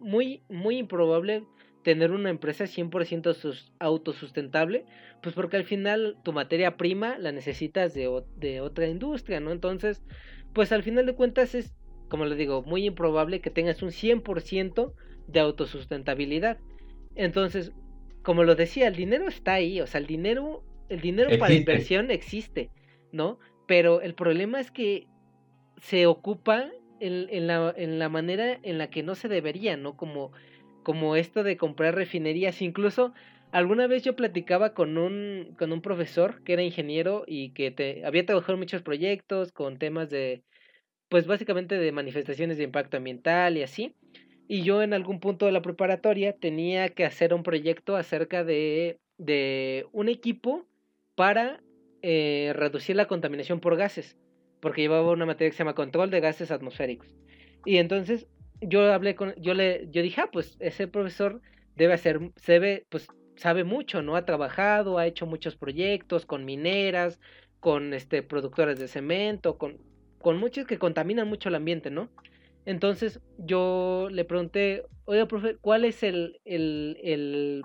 muy, 0.00 0.42
muy 0.48 0.78
improbable 0.78 1.44
tener 1.82 2.12
una 2.12 2.30
empresa 2.30 2.64
100% 2.64 3.34
sus, 3.34 3.72
autosustentable, 3.78 4.84
pues 5.20 5.34
porque 5.34 5.56
al 5.56 5.64
final 5.64 6.16
tu 6.22 6.32
materia 6.32 6.76
prima 6.76 7.18
la 7.18 7.32
necesitas 7.32 7.94
de, 7.94 8.22
de 8.36 8.60
otra 8.60 8.86
industria, 8.86 9.40
¿no? 9.40 9.52
Entonces, 9.52 10.02
pues 10.52 10.72
al 10.72 10.82
final 10.82 11.06
de 11.06 11.14
cuentas 11.14 11.54
es, 11.54 11.74
como 12.08 12.24
les 12.24 12.38
digo, 12.38 12.62
muy 12.62 12.86
improbable 12.86 13.40
que 13.40 13.50
tengas 13.50 13.82
un 13.82 13.90
100% 13.90 14.92
de 15.28 15.40
autosustentabilidad. 15.40 16.58
Entonces, 17.14 17.72
como 18.22 18.44
lo 18.44 18.54
decía, 18.54 18.88
el 18.88 18.96
dinero 18.96 19.28
está 19.28 19.54
ahí, 19.54 19.80
o 19.80 19.86
sea, 19.86 20.00
el 20.00 20.06
dinero, 20.06 20.62
el 20.88 21.00
dinero 21.00 21.30
para 21.38 21.54
inversión 21.54 22.10
existe, 22.10 22.70
¿no? 23.10 23.38
Pero 23.66 24.00
el 24.00 24.14
problema 24.14 24.60
es 24.60 24.70
que 24.70 25.08
se 25.78 26.06
ocupa 26.06 26.70
en, 27.00 27.26
en, 27.30 27.46
la, 27.46 27.74
en 27.76 27.98
la 27.98 28.08
manera 28.08 28.58
en 28.62 28.78
la 28.78 28.90
que 28.90 29.02
no 29.02 29.14
se 29.14 29.28
debería, 29.28 29.76
¿no? 29.76 29.96
Como 29.96 30.32
como 30.82 31.16
esto 31.16 31.42
de 31.42 31.56
comprar 31.56 31.94
refinerías. 31.94 32.62
Incluso 32.62 33.12
alguna 33.52 33.86
vez 33.86 34.02
yo 34.02 34.16
platicaba 34.16 34.74
con 34.74 34.98
un, 34.98 35.54
con 35.58 35.72
un 35.72 35.82
profesor 35.82 36.42
que 36.44 36.54
era 36.54 36.62
ingeniero 36.62 37.24
y 37.26 37.50
que 37.50 38.02
había 38.04 38.26
trabajado 38.26 38.54
en 38.54 38.60
muchos 38.60 38.82
proyectos 38.82 39.52
con 39.52 39.78
temas 39.78 40.10
de, 40.10 40.42
pues 41.08 41.26
básicamente 41.26 41.78
de 41.78 41.92
manifestaciones 41.92 42.56
de 42.56 42.64
impacto 42.64 42.96
ambiental 42.96 43.56
y 43.56 43.62
así. 43.62 43.94
Y 44.48 44.62
yo 44.62 44.82
en 44.82 44.92
algún 44.92 45.20
punto 45.20 45.46
de 45.46 45.52
la 45.52 45.62
preparatoria 45.62 46.32
tenía 46.32 46.88
que 46.88 47.04
hacer 47.04 47.32
un 47.32 47.42
proyecto 47.42 47.96
acerca 47.96 48.44
de, 48.44 48.98
de 49.18 49.86
un 49.92 50.08
equipo 50.08 50.66
para 51.14 51.62
eh, 52.02 52.52
reducir 52.54 52.96
la 52.96 53.06
contaminación 53.06 53.60
por 53.60 53.76
gases, 53.76 54.16
porque 54.60 54.82
llevaba 54.82 55.12
una 55.12 55.26
materia 55.26 55.50
que 55.50 55.56
se 55.56 55.60
llama 55.60 55.74
control 55.74 56.10
de 56.10 56.20
gases 56.20 56.50
atmosféricos. 56.50 57.14
Y 57.64 57.76
entonces 57.76 58.26
yo 58.62 58.92
hablé 58.92 59.14
con, 59.14 59.34
yo 59.36 59.54
le, 59.54 59.88
yo 59.90 60.02
dije, 60.02 60.20
ah, 60.22 60.30
pues 60.32 60.56
ese 60.60 60.88
profesor 60.88 61.40
debe 61.76 61.94
hacer, 61.94 62.20
se 62.36 62.58
ve, 62.58 62.86
pues 62.90 63.08
sabe 63.36 63.64
mucho, 63.64 64.02
¿no? 64.02 64.16
Ha 64.16 64.24
trabajado, 64.24 64.98
ha 64.98 65.06
hecho 65.06 65.26
muchos 65.26 65.56
proyectos 65.56 66.26
con 66.26 66.44
mineras, 66.44 67.20
con 67.60 67.94
este 67.94 68.22
productores 68.22 68.78
de 68.78 68.88
cemento, 68.88 69.58
con, 69.58 69.78
con 70.18 70.38
muchos 70.38 70.66
que 70.66 70.78
contaminan 70.78 71.28
mucho 71.28 71.48
el 71.48 71.56
ambiente, 71.56 71.90
¿no? 71.90 72.10
Entonces 72.64 73.20
yo 73.38 74.08
le 74.10 74.24
pregunté, 74.24 74.84
oiga, 75.04 75.26
profe, 75.26 75.56
¿cuál 75.60 75.84
es 75.84 76.02
el, 76.02 76.40
el, 76.44 76.98
el, 77.02 77.64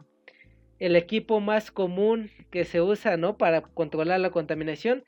el 0.79 0.95
equipo 0.95 1.39
más 1.39 1.71
común 1.71 2.31
que 2.51 2.65
se 2.65 2.81
usa, 2.81 3.17
¿no? 3.17 3.37
Para 3.37 3.61
controlar 3.61 4.19
la 4.19 4.31
contaminación. 4.31 5.03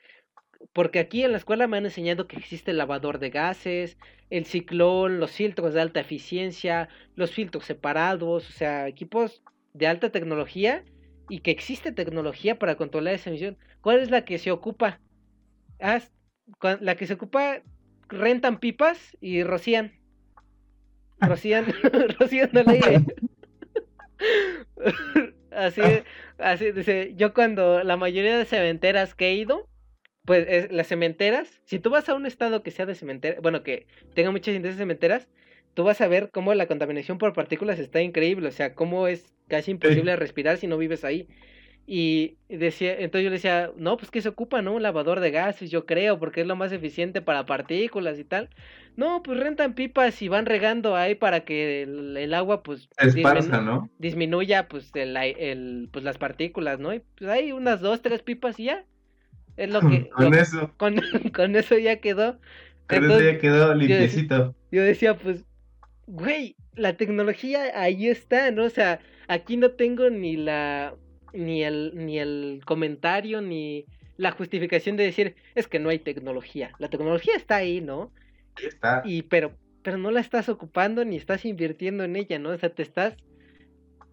Porque 0.72 0.98
aquí 0.98 1.24
en 1.24 1.32
la 1.32 1.38
escuela 1.38 1.66
me 1.66 1.78
han 1.78 1.84
enseñado 1.84 2.26
que 2.26 2.36
existe 2.36 2.70
el 2.70 2.78
lavador 2.78 3.18
de 3.18 3.30
gases, 3.30 3.96
el 4.28 4.44
ciclón, 4.44 5.18
los 5.18 5.32
filtros 5.32 5.74
de 5.74 5.80
alta 5.80 6.00
eficiencia, 6.00 6.88
los 7.16 7.32
filtros 7.32 7.64
separados, 7.64 8.48
o 8.48 8.52
sea, 8.52 8.86
equipos 8.86 9.42
de 9.74 9.86
alta 9.86 10.10
tecnología 10.10 10.84
y 11.28 11.40
que 11.40 11.50
existe 11.50 11.92
tecnología 11.92 12.58
para 12.58 12.76
controlar 12.76 13.14
esa 13.14 13.30
emisión. 13.30 13.56
¿Cuál 13.80 14.00
es 14.00 14.10
la 14.10 14.24
que 14.24 14.38
se 14.38 14.50
ocupa? 14.50 15.00
Ah, 15.80 16.00
la 16.80 16.96
que 16.96 17.06
se 17.06 17.14
ocupa, 17.14 17.62
rentan 18.08 18.58
pipas 18.58 19.16
y 19.20 19.42
rocían. 19.42 19.92
Rocían, 21.20 21.66
rocían 22.18 22.50
el 22.52 22.68
aire. 22.68 23.04
así, 25.50 25.82
así, 26.38 26.72
dice, 26.72 27.14
yo 27.16 27.32
cuando 27.34 27.82
la 27.82 27.96
mayoría 27.96 28.36
de 28.36 28.44
cementeras 28.44 29.14
que 29.14 29.28
he 29.28 29.34
ido, 29.34 29.68
pues 30.24 30.70
las 30.70 30.86
cementeras, 30.86 31.60
si 31.64 31.78
tú 31.78 31.90
vas 31.90 32.08
a 32.08 32.14
un 32.14 32.26
estado 32.26 32.62
que 32.62 32.70
sea 32.70 32.86
de 32.86 32.94
cementera, 32.94 33.40
bueno, 33.40 33.62
que 33.62 33.86
tenga 34.14 34.30
muchas 34.30 34.54
industrias 34.54 34.78
cementeras, 34.78 35.28
tú 35.74 35.84
vas 35.84 36.00
a 36.00 36.08
ver 36.08 36.30
cómo 36.30 36.54
la 36.54 36.66
contaminación 36.66 37.18
por 37.18 37.32
partículas 37.32 37.78
está 37.78 38.00
increíble, 38.02 38.48
o 38.48 38.52
sea, 38.52 38.74
cómo 38.74 39.06
es 39.06 39.32
casi 39.48 39.70
imposible 39.70 40.16
respirar 40.16 40.58
si 40.58 40.66
no 40.66 40.78
vives 40.78 41.04
ahí. 41.04 41.28
Y 41.92 42.36
decía, 42.48 42.92
entonces 42.92 43.24
yo 43.24 43.30
le 43.30 43.36
decía, 43.36 43.72
no, 43.76 43.96
pues 43.96 44.12
que 44.12 44.22
se 44.22 44.28
ocupa, 44.28 44.62
¿no? 44.62 44.74
Un 44.74 44.82
lavador 44.82 45.18
de 45.18 45.32
gases, 45.32 45.72
yo 45.72 45.86
creo, 45.86 46.20
porque 46.20 46.42
es 46.42 46.46
lo 46.46 46.54
más 46.54 46.70
eficiente 46.70 47.20
para 47.20 47.46
partículas 47.46 48.16
y 48.20 48.24
tal. 48.24 48.48
No, 48.96 49.24
pues 49.24 49.40
rentan 49.40 49.74
pipas 49.74 50.22
y 50.22 50.28
van 50.28 50.46
regando 50.46 50.94
ahí 50.94 51.16
para 51.16 51.40
que 51.40 51.82
el, 51.82 52.32
agua, 52.32 52.62
pues, 52.62 52.88
¿no? 53.64 53.90
disminuya, 53.98 54.68
pues, 54.68 54.94
el, 54.94 55.16
el, 55.16 55.88
pues, 55.90 56.04
las 56.04 56.16
partículas, 56.16 56.78
¿no? 56.78 56.94
Y 56.94 57.02
pues 57.16 57.28
hay 57.28 57.50
unas 57.50 57.80
dos, 57.80 58.02
tres 58.02 58.22
pipas 58.22 58.60
y 58.60 58.64
ya. 58.64 58.84
Es 59.56 59.70
lo 59.70 59.80
que. 59.80 60.08
con 60.16 60.34
eso. 60.34 60.72
Con, 60.76 60.96
con, 61.34 61.56
eso 61.56 61.78
ya 61.78 61.96
quedó. 61.96 62.38
Con 62.88 63.10
eso 63.10 63.20
ya 63.20 63.38
quedó 63.38 63.74
limpiecito. 63.74 64.54
yo 64.70 64.82
decía, 64.82 65.16
pues, 65.16 65.44
güey, 66.06 66.56
la 66.74 66.96
tecnología 66.96 67.80
ahí 67.80 68.08
está, 68.08 68.50
¿no? 68.50 68.64
O 68.64 68.70
sea, 68.70 69.00
aquí 69.28 69.56
no 69.56 69.72
tengo 69.72 70.10
ni 70.10 70.36
la 70.36 70.94
ni 71.32 71.62
el, 71.62 71.92
ni 71.94 72.18
el 72.18 72.62
comentario, 72.64 73.40
ni 73.40 73.86
la 74.16 74.32
justificación 74.32 74.96
de 74.96 75.04
decir, 75.04 75.36
es 75.54 75.66
que 75.66 75.78
no 75.78 75.88
hay 75.88 75.98
tecnología. 75.98 76.72
La 76.78 76.90
tecnología 76.90 77.34
está 77.36 77.56
ahí, 77.56 77.80
¿no? 77.80 78.12
Está. 78.62 79.02
Y 79.04 79.22
pero, 79.22 79.52
pero 79.82 79.96
no 79.96 80.10
la 80.10 80.20
estás 80.20 80.48
ocupando 80.48 81.04
ni 81.04 81.16
estás 81.16 81.44
invirtiendo 81.44 82.04
en 82.04 82.16
ella, 82.16 82.38
¿no? 82.38 82.50
O 82.50 82.58
sea, 82.58 82.70
te 82.70 82.82
estás 82.82 83.16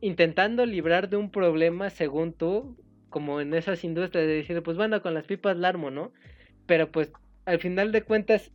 intentando 0.02 0.66
librar 0.66 1.10
de 1.10 1.18
un 1.18 1.32
problema 1.32 1.90
según 1.90 2.34
tú, 2.34 2.78
como 3.18 3.42
en 3.42 3.56
esas 3.56 3.84
industrias 3.84 4.28
de 4.28 4.36
decir, 4.36 4.62
pues 4.62 4.78
bueno, 4.78 5.02
con 5.02 5.16
las 5.16 5.26
pipas 5.26 5.58
la 5.58 5.70
armo, 5.70 5.90
¿no? 5.90 6.14
Pero 6.68 6.92
pues 6.92 7.12
al 7.46 7.58
final 7.58 7.92
de 7.92 8.04
cuentas 8.04 8.52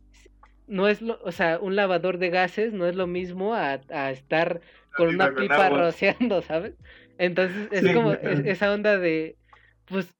no 0.67 0.87
es 0.87 1.01
lo, 1.01 1.19
o 1.21 1.33
sea, 1.33 1.59
un 1.59 1.75
lavador 1.75 2.17
de 2.17 2.29
gases 2.29 2.71
no 2.71 2.87
es 2.87 2.95
lo 2.95 3.05
mismo 3.05 3.55
a, 3.55 3.81
a 3.89 4.11
estar 4.11 4.61
con 4.95 5.09
una 5.09 5.35
pipa 5.35 5.67
rociando, 5.67 6.41
¿sabes? 6.41 6.75
Entonces 7.17 7.67
es 7.73 7.93
como 7.93 8.13
esa 8.45 8.71
onda 8.71 8.97
de, 8.97 9.35
pues, 9.83 10.15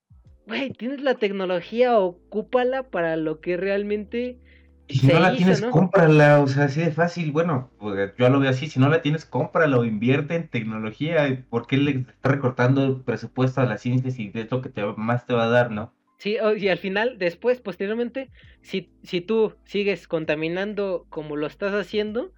güey, 0.45 0.71
tienes 0.71 0.99
la 0.99 1.15
tecnología, 1.15 1.97
ocúpala 1.97 2.83
para 2.83 3.15
lo 3.15 3.39
que 3.39 3.55
realmente... 3.55 4.39
Y 4.87 4.97
si 4.97 5.07
no 5.07 5.19
la 5.19 5.35
tienes, 5.35 5.61
cómprala, 5.61 6.41
o 6.41 6.47
sea, 6.47 6.65
así 6.65 6.81
de 6.81 6.91
fácil. 6.91 7.31
Bueno, 7.31 7.71
pues, 7.79 8.13
yo 8.17 8.29
lo 8.29 8.39
veo 8.39 8.49
así, 8.49 8.67
si 8.67 8.79
no 8.79 8.89
la 8.89 9.01
tienes, 9.01 9.25
cómprala 9.25 9.77
o 9.77 9.85
invierte 9.85 10.35
en 10.35 10.49
tecnología. 10.49 11.45
¿Por 11.49 11.67
qué 11.67 11.77
le 11.77 11.91
está 11.91 12.29
recortando 12.29 12.83
el 12.83 13.01
presupuesto 13.01 13.61
a 13.61 13.65
la 13.65 13.77
ciencia 13.77 14.11
si 14.11 14.31
es 14.33 14.51
lo 14.51 14.61
que 14.61 14.69
te, 14.69 14.83
más 14.97 15.25
te 15.25 15.33
va 15.33 15.45
a 15.45 15.49
dar, 15.49 15.71
no? 15.71 15.93
Sí, 16.17 16.37
y 16.57 16.67
al 16.67 16.77
final, 16.77 17.17
después, 17.17 17.59
posteriormente, 17.59 18.29
si, 18.61 18.89
si 19.03 19.21
tú 19.21 19.55
sigues 19.65 20.07
contaminando 20.07 21.05
como 21.09 21.35
lo 21.35 21.47
estás 21.47 21.73
haciendo, 21.73 22.31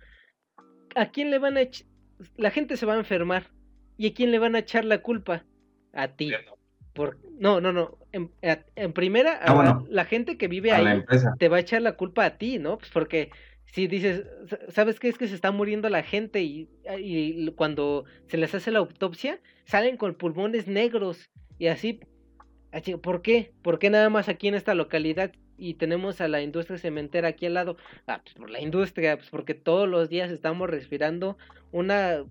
¿a 0.95 1.07
quién 1.07 1.31
le 1.31 1.39
van 1.39 1.57
a... 1.57 1.61
La 2.37 2.51
gente 2.51 2.77
se 2.77 2.85
va 2.85 2.93
a 2.93 2.97
enfermar. 2.97 3.51
¿Y 3.97 4.07
a 4.07 4.13
quién 4.13 4.31
le 4.31 4.39
van 4.39 4.55
a 4.55 4.59
echar 4.59 4.85
la 4.85 4.99
culpa? 4.99 5.45
A 5.93 6.07
ti. 6.09 6.31
Por... 6.93 7.19
No, 7.39 7.61
no, 7.61 7.71
no. 7.71 7.97
En, 8.15 8.31
en 8.77 8.93
primera, 8.93 9.41
ah, 9.43 9.83
la 9.89 10.05
gente 10.05 10.37
que 10.37 10.47
vive 10.47 10.71
ahí 10.71 11.03
te 11.37 11.49
va 11.49 11.57
a 11.57 11.59
echar 11.59 11.81
la 11.81 11.97
culpa 11.97 12.23
a 12.23 12.37
ti, 12.37 12.59
¿no? 12.59 12.77
Pues 12.77 12.89
porque 12.91 13.29
si 13.65 13.87
dices, 13.87 14.23
¿sabes 14.69 15.01
qué? 15.01 15.09
Es 15.09 15.17
que 15.17 15.27
se 15.27 15.35
está 15.35 15.51
muriendo 15.51 15.89
la 15.89 16.01
gente 16.01 16.41
y, 16.41 16.69
y 16.97 17.51
cuando 17.51 18.05
se 18.27 18.37
les 18.37 18.55
hace 18.55 18.71
la 18.71 18.79
autopsia, 18.79 19.41
salen 19.65 19.97
con 19.97 20.15
pulmones 20.15 20.65
negros 20.67 21.29
y 21.59 21.67
así. 21.67 21.99
¿Por 23.01 23.21
qué? 23.21 23.51
¿Por 23.61 23.79
qué 23.79 23.89
nada 23.89 24.09
más 24.09 24.29
aquí 24.29 24.47
en 24.47 24.55
esta 24.55 24.75
localidad 24.75 25.33
y 25.57 25.73
tenemos 25.73 26.21
a 26.21 26.29
la 26.29 26.41
industria 26.41 26.77
cementera 26.77 27.29
aquí 27.29 27.45
al 27.47 27.55
lado? 27.55 27.75
Ah, 28.07 28.21
pues 28.23 28.35
por 28.35 28.49
la 28.49 28.61
industria, 28.61 29.17
pues 29.17 29.29
porque 29.29 29.55
todos 29.55 29.89
los 29.89 30.07
días 30.07 30.31
estamos 30.31 30.69
respirando 30.69 31.37
una 31.71 32.23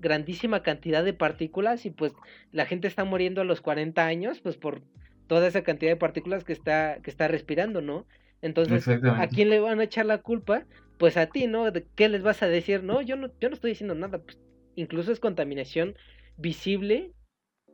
grandísima 0.00 0.62
cantidad 0.62 1.02
de 1.02 1.14
partículas 1.14 1.86
y 1.86 1.90
pues 1.90 2.12
la 2.52 2.66
gente 2.66 2.88
está 2.88 3.04
muriendo 3.04 3.40
a 3.40 3.44
los 3.44 3.62
40 3.62 4.04
años 4.04 4.40
pues 4.40 4.58
por 4.58 4.82
toda 5.26 5.46
esa 5.48 5.62
cantidad 5.62 5.92
de 5.92 5.96
partículas 5.96 6.44
que 6.44 6.52
está 6.52 6.98
que 7.02 7.10
está 7.10 7.28
respirando, 7.28 7.80
¿no? 7.80 8.06
Entonces, 8.42 8.86
¿a 8.88 9.26
quién 9.28 9.48
le 9.48 9.60
van 9.60 9.80
a 9.80 9.84
echar 9.84 10.06
la 10.06 10.18
culpa? 10.18 10.66
Pues 10.98 11.16
a 11.16 11.26
ti, 11.26 11.46
¿no? 11.46 11.64
¿Qué 11.94 12.08
les 12.08 12.22
vas 12.22 12.42
a 12.42 12.48
decir? 12.48 12.82
No, 12.82 13.00
yo 13.00 13.16
no 13.16 13.30
yo 13.40 13.48
no 13.48 13.54
estoy 13.54 13.70
diciendo 13.70 13.94
nada, 13.94 14.18
pues, 14.18 14.38
incluso 14.76 15.12
es 15.12 15.20
contaminación 15.20 15.96
visible, 16.36 17.12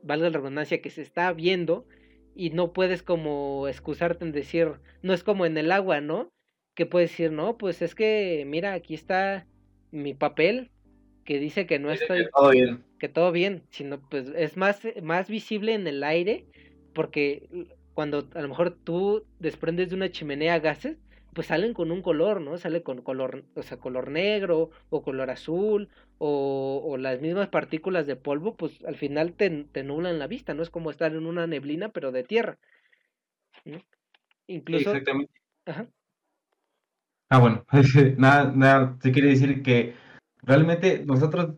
valga 0.01 0.29
la 0.29 0.37
redundancia 0.37 0.81
que 0.81 0.89
se 0.89 1.01
está 1.01 1.31
viendo 1.33 1.85
y 2.35 2.51
no 2.51 2.71
puedes 2.71 3.03
como 3.03 3.67
excusarte 3.67 4.23
en 4.23 4.31
decir, 4.31 4.73
no 5.01 5.13
es 5.13 5.23
como 5.23 5.45
en 5.45 5.57
el 5.57 5.71
agua, 5.71 5.99
¿no? 5.99 6.31
Que 6.73 6.85
puedes 6.85 7.11
decir, 7.11 7.31
no, 7.31 7.57
pues 7.57 7.81
es 7.81 7.93
que 7.93 8.43
mira, 8.47 8.73
aquí 8.73 8.93
está 8.93 9.45
mi 9.91 10.13
papel, 10.13 10.71
que 11.25 11.37
dice 11.37 11.65
que 11.65 11.79
no 11.79 11.91
estoy 11.91 12.27
que 12.97 13.09
todo 13.09 13.31
bien, 13.31 13.63
sino 13.71 13.99
pues 14.09 14.31
es 14.35 14.57
más 14.57 14.81
más 15.01 15.29
visible 15.29 15.73
en 15.73 15.87
el 15.87 16.03
aire 16.03 16.45
porque 16.93 17.67
cuando 17.93 18.27
a 18.33 18.41
lo 18.41 18.47
mejor 18.47 18.71
tú 18.83 19.25
desprendes 19.39 19.89
de 19.89 19.95
una 19.95 20.11
chimenea 20.11 20.59
gases, 20.59 20.97
pues 21.33 21.47
salen 21.47 21.73
con 21.73 21.91
un 21.91 22.01
color, 22.01 22.41
¿no? 22.41 22.57
Sale 22.57 22.83
con 22.83 23.01
color, 23.01 23.45
o 23.55 23.63
sea, 23.63 23.77
color 23.77 24.09
negro 24.09 24.69
o 24.89 25.01
color 25.01 25.29
azul 25.29 25.89
o, 26.17 26.81
o 26.85 26.97
las 26.97 27.21
mismas 27.21 27.47
partículas 27.47 28.05
de 28.05 28.15
polvo, 28.15 28.55
pues 28.55 28.83
al 28.85 28.95
final 28.95 29.33
te, 29.33 29.49
te, 29.71 29.83
nublan 29.83 30.19
la 30.19 30.27
vista, 30.27 30.53
¿no? 30.53 30.61
Es 30.61 30.69
como 30.69 30.91
estar 30.91 31.13
en 31.13 31.25
una 31.25 31.47
neblina 31.47 31.89
pero 31.89 32.11
de 32.11 32.23
tierra. 32.23 32.57
Incluso... 34.47 34.91
Exactamente. 34.91 35.33
Ajá. 35.65 35.87
Ah, 37.29 37.39
bueno, 37.39 37.65
nada, 38.17 38.51
nada, 38.53 38.97
se 39.01 39.11
quiere 39.13 39.29
decir 39.29 39.63
que 39.63 39.95
realmente 40.41 41.05
nosotros, 41.05 41.55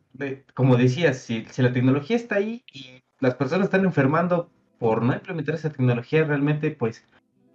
como 0.53 0.77
decías, 0.77 1.17
si, 1.17 1.45
si, 1.45 1.63
la 1.63 1.73
tecnología 1.73 2.15
está 2.15 2.35
ahí 2.35 2.63
y 2.71 3.01
las 3.19 3.33
personas 3.33 3.65
están 3.65 3.83
enfermando 3.83 4.51
por 4.83 5.01
no 5.01 5.13
implementar 5.13 5.55
esa 5.55 5.69
tecnología, 5.69 6.25
realmente 6.25 6.69
pues 6.71 7.05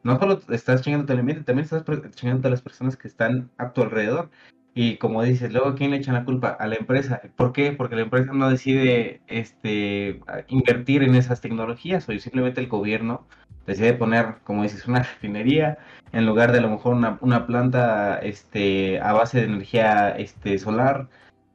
no 0.02 0.18
solo 0.18 0.40
estás 0.48 0.80
chingando 0.80 1.12
el 1.12 1.18
ambiente, 1.18 1.44
también 1.44 1.64
estás 1.64 1.84
chingando 2.14 2.48
a 2.48 2.50
las 2.50 2.62
personas 2.62 2.96
que 2.96 3.06
están 3.06 3.50
a 3.58 3.74
tu 3.74 3.82
alrededor. 3.82 4.30
Y 4.72 4.96
como 4.96 5.22
dices, 5.22 5.52
luego 5.52 5.74
quién 5.74 5.90
le 5.90 5.98
echan 5.98 6.14
la 6.14 6.24
culpa 6.24 6.48
a 6.48 6.66
la 6.66 6.76
empresa. 6.76 7.20
¿Por 7.36 7.52
qué? 7.52 7.72
Porque 7.72 7.96
la 7.96 8.02
empresa 8.02 8.32
no 8.32 8.48
decide 8.48 9.20
este 9.26 10.22
invertir 10.48 11.02
en 11.02 11.16
esas 11.16 11.42
tecnologías 11.42 12.08
o 12.08 12.18
simplemente 12.18 12.62
el 12.62 12.68
gobierno 12.68 13.26
decide 13.66 13.92
poner, 13.92 14.36
como 14.44 14.62
dices, 14.62 14.88
una 14.88 15.02
refinería 15.02 15.76
en 16.12 16.24
lugar 16.24 16.52
de 16.52 16.60
a 16.60 16.62
lo 16.62 16.70
mejor 16.70 16.94
una, 16.94 17.18
una 17.20 17.46
planta 17.46 18.20
este, 18.20 19.00
a 19.00 19.12
base 19.12 19.40
de 19.40 19.44
energía 19.44 20.16
este, 20.16 20.58
solar. 20.58 21.10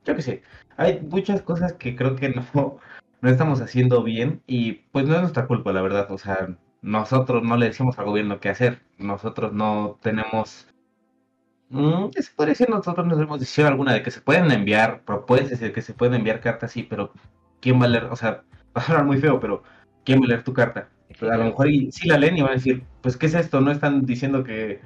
Yo 0.05 0.15
qué 0.15 0.21
sé, 0.21 0.43
hay 0.77 1.01
muchas 1.01 1.41
cosas 1.41 1.73
que 1.73 1.95
creo 1.95 2.15
que 2.15 2.29
no, 2.29 2.77
no 3.23 3.29
estamos 3.29 3.61
haciendo 3.61 4.03
bien 4.03 4.43
y 4.47 4.73
pues 4.91 5.07
no 5.07 5.15
es 5.15 5.21
nuestra 5.21 5.47
culpa, 5.47 5.71
la 5.71 5.81
verdad. 5.81 6.11
O 6.11 6.17
sea, 6.17 6.57
nosotros 6.81 7.41
no 7.41 7.55
le 7.55 7.67
decimos 7.67 7.97
al 7.97 8.03
gobierno 8.05 8.41
qué 8.41 8.49
hacer. 8.49 8.81
Nosotros 8.97 9.53
no 9.53 9.97
tenemos... 10.01 10.67
Mm, 11.69 12.09
se 12.11 12.31
podría 12.35 12.51
decir, 12.51 12.69
nosotros 12.69 13.07
no 13.07 13.15
tenemos 13.15 13.39
decisión 13.39 13.67
alguna 13.67 13.93
de 13.93 14.03
que 14.03 14.11
se 14.11 14.19
pueden 14.19 14.51
enviar 14.51 15.03
propuestas, 15.05 15.61
de 15.61 15.71
que 15.71 15.81
se 15.81 15.93
pueden 15.93 16.15
enviar 16.15 16.41
cartas, 16.41 16.73
sí, 16.73 16.83
pero 16.83 17.13
¿quién 17.61 17.79
va 17.81 17.85
a 17.85 17.87
leer? 17.87 18.05
O 18.05 18.17
sea, 18.17 18.43
va 18.77 18.81
a 18.81 18.85
hablar 18.87 19.05
muy 19.05 19.17
feo, 19.19 19.39
pero 19.39 19.63
¿quién 20.03 20.19
va 20.21 20.25
a 20.25 20.27
leer 20.27 20.43
tu 20.43 20.53
carta? 20.53 20.89
a 21.21 21.37
lo 21.37 21.45
mejor 21.45 21.67
sí 21.91 22.07
la 22.09 22.17
leen 22.17 22.37
y 22.37 22.41
van 22.41 22.51
a 22.51 22.55
decir, 22.55 22.83
pues, 23.01 23.15
¿qué 23.15 23.27
es 23.27 23.35
esto? 23.35 23.61
No 23.61 23.71
están 23.71 24.05
diciendo 24.05 24.43
que, 24.43 24.81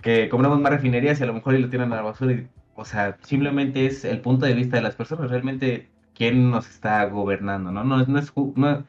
que 0.00 0.30
compramos 0.30 0.58
más 0.60 0.72
refinerías 0.72 1.20
y 1.20 1.24
a 1.24 1.26
lo 1.26 1.34
mejor 1.34 1.54
y 1.54 1.58
lo 1.58 1.68
tiran 1.68 1.92
a 1.92 1.96
la 1.96 2.02
basura. 2.02 2.32
Y, 2.32 2.48
o 2.76 2.84
sea, 2.86 3.18
simplemente 3.24 3.84
es 3.84 4.06
el 4.06 4.22
punto 4.22 4.46
de 4.46 4.54
vista 4.54 4.76
de 4.76 4.82
las 4.82 4.96
personas. 4.96 5.30
Realmente, 5.30 5.90
¿quién 6.14 6.50
nos 6.50 6.68
está 6.68 7.04
gobernando? 7.06 7.70
No, 7.70 7.84
no, 7.84 8.04
no, 8.04 8.18
es, 8.18 8.32
no, 8.36 8.84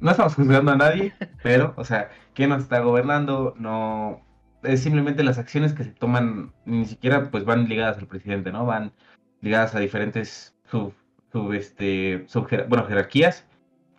no 0.00 0.10
estamos 0.10 0.34
juzgando 0.34 0.72
a 0.72 0.76
nadie, 0.76 1.12
pero, 1.42 1.74
o 1.76 1.84
sea, 1.84 2.10
¿quién 2.34 2.50
nos 2.50 2.62
está 2.62 2.80
gobernando? 2.80 3.54
No, 3.58 4.20
es 4.62 4.82
simplemente 4.82 5.22
las 5.24 5.38
acciones 5.38 5.72
que 5.72 5.84
se 5.84 5.90
toman, 5.90 6.52
ni 6.64 6.84
siquiera 6.86 7.30
pues 7.30 7.44
van 7.44 7.68
ligadas 7.68 7.98
al 7.98 8.06
presidente, 8.06 8.52
¿no? 8.52 8.66
Van 8.66 8.92
ligadas 9.40 9.74
a 9.74 9.80
diferentes 9.80 10.54
sub, 10.70 10.92
sub 11.32 11.52
este, 11.52 12.24
sub, 12.28 12.48
bueno, 12.68 12.86
jerarquías 12.86 13.46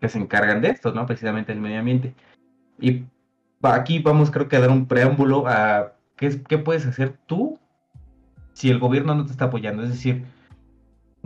que 0.01 0.09
se 0.09 0.19
encargan 0.19 0.61
de 0.61 0.69
esto, 0.69 0.91
¿no? 0.91 1.05
Precisamente 1.05 1.51
el 1.51 1.61
medio 1.61 1.79
ambiente. 1.79 2.13
Y 2.79 3.05
aquí 3.61 3.99
vamos 3.99 4.31
creo 4.31 4.47
que 4.47 4.57
a 4.57 4.61
dar 4.61 4.69
un 4.69 4.87
preámbulo 4.87 5.47
a 5.47 5.93
qué, 6.15 6.41
qué 6.43 6.57
puedes 6.57 6.85
hacer 6.85 7.17
tú 7.25 7.59
si 8.53 8.69
el 8.69 8.79
gobierno 8.79 9.15
no 9.15 9.25
te 9.25 9.31
está 9.31 9.45
apoyando. 9.45 9.83
Es 9.83 9.89
decir, 9.89 10.25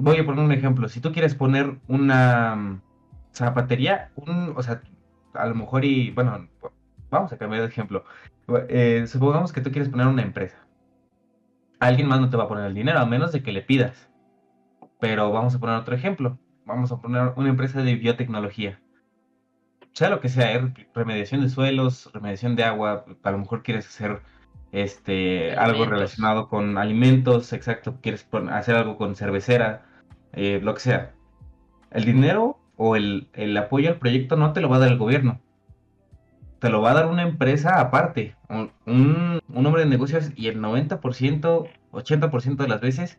voy 0.01 0.17
a 0.17 0.25
poner 0.25 0.43
un 0.43 0.51
ejemplo. 0.51 0.89
Si 0.89 1.01
tú 1.01 1.11
quieres 1.11 1.35
poner 1.35 1.77
una 1.87 2.55
mm, 2.55 2.81
zapatería, 3.33 4.11
un, 4.15 4.53
o 4.55 4.63
sea, 4.63 4.81
a 5.33 5.47
lo 5.47 5.55
mejor 5.55 5.85
y, 5.85 6.11
bueno, 6.11 6.47
vamos 7.09 7.31
a 7.33 7.37
cambiar 7.37 7.61
de 7.61 7.67
ejemplo. 7.67 8.03
Eh, 8.69 9.05
supongamos 9.07 9.53
que 9.53 9.61
tú 9.61 9.71
quieres 9.71 9.89
poner 9.89 10.07
una 10.07 10.23
empresa. 10.23 10.57
Alguien 11.79 12.07
más 12.07 12.19
no 12.19 12.29
te 12.29 12.37
va 12.37 12.45
a 12.45 12.47
poner 12.47 12.65
el 12.65 12.75
dinero, 12.75 12.99
a 12.99 13.05
menos 13.05 13.31
de 13.31 13.43
que 13.43 13.51
le 13.51 13.61
pidas. 13.61 14.09
Pero 14.99 15.31
vamos 15.31 15.55
a 15.55 15.59
poner 15.59 15.75
otro 15.77 15.95
ejemplo 15.95 16.37
vamos 16.69 16.91
a 16.91 17.01
poner 17.01 17.33
una 17.35 17.49
empresa 17.49 17.81
de 17.81 17.95
biotecnología. 17.95 18.79
Sea 19.93 20.09
lo 20.09 20.21
que 20.21 20.29
sea, 20.29 20.53
¿eh? 20.53 20.73
remediación 20.93 21.41
de 21.41 21.49
suelos, 21.49 22.09
remediación 22.13 22.55
de 22.55 22.63
agua, 22.63 23.05
a 23.23 23.31
lo 23.31 23.39
mejor 23.39 23.63
quieres 23.63 23.87
hacer 23.87 24.21
este 24.71 25.55
algo 25.55 25.85
relacionado 25.85 26.47
con 26.47 26.77
alimentos, 26.77 27.53
exacto, 27.53 27.97
quieres 28.01 28.27
hacer 28.51 28.75
algo 28.75 28.97
con 28.97 29.15
cervecera, 29.15 29.83
eh, 30.33 30.59
lo 30.63 30.73
que 30.73 30.79
sea. 30.79 31.13
El 31.91 32.05
dinero 32.05 32.59
o 32.77 32.95
el, 32.95 33.27
apoyo 33.57 33.89
al 33.89 33.99
proyecto 33.99 34.37
no 34.37 34.53
te 34.53 34.61
lo 34.61 34.69
va 34.69 34.77
a 34.77 34.79
dar 34.79 34.91
el 34.91 34.97
gobierno. 34.97 35.41
Te 36.59 36.69
lo 36.69 36.81
va 36.81 36.91
a 36.91 36.93
dar 36.93 37.07
una 37.07 37.23
empresa 37.23 37.79
aparte, 37.79 38.35
un, 38.85 39.41
hombre 39.53 39.83
de 39.83 39.89
negocios 39.89 40.31
y 40.35 40.47
el 40.47 40.59
90%, 40.59 41.69
80% 41.91 42.55
de 42.55 42.67
las 42.67 42.81
veces 42.81 43.17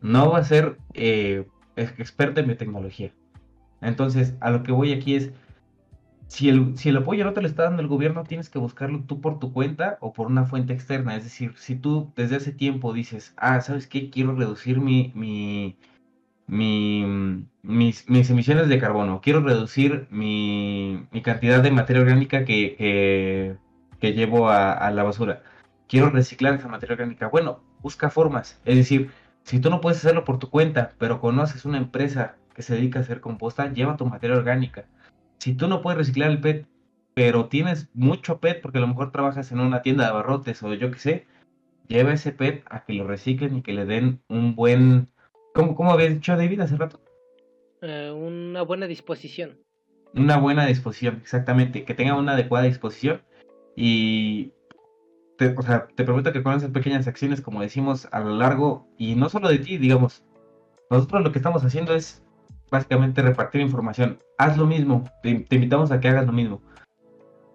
no 0.00 0.30
va 0.30 0.38
a 0.38 0.44
ser 0.44 0.78
eh, 0.94 1.46
experta 1.76 2.40
en 2.40 2.46
biotecnología. 2.46 3.12
Entonces, 3.80 4.34
a 4.40 4.50
lo 4.50 4.62
que 4.62 4.72
voy 4.72 4.92
aquí 4.92 5.16
es, 5.16 5.32
si 6.26 6.48
el, 6.50 6.76
si 6.76 6.90
el 6.90 6.98
apoyo 6.98 7.24
no 7.24 7.32
te 7.32 7.40
lo 7.40 7.46
está 7.46 7.64
dando 7.64 7.80
el 7.80 7.88
gobierno, 7.88 8.24
tienes 8.24 8.50
que 8.50 8.58
buscarlo 8.58 9.02
tú 9.04 9.20
por 9.20 9.38
tu 9.38 9.52
cuenta 9.52 9.96
o 10.00 10.12
por 10.12 10.26
una 10.26 10.44
fuente 10.44 10.74
externa. 10.74 11.16
Es 11.16 11.24
decir, 11.24 11.54
si 11.56 11.74
tú 11.74 12.12
desde 12.16 12.36
hace 12.36 12.52
tiempo 12.52 12.92
dices, 12.92 13.34
ah, 13.36 13.60
¿sabes 13.60 13.86
qué? 13.86 14.10
Quiero 14.10 14.34
reducir 14.34 14.80
mi, 14.80 15.10
mi, 15.14 15.76
mis, 16.48 18.04
emisiones 18.08 18.68
de 18.68 18.78
carbono, 18.78 19.20
quiero 19.20 19.40
reducir 19.40 20.06
mi, 20.10 21.06
cantidad 21.22 21.62
de 21.62 21.70
materia 21.70 22.02
orgánica 22.02 22.44
que, 22.44 23.56
que, 24.00 24.12
llevo 24.12 24.48
a, 24.48 24.72
a 24.72 24.90
la 24.90 25.02
basura, 25.04 25.42
quiero 25.88 26.10
reciclar 26.10 26.54
esa 26.54 26.68
materia 26.68 26.94
orgánica. 26.94 27.28
Bueno, 27.28 27.60
busca 27.80 28.10
formas. 28.10 28.60
Es 28.64 28.76
decir, 28.76 29.10
si 29.44 29.60
tú 29.60 29.70
no 29.70 29.80
puedes 29.80 29.98
hacerlo 29.98 30.24
por 30.24 30.38
tu 30.38 30.50
cuenta, 30.50 30.92
pero 30.98 31.20
conoces 31.20 31.64
una 31.64 31.78
empresa 31.78 32.36
que 32.54 32.62
se 32.62 32.74
dedica 32.74 32.98
a 32.98 33.02
hacer 33.02 33.20
composta, 33.20 33.72
lleva 33.72 33.96
tu 33.96 34.04
materia 34.04 34.36
orgánica. 34.36 34.86
Si 35.38 35.54
tú 35.54 35.68
no 35.68 35.80
puedes 35.80 35.98
reciclar 35.98 36.30
el 36.30 36.40
PET, 36.40 36.66
pero 37.14 37.46
tienes 37.46 37.88
mucho 37.94 38.40
PET 38.40 38.60
porque 38.60 38.78
a 38.78 38.80
lo 38.80 38.88
mejor 38.88 39.10
trabajas 39.10 39.50
en 39.52 39.60
una 39.60 39.82
tienda 39.82 40.04
de 40.04 40.10
abarrotes 40.10 40.62
o 40.62 40.74
yo 40.74 40.90
qué 40.90 40.98
sé, 40.98 41.26
lleva 41.86 42.12
ese 42.12 42.32
PET 42.32 42.64
a 42.68 42.84
que 42.84 42.92
lo 42.92 43.06
reciclen 43.06 43.56
y 43.56 43.62
que 43.62 43.72
le 43.72 43.86
den 43.86 44.20
un 44.28 44.54
buen... 44.54 45.08
¿Cómo, 45.58 45.74
cómo 45.74 45.90
habías 45.90 46.14
dicho 46.14 46.36
David 46.36 46.60
hace 46.60 46.76
rato? 46.76 47.00
Eh, 47.82 48.12
una 48.12 48.62
buena 48.62 48.86
disposición. 48.86 49.58
Una 50.14 50.36
buena 50.36 50.64
disposición, 50.66 51.18
exactamente. 51.20 51.84
Que 51.84 51.94
tenga 51.94 52.14
una 52.14 52.34
adecuada 52.34 52.66
disposición. 52.66 53.22
Y 53.74 54.52
te, 55.36 55.56
o 55.56 55.62
sea, 55.62 55.88
te 55.96 56.04
prometo 56.04 56.32
que 56.32 56.44
con 56.44 56.54
esas 56.54 56.70
pequeñas 56.70 57.08
acciones, 57.08 57.40
como 57.40 57.60
decimos, 57.60 58.06
a 58.12 58.20
lo 58.20 58.36
largo, 58.36 58.86
y 58.98 59.16
no 59.16 59.28
solo 59.28 59.48
de 59.48 59.58
ti, 59.58 59.78
digamos, 59.78 60.22
nosotros 60.90 61.24
lo 61.24 61.32
que 61.32 61.40
estamos 61.40 61.64
haciendo 61.64 61.92
es 61.92 62.24
básicamente 62.70 63.20
repartir 63.20 63.60
información. 63.60 64.20
Haz 64.38 64.56
lo 64.56 64.64
mismo, 64.64 65.10
te, 65.24 65.30
invitamos 65.30 65.90
a 65.90 65.98
que 65.98 66.06
hagas 66.06 66.26
lo 66.26 66.32
mismo. 66.32 66.62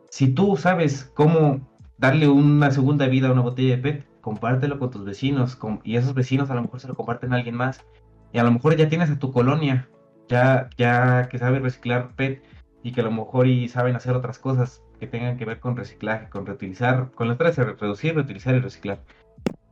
Si 0.09 0.27
tú 0.27 0.57
sabes 0.57 1.09
cómo 1.13 1.65
darle 1.97 2.27
una 2.27 2.69
segunda 2.69 3.07
vida 3.07 3.29
a 3.29 3.31
una 3.31 3.43
botella 3.43 3.77
de 3.77 3.81
PET, 3.81 4.12
compártelo 4.23 4.79
con 4.79 4.89
tus 4.89 5.03
vecinos, 5.03 5.59
y 5.83 5.97
esos 5.97 6.15
vecinos 6.15 6.49
a 6.49 6.55
lo 6.55 6.63
mejor 6.63 6.79
se 6.79 6.87
lo 6.87 6.95
comparten 6.95 7.33
a 7.33 7.35
alguien 7.35 7.55
más, 7.55 7.85
y 8.31 8.39
a 8.39 8.43
lo 8.43 8.51
mejor 8.51 8.75
ya 8.77 8.89
tienes 8.89 9.11
a 9.11 9.19
tu 9.19 9.31
colonia, 9.31 9.89
ya, 10.29 10.69
ya 10.77 11.27
que 11.29 11.37
sabe 11.37 11.59
reciclar 11.59 12.15
PET, 12.15 12.41
y 12.83 12.93
que 12.93 13.01
a 13.01 13.03
lo 13.03 13.11
mejor 13.11 13.47
y 13.47 13.67
saben 13.67 13.95
hacer 13.95 14.15
otras 14.15 14.39
cosas 14.39 14.81
que 14.99 15.07
tengan 15.07 15.37
que 15.37 15.45
ver 15.45 15.59
con 15.59 15.75
reciclaje, 15.75 16.29
con 16.29 16.45
reutilizar, 16.45 17.11
con 17.11 17.27
las 17.27 17.37
tres, 17.37 17.57
reducir, 17.57 18.15
reutilizar 18.15 18.55
y 18.55 18.59
reciclar. 18.59 18.99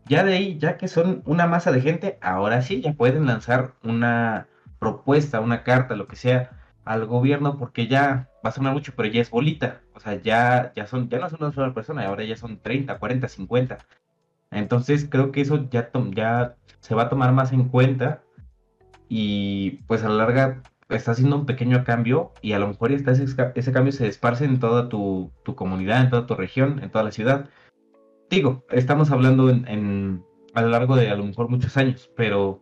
Ya 0.06 0.26
de 0.26 0.34
ahí, 0.34 0.58
ya 0.60 0.78
que 0.78 0.90
son 0.90 1.22
una 1.26 1.48
masa 1.48 1.72
de 1.72 1.80
gente, 1.80 2.18
ahora 2.22 2.62
sí 2.62 2.82
ya 2.82 2.94
pueden 2.94 3.26
lanzar 3.26 3.74
una 3.84 4.48
propuesta, 4.80 5.40
una 5.40 5.64
carta, 5.64 5.96
lo 5.96 6.08
que 6.08 6.18
sea, 6.18 6.52
al 6.84 7.06
gobierno, 7.06 7.58
porque 7.58 7.88
ya 7.88 8.28
va 8.44 8.50
a 8.50 8.52
sonar 8.52 8.74
mucho, 8.74 8.94
pero 8.96 9.08
ya 9.08 9.22
es 9.22 9.30
bolita. 9.30 9.82
O 9.94 10.00
sea, 10.00 10.16
ya, 10.16 10.74
ya 10.76 10.88
son, 10.88 11.08
ya 11.10 11.20
no 11.20 11.30
son 11.30 11.44
una 11.44 11.54
sola 11.54 11.74
persona, 11.74 12.06
ahora 12.06 12.26
ya 12.26 12.36
son 12.36 12.60
30, 12.60 13.00
40, 13.00 13.28
50. 13.28 13.78
Entonces 14.52 15.08
creo 15.10 15.32
que 15.32 15.42
eso 15.42 15.70
ya, 15.70 15.90
ya 16.14 16.56
se 16.80 16.96
va 16.96 17.04
a 17.04 17.10
tomar 17.10 17.32
más 17.34 17.54
en 17.54 17.70
cuenta 17.70 18.24
y 19.08 19.84
pues 19.88 20.04
a 20.04 20.10
la 20.10 20.16
larga 20.16 20.62
está 20.90 21.12
haciendo 21.12 21.38
un 21.38 21.46
pequeño 21.46 21.84
cambio 21.84 22.32
y 22.42 22.54
a 22.54 22.60
lo 22.60 22.68
mejor 22.68 22.92
ese, 22.92 23.26
ese 23.56 23.72
cambio 23.72 23.92
se 23.92 24.08
esparce 24.08 24.46
en 24.46 24.60
toda 24.60 24.90
tu, 24.90 25.32
comunidad, 25.56 26.02
en 26.02 26.10
toda 26.10 26.26
tu 26.26 26.36
región, 26.36 26.80
en 26.84 26.90
toda 26.92 27.04
la 27.04 27.12
ciudad. 27.12 27.50
Digo, 28.30 28.66
estamos 28.70 29.12
hablando 29.12 29.50
en, 29.50 30.24
a 30.54 30.62
lo 30.62 30.70
largo 30.70 30.96
de 30.96 31.10
a 31.10 31.16
lo 31.16 31.26
mejor 31.26 31.50
muchos 31.50 31.78
años, 31.78 32.10
pero 32.16 32.62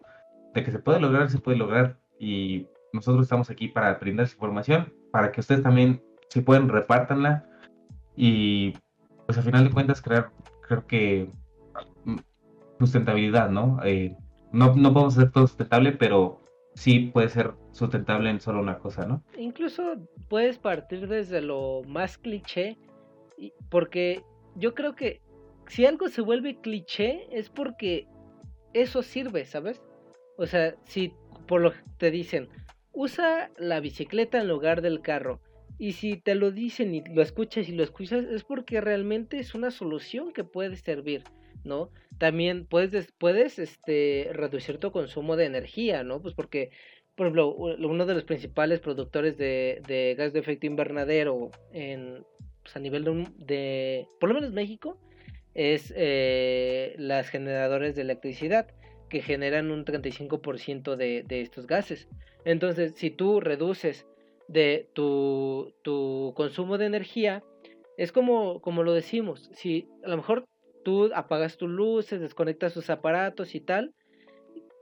de 0.53 0.63
que 0.63 0.71
se 0.71 0.79
puede 0.79 0.99
lograr, 0.99 1.29
se 1.29 1.39
puede 1.39 1.57
lograr 1.57 1.97
y 2.19 2.67
nosotros 2.93 3.23
estamos 3.23 3.49
aquí 3.49 3.67
para 3.67 3.95
brindar 3.95 4.27
información, 4.27 4.93
para 5.11 5.31
que 5.31 5.41
ustedes 5.41 5.63
también, 5.63 6.03
si 6.29 6.41
pueden, 6.41 6.69
repártanla 6.69 7.45
y 8.15 8.73
pues 9.25 9.37
al 9.37 9.43
final 9.43 9.65
de 9.65 9.71
cuentas 9.71 10.01
crear, 10.01 10.31
creo 10.67 10.85
que 10.87 11.29
sustentabilidad, 12.79 13.49
¿no? 13.49 13.79
Eh, 13.83 14.15
no, 14.51 14.75
no 14.75 14.93
podemos 14.93 15.17
hacer 15.17 15.31
todo 15.31 15.47
sustentable, 15.47 15.91
pero 15.91 16.41
sí 16.73 17.11
puede 17.13 17.29
ser 17.29 17.53
sustentable 17.71 18.29
en 18.29 18.39
solo 18.39 18.61
una 18.61 18.79
cosa, 18.79 19.05
¿no? 19.05 19.23
Incluso 19.37 19.95
puedes 20.29 20.57
partir 20.57 21.07
desde 21.07 21.41
lo 21.41 21.81
más 21.87 22.17
cliché, 22.17 22.77
porque 23.69 24.23
yo 24.55 24.73
creo 24.73 24.95
que 24.95 25.21
si 25.67 25.85
algo 25.85 26.07
se 26.09 26.21
vuelve 26.21 26.59
cliché 26.59 27.27
es 27.31 27.49
porque 27.49 28.07
eso 28.73 29.03
sirve, 29.03 29.45
¿sabes? 29.45 29.81
O 30.37 30.45
sea, 30.45 30.75
si 30.85 31.13
por 31.47 31.61
lo 31.61 31.71
que 31.71 31.79
te 31.97 32.11
dicen, 32.11 32.49
usa 32.91 33.51
la 33.57 33.79
bicicleta 33.79 34.39
en 34.39 34.47
lugar 34.47 34.81
del 34.81 35.01
carro. 35.01 35.41
Y 35.77 35.93
si 35.93 36.17
te 36.17 36.35
lo 36.35 36.51
dicen 36.51 36.93
y 36.93 37.03
lo 37.13 37.21
escuchas 37.21 37.69
y 37.69 37.71
lo 37.71 37.83
escuchas, 37.83 38.25
es 38.25 38.43
porque 38.43 38.81
realmente 38.81 39.39
es 39.39 39.55
una 39.55 39.71
solución 39.71 40.33
que 40.33 40.43
puede 40.43 40.75
servir, 40.75 41.23
¿no? 41.63 41.91
También 42.17 42.65
puedes, 42.65 43.11
puedes 43.17 43.59
este, 43.59 44.29
reducir 44.33 44.77
tu 44.77 44.91
consumo 44.91 45.35
de 45.35 45.45
energía, 45.45 46.03
¿no? 46.03 46.21
Pues 46.21 46.33
porque 46.33 46.71
por 47.19 47.27
ejemplo, 47.27 47.53
uno 47.53 48.05
de 48.05 48.13
los 48.13 48.23
principales 48.23 48.79
productores 48.79 49.37
de, 49.37 50.15
gas 50.17 50.31
de 50.31 50.39
efecto 50.39 50.67
invernadero 50.67 51.51
en, 51.73 52.23
pues, 52.61 52.77
a 52.77 52.79
nivel 52.79 53.03
de, 53.35 54.07
por 54.21 54.29
lo 54.29 54.35
menos 54.35 54.53
México, 54.53 54.97
es 55.53 55.93
eh, 55.97 56.95
las 56.97 57.27
generadoras 57.27 57.95
de 57.95 58.03
electricidad 58.03 58.67
que 59.09 59.21
generan 59.21 59.69
un 59.69 59.83
35% 59.83 60.95
de, 60.95 61.23
de 61.23 61.41
estos 61.41 61.67
gases. 61.67 62.07
Entonces, 62.45 62.95
si 62.95 63.09
tú 63.09 63.41
reduces 63.41 64.07
de 64.47 64.87
tu, 64.93 65.73
tu 65.81 66.31
consumo 66.37 66.77
de 66.77 66.85
energía, 66.85 67.43
es 67.97 68.13
como, 68.13 68.61
como 68.61 68.81
lo 68.83 68.93
decimos, 68.93 69.49
si 69.51 69.89
a 70.05 70.07
lo 70.07 70.15
mejor 70.15 70.45
tú 70.89 71.11
apagas 71.13 71.55
tus 71.55 71.69
luces, 71.69 72.19
desconectas 72.19 72.73
tus 72.73 72.89
aparatos 72.89 73.53
y 73.53 73.59
tal, 73.59 73.93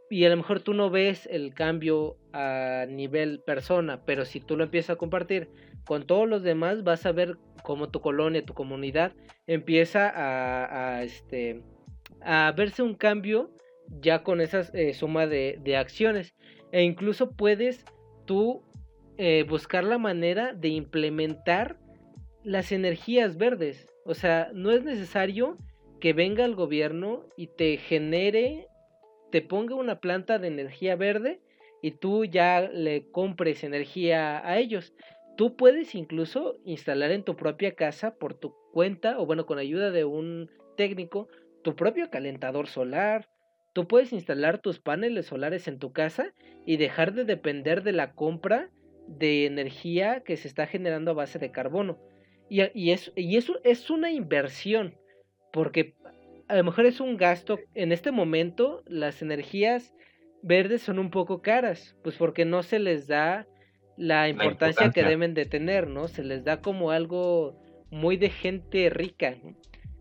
y 0.10 0.24
a 0.24 0.30
lo 0.30 0.38
mejor 0.38 0.62
tú 0.62 0.74
no 0.74 0.90
ves 0.90 1.28
el 1.30 1.54
cambio 1.54 2.16
a 2.32 2.86
nivel 2.88 3.42
persona, 3.46 4.06
pero 4.06 4.24
si 4.24 4.40
tú 4.40 4.56
lo 4.56 4.64
empiezas 4.64 4.92
a 4.92 4.96
compartir 4.96 5.50
con 5.86 6.08
todos 6.08 6.30
los 6.30 6.44
demás, 6.44 6.86
vas 6.86 7.06
a 7.06 7.12
ver 7.12 7.38
cómo 7.62 7.90
tu 7.90 8.00
colonia, 8.00 8.46
tu 8.46 8.54
comunidad 8.54 9.12
empieza 9.48 10.14
a, 10.16 11.04
este, 11.04 11.62
a 12.22 12.54
verse 12.56 12.84
un 12.84 12.96
cambio 12.96 13.52
ya 14.00 14.24
con 14.24 14.40
esa 14.40 14.62
eh, 14.74 14.94
suma 14.94 15.28
de, 15.28 15.76
acciones. 15.78 16.36
E 16.72 16.84
incluso 16.84 17.32
puedes 17.32 17.84
tú 18.26 18.64
eh, 19.18 19.44
buscar 19.44 19.84
la 19.84 19.98
manera 19.98 20.54
de 20.54 20.70
implementar 20.70 21.78
las 22.46 22.72
energías 22.72 23.36
verdes. 23.36 23.90
O 24.06 24.14
sea, 24.14 24.52
no 24.54 24.72
es 24.72 24.86
necesario 24.86 25.58
que 26.00 26.14
venga 26.14 26.46
el 26.46 26.56
gobierno 26.56 27.26
y 27.36 27.48
te 27.48 27.78
genere, 27.78 28.68
te 29.32 29.42
ponga 29.42 29.76
una 29.76 30.00
planta 30.00 30.40
de 30.40 30.48
energía 30.48 30.96
verde 30.96 31.42
y 31.82 31.92
tú 31.92 32.26
ya 32.26 32.62
le 32.62 33.10
compres 33.12 33.64
energía 33.64 34.48
a 34.48 34.58
ellos. 34.58 34.94
Tú 35.36 35.56
puedes 35.56 35.96
incluso 35.96 36.58
instalar 36.66 37.12
en 37.12 37.24
tu 37.24 37.36
propia 37.36 37.76
casa 37.76 38.16
por 38.16 38.34
tu 38.34 38.56
cuenta 38.74 39.20
o 39.20 39.26
bueno, 39.26 39.46
con 39.46 39.60
ayuda 39.60 39.92
de 39.92 40.06
un 40.06 40.50
técnico, 40.76 41.28
tu 41.64 41.76
propio 41.76 42.10
calentador 42.10 42.68
solar. 42.68 43.30
Tú 43.74 43.88
puedes 43.88 44.14
instalar 44.14 44.60
tus 44.60 44.80
paneles 44.80 45.28
solares 45.28 45.68
en 45.68 45.78
tu 45.78 45.92
casa 45.92 46.34
y 46.66 46.78
dejar 46.78 47.14
de 47.14 47.26
depender 47.26 47.84
de 47.84 47.92
la 47.92 48.14
compra 48.14 48.72
de 49.08 49.46
energía 49.46 50.22
que 50.24 50.38
se 50.38 50.48
está 50.48 50.66
generando 50.66 51.12
a 51.12 51.16
base 51.16 51.40
de 51.40 51.52
carbono. 51.52 52.00
Y, 52.50 52.62
y, 52.74 52.92
eso, 52.92 53.12
y 53.16 53.38
eso 53.38 53.60
es 53.64 53.90
una 53.90 54.12
inversión, 54.12 54.96
porque 55.52 55.96
a 56.48 56.56
lo 56.56 56.64
mejor 56.64 56.86
es 56.86 57.00
un 57.00 57.18
gasto. 57.18 57.60
En 57.74 57.92
este 57.92 58.12
momento 58.12 58.84
las 58.88 59.22
energías 59.22 59.94
verdes 60.42 60.82
son 60.82 61.00
un 61.00 61.10
poco 61.10 61.42
caras, 61.42 61.96
pues 62.04 62.16
porque 62.16 62.46
no 62.46 62.64
se 62.64 62.80
les 62.80 63.08
da 63.08 63.48
la 63.98 64.30
importancia, 64.30 64.92
que 64.92 65.04
deben 65.04 65.34
de 65.34 65.46
tener, 65.46 65.88
¿no? 65.88 66.08
Se 66.08 66.24
les 66.24 66.44
da 66.44 66.62
como 66.62 66.92
algo 66.92 67.60
muy 67.90 68.16
de 68.16 68.30
gente 68.30 68.90
rica, 68.90 69.36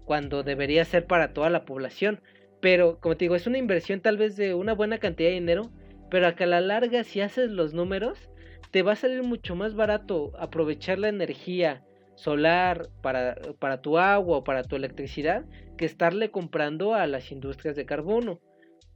cuando 0.04 0.42
debería 0.42 0.84
ser 0.84 1.06
para 1.06 1.32
toda 1.32 1.48
la 1.50 1.64
población. 1.64 2.20
Pero, 2.60 2.98
como 3.00 3.16
te 3.16 3.24
digo, 3.24 3.36
es 3.36 3.46
una 3.46 3.58
inversión 3.58 4.00
tal 4.00 4.18
vez 4.18 4.36
de 4.36 4.54
una 4.54 4.74
buena 4.74 4.98
cantidad 4.98 5.30
de 5.30 5.34
dinero, 5.34 5.70
pero 6.10 6.26
a 6.26 6.34
que 6.34 6.44
a 6.44 6.46
la 6.46 6.60
larga, 6.60 7.04
si 7.04 7.20
haces 7.20 7.50
los 7.50 7.72
números, 7.72 8.30
te 8.70 8.82
va 8.82 8.92
a 8.92 8.96
salir 8.96 9.22
mucho 9.22 9.56
más 9.56 9.74
barato 9.74 10.32
aprovechar 10.38 10.98
la 10.98 11.08
energía 11.08 11.85
solar 12.16 12.88
para, 13.02 13.36
para 13.58 13.80
tu 13.80 13.98
agua 13.98 14.38
o 14.38 14.44
para 14.44 14.64
tu 14.64 14.74
electricidad 14.76 15.44
que 15.76 15.84
estarle 15.84 16.30
comprando 16.30 16.94
a 16.94 17.06
las 17.06 17.30
industrias 17.30 17.76
de 17.76 17.86
carbono. 17.86 18.40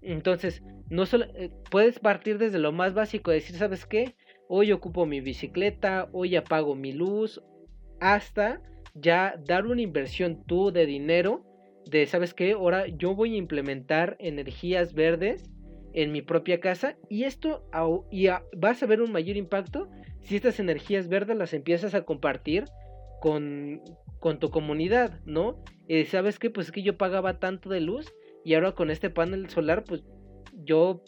Entonces, 0.02 0.62
no 0.88 1.06
solo, 1.06 1.26
eh, 1.34 1.50
puedes 1.70 1.98
partir 1.98 2.38
desde 2.38 2.58
lo 2.58 2.72
más 2.72 2.94
básico, 2.94 3.30
decir, 3.30 3.56
¿sabes 3.56 3.86
qué? 3.86 4.16
Hoy 4.48 4.72
ocupo 4.72 5.06
mi 5.06 5.20
bicicleta, 5.20 6.08
hoy 6.12 6.36
apago 6.36 6.74
mi 6.74 6.92
luz, 6.92 7.40
hasta 8.00 8.62
ya 8.94 9.34
dar 9.46 9.66
una 9.66 9.82
inversión 9.82 10.42
tú 10.46 10.72
de 10.72 10.86
dinero 10.86 11.44
de, 11.90 12.06
¿sabes 12.06 12.34
qué? 12.34 12.52
Ahora 12.52 12.86
yo 12.88 13.14
voy 13.14 13.34
a 13.34 13.38
implementar 13.38 14.16
energías 14.18 14.94
verdes 14.94 15.50
en 15.92 16.12
mi 16.12 16.22
propia 16.22 16.60
casa 16.60 16.96
y 17.08 17.24
esto 17.24 17.64
y 18.10 18.28
vas 18.56 18.82
a 18.82 18.86
ver 18.86 19.02
un 19.02 19.12
mayor 19.12 19.36
impacto 19.36 19.88
si 20.22 20.36
estas 20.36 20.60
energías 20.60 21.08
verdes 21.08 21.36
las 21.36 21.52
empiezas 21.52 21.94
a 21.94 22.02
compartir 22.02 22.64
con, 23.20 23.80
con 24.18 24.38
tu 24.38 24.50
comunidad, 24.50 25.20
¿no? 25.24 25.62
Y 25.88 26.04
sabes 26.04 26.38
qué, 26.38 26.50
pues 26.50 26.68
es 26.68 26.72
que 26.72 26.82
yo 26.82 26.96
pagaba 26.96 27.38
tanto 27.38 27.68
de 27.68 27.80
luz 27.80 28.12
y 28.44 28.54
ahora 28.54 28.72
con 28.72 28.90
este 28.90 29.10
panel 29.10 29.48
solar, 29.50 29.84
pues 29.84 30.02
yo 30.64 31.02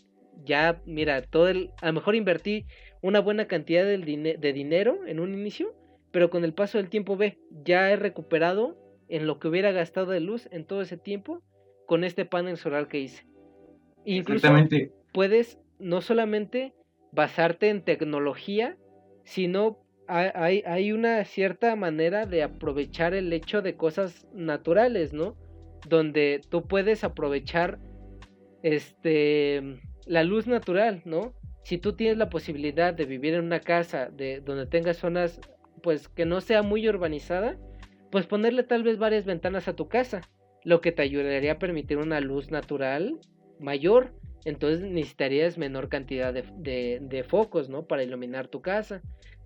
ya, 0.44 0.82
mira, 0.86 1.22
todo 1.22 1.48
el, 1.48 1.70
a 1.80 1.86
lo 1.86 1.92
mejor 1.94 2.14
invertí 2.14 2.66
una 3.00 3.20
buena 3.20 3.46
cantidad 3.46 3.84
de, 3.84 3.98
de 4.38 4.52
dinero 4.52 5.06
en 5.06 5.20
un 5.20 5.34
inicio, 5.34 5.74
pero 6.10 6.30
con 6.30 6.44
el 6.44 6.52
paso 6.52 6.78
del 6.78 6.88
tiempo 6.88 7.16
ve, 7.16 7.38
ya 7.64 7.90
he 7.90 7.96
recuperado 7.96 8.76
en 9.08 9.26
lo 9.26 9.38
que 9.38 9.48
hubiera 9.48 9.72
gastado 9.72 10.10
de 10.10 10.20
luz 10.20 10.48
en 10.52 10.64
todo 10.64 10.82
ese 10.82 10.96
tiempo 10.96 11.42
con 11.86 12.04
este 12.04 12.24
panel 12.24 12.56
solar 12.56 12.88
que 12.88 13.00
hice. 13.00 13.26
Incluso 14.04 14.48
puedes 15.12 15.58
no 15.78 16.00
solamente 16.00 16.74
basarte 17.12 17.68
en 17.68 17.82
tecnología, 17.82 18.76
sino 19.24 19.81
hay, 20.12 20.92
una 20.92 21.24
cierta 21.24 21.74
manera 21.76 22.26
de 22.26 22.42
aprovechar 22.42 23.14
el 23.14 23.32
hecho 23.32 23.62
de 23.62 23.76
cosas 23.76 24.28
naturales, 24.34 25.12
¿no? 25.12 25.36
Donde 25.88 26.40
tú 26.48 26.66
puedes 26.66 27.04
aprovechar 27.04 27.78
este 28.62 29.80
la 30.06 30.24
luz 30.24 30.46
natural, 30.46 31.02
¿no? 31.04 31.32
Si 31.64 31.78
tú 31.78 31.94
tienes 31.94 32.18
la 32.18 32.28
posibilidad 32.28 32.92
de 32.92 33.06
vivir 33.06 33.34
en 33.34 33.44
una 33.44 33.60
casa 33.60 34.10
de 34.10 34.40
donde 34.40 34.66
tengas 34.66 34.98
zonas 34.98 35.40
pues 35.82 36.08
que 36.08 36.26
no 36.26 36.40
sea 36.40 36.62
muy 36.62 36.88
urbanizada, 36.88 37.56
pues 38.10 38.26
ponerle 38.26 38.64
tal 38.64 38.82
vez 38.82 38.98
varias 38.98 39.24
ventanas 39.24 39.68
a 39.68 39.76
tu 39.76 39.88
casa, 39.88 40.20
lo 40.64 40.80
que 40.80 40.92
te 40.92 41.02
ayudaría 41.02 41.52
a 41.52 41.58
permitir 41.58 41.98
una 41.98 42.20
luz 42.20 42.50
natural 42.50 43.18
mayor. 43.58 44.12
Entonces 44.44 44.82
necesitarías 44.82 45.56
menor 45.56 45.88
cantidad 45.88 46.34
de, 46.34 46.98
de 47.00 47.24
focos, 47.24 47.68
¿no? 47.68 47.86
Para 47.86 48.02
iluminar 48.02 48.48
tu 48.48 48.60
casa. 48.60 49.00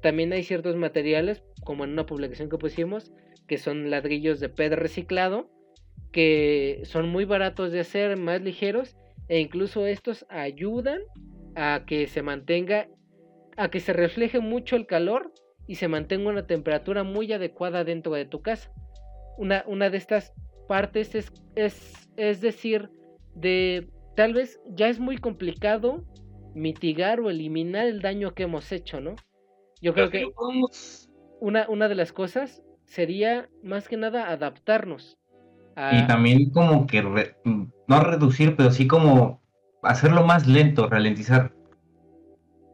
También 0.06 0.32
hay 0.32 0.44
ciertos 0.44 0.76
materiales, 0.76 1.42
como 1.64 1.82
en 1.82 1.90
una 1.90 2.06
publicación 2.06 2.48
que 2.48 2.58
pusimos, 2.58 3.10
que 3.48 3.58
son 3.58 3.90
ladrillos 3.90 4.38
de 4.38 4.48
PED 4.48 4.74
reciclado, 4.74 5.50
que 6.12 6.82
son 6.84 7.08
muy 7.08 7.24
baratos 7.24 7.72
de 7.72 7.80
hacer, 7.80 8.16
más 8.16 8.40
ligeros, 8.40 8.96
e 9.26 9.40
incluso 9.40 9.84
estos 9.84 10.24
ayudan 10.28 11.00
a 11.56 11.82
que 11.88 12.06
se 12.06 12.22
mantenga, 12.22 12.86
a 13.56 13.68
que 13.68 13.80
se 13.80 13.92
refleje 13.92 14.38
mucho 14.38 14.76
el 14.76 14.86
calor 14.86 15.32
y 15.66 15.74
se 15.74 15.88
mantenga 15.88 16.30
una 16.30 16.46
temperatura 16.46 17.02
muy 17.02 17.32
adecuada 17.32 17.82
dentro 17.82 18.12
de 18.12 18.26
tu 18.26 18.42
casa. 18.42 18.70
Una, 19.36 19.64
una 19.66 19.90
de 19.90 19.96
estas 19.96 20.32
partes 20.68 21.16
es, 21.16 21.32
es, 21.56 22.08
es 22.16 22.40
decir, 22.40 22.90
de 23.34 23.88
tal 24.14 24.34
vez 24.34 24.60
ya 24.68 24.88
es 24.88 25.00
muy 25.00 25.18
complicado 25.18 26.04
mitigar 26.54 27.18
o 27.18 27.28
eliminar 27.28 27.88
el 27.88 28.02
daño 28.02 28.34
que 28.34 28.44
hemos 28.44 28.70
hecho, 28.70 29.00
¿no? 29.00 29.16
Yo 29.86 29.94
creo 29.94 30.10
que 30.10 30.26
una, 31.38 31.68
una 31.68 31.88
de 31.88 31.94
las 31.94 32.12
cosas 32.12 32.60
sería 32.86 33.48
más 33.62 33.86
que 33.86 33.96
nada 33.96 34.32
adaptarnos. 34.32 35.16
Y 35.92 36.04
también 36.08 36.50
como 36.50 36.88
que 36.88 37.04
no 37.04 38.00
reducir, 38.00 38.56
pero 38.56 38.72
sí 38.72 38.88
como 38.88 39.40
hacerlo 39.84 40.26
más 40.26 40.48
lento, 40.48 40.88
ralentizar. 40.88 41.54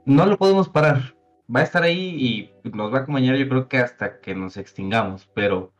No 0.06 0.24
lo 0.24 0.38
podemos 0.38 0.70
parar. 0.70 1.14
Va 1.54 1.60
a 1.60 1.64
estar 1.64 1.82
ahí 1.82 2.16
y 2.64 2.70
nos 2.70 2.90
va 2.90 3.00
a 3.00 3.00
acompañar 3.02 3.36
yo 3.36 3.46
creo 3.46 3.68
que 3.68 3.76
hasta 3.76 4.18
que 4.20 4.34
nos 4.34 4.56
extingamos, 4.56 5.28
pero 5.34 5.74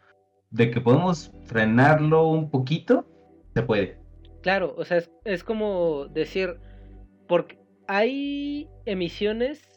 de 0.50 0.70
que 0.70 0.82
podemos 0.82 1.32
frenarlo 1.46 2.28
un 2.28 2.50
poquito, 2.50 3.06
se 3.54 3.62
puede. 3.62 3.98
Claro, 4.42 4.74
o 4.76 4.84
sea, 4.84 4.98
es, 4.98 5.10
es 5.24 5.44
como 5.44 6.08
decir, 6.08 6.58
porque 7.26 7.58
hay 7.88 8.68
emisiones 8.84 9.72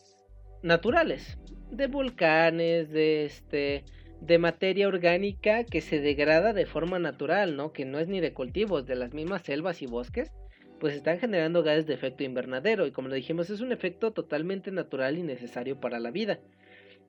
naturales, 0.66 1.38
de 1.72 1.88
volcanes, 1.88 2.92
de 2.92 3.26
este 3.26 3.84
de 4.22 4.38
materia 4.40 4.88
orgánica 4.88 5.66
que 5.66 5.82
se 5.82 6.00
degrada 6.00 6.54
de 6.54 6.66
forma 6.66 7.00
natural, 7.00 7.56
¿no? 7.56 7.74
Que 7.74 7.86
no 7.86 8.00
es 8.00 8.08
ni 8.08 8.22
de 8.22 8.34
cultivos, 8.34 8.86
de 8.86 8.96
las 8.96 9.14
mismas 9.14 9.44
selvas 9.44 9.82
y 9.82 9.88
bosques, 9.88 10.32
pues 10.80 10.96
están 10.96 11.20
generando 11.20 11.64
gases 11.64 11.86
de 11.86 11.94
efecto 11.94 12.24
invernadero 12.24 12.88
y 12.88 12.92
como 12.92 13.08
lo 13.08 13.16
dijimos 13.16 13.50
es 13.50 13.62
un 13.62 13.72
efecto 13.72 14.14
totalmente 14.14 14.72
natural 14.72 15.18
y 15.18 15.24
necesario 15.24 15.80
para 15.80 16.00
la 16.00 16.12
vida. 16.12 16.40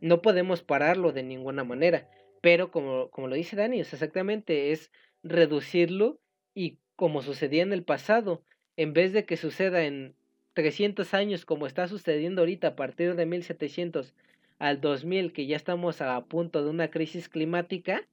No 0.00 0.20
podemos 0.20 0.62
pararlo 0.62 1.12
de 1.12 1.22
ninguna 1.22 1.64
manera, 1.64 2.08
pero 2.40 2.70
como, 2.70 3.08
como 3.10 3.28
lo 3.28 3.34
dice 3.34 3.56
Dani, 3.56 3.80
es 3.80 3.92
exactamente 3.92 4.72
es 4.72 4.90
reducirlo 5.22 6.20
y 6.54 6.78
como 6.96 7.22
sucedía 7.22 7.62
en 7.62 7.72
el 7.72 7.82
pasado, 7.82 8.42
en 8.76 8.92
vez 8.92 9.12
de 9.12 9.24
que 9.24 9.36
suceda 9.36 9.84
en 9.84 10.14
300 10.54 11.12
años 11.14 11.44
como 11.44 11.66
está 11.66 11.88
sucediendo 11.88 12.42
ahorita 12.42 12.68
a 12.68 12.76
partir 12.76 13.14
de 13.14 13.26
1700 13.26 14.14
al 14.58 14.80
2000 14.80 15.32
que 15.32 15.46
ya 15.46 15.56
estamos 15.56 16.00
a 16.00 16.24
punto 16.24 16.64
de 16.64 16.70
una 16.70 16.88
crisis 16.88 17.28
climática 17.28 18.06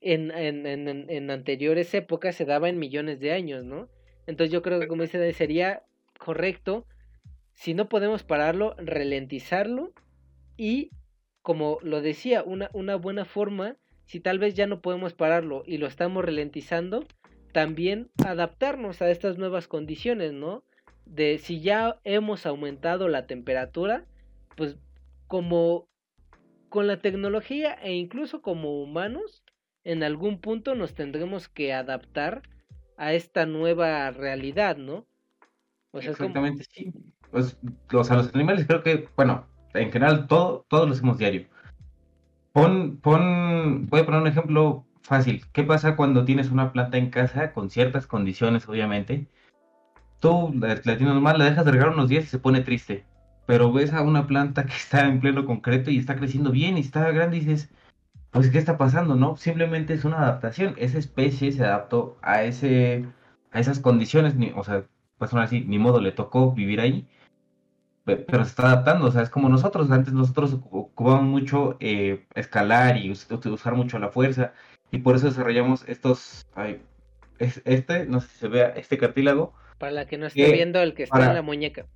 en, 0.00 0.30
en, 0.30 0.66
en, 0.66 1.10
en 1.10 1.30
anteriores 1.30 1.92
épocas 1.94 2.34
se 2.34 2.44
daba 2.44 2.68
en 2.68 2.78
millones 2.78 3.20
de 3.20 3.32
años, 3.32 3.64
¿no? 3.64 3.88
Entonces 4.26 4.52
yo 4.52 4.62
creo 4.62 4.80
que 4.80 4.88
como 4.88 5.02
dice 5.02 5.32
sería 5.32 5.82
correcto 6.18 6.86
si 7.52 7.74
no 7.74 7.88
podemos 7.88 8.22
pararlo, 8.22 8.74
ralentizarlo 8.78 9.92
y 10.56 10.90
como 11.42 11.78
lo 11.82 12.00
decía, 12.00 12.42
una, 12.42 12.70
una 12.72 12.96
buena 12.96 13.24
forma, 13.24 13.76
si 14.04 14.20
tal 14.20 14.38
vez 14.38 14.54
ya 14.54 14.66
no 14.66 14.80
podemos 14.80 15.14
pararlo 15.14 15.62
y 15.66 15.78
lo 15.78 15.86
estamos 15.86 16.24
ralentizando, 16.24 17.06
también 17.52 18.10
adaptarnos 18.24 19.02
a 19.02 19.10
estas 19.10 19.38
nuevas 19.38 19.66
condiciones, 19.66 20.32
¿no? 20.32 20.64
de 21.10 21.38
si 21.38 21.60
ya 21.60 21.98
hemos 22.04 22.46
aumentado 22.46 23.08
la 23.08 23.26
temperatura, 23.26 24.04
pues 24.56 24.76
como 25.30 25.88
con 26.68 26.88
la 26.88 26.98
tecnología 26.98 27.72
e 27.74 27.92
incluso 27.92 28.42
como 28.42 28.82
humanos, 28.82 29.44
en 29.84 30.02
algún 30.02 30.40
punto 30.40 30.74
nos 30.74 30.94
tendremos 30.94 31.48
que 31.48 31.72
adaptar 31.72 32.42
a 32.96 33.12
esta 33.12 33.46
nueva 33.46 34.10
realidad, 34.10 34.76
¿no? 34.76 35.06
Exactamente, 35.92 36.64
sí. 36.68 36.92
Pues 37.30 37.56
los, 37.90 38.10
a 38.10 38.16
los 38.16 38.34
animales 38.34 38.66
creo 38.66 38.82
que, 38.82 39.08
bueno, 39.16 39.46
en 39.72 39.92
general 39.92 40.26
todo, 40.26 40.66
todos 40.68 40.88
lo 40.88 40.94
hacemos 40.94 41.16
diario. 41.16 41.46
Pon, 42.52 42.96
pon, 42.96 43.86
voy 43.86 44.00
a 44.00 44.04
poner 44.04 44.20
un 44.20 44.26
ejemplo 44.26 44.84
fácil. 45.00 45.44
¿Qué 45.52 45.62
pasa 45.62 45.94
cuando 45.94 46.24
tienes 46.24 46.50
una 46.50 46.72
planta 46.72 46.98
en 46.98 47.10
casa 47.10 47.52
con 47.52 47.70
ciertas 47.70 48.08
condiciones, 48.08 48.68
obviamente? 48.68 49.28
tú 50.18 50.52
la, 50.58 50.68
la 50.74 50.96
tienes 50.96 51.14
normal, 51.14 51.38
la 51.38 51.44
dejas 51.46 51.64
de 51.64 51.70
regar 51.70 51.90
unos 51.90 52.08
días 52.08 52.24
y 52.24 52.26
se 52.26 52.38
pone 52.38 52.60
triste. 52.60 53.04
Pero 53.50 53.72
ves 53.72 53.92
a 53.92 54.02
una 54.02 54.28
planta 54.28 54.64
que 54.64 54.74
está 54.74 55.08
en 55.08 55.18
pleno 55.18 55.44
concreto 55.44 55.90
y 55.90 55.98
está 55.98 56.14
creciendo 56.14 56.52
bien 56.52 56.78
y 56.78 56.82
está 56.82 57.10
grande 57.10 57.36
y 57.36 57.40
dices, 57.40 57.68
pues, 58.30 58.48
¿qué 58.48 58.58
está 58.58 58.78
pasando? 58.78 59.16
No, 59.16 59.36
simplemente 59.36 59.92
es 59.92 60.04
una 60.04 60.18
adaptación. 60.18 60.76
Esa 60.78 60.98
especie 60.98 61.50
se 61.50 61.64
adaptó 61.64 62.16
a 62.22 62.44
ese, 62.44 63.06
a 63.50 63.58
esas 63.58 63.80
condiciones, 63.80 64.36
ni, 64.36 64.52
o 64.54 64.62
sea, 64.62 64.84
pues 65.18 65.34
así, 65.34 65.64
ni 65.66 65.80
modo, 65.80 66.00
le 66.00 66.12
tocó 66.12 66.52
vivir 66.52 66.80
ahí, 66.80 67.08
pero 68.04 68.44
se 68.44 68.50
está 68.50 68.68
adaptando, 68.68 69.08
o 69.08 69.10
sea, 69.10 69.22
es 69.22 69.30
como 69.30 69.48
nosotros, 69.48 69.90
antes 69.90 70.14
nosotros 70.14 70.54
ocupábamos 70.70 71.24
mucho 71.24 71.76
eh, 71.80 72.26
escalar 72.36 72.98
y 72.98 73.10
usar 73.10 73.74
mucho 73.74 73.98
la 73.98 74.10
fuerza, 74.10 74.52
y 74.92 74.98
por 74.98 75.16
eso 75.16 75.26
desarrollamos 75.26 75.82
estos, 75.88 76.46
este, 77.40 78.06
no 78.06 78.20
sé 78.20 78.28
si 78.28 78.38
se 78.38 78.48
vea, 78.48 78.68
este 78.76 78.96
cartílago. 78.96 79.54
Para 79.78 79.90
la 79.90 80.06
que 80.06 80.18
no 80.18 80.26
esté 80.26 80.52
viendo 80.52 80.80
el 80.80 80.94
que 80.94 81.02
está 81.02 81.26
en 81.26 81.34
la 81.34 81.42
muñeca. 81.42 81.86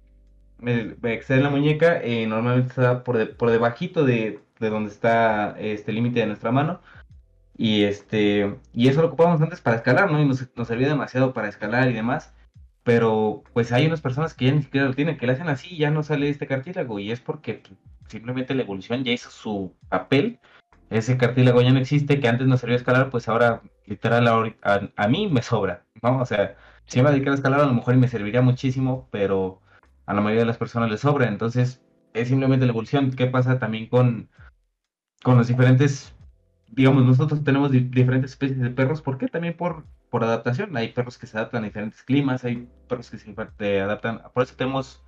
El, 0.62 0.96
en 1.02 1.42
la 1.42 1.50
muñeca, 1.50 2.00
eh, 2.02 2.26
normalmente 2.26 2.68
está 2.70 3.04
por, 3.04 3.36
por 3.36 3.50
debajito 3.50 4.04
de, 4.04 4.40
de 4.60 4.70
donde 4.70 4.90
está 4.90 5.58
este 5.58 5.92
límite 5.92 6.20
de 6.20 6.26
nuestra 6.26 6.52
mano. 6.52 6.80
Y 7.56 7.84
este 7.84 8.56
y 8.72 8.88
eso 8.88 9.00
lo 9.00 9.08
ocupamos 9.08 9.40
antes 9.40 9.60
para 9.60 9.76
escalar, 9.76 10.10
¿no? 10.10 10.20
Y 10.20 10.26
nos, 10.26 10.48
nos 10.56 10.68
servía 10.68 10.88
demasiado 10.88 11.32
para 11.32 11.48
escalar 11.48 11.88
y 11.90 11.94
demás. 11.94 12.34
Pero 12.82 13.44
pues 13.52 13.72
hay 13.72 13.86
unas 13.86 14.00
personas 14.00 14.34
que 14.34 14.46
ya 14.46 14.52
ni 14.52 14.62
siquiera 14.62 14.86
lo 14.86 14.94
tienen, 14.94 15.16
que 15.16 15.26
le 15.26 15.32
hacen 15.32 15.48
así 15.48 15.74
y 15.74 15.78
ya 15.78 15.90
no 15.90 16.02
sale 16.02 16.28
este 16.28 16.46
cartílago. 16.46 16.98
Y 16.98 17.12
es 17.12 17.20
porque 17.20 17.62
simplemente 18.08 18.54
la 18.54 18.62
evolución 18.62 19.04
ya 19.04 19.12
hizo 19.12 19.30
su 19.30 19.74
papel. 19.88 20.38
Ese 20.90 21.16
cartílago 21.16 21.62
ya 21.62 21.70
no 21.72 21.78
existe, 21.80 22.20
que 22.20 22.28
antes 22.28 22.46
nos 22.46 22.60
servía 22.60 22.76
a 22.76 22.78
escalar, 22.78 23.10
pues 23.10 23.28
ahora 23.28 23.62
literal 23.86 24.54
a, 24.62 24.90
a, 24.96 25.08
mí 25.08 25.28
me 25.28 25.42
sobra, 25.42 25.84
¿no? 26.02 26.20
O 26.20 26.26
sea, 26.26 26.56
si 26.86 27.02
me 27.02 27.10
dedicara 27.10 27.32
a 27.32 27.36
escalar 27.36 27.60
a 27.60 27.66
lo 27.66 27.72
mejor 27.74 27.96
me 27.96 28.08
serviría 28.08 28.42
muchísimo, 28.42 29.08
pero 29.10 29.60
a 30.06 30.14
la 30.14 30.20
mayoría 30.20 30.42
de 30.42 30.46
las 30.46 30.58
personas 30.58 30.90
les 30.90 31.00
sobra. 31.00 31.28
Entonces 31.28 31.82
es 32.12 32.28
simplemente 32.28 32.66
la 32.66 32.72
evolución. 32.72 33.10
¿Qué 33.12 33.26
pasa 33.26 33.58
también 33.58 33.88
con 33.88 34.28
con 35.24 35.38
los 35.38 35.48
diferentes, 35.48 36.14
digamos, 36.68 37.04
nosotros 37.04 37.42
tenemos 37.42 37.72
diferentes 37.72 38.32
especies 38.32 38.60
de 38.60 38.70
perros, 38.70 39.00
¿por 39.00 39.16
qué? 39.16 39.26
También 39.26 39.56
por, 39.56 39.86
por 40.10 40.22
adaptación. 40.22 40.76
Hay 40.76 40.92
perros 40.92 41.18
que 41.18 41.26
se 41.26 41.38
adaptan 41.38 41.64
a 41.64 41.66
diferentes 41.66 42.02
climas, 42.02 42.44
hay 42.44 42.68
perros 42.88 43.10
que 43.10 43.18
se 43.18 43.80
adaptan, 43.80 44.20
por 44.34 44.42
eso 44.42 44.54
tenemos, 44.54 45.02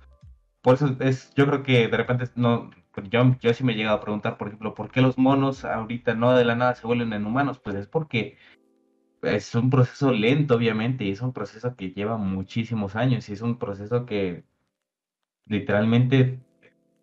por 0.61 0.73
eso 0.73 0.97
es, 0.99 1.33
yo 1.35 1.45
creo 1.45 1.63
que 1.63 1.87
de 1.87 1.95
repente, 1.95 2.25
no, 2.35 2.71
yo, 3.11 3.37
yo 3.39 3.53
sí 3.53 3.63
me 3.63 3.73
he 3.73 3.75
llegado 3.75 3.97
a 3.97 4.01
preguntar, 4.01 4.37
por 4.37 4.47
ejemplo, 4.47 4.73
¿por 4.73 4.89
qué 4.89 5.01
los 5.01 5.19
monos 5.19 5.63
ahorita 5.63 6.15
no 6.15 6.35
de 6.35 6.43
la 6.43 6.55
nada 6.55 6.73
se 6.73 6.87
vuelven 6.87 7.13
en 7.13 7.25
humanos? 7.25 7.59
Pues 7.59 7.75
es 7.75 7.87
porque 7.87 8.37
es 9.21 9.53
un 9.53 9.69
proceso 9.69 10.11
lento, 10.11 10.55
obviamente, 10.55 11.03
y 11.03 11.11
es 11.11 11.21
un 11.21 11.31
proceso 11.31 11.75
que 11.75 11.91
lleva 11.91 12.17
muchísimos 12.17 12.95
años, 12.95 13.29
y 13.29 13.33
es 13.33 13.41
un 13.41 13.59
proceso 13.59 14.07
que 14.07 14.45
literalmente 15.49 16.39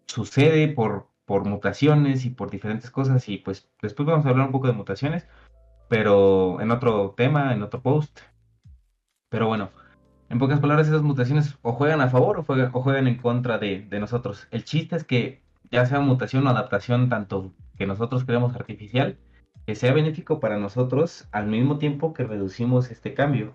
sucede 0.06 0.68
por, 0.68 1.08
por 1.24 1.44
mutaciones 1.44 2.24
y 2.24 2.30
por 2.30 2.50
diferentes 2.50 2.90
cosas 2.90 3.28
y 3.28 3.38
pues 3.38 3.68
después 3.82 4.06
vamos 4.06 4.26
a 4.26 4.30
hablar 4.30 4.46
un 4.46 4.52
poco 4.52 4.66
de 4.66 4.72
mutaciones, 4.72 5.26
pero 5.88 6.60
en 6.60 6.70
otro 6.70 7.14
tema, 7.16 7.52
en 7.52 7.62
otro 7.62 7.82
post. 7.82 8.20
Pero 9.28 9.48
bueno, 9.48 9.70
en 10.28 10.38
pocas 10.38 10.60
palabras 10.60 10.88
esas 10.88 11.02
mutaciones 11.02 11.56
o 11.62 11.72
juegan 11.72 12.00
a 12.00 12.08
favor 12.08 12.38
o 12.38 12.82
juegan, 12.82 13.06
en 13.06 13.16
contra 13.16 13.58
de, 13.58 13.86
nosotros. 14.00 14.48
El 14.50 14.64
chiste 14.64 14.96
es 14.96 15.04
que 15.04 15.42
ya 15.70 15.86
sea 15.86 16.00
mutación 16.00 16.46
o 16.46 16.50
adaptación, 16.50 17.08
tanto 17.08 17.52
que 17.76 17.86
nosotros 17.86 18.24
creemos 18.24 18.54
artificial, 18.54 19.18
que 19.66 19.74
sea 19.74 19.92
benéfico 19.92 20.40
para 20.40 20.58
nosotros 20.58 21.28
al 21.32 21.46
mismo 21.46 21.78
tiempo 21.78 22.14
que 22.14 22.24
reducimos 22.24 22.90
este 22.90 23.14
cambio. 23.14 23.52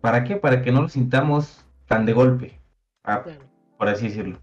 ¿Para 0.00 0.24
qué? 0.24 0.36
Para 0.36 0.62
que 0.62 0.72
no 0.72 0.82
lo 0.82 0.88
sintamos 0.88 1.64
tan 1.86 2.06
de 2.06 2.12
golpe, 2.12 2.60
ah, 3.04 3.24
por 3.82 3.88
así 3.88 4.06
decirlo. 4.06 4.40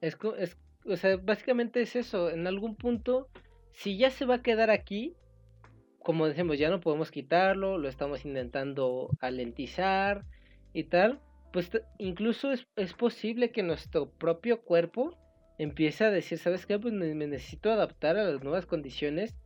Es, 0.00 0.16
es 0.38 0.56
o 0.86 0.96
sea, 0.96 1.18
básicamente 1.18 1.82
es 1.82 1.96
eso. 1.96 2.30
En 2.30 2.46
algún 2.46 2.76
punto, 2.76 3.28
si 3.72 3.98
ya 3.98 4.08
se 4.10 4.24
va 4.24 4.36
a 4.36 4.42
quedar 4.42 4.70
aquí, 4.70 5.14
como 6.02 6.26
decimos, 6.26 6.58
ya 6.58 6.70
no 6.70 6.80
podemos 6.80 7.10
quitarlo, 7.10 7.76
lo 7.76 7.90
estamos 7.90 8.24
intentando 8.24 9.10
alentizar 9.20 10.24
y 10.72 10.84
tal, 10.84 11.20
pues 11.52 11.70
incluso 11.98 12.52
es, 12.52 12.66
es 12.76 12.94
posible 12.94 13.52
que 13.52 13.62
nuestro 13.62 14.08
propio 14.12 14.62
cuerpo 14.62 15.14
empiece 15.58 16.04
a 16.04 16.10
decir, 16.10 16.38
¿sabes 16.38 16.64
qué? 16.64 16.78
Pues 16.78 16.94
me, 16.94 17.14
necesito 17.14 17.70
adaptar 17.70 18.16
a 18.16 18.24
las 18.24 18.42
nuevas 18.42 18.64
condiciones 18.64 19.36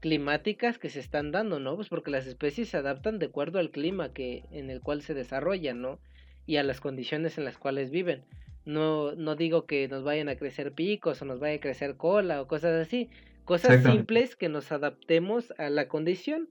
climáticas 0.00 0.78
que 0.78 0.88
se 0.88 1.00
están 1.00 1.30
dando, 1.30 1.60
¿no? 1.60 1.76
Pues 1.76 1.90
porque 1.90 2.10
las 2.10 2.26
especies 2.26 2.70
se 2.70 2.78
adaptan 2.78 3.18
de 3.18 3.26
acuerdo 3.26 3.58
al 3.58 3.70
clima 3.70 4.14
que 4.14 4.44
en 4.50 4.70
el 4.70 4.80
cual 4.80 5.02
se 5.02 5.12
desarrollan, 5.12 5.82
¿no? 5.82 5.98
Y 6.46 6.56
a 6.56 6.62
las 6.62 6.80
condiciones 6.80 7.36
en 7.36 7.44
las 7.44 7.58
cuales 7.58 7.90
viven. 7.90 8.24
No, 8.68 9.12
no 9.12 9.34
digo 9.34 9.64
que 9.64 9.88
nos 9.88 10.04
vayan 10.04 10.28
a 10.28 10.36
crecer 10.36 10.72
picos 10.72 11.22
o 11.22 11.24
nos 11.24 11.40
vaya 11.40 11.56
a 11.56 11.60
crecer 11.60 11.96
cola 11.96 12.42
o 12.42 12.46
cosas 12.46 12.86
así. 12.86 13.08
Cosas 13.46 13.82
simples 13.82 14.36
que 14.36 14.50
nos 14.50 14.70
adaptemos 14.72 15.54
a 15.56 15.70
la 15.70 15.88
condición. 15.88 16.50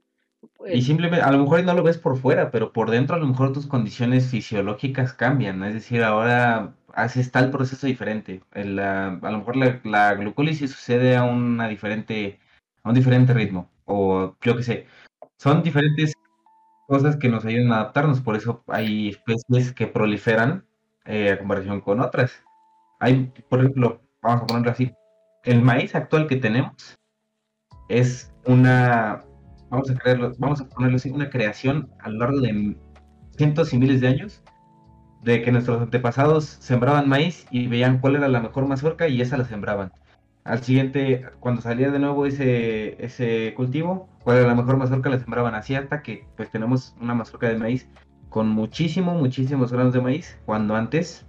Y 0.66 0.82
simplemente, 0.82 1.24
a 1.24 1.30
lo 1.30 1.38
mejor 1.38 1.62
no 1.62 1.74
lo 1.74 1.84
ves 1.84 1.96
por 1.96 2.16
fuera, 2.16 2.50
pero 2.50 2.72
por 2.72 2.90
dentro 2.90 3.14
a 3.14 3.20
lo 3.20 3.26
mejor 3.28 3.52
tus 3.52 3.68
condiciones 3.68 4.26
fisiológicas 4.26 5.12
cambian. 5.12 5.62
Es 5.62 5.74
decir, 5.74 6.02
ahora 6.02 6.74
haces 6.92 7.30
tal 7.30 7.52
proceso 7.52 7.86
diferente. 7.86 8.42
El, 8.52 8.80
a 8.80 9.16
lo 9.22 9.38
mejor 9.38 9.54
la, 9.54 9.80
la, 9.84 10.14
glucólisis 10.14 10.72
sucede 10.72 11.14
a 11.14 11.22
una 11.22 11.68
diferente, 11.68 12.40
a 12.82 12.88
un 12.88 12.96
diferente 12.96 13.32
ritmo. 13.32 13.70
O 13.84 14.36
yo 14.42 14.56
qué 14.56 14.62
sé. 14.64 14.86
Son 15.36 15.62
diferentes 15.62 16.14
cosas 16.88 17.16
que 17.16 17.28
nos 17.28 17.44
ayudan 17.44 17.70
a 17.70 17.76
adaptarnos. 17.76 18.20
Por 18.20 18.34
eso 18.34 18.64
hay 18.66 19.10
especies 19.10 19.72
que 19.72 19.86
proliferan 19.86 20.64
eh, 21.08 21.32
a 21.32 21.38
comparación 21.38 21.80
con 21.80 22.00
otras. 22.00 22.44
Hay, 23.00 23.32
por 23.48 23.60
ejemplo, 23.60 24.02
vamos 24.22 24.42
a 24.42 24.46
ponerlo 24.46 24.70
así, 24.70 24.92
el 25.44 25.62
maíz 25.62 25.94
actual 25.94 26.26
que 26.26 26.36
tenemos 26.36 26.98
es 27.88 28.30
una, 28.44 29.24
vamos 29.70 29.90
a 29.90 29.94
creerlo, 29.94 30.34
vamos 30.38 30.60
a 30.60 30.68
ponerlo 30.68 30.96
así, 30.96 31.10
una 31.10 31.30
creación 31.30 31.90
a 32.00 32.10
lo 32.10 32.18
largo 32.18 32.40
de 32.40 32.76
cientos 33.36 33.72
y 33.72 33.78
miles 33.78 34.02
de 34.02 34.08
años 34.08 34.42
de 35.22 35.42
que 35.42 35.50
nuestros 35.50 35.80
antepasados 35.80 36.44
sembraban 36.44 37.08
maíz 37.08 37.46
y 37.50 37.68
veían 37.68 38.00
cuál 38.00 38.16
era 38.16 38.28
la 38.28 38.40
mejor 38.40 38.66
mazorca 38.66 39.08
y 39.08 39.22
esa 39.22 39.38
la 39.38 39.44
sembraban. 39.46 39.92
Al 40.44 40.62
siguiente, 40.62 41.24
cuando 41.40 41.62
salía 41.62 41.90
de 41.90 41.98
nuevo 41.98 42.26
ese, 42.26 43.02
ese 43.02 43.54
cultivo, 43.54 44.08
cuál 44.24 44.38
era 44.38 44.48
la 44.48 44.54
mejor 44.54 44.76
mazorca 44.76 45.08
la 45.08 45.18
sembraban 45.18 45.54
así 45.54 45.74
hasta 45.74 46.02
que 46.02 46.26
pues 46.36 46.50
tenemos 46.50 46.94
una 47.00 47.14
mazorca 47.14 47.48
de 47.48 47.56
maíz 47.56 47.88
con 48.28 48.48
muchísimo, 48.48 49.14
muchísimos 49.14 49.72
granos 49.72 49.92
de 49.92 50.00
maíz, 50.00 50.38
cuando 50.46 50.76
antes 50.76 51.26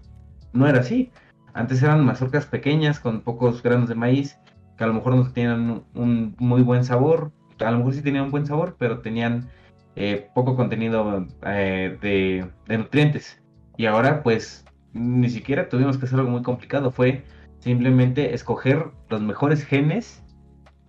no 0.54 0.68
era 0.68 0.80
así. 0.80 1.12
Antes 1.54 1.82
eran 1.82 2.06
mazorcas 2.06 2.46
pequeñas 2.46 3.00
con 3.00 3.22
pocos 3.22 3.64
granos 3.64 3.90
de 3.90 3.96
maíz, 3.96 4.38
que 4.78 4.84
a 4.84 4.88
lo 4.88 4.94
mejor 4.94 5.16
no 5.16 5.32
tenían 5.32 5.84
un 5.94 6.36
muy 6.38 6.62
buen 6.62 6.84
sabor, 6.84 7.32
a 7.60 7.72
lo 7.72 7.80
mejor 7.80 7.94
sí 7.94 8.02
tenían 8.02 8.26
un 8.26 8.32
buen 8.32 8.46
sabor, 8.46 8.76
pero 8.78 9.00
tenían 9.00 9.50
eh, 9.96 10.30
poco 10.34 10.56
contenido 10.56 11.28
eh, 11.46 11.98
de, 12.02 12.50
de 12.68 12.78
nutrientes. 12.78 13.42
Y 13.78 13.86
ahora 13.86 14.24
pues 14.24 14.66
ni 14.94 15.30
siquiera 15.30 15.70
tuvimos 15.70 15.98
que 15.98 16.06
hacer 16.06 16.20
algo 16.20 16.32
muy 16.32 16.44
complicado, 16.44 16.92
fue 16.92 17.24
simplemente 17.60 18.34
escoger 18.34 18.92
los 19.10 19.22
mejores 19.22 19.66
genes 19.66 20.24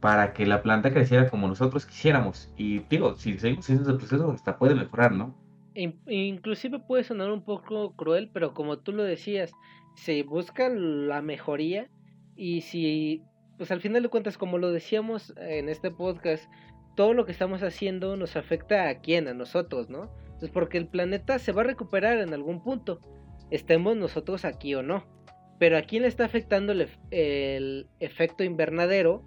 para 0.00 0.32
que 0.32 0.46
la 0.46 0.62
planta 0.62 0.92
creciera 0.92 1.28
como 1.28 1.46
nosotros 1.48 1.86
quisiéramos. 1.86 2.52
Y 2.56 2.80
digo, 2.90 3.14
si 3.16 3.38
seguimos 3.38 3.64
haciendo 3.64 3.90
ese 3.90 3.98
proceso, 3.98 4.32
hasta 4.32 4.58
puede 4.58 4.74
mejorar, 4.74 5.12
¿no? 5.12 5.34
Inclusive 5.74 6.80
puede 6.80 7.04
sonar 7.04 7.30
un 7.30 7.44
poco 7.44 7.94
cruel, 7.96 8.30
pero 8.32 8.54
como 8.54 8.78
tú 8.78 8.92
lo 8.92 9.02
decías, 9.04 9.52
se 9.94 10.22
busca 10.22 10.68
la 10.68 11.22
mejoría 11.22 11.88
y 12.36 12.62
si, 12.62 13.22
pues 13.58 13.70
al 13.70 13.80
final 13.80 14.02
de 14.02 14.08
cuentas, 14.08 14.38
como 14.38 14.58
lo 14.58 14.72
decíamos 14.72 15.34
en 15.36 15.68
este 15.68 15.90
podcast, 15.90 16.50
todo 16.96 17.14
lo 17.14 17.24
que 17.24 17.32
estamos 17.32 17.62
haciendo 17.62 18.16
nos 18.16 18.36
afecta 18.36 18.88
a 18.88 19.00
quién, 19.00 19.28
a 19.28 19.34
nosotros, 19.34 19.88
¿no? 19.90 20.10
Pues 20.38 20.50
porque 20.50 20.78
el 20.78 20.88
planeta 20.88 21.38
se 21.38 21.52
va 21.52 21.62
a 21.62 21.66
recuperar 21.66 22.18
en 22.18 22.32
algún 22.32 22.62
punto, 22.62 23.00
estemos 23.50 23.96
nosotros 23.96 24.44
aquí 24.44 24.74
o 24.74 24.82
no. 24.82 25.04
Pero 25.58 25.76
a 25.76 25.82
quién 25.82 26.02
le 26.02 26.08
está 26.08 26.24
afectando 26.24 26.72
el, 26.72 26.88
el 27.10 27.88
efecto 28.00 28.42
invernadero 28.42 29.22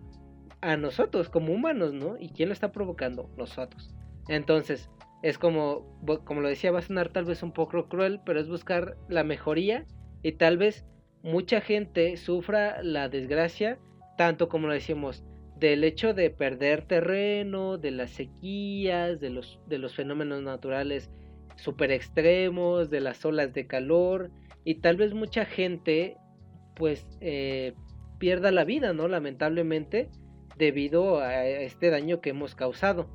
a 0.62 0.78
nosotros 0.78 1.30
como 1.30 1.54
humanos, 1.54 1.94
¿no? 1.94 2.18
¿Y 2.18 2.30
quién 2.30 2.50
lo 2.50 2.54
está 2.54 2.72
provocando? 2.72 3.30
Nosotros. 3.38 3.94
Entonces, 4.28 4.90
es 5.24 5.38
como, 5.38 5.98
como 6.26 6.42
lo 6.42 6.50
decía, 6.50 6.72
va 6.72 6.80
a 6.80 6.84
sonar 6.84 7.10
tal 7.10 7.24
vez 7.24 7.42
un 7.44 7.54
poco 7.54 7.88
cruel, 7.88 8.20
pero 8.26 8.42
es 8.42 8.50
buscar 8.50 8.98
la 9.08 9.24
mejoría 9.24 9.86
y 10.22 10.34
tal 10.34 10.58
vez 10.58 10.86
mucha 11.24 11.62
gente 11.62 12.18
sufra 12.18 12.84
la 12.84 13.08
desgracia, 13.08 13.80
tanto 14.18 14.50
como 14.50 14.68
lo 14.68 14.74
decimos, 14.74 15.24
del 15.58 15.86
hecho 15.86 16.14
de 16.14 16.30
perder 16.30 16.86
terreno, 16.86 17.78
de 17.78 17.92
las 17.92 18.10
sequías, 18.10 19.22
de 19.22 19.30
los, 19.30 19.62
de 19.68 19.78
los 19.78 19.96
fenómenos 19.96 20.44
naturales 20.44 21.10
super 21.56 21.92
extremos, 21.92 22.90
de 22.90 23.00
las 23.00 23.24
olas 23.24 23.54
de 23.54 23.66
calor, 23.66 24.30
y 24.66 24.76
tal 24.76 24.98
vez 24.98 25.14
mucha 25.14 25.46
gente 25.46 26.18
pues 26.76 27.08
eh, 27.22 27.74
pierda 28.20 28.52
la 28.52 28.66
vida, 28.66 28.92
¿no? 28.92 29.08
Lamentablemente, 29.08 30.10
debido 30.58 31.20
a 31.20 31.46
este 31.46 31.92
daño 31.92 32.20
que 32.20 32.32
hemos 32.32 32.56
causado 32.56 33.10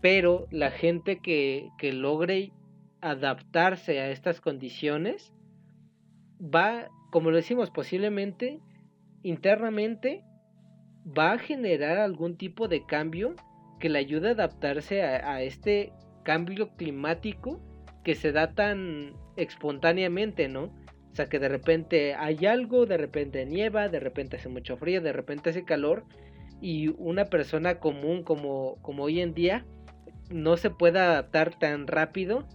pero 0.00 0.46
la 0.50 0.70
gente 0.70 1.20
que, 1.20 1.70
logre 1.92 2.52
adaptarse 3.00 4.00
a 4.00 4.10
estas 4.10 4.40
condiciones 4.40 5.32
va 6.38 6.88
como 7.10 7.30
lo 7.30 7.36
decimos, 7.36 7.70
posiblemente 7.70 8.60
internamente 9.22 10.22
va 11.06 11.32
a 11.32 11.38
generar 11.38 11.98
algún 11.98 12.36
tipo 12.36 12.68
de 12.68 12.86
cambio 12.86 13.34
que 13.78 13.88
le 13.88 13.98
ayude 13.98 14.28
a 14.28 14.32
adaptarse 14.32 15.02
a, 15.02 15.42
este 15.42 15.92
cambio 16.22 16.76
climático 16.76 17.60
que 18.04 18.14
se 18.14 18.32
da 18.32 18.54
tan 18.54 19.14
espontáneamente, 19.36 20.48
¿no? 20.48 20.64
O 20.64 21.14
sea, 21.14 21.26
que 21.26 21.38
de 21.38 21.48
repente 21.48 22.14
hay 22.14 22.46
algo, 22.46 22.86
de 22.86 22.96
repente 22.96 23.44
nieva, 23.44 23.88
de 23.88 24.00
repente 24.00 24.36
hace 24.36 24.48
mucho 24.48 24.76
frío, 24.76 25.00
de 25.00 25.12
repente 25.12 25.50
hace 25.50 25.64
calor 25.64 26.04
y 26.60 26.88
una 26.98 27.24
persona 27.24 27.80
común 27.80 28.22
como, 28.22 28.76
como 28.82 29.04
hoy 29.04 29.20
en 29.20 29.34
día 29.34 29.66
no 30.30 30.56
se 30.56 30.70
puede 30.70 30.98
adaptar 30.98 31.58
tan 31.58 31.86
rápido 31.86 32.46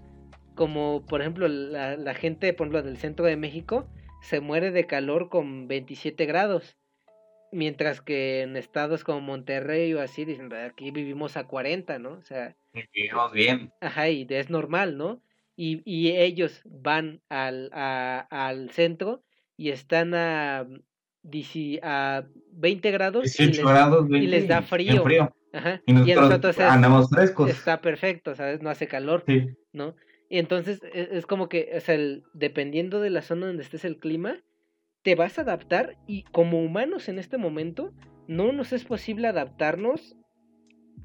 como 0.55 1.05
por 1.05 1.21
ejemplo 1.21 1.47
la, 1.47 1.97
la 1.97 2.13
gente 2.13 2.53
por 2.53 2.67
ejemplo 2.67 2.83
del 2.83 2.97
centro 2.97 3.25
de 3.25 3.37
México 3.37 3.87
se 4.21 4.39
muere 4.39 4.71
de 4.71 4.87
calor 4.87 5.29
con 5.29 5.67
27 5.67 6.25
grados 6.25 6.77
Mientras 7.55 8.01
que 8.01 8.41
en 8.41 8.57
estados 8.57 9.05
como 9.05 9.21
Monterrey 9.21 9.93
o 9.93 10.01
así 10.01 10.25
dicen, 10.25 10.51
aquí 10.53 10.91
vivimos 10.91 11.37
a 11.37 11.47
40, 11.47 11.99
¿no? 11.99 12.11
O 12.13 12.21
sea... 12.21 12.53
Vivimos 12.73 13.31
bien. 13.31 13.71
Ajá, 13.79 14.09
y 14.09 14.27
es 14.29 14.49
normal, 14.49 14.97
¿no? 14.97 15.21
Y, 15.55 15.81
y 15.85 16.17
ellos 16.17 16.61
van 16.65 17.21
al, 17.29 17.69
al 17.71 18.71
centro 18.71 19.23
y 19.55 19.69
están 19.69 20.13
a, 20.15 20.67
a 21.81 22.23
20 22.51 22.91
grados, 22.91 23.39
y, 23.39 23.45
les, 23.45 23.59
grados 23.59 24.09
y 24.09 24.27
les 24.27 24.49
da 24.49 24.61
frío. 24.61 25.05
Ajá. 25.55 25.81
Y 25.85 25.93
nosotros, 25.93 26.59
andamos 26.59 27.09
frescos. 27.09 27.49
Está 27.49 27.79
perfecto, 27.79 28.35
¿sabes? 28.35 28.61
No 28.61 28.69
hace 28.69 28.87
calor, 28.87 29.23
sí. 29.25 29.47
¿no? 29.71 29.95
Y 30.29 30.39
entonces 30.39 30.81
es, 30.93 31.09
es, 31.11 31.25
como 31.25 31.47
que, 31.47 31.71
o 31.75 31.79
sea, 31.79 31.95
el, 31.95 32.23
dependiendo 32.33 32.99
de 32.99 33.09
la 33.09 33.21
zona 33.21 33.47
donde 33.47 33.63
estés 33.63 33.85
el 33.85 33.97
clima, 33.97 34.37
te 35.01 35.15
vas 35.15 35.37
a 35.37 35.43
adaptar 35.43 35.97
y 36.07 36.23
como 36.23 36.61
humanos 36.61 37.07
en 37.07 37.19
este 37.19 37.37
momento 37.37 37.93
no 38.27 38.51
nos 38.51 38.73
es 38.73 38.83
posible 38.83 39.27
adaptarnos 39.27 40.17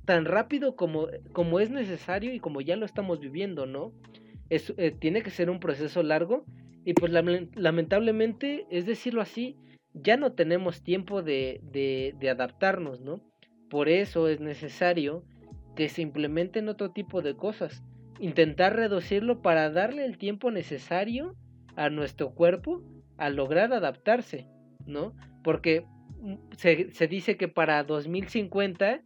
tan 0.05 0.25
rápido 0.25 0.75
como, 0.75 1.07
como 1.33 1.61
es 1.61 1.71
necesario 1.71 2.35
y 2.35 2.41
como 2.41 2.61
ya 2.61 2.77
lo 2.77 2.87
estamos 2.87 3.21
viviendo, 3.21 3.67
¿no? 3.67 3.93
Es, 4.49 4.75
eh, 4.79 4.91
tiene 4.91 5.23
que 5.23 5.31
ser 5.31 5.51
un 5.51 5.61
proceso 5.61 6.03
largo 6.03 6.45
y 6.85 6.95
pues 6.95 7.13
lamentablemente, 7.13 8.67
es 8.71 8.87
decirlo 8.87 9.21
así, 9.21 9.57
ya 9.93 10.17
no 10.17 10.33
tenemos 10.33 10.83
tiempo 10.83 11.23
de, 11.23 11.61
de, 11.63 12.15
de 12.19 12.31
adaptarnos, 12.31 13.01
¿no? 13.01 13.21
Por 13.71 13.89
eso 13.89 14.29
es 14.29 14.41
necesario 14.41 15.25
que 15.77 15.89
se 15.89 16.03
implementen 16.03 16.69
otro 16.69 16.91
tipo 16.91 17.23
de 17.23 17.37
cosas, 17.37 17.83
intentar 18.19 18.77
reducirlo 18.77 19.41
para 19.41 19.71
darle 19.71 20.05
el 20.05 20.19
tiempo 20.19 20.51
necesario 20.51 21.37
a 21.77 21.89
nuestro 21.89 22.35
cuerpo 22.35 22.83
a 23.17 23.31
lograr 23.31 23.73
adaptarse, 23.73 24.47
¿no? 24.87 25.15
Porque 25.45 25.87
mm, 26.21 26.35
se, 26.57 26.91
se 26.91 27.07
dice 27.07 27.37
que 27.37 27.49
para 27.49 27.85
2050 27.85 29.03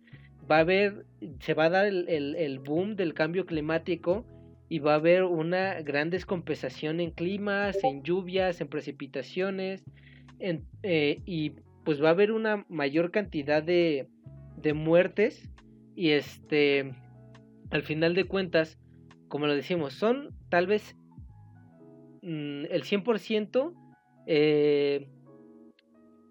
va 0.51 0.57
a 0.57 0.61
haber, 0.61 1.07
se 1.41 1.55
va 1.55 1.67
a 1.67 1.71
dar 1.71 1.87
el, 1.87 2.09
el, 2.09 2.59
boom 2.59 2.97
del 2.97 3.15
cambio 3.15 3.47
climático 3.47 4.27
y 4.69 4.79
va 4.79 4.93
a 4.93 4.97
haber 4.97 5.25
una 5.25 5.81
gran 5.83 6.11
descompensación 6.11 7.01
en 7.01 7.11
climas, 7.11 7.77
en 7.85 8.03
lluvias, 8.03 8.61
en 8.61 8.69
precipitaciones, 8.69 9.85
en, 10.39 10.65
eh, 10.83 11.21
y 11.27 11.51
pues 11.85 12.03
va 12.03 12.09
a 12.09 12.13
haber 12.13 12.33
una 12.33 12.65
mayor 12.69 13.11
cantidad 13.11 13.63
de, 13.63 14.09
de 14.65 14.75
muertes 14.75 15.49
y 15.95 16.11
este, 16.11 16.93
al 17.71 17.83
final 17.85 18.15
de 18.15 18.25
cuentas, 18.25 18.81
como 19.29 19.47
lo 19.47 19.55
decimos, 19.55 19.93
son 19.95 20.31
tal 20.49 20.67
vez 20.67 20.97
mm, 22.23 22.65
el 22.71 22.83
100% 22.83 23.75
eh, 24.27 25.09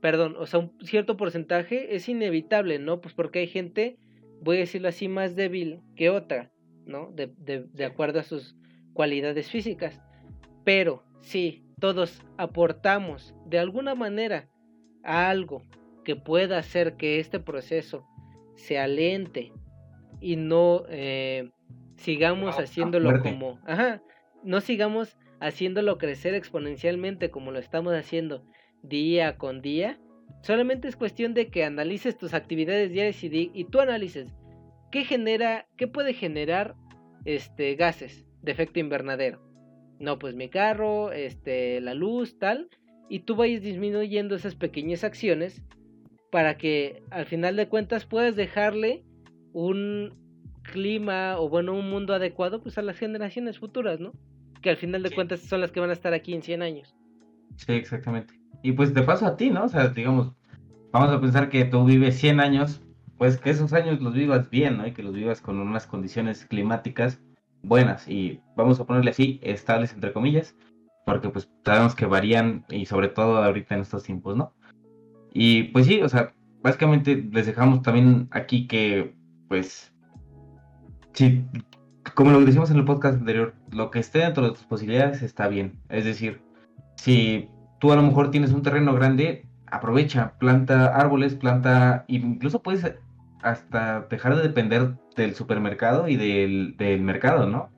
perdón, 0.03 0.35
o 0.37 0.45
sea, 0.47 0.59
un 0.59 0.73
cierto 0.81 1.15
porcentaje 1.15 1.95
es 1.95 2.09
inevitable, 2.09 2.77
¿no? 2.77 2.99
Pues 2.99 3.13
porque 3.13 3.39
hay 3.39 3.47
gente, 3.47 3.97
voy 4.41 4.57
a 4.57 4.59
decirlo 4.59 4.89
así, 4.89 5.07
más 5.07 5.37
débil 5.37 5.79
que 5.95 6.09
otra, 6.09 6.51
¿no? 6.85 7.09
De, 7.13 7.31
de, 7.37 7.63
de 7.71 7.85
acuerdo 7.85 8.19
a 8.19 8.23
sus 8.23 8.53
cualidades 8.91 9.49
físicas. 9.49 10.01
Pero 10.65 11.05
si 11.21 11.63
todos 11.79 12.21
aportamos 12.37 13.33
de 13.45 13.59
alguna 13.59 13.95
manera 13.95 14.49
a 15.03 15.29
algo 15.29 15.61
que 16.03 16.17
pueda 16.17 16.57
hacer 16.57 16.97
que 16.97 17.19
este 17.19 17.39
proceso 17.39 18.05
se 18.55 18.77
alente 18.77 19.51
y 20.21 20.35
no 20.35 20.83
eh, 20.89 21.51
sigamos 21.95 22.59
haciéndolo 22.59 23.21
como, 23.21 23.59
ajá, 23.65 24.01
no 24.43 24.61
sigamos 24.61 25.17
haciéndolo 25.39 25.97
crecer 25.97 26.33
exponencialmente 26.33 27.29
como 27.29 27.51
lo 27.51 27.59
estamos 27.59 27.93
haciendo 27.93 28.45
día 28.81 29.37
con 29.37 29.61
día. 29.61 29.99
Solamente 30.41 30.87
es 30.87 30.95
cuestión 30.95 31.33
de 31.33 31.47
que 31.47 31.63
analices 31.63 32.17
tus 32.17 32.33
actividades 32.33 32.91
diarias 32.91 33.23
y, 33.23 33.51
y 33.53 33.65
tú 33.65 33.79
analices 33.79 34.33
qué 34.91 35.03
genera, 35.05 35.67
qué 35.77 35.87
puede 35.87 36.13
generar 36.13 36.75
este 37.25 37.75
gases 37.75 38.25
de 38.41 38.51
efecto 38.51 38.79
invernadero. 38.79 39.41
No, 39.99 40.19
pues 40.19 40.35
mi 40.35 40.49
carro, 40.49 41.11
este, 41.11 41.79
la 41.81 41.93
luz, 41.93 42.37
tal, 42.37 42.69
y 43.09 43.19
tú 43.19 43.35
vayas 43.35 43.61
disminuyendo 43.61 44.35
esas 44.35 44.55
pequeñas 44.55 45.03
acciones 45.03 45.63
para 46.33 46.57
que 46.57 47.03
al 47.11 47.27
final 47.27 47.55
de 47.55 47.69
cuentas 47.69 48.05
puedas 48.05 48.35
dejarle 48.35 49.05
un 49.53 50.13
clima 50.63 51.37
o 51.37 51.47
bueno, 51.47 51.73
un 51.73 51.89
mundo 51.89 52.13
adecuado 52.13 52.59
pues 52.61 52.77
a 52.77 52.81
las 52.81 52.97
generaciones 52.97 53.59
futuras, 53.59 53.99
¿no? 53.99 54.13
que 54.63 54.71
al 54.71 54.77
final 54.77 55.03
de 55.03 55.11
cuentas 55.11 55.41
son 55.41 55.61
las 55.61 55.71
que 55.71 55.79
van 55.79 55.91
a 55.91 55.93
estar 55.93 56.13
aquí 56.13 56.33
en 56.33 56.41
100 56.41 56.63
años. 56.63 56.95
Sí, 57.57 57.73
exactamente. 57.73 58.33
Y 58.63 58.71
pues 58.71 58.95
de 58.95 59.03
paso 59.03 59.27
a 59.27 59.37
ti, 59.37 59.51
¿no? 59.51 59.65
O 59.65 59.69
sea, 59.69 59.89
digamos, 59.89 60.33
vamos 60.91 61.11
a 61.11 61.21
pensar 61.21 61.49
que 61.49 61.65
tú 61.65 61.85
vives 61.85 62.17
100 62.17 62.39
años, 62.39 62.81
pues 63.19 63.37
que 63.37 63.51
esos 63.51 63.73
años 63.73 64.01
los 64.01 64.13
vivas 64.15 64.49
bien, 64.49 64.77
¿no? 64.77 64.87
Y 64.87 64.93
que 64.93 65.03
los 65.03 65.13
vivas 65.13 65.41
con 65.41 65.59
unas 65.59 65.85
condiciones 65.85 66.45
climáticas 66.45 67.21
buenas 67.61 68.07
y 68.07 68.39
vamos 68.55 68.79
a 68.79 68.85
ponerle 68.85 69.11
así, 69.11 69.39
estables 69.43 69.93
entre 69.93 70.13
comillas, 70.13 70.55
porque 71.05 71.29
pues 71.29 71.51
sabemos 71.63 71.93
que 71.93 72.05
varían 72.05 72.65
y 72.69 72.85
sobre 72.85 73.09
todo 73.09 73.43
ahorita 73.43 73.75
en 73.75 73.81
estos 73.81 74.03
tiempos, 74.03 74.35
¿no? 74.35 74.53
Y 75.33 75.63
pues 75.63 75.87
sí, 75.87 76.01
o 76.01 76.09
sea, 76.09 76.33
básicamente 76.61 77.27
les 77.31 77.45
dejamos 77.45 77.81
también 77.81 78.27
aquí 78.31 78.67
que 78.67 79.15
pues 79.47 79.91
si 81.13 81.43
como 82.15 82.31
lo 82.31 82.41
decimos 82.41 82.69
en 82.69 82.77
el 82.77 82.85
podcast 82.85 83.19
anterior, 83.19 83.55
lo 83.71 83.89
que 83.89 83.99
esté 83.99 84.19
dentro 84.19 84.43
de 84.45 84.51
tus 84.51 84.63
posibilidades 84.63 85.21
está 85.21 85.47
bien. 85.47 85.79
Es 85.89 86.05
decir, 86.05 86.41
si 86.95 87.49
tú 87.79 87.91
a 87.91 87.95
lo 87.95 88.03
mejor 88.03 88.29
tienes 88.29 88.51
un 88.51 88.61
terreno 88.61 88.93
grande, 88.93 89.47
aprovecha, 89.67 90.33
planta 90.37 90.87
árboles, 90.95 91.35
planta, 91.35 92.05
incluso 92.07 92.61
puedes 92.61 92.93
hasta 93.41 94.01
dejar 94.09 94.35
de 94.35 94.43
depender 94.43 94.93
del 95.15 95.35
supermercado 95.35 96.07
y 96.07 96.15
del, 96.15 97.01
mercado, 97.01 97.47
¿no? 97.47 97.69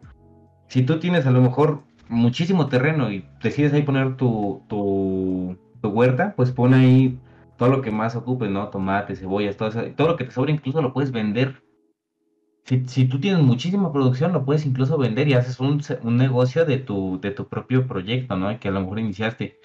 Si 0.68 0.84
tú 0.84 1.00
tienes 1.00 1.26
a 1.26 1.32
lo 1.32 1.42
mejor 1.42 1.84
muchísimo 2.10 2.68
terreno 2.68 3.12
y 3.12 3.26
decides 3.42 3.74
ahí 3.74 3.84
poner 3.84 4.16
tu, 4.16 4.64
tu, 4.68 5.58
tu 5.82 5.90
huerta, 5.90 6.34
pues 6.36 6.52
pon 6.52 6.74
ahí 6.74 7.18
todo 7.58 7.70
lo 7.70 7.82
que 7.82 7.92
más 7.92 8.16
ocupe, 8.16 8.50
¿no? 8.50 8.70
Tomates, 8.70 9.20
cebollas, 9.20 9.58
todo 9.58 9.70
eso, 9.70 9.84
todo 9.96 10.08
lo 10.08 10.18
que 10.18 10.26
te 10.26 10.32
sobra 10.32 10.52
incluso 10.52 10.82
lo 10.82 10.94
puedes 10.94 11.12
vender 11.12 11.64
si, 12.66 13.06
tú 13.06 13.20
tienes 13.20 13.42
muchísima 13.44 13.94
producción, 13.94 14.34
lo 14.34 14.44
puedes 14.44 14.66
incluso 14.66 14.98
vender 14.98 15.28
y 15.28 15.34
haces 15.34 15.60
un, 15.60 15.82
negocio 16.18 16.66
de 16.66 16.80
tu, 16.80 17.20
de 17.22 17.32
tu 17.32 17.48
propio 17.48 17.88
proyecto, 17.88 18.36
¿no? 18.38 18.60
Que 18.60 18.70
a 18.70 18.72
lo 18.72 18.82
mejor 18.82 19.00
iniciaste. 19.00 19.60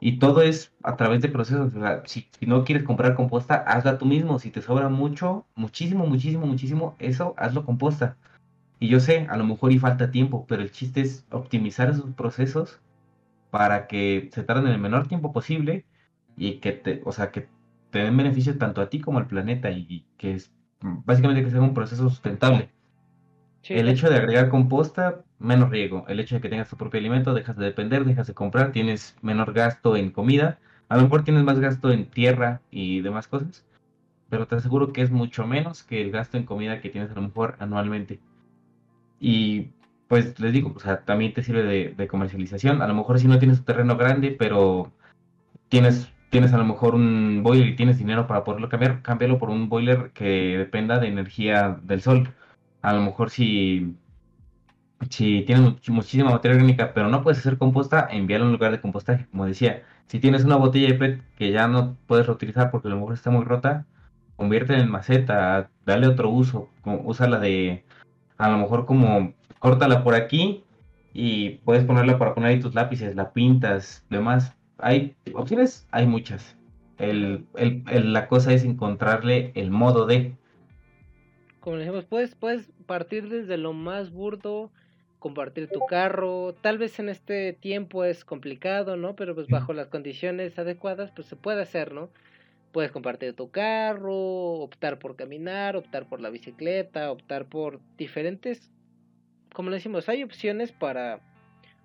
Y 0.00 0.18
todo 0.18 0.42
es 0.42 0.72
a 0.82 0.96
través 0.96 1.20
de 1.22 1.28
procesos. 1.28 1.74
O 1.74 1.80
sea, 1.80 2.02
si, 2.06 2.28
no 2.40 2.64
quieres 2.64 2.84
comprar 2.84 3.14
composta, 3.14 3.56
hazla 3.56 3.98
tú 3.98 4.06
mismo. 4.06 4.38
Si 4.38 4.50
te 4.50 4.62
sobra 4.62 4.88
mucho, 4.88 5.46
muchísimo, 5.54 6.06
muchísimo, 6.06 6.46
muchísimo, 6.46 6.96
eso 6.98 7.34
hazlo 7.36 7.64
composta. 7.66 8.16
Y 8.80 8.88
yo 8.88 9.00
sé, 9.00 9.26
a 9.30 9.36
lo 9.36 9.44
mejor 9.44 9.72
y 9.72 9.78
falta 9.78 10.10
tiempo, 10.10 10.46
pero 10.48 10.62
el 10.62 10.72
chiste 10.72 11.02
es 11.02 11.26
optimizar 11.30 11.90
esos 11.90 12.10
procesos 12.14 12.80
para 13.50 13.86
que 13.86 14.30
se 14.32 14.42
tarden 14.42 14.68
en 14.68 14.72
el 14.72 14.80
menor 14.80 15.06
tiempo 15.06 15.32
posible 15.32 15.84
y 16.42 16.54
que 16.54 16.72
te, 16.72 17.00
o 17.04 17.12
sea, 17.12 17.30
que 17.30 17.46
te 17.90 18.00
den 18.00 18.16
beneficio 18.16 18.58
tanto 18.58 18.80
a 18.80 18.88
ti 18.88 19.00
como 19.00 19.18
al 19.18 19.28
planeta 19.28 19.70
y 19.70 20.04
que 20.16 20.34
es 20.34 20.52
básicamente 20.80 21.44
que 21.44 21.50
sea 21.52 21.60
un 21.60 21.72
proceso 21.72 22.08
sustentable. 22.08 22.68
El 23.68 23.88
hecho 23.88 24.10
de 24.10 24.16
agregar 24.16 24.48
composta, 24.48 25.22
menos 25.38 25.70
riego. 25.70 26.04
El 26.08 26.18
hecho 26.18 26.34
de 26.34 26.40
que 26.40 26.48
tengas 26.48 26.68
tu 26.68 26.76
propio 26.76 26.98
alimento, 26.98 27.32
dejas 27.32 27.56
de 27.56 27.66
depender, 27.66 28.04
dejas 28.04 28.26
de 28.26 28.34
comprar, 28.34 28.72
tienes 28.72 29.16
menor 29.22 29.52
gasto 29.52 29.96
en 29.96 30.10
comida. 30.10 30.58
A 30.88 30.96
lo 30.96 31.04
mejor 31.04 31.22
tienes 31.22 31.44
más 31.44 31.60
gasto 31.60 31.92
en 31.92 32.10
tierra 32.10 32.60
y 32.72 33.02
demás 33.02 33.28
cosas, 33.28 33.64
pero 34.28 34.48
te 34.48 34.56
aseguro 34.56 34.92
que 34.92 35.02
es 35.02 35.12
mucho 35.12 35.46
menos 35.46 35.84
que 35.84 36.02
el 36.02 36.10
gasto 36.10 36.38
en 36.38 36.44
comida 36.44 36.80
que 36.80 36.90
tienes 36.90 37.12
a 37.12 37.14
lo 37.14 37.22
mejor 37.22 37.54
anualmente. 37.60 38.18
Y 39.20 39.70
pues 40.08 40.40
les 40.40 40.52
digo, 40.52 40.72
o 40.74 40.80
sea, 40.80 41.04
también 41.04 41.34
te 41.34 41.44
sirve 41.44 41.62
de, 41.62 41.94
de 41.96 42.08
comercialización. 42.08 42.82
A 42.82 42.88
lo 42.88 42.94
mejor 42.94 43.20
si 43.20 43.28
no 43.28 43.38
tienes 43.38 43.60
un 43.60 43.64
terreno 43.64 43.96
grande, 43.96 44.34
pero 44.36 44.90
tienes 45.68 46.11
tienes 46.32 46.52
a 46.54 46.58
lo 46.58 46.64
mejor 46.64 46.94
un 46.94 47.42
boiler 47.42 47.68
y 47.68 47.76
tienes 47.76 47.98
dinero 47.98 48.26
para 48.26 48.42
poderlo 48.42 48.70
cambiar, 48.70 49.02
cámbialo 49.02 49.38
por 49.38 49.50
un 49.50 49.68
boiler 49.68 50.12
que 50.14 50.56
dependa 50.58 50.98
de 50.98 51.08
energía 51.08 51.78
del 51.82 52.00
sol. 52.00 52.34
A 52.80 52.94
lo 52.94 53.02
mejor 53.02 53.30
si 53.30 53.96
si 55.10 55.42
tienes 55.42 55.74
muchísima 55.88 56.30
materia 56.30 56.56
orgánica, 56.56 56.92
pero 56.94 57.08
no 57.08 57.22
puedes 57.22 57.38
hacer 57.38 57.58
composta, 57.58 58.08
envíalo 58.10 58.44
a 58.44 58.46
un 58.46 58.52
lugar 58.52 58.72
de 58.72 58.80
compostaje. 58.80 59.26
Como 59.30 59.46
decía, 59.46 59.82
si 60.06 60.20
tienes 60.20 60.44
una 60.44 60.56
botella 60.56 60.88
de 60.88 60.94
PET 60.94 61.22
que 61.36 61.52
ya 61.52 61.68
no 61.68 61.96
puedes 62.06 62.26
reutilizar 62.26 62.70
porque 62.70 62.88
a 62.88 62.92
lo 62.92 62.98
mejor 62.98 63.14
está 63.14 63.30
muy 63.30 63.44
rota, 63.44 63.86
convierte 64.36 64.74
en 64.74 64.90
maceta, 64.90 65.70
dale 65.84 66.06
otro 66.06 66.30
uso, 66.30 66.68
úsala 66.84 67.38
de, 67.38 67.84
a 68.38 68.48
lo 68.48 68.58
mejor 68.58 68.86
como, 68.86 69.34
córtala 69.58 70.02
por 70.04 70.14
aquí 70.14 70.64
y 71.12 71.50
puedes 71.64 71.84
ponerla 71.84 72.18
para 72.18 72.34
poner 72.34 72.50
ahí 72.50 72.60
tus 72.60 72.74
lápices, 72.74 73.14
la 73.16 73.32
pintas, 73.32 74.04
demás. 74.08 74.56
Hay 74.82 75.14
opciones, 75.32 75.86
hay 75.92 76.06
muchas. 76.06 76.56
El, 76.98 77.46
el, 77.54 78.12
la 78.12 78.26
cosa 78.26 78.52
es 78.52 78.64
encontrarle 78.64 79.52
el 79.54 79.70
modo 79.70 80.06
de. 80.06 80.34
Como 81.60 81.76
decimos, 81.76 82.04
puedes, 82.04 82.34
puedes 82.34 82.70
partir 82.86 83.28
desde 83.28 83.56
lo 83.56 83.72
más 83.72 84.10
burdo, 84.10 84.72
compartir 85.20 85.68
tu 85.68 85.86
carro. 85.86 86.54
Tal 86.60 86.78
vez 86.78 86.98
en 86.98 87.08
este 87.08 87.52
tiempo 87.52 88.04
es 88.04 88.24
complicado, 88.24 88.96
¿no? 88.96 89.14
Pero 89.14 89.36
pues 89.36 89.46
bajo 89.46 89.72
las 89.72 89.86
condiciones 89.86 90.58
adecuadas, 90.58 91.12
pues 91.12 91.28
se 91.28 91.36
puede 91.36 91.62
hacer, 91.62 91.92
¿no? 91.92 92.10
Puedes 92.72 92.90
compartir 92.90 93.34
tu 93.34 93.50
carro, 93.50 94.14
optar 94.14 94.98
por 94.98 95.14
caminar, 95.14 95.76
optar 95.76 96.08
por 96.08 96.20
la 96.20 96.30
bicicleta, 96.30 97.12
optar 97.12 97.46
por 97.46 97.78
diferentes, 97.96 98.72
como 99.54 99.70
le 99.70 99.76
decimos, 99.76 100.08
hay 100.08 100.24
opciones 100.24 100.72
para, 100.72 101.20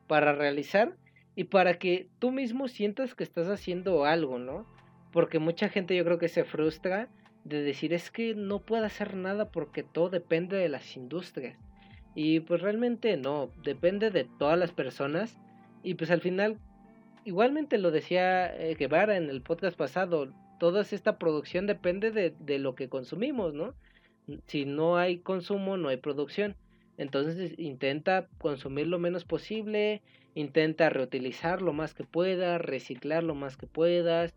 para 0.08 0.34
realizar 0.34 0.96
y 1.38 1.44
para 1.44 1.78
que 1.78 2.08
tú 2.18 2.32
mismo 2.32 2.68
sientas 2.68 3.14
que 3.14 3.24
estás 3.24 3.48
haciendo 3.48 4.06
algo, 4.06 4.40
¿no? 4.40 4.66
Porque 5.12 5.38
mucha 5.38 5.70
gente 5.70 5.96
yo 5.96 6.04
creo 6.04 6.18
que 6.18 6.30
se 6.30 6.44
frustra 6.44 7.10
de 7.44 7.62
decir 7.62 7.94
es 7.94 8.10
que 8.10 8.34
no 8.34 8.64
puedo 8.64 8.84
hacer 8.84 9.16
nada 9.16 9.52
porque 9.52 9.84
todo 9.84 10.10
depende 10.10 10.58
de 10.58 10.68
las 10.68 10.98
industrias. 10.98 11.56
Y 12.16 12.40
pues 12.40 12.62
realmente 12.62 13.18
no, 13.18 13.52
depende 13.64 14.10
de 14.10 14.24
todas 14.24 14.58
las 14.58 14.72
personas. 14.72 15.38
Y 15.84 15.94
pues 15.94 16.10
al 16.10 16.22
final, 16.22 16.58
igualmente 17.24 17.78
lo 17.78 17.92
decía 17.92 18.48
eh, 18.58 18.74
Guevara 18.74 19.16
en 19.16 19.30
el 19.30 19.44
podcast 19.44 19.78
pasado, 19.78 20.34
toda 20.60 20.82
esta 20.82 21.20
producción 21.20 21.68
depende 21.68 22.10
de, 22.10 22.34
de 22.40 22.58
lo 22.58 22.74
que 22.74 22.90
consumimos, 22.90 23.54
¿no? 23.54 23.76
Si 24.48 24.66
no 24.66 24.98
hay 24.98 25.20
consumo, 25.20 25.78
no 25.78 25.90
hay 25.90 25.98
producción. 25.98 26.56
Entonces 26.98 27.54
intenta 27.58 28.28
consumir 28.40 28.88
lo 28.88 29.00
menos 29.00 29.24
posible, 29.24 30.02
intenta 30.34 30.90
reutilizar 30.90 31.62
lo 31.62 31.74
más 31.74 31.94
que 31.94 32.04
puedas, 32.04 32.60
reciclar 32.60 33.24
lo 33.24 33.36
más 33.36 33.56
que 33.56 33.68
puedas. 33.68 34.36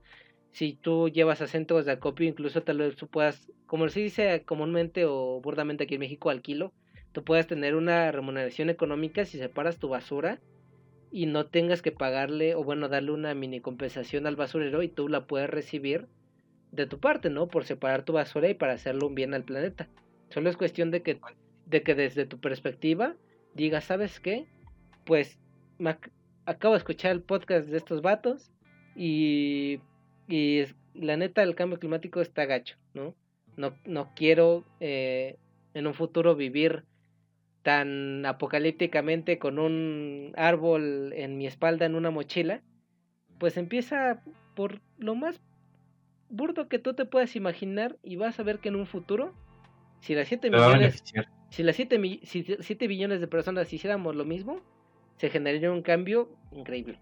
Si 0.53 0.75
tú 0.75 1.09
llevas 1.09 1.41
a 1.41 1.47
de 1.47 1.93
acopio, 1.93 2.29
incluso 2.29 2.63
tal 2.63 2.79
vez 2.79 2.97
tú 2.97 3.07
puedas, 3.07 3.51
como 3.67 3.89
se 3.89 4.01
dice 4.01 4.43
comúnmente 4.45 5.05
o 5.07 5.41
burdamente 5.41 5.85
aquí 5.85 5.95
en 5.95 6.01
México, 6.01 6.29
al 6.29 6.43
kilo, 6.43 6.73
tú 7.13 7.25
puedas 7.25 7.47
tener 7.47 7.75
una 7.75 8.13
remuneración 8.13 8.69
económica 8.69 9.25
si 9.25 9.39
separas 9.39 9.79
tu 9.79 9.89
basura 9.89 10.41
y 11.13 11.27
no 11.27 11.47
tengas 11.47 11.83
que 11.83 11.93
pagarle 11.93 12.55
o 12.55 12.63
bueno, 12.63 12.89
darle 12.89 13.13
una 13.13 13.35
mini 13.35 13.61
compensación 13.61 14.27
al 14.27 14.37
basurero 14.37 14.83
y 14.83 14.89
tú 14.89 15.09
la 15.09 15.27
puedes 15.27 15.51
recibir 15.51 16.07
de 16.73 16.87
tu 16.87 16.99
parte, 16.99 17.31
¿no? 17.31 17.49
Por 17.49 17.65
separar 17.65 18.05
tu 18.05 18.13
basura 18.13 18.49
y 18.49 18.55
para 18.55 18.75
hacerle 18.75 19.07
un 19.07 19.15
bien 19.15 19.35
al 19.35 19.45
planeta. 19.45 19.89
Solo 20.29 20.51
es 20.51 20.57
cuestión 20.57 20.91
de 20.91 21.03
que, 21.03 21.19
de 21.71 21.83
que 21.83 21.95
desde 21.95 22.27
tu 22.27 22.41
perspectiva 22.41 23.15
digas, 23.55 23.85
¿sabes 23.85 24.21
qué? 24.21 24.47
Pues 25.05 25.39
acabo 26.45 26.75
de 26.75 26.79
escuchar 26.79 27.13
el 27.13 27.23
podcast 27.23 27.69
de 27.69 27.77
estos 27.77 28.03
vatos 28.03 28.51
y, 28.97 29.81
y 30.29 30.65
la 30.95 31.17
neta 31.17 31.43
el 31.43 31.55
cambio 31.55 31.79
climático 31.79 32.21
está 32.21 32.45
gacho, 32.45 32.77
¿no? 32.93 33.15
No, 33.57 33.75
no 33.85 34.13
quiero 34.15 34.65
eh, 34.81 35.39
en 35.75 35.87
un 35.87 35.95
futuro 35.95 36.35
vivir 36.35 36.85
tan 37.63 38.25
apocalípticamente 38.27 39.39
con 39.39 39.59
un 39.59 40.33
árbol 40.37 41.13
en 41.15 41.37
mi 41.37 41.47
espalda 41.47 41.87
en 41.87 41.95
una 41.95 42.11
mochila, 42.11 42.63
pues 43.39 43.57
empieza 43.57 44.23
por 44.57 44.81
lo 44.99 45.15
más 45.15 45.41
burdo 46.31 46.69
que 46.69 46.79
tú 46.79 46.95
te 46.95 47.05
puedas 47.05 47.37
imaginar 47.37 47.99
y 48.03 48.17
vas 48.17 48.41
a 48.41 48.43
ver 48.43 48.61
que 48.61 48.71
en 48.71 48.77
un 48.77 48.87
futuro, 48.87 49.35
si 50.01 50.15
las 50.15 50.29
7 50.29 50.51
millones, 50.51 51.03
si 51.51 51.65
las 51.65 51.77
7 51.77 52.21
si 52.23 52.87
billones 52.87 53.21
de 53.21 53.27
personas 53.27 53.73
hiciéramos 53.73 54.15
lo 54.15 54.25
mismo, 54.25 54.61
se 55.17 55.29
generaría 55.31 55.71
un 55.71 55.83
cambio 55.83 56.29
increíble. 56.53 56.99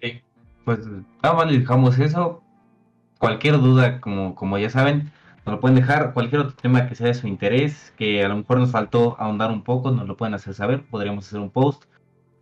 Sí, 0.00 0.20
pues 0.64 0.86
nada 0.86 1.34
más 1.34 1.50
les 1.50 1.60
dejamos 1.60 1.98
eso. 1.98 2.42
Cualquier 3.18 3.58
duda, 3.58 4.00
como, 4.02 4.34
como 4.34 4.58
ya 4.58 4.68
saben, 4.68 5.10
nos 5.46 5.54
lo 5.54 5.60
pueden 5.60 5.76
dejar. 5.76 6.12
Cualquier 6.12 6.42
otro 6.42 6.56
tema 6.60 6.86
que 6.86 6.94
sea 6.94 7.06
de 7.06 7.14
su 7.14 7.26
interés, 7.26 7.92
que 7.96 8.22
a 8.22 8.28
lo 8.28 8.36
mejor 8.36 8.58
nos 8.58 8.70
faltó 8.70 9.16
ahondar 9.18 9.50
un 9.50 9.62
poco, 9.62 9.90
nos 9.90 10.06
lo 10.06 10.16
pueden 10.16 10.34
hacer 10.34 10.52
saber. 10.52 10.84
Podríamos 10.84 11.26
hacer 11.26 11.40
un 11.40 11.50
post, 11.50 11.84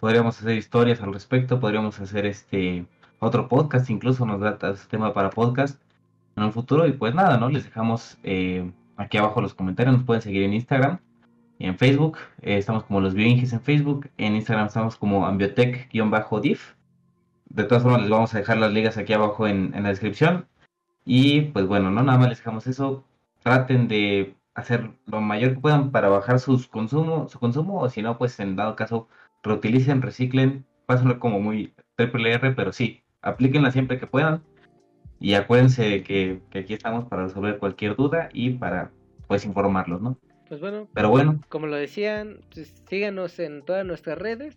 podríamos 0.00 0.40
hacer 0.40 0.56
historias 0.56 1.00
al 1.02 1.14
respecto, 1.14 1.60
podríamos 1.60 2.00
hacer 2.00 2.26
este 2.26 2.84
otro 3.20 3.46
podcast, 3.48 3.88
incluso 3.90 4.26
nos 4.26 4.40
da 4.40 4.58
este 4.72 4.88
tema 4.88 5.14
para 5.14 5.30
podcast 5.30 5.80
en 6.34 6.42
un 6.42 6.52
futuro. 6.52 6.84
Y 6.88 6.92
pues 6.92 7.14
nada, 7.14 7.38
¿no? 7.38 7.48
Les 7.48 7.62
dejamos 7.62 8.18
eh, 8.24 8.68
aquí 8.96 9.18
abajo 9.18 9.40
los 9.40 9.54
comentarios. 9.54 9.96
Nos 9.96 10.04
pueden 10.04 10.22
seguir 10.22 10.42
en 10.42 10.54
Instagram 10.54 10.98
en 11.58 11.78
Facebook. 11.78 12.18
Eh, 12.42 12.58
estamos 12.58 12.84
como 12.84 13.00
los 13.00 13.14
Bioinges 13.14 13.52
en 13.52 13.60
Facebook. 13.60 14.10
En 14.18 14.36
Instagram 14.36 14.66
estamos 14.66 14.96
como 14.96 15.26
ambiotech-div. 15.26 16.58
De 17.46 17.64
todas 17.64 17.82
formas, 17.82 18.02
les 18.02 18.10
vamos 18.10 18.34
a 18.34 18.38
dejar 18.38 18.56
las 18.58 18.72
ligas 18.72 18.96
aquí 18.96 19.12
abajo 19.12 19.46
en, 19.46 19.74
en 19.74 19.82
la 19.82 19.90
descripción. 19.90 20.46
Y 21.04 21.42
pues 21.52 21.66
bueno, 21.66 21.90
no 21.90 22.02
nada 22.02 22.18
más 22.18 22.28
les 22.28 22.38
dejamos 22.38 22.66
eso. 22.66 23.04
Traten 23.42 23.88
de 23.88 24.36
hacer 24.54 24.90
lo 25.06 25.20
mayor 25.20 25.54
que 25.54 25.60
puedan 25.60 25.90
para 25.90 26.08
bajar 26.08 26.38
sus 26.40 26.68
consumo, 26.68 27.28
su 27.28 27.38
consumo, 27.38 27.80
o 27.80 27.88
si 27.88 28.02
no, 28.02 28.18
pues 28.18 28.38
en 28.40 28.56
dado 28.56 28.76
caso, 28.76 29.08
reutilicen, 29.42 30.02
reciclen, 30.02 30.66
pásenlo 30.86 31.18
como 31.18 31.40
muy 31.40 31.74
triple 31.96 32.32
R, 32.32 32.52
pero 32.52 32.72
sí, 32.72 33.02
aplíquenla 33.22 33.70
siempre 33.70 33.98
que 33.98 34.06
puedan. 34.06 34.42
Y 35.20 35.34
acuérdense 35.34 35.82
de 35.84 36.02
que, 36.02 36.42
aquí 36.58 36.74
estamos 36.74 37.06
para 37.08 37.24
resolver 37.24 37.58
cualquier 37.58 37.96
duda 37.96 38.28
y 38.32 38.50
para 38.50 38.90
pues 39.28 39.44
informarlos, 39.44 40.02
¿no? 40.02 40.18
Pues 40.52 40.60
bueno, 40.60 40.86
pero 40.92 41.08
bueno, 41.08 41.40
como 41.48 41.66
lo 41.66 41.76
decían, 41.76 42.40
pues, 42.52 42.74
síganos 42.86 43.38
en 43.38 43.62
todas 43.62 43.86
nuestras 43.86 44.18
redes, 44.18 44.54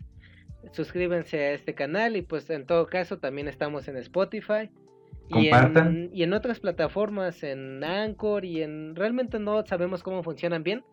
suscríbanse 0.74 1.40
a 1.40 1.54
este 1.54 1.74
canal 1.74 2.18
y 2.18 2.22
pues 2.22 2.50
en 2.50 2.66
todo 2.66 2.88
caso 2.88 3.18
también 3.18 3.48
estamos 3.48 3.88
en 3.88 3.96
Spotify. 3.96 4.70
Compartan. 5.30 5.96
Y 5.96 5.98
en, 5.98 6.10
y 6.12 6.24
en 6.24 6.34
otras 6.34 6.60
plataformas, 6.60 7.44
en 7.44 7.82
Anchor 7.82 8.44
y 8.44 8.62
en... 8.62 8.94
Realmente 8.94 9.40
no 9.40 9.66
sabemos 9.66 10.04
cómo 10.04 10.22
funcionan 10.22 10.64
bien, 10.64 10.84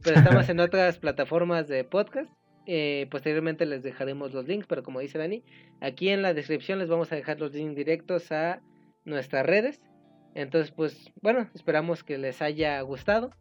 pero 0.00 0.18
estamos 0.18 0.48
en 0.48 0.60
otras 0.60 0.96
plataformas 0.98 1.66
de 1.66 1.82
podcast. 1.82 2.30
Eh, 2.66 3.08
posteriormente 3.10 3.66
les 3.66 3.82
dejaremos 3.82 4.32
los 4.32 4.46
links, 4.46 4.68
pero 4.68 4.84
como 4.84 5.00
dice 5.00 5.18
Dani, 5.18 5.42
aquí 5.80 6.10
en 6.10 6.22
la 6.22 6.34
descripción 6.34 6.78
les 6.78 6.88
vamos 6.88 7.10
a 7.10 7.16
dejar 7.16 7.40
los 7.40 7.52
links 7.52 7.74
directos 7.74 8.30
a 8.30 8.62
nuestras 9.04 9.44
redes. 9.44 9.82
Entonces, 10.36 10.70
pues 10.70 11.10
bueno, 11.20 11.48
esperamos 11.52 12.04
que 12.04 12.16
les 12.16 12.40
haya 12.40 12.80
gustado. 12.82 13.32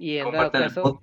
Y 0.00 0.16
en 0.16 0.32
dado 0.32 0.50
caso, 0.50 1.00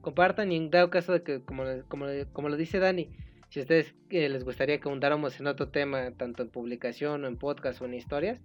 compartan 0.00 0.50
y 0.50 0.56
en 0.56 0.70
dado 0.70 0.90
caso 0.90 1.12
de 1.12 1.22
que, 1.22 1.40
como, 1.44 1.62
como, 1.86 2.06
como 2.32 2.48
lo 2.48 2.56
dice 2.56 2.80
Dani, 2.80 3.08
si 3.48 3.60
a 3.60 3.62
ustedes 3.62 3.94
eh, 4.10 4.28
les 4.28 4.42
gustaría 4.42 4.80
que 4.80 4.88
abundáramos 4.88 5.38
en 5.38 5.46
otro 5.46 5.68
tema, 5.68 6.10
tanto 6.16 6.42
en 6.42 6.50
publicación 6.50 7.22
o 7.22 7.28
en 7.28 7.36
podcast 7.36 7.80
o 7.80 7.84
en 7.84 7.94
historias, 7.94 8.40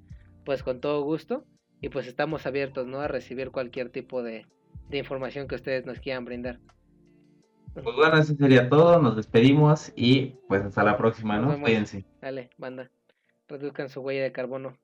pues 0.45 0.61
con 0.61 0.79
todo 0.79 1.01
gusto. 1.01 1.43
Y 1.81 1.89
pues 1.89 2.05
estamos 2.05 2.45
abiertos 2.45 2.85
¿no? 2.85 2.99
a 3.01 3.07
recibir 3.07 3.49
cualquier 3.49 3.89
tipo 3.89 4.21
de, 4.21 4.45
de 4.89 4.97
información 4.99 5.47
que 5.47 5.55
ustedes 5.55 5.87
nos 5.87 5.99
quieran 5.99 6.23
brindar. 6.23 6.59
Pues 7.73 7.95
bueno, 7.95 8.19
eso 8.19 8.35
sería 8.35 8.69
todo. 8.69 9.01
Nos 9.01 9.15
despedimos 9.15 9.91
y 9.95 10.35
pues 10.47 10.61
hasta 10.63 10.83
la 10.83 10.97
próxima, 10.97 11.39
¿no? 11.39 11.59
Cuídense. 11.59 12.05
Dale, 12.21 12.51
banda 12.59 12.91
reduzcan 13.47 13.89
su 13.89 14.01
huella 14.01 14.23
de 14.23 14.31
carbono. 14.31 14.77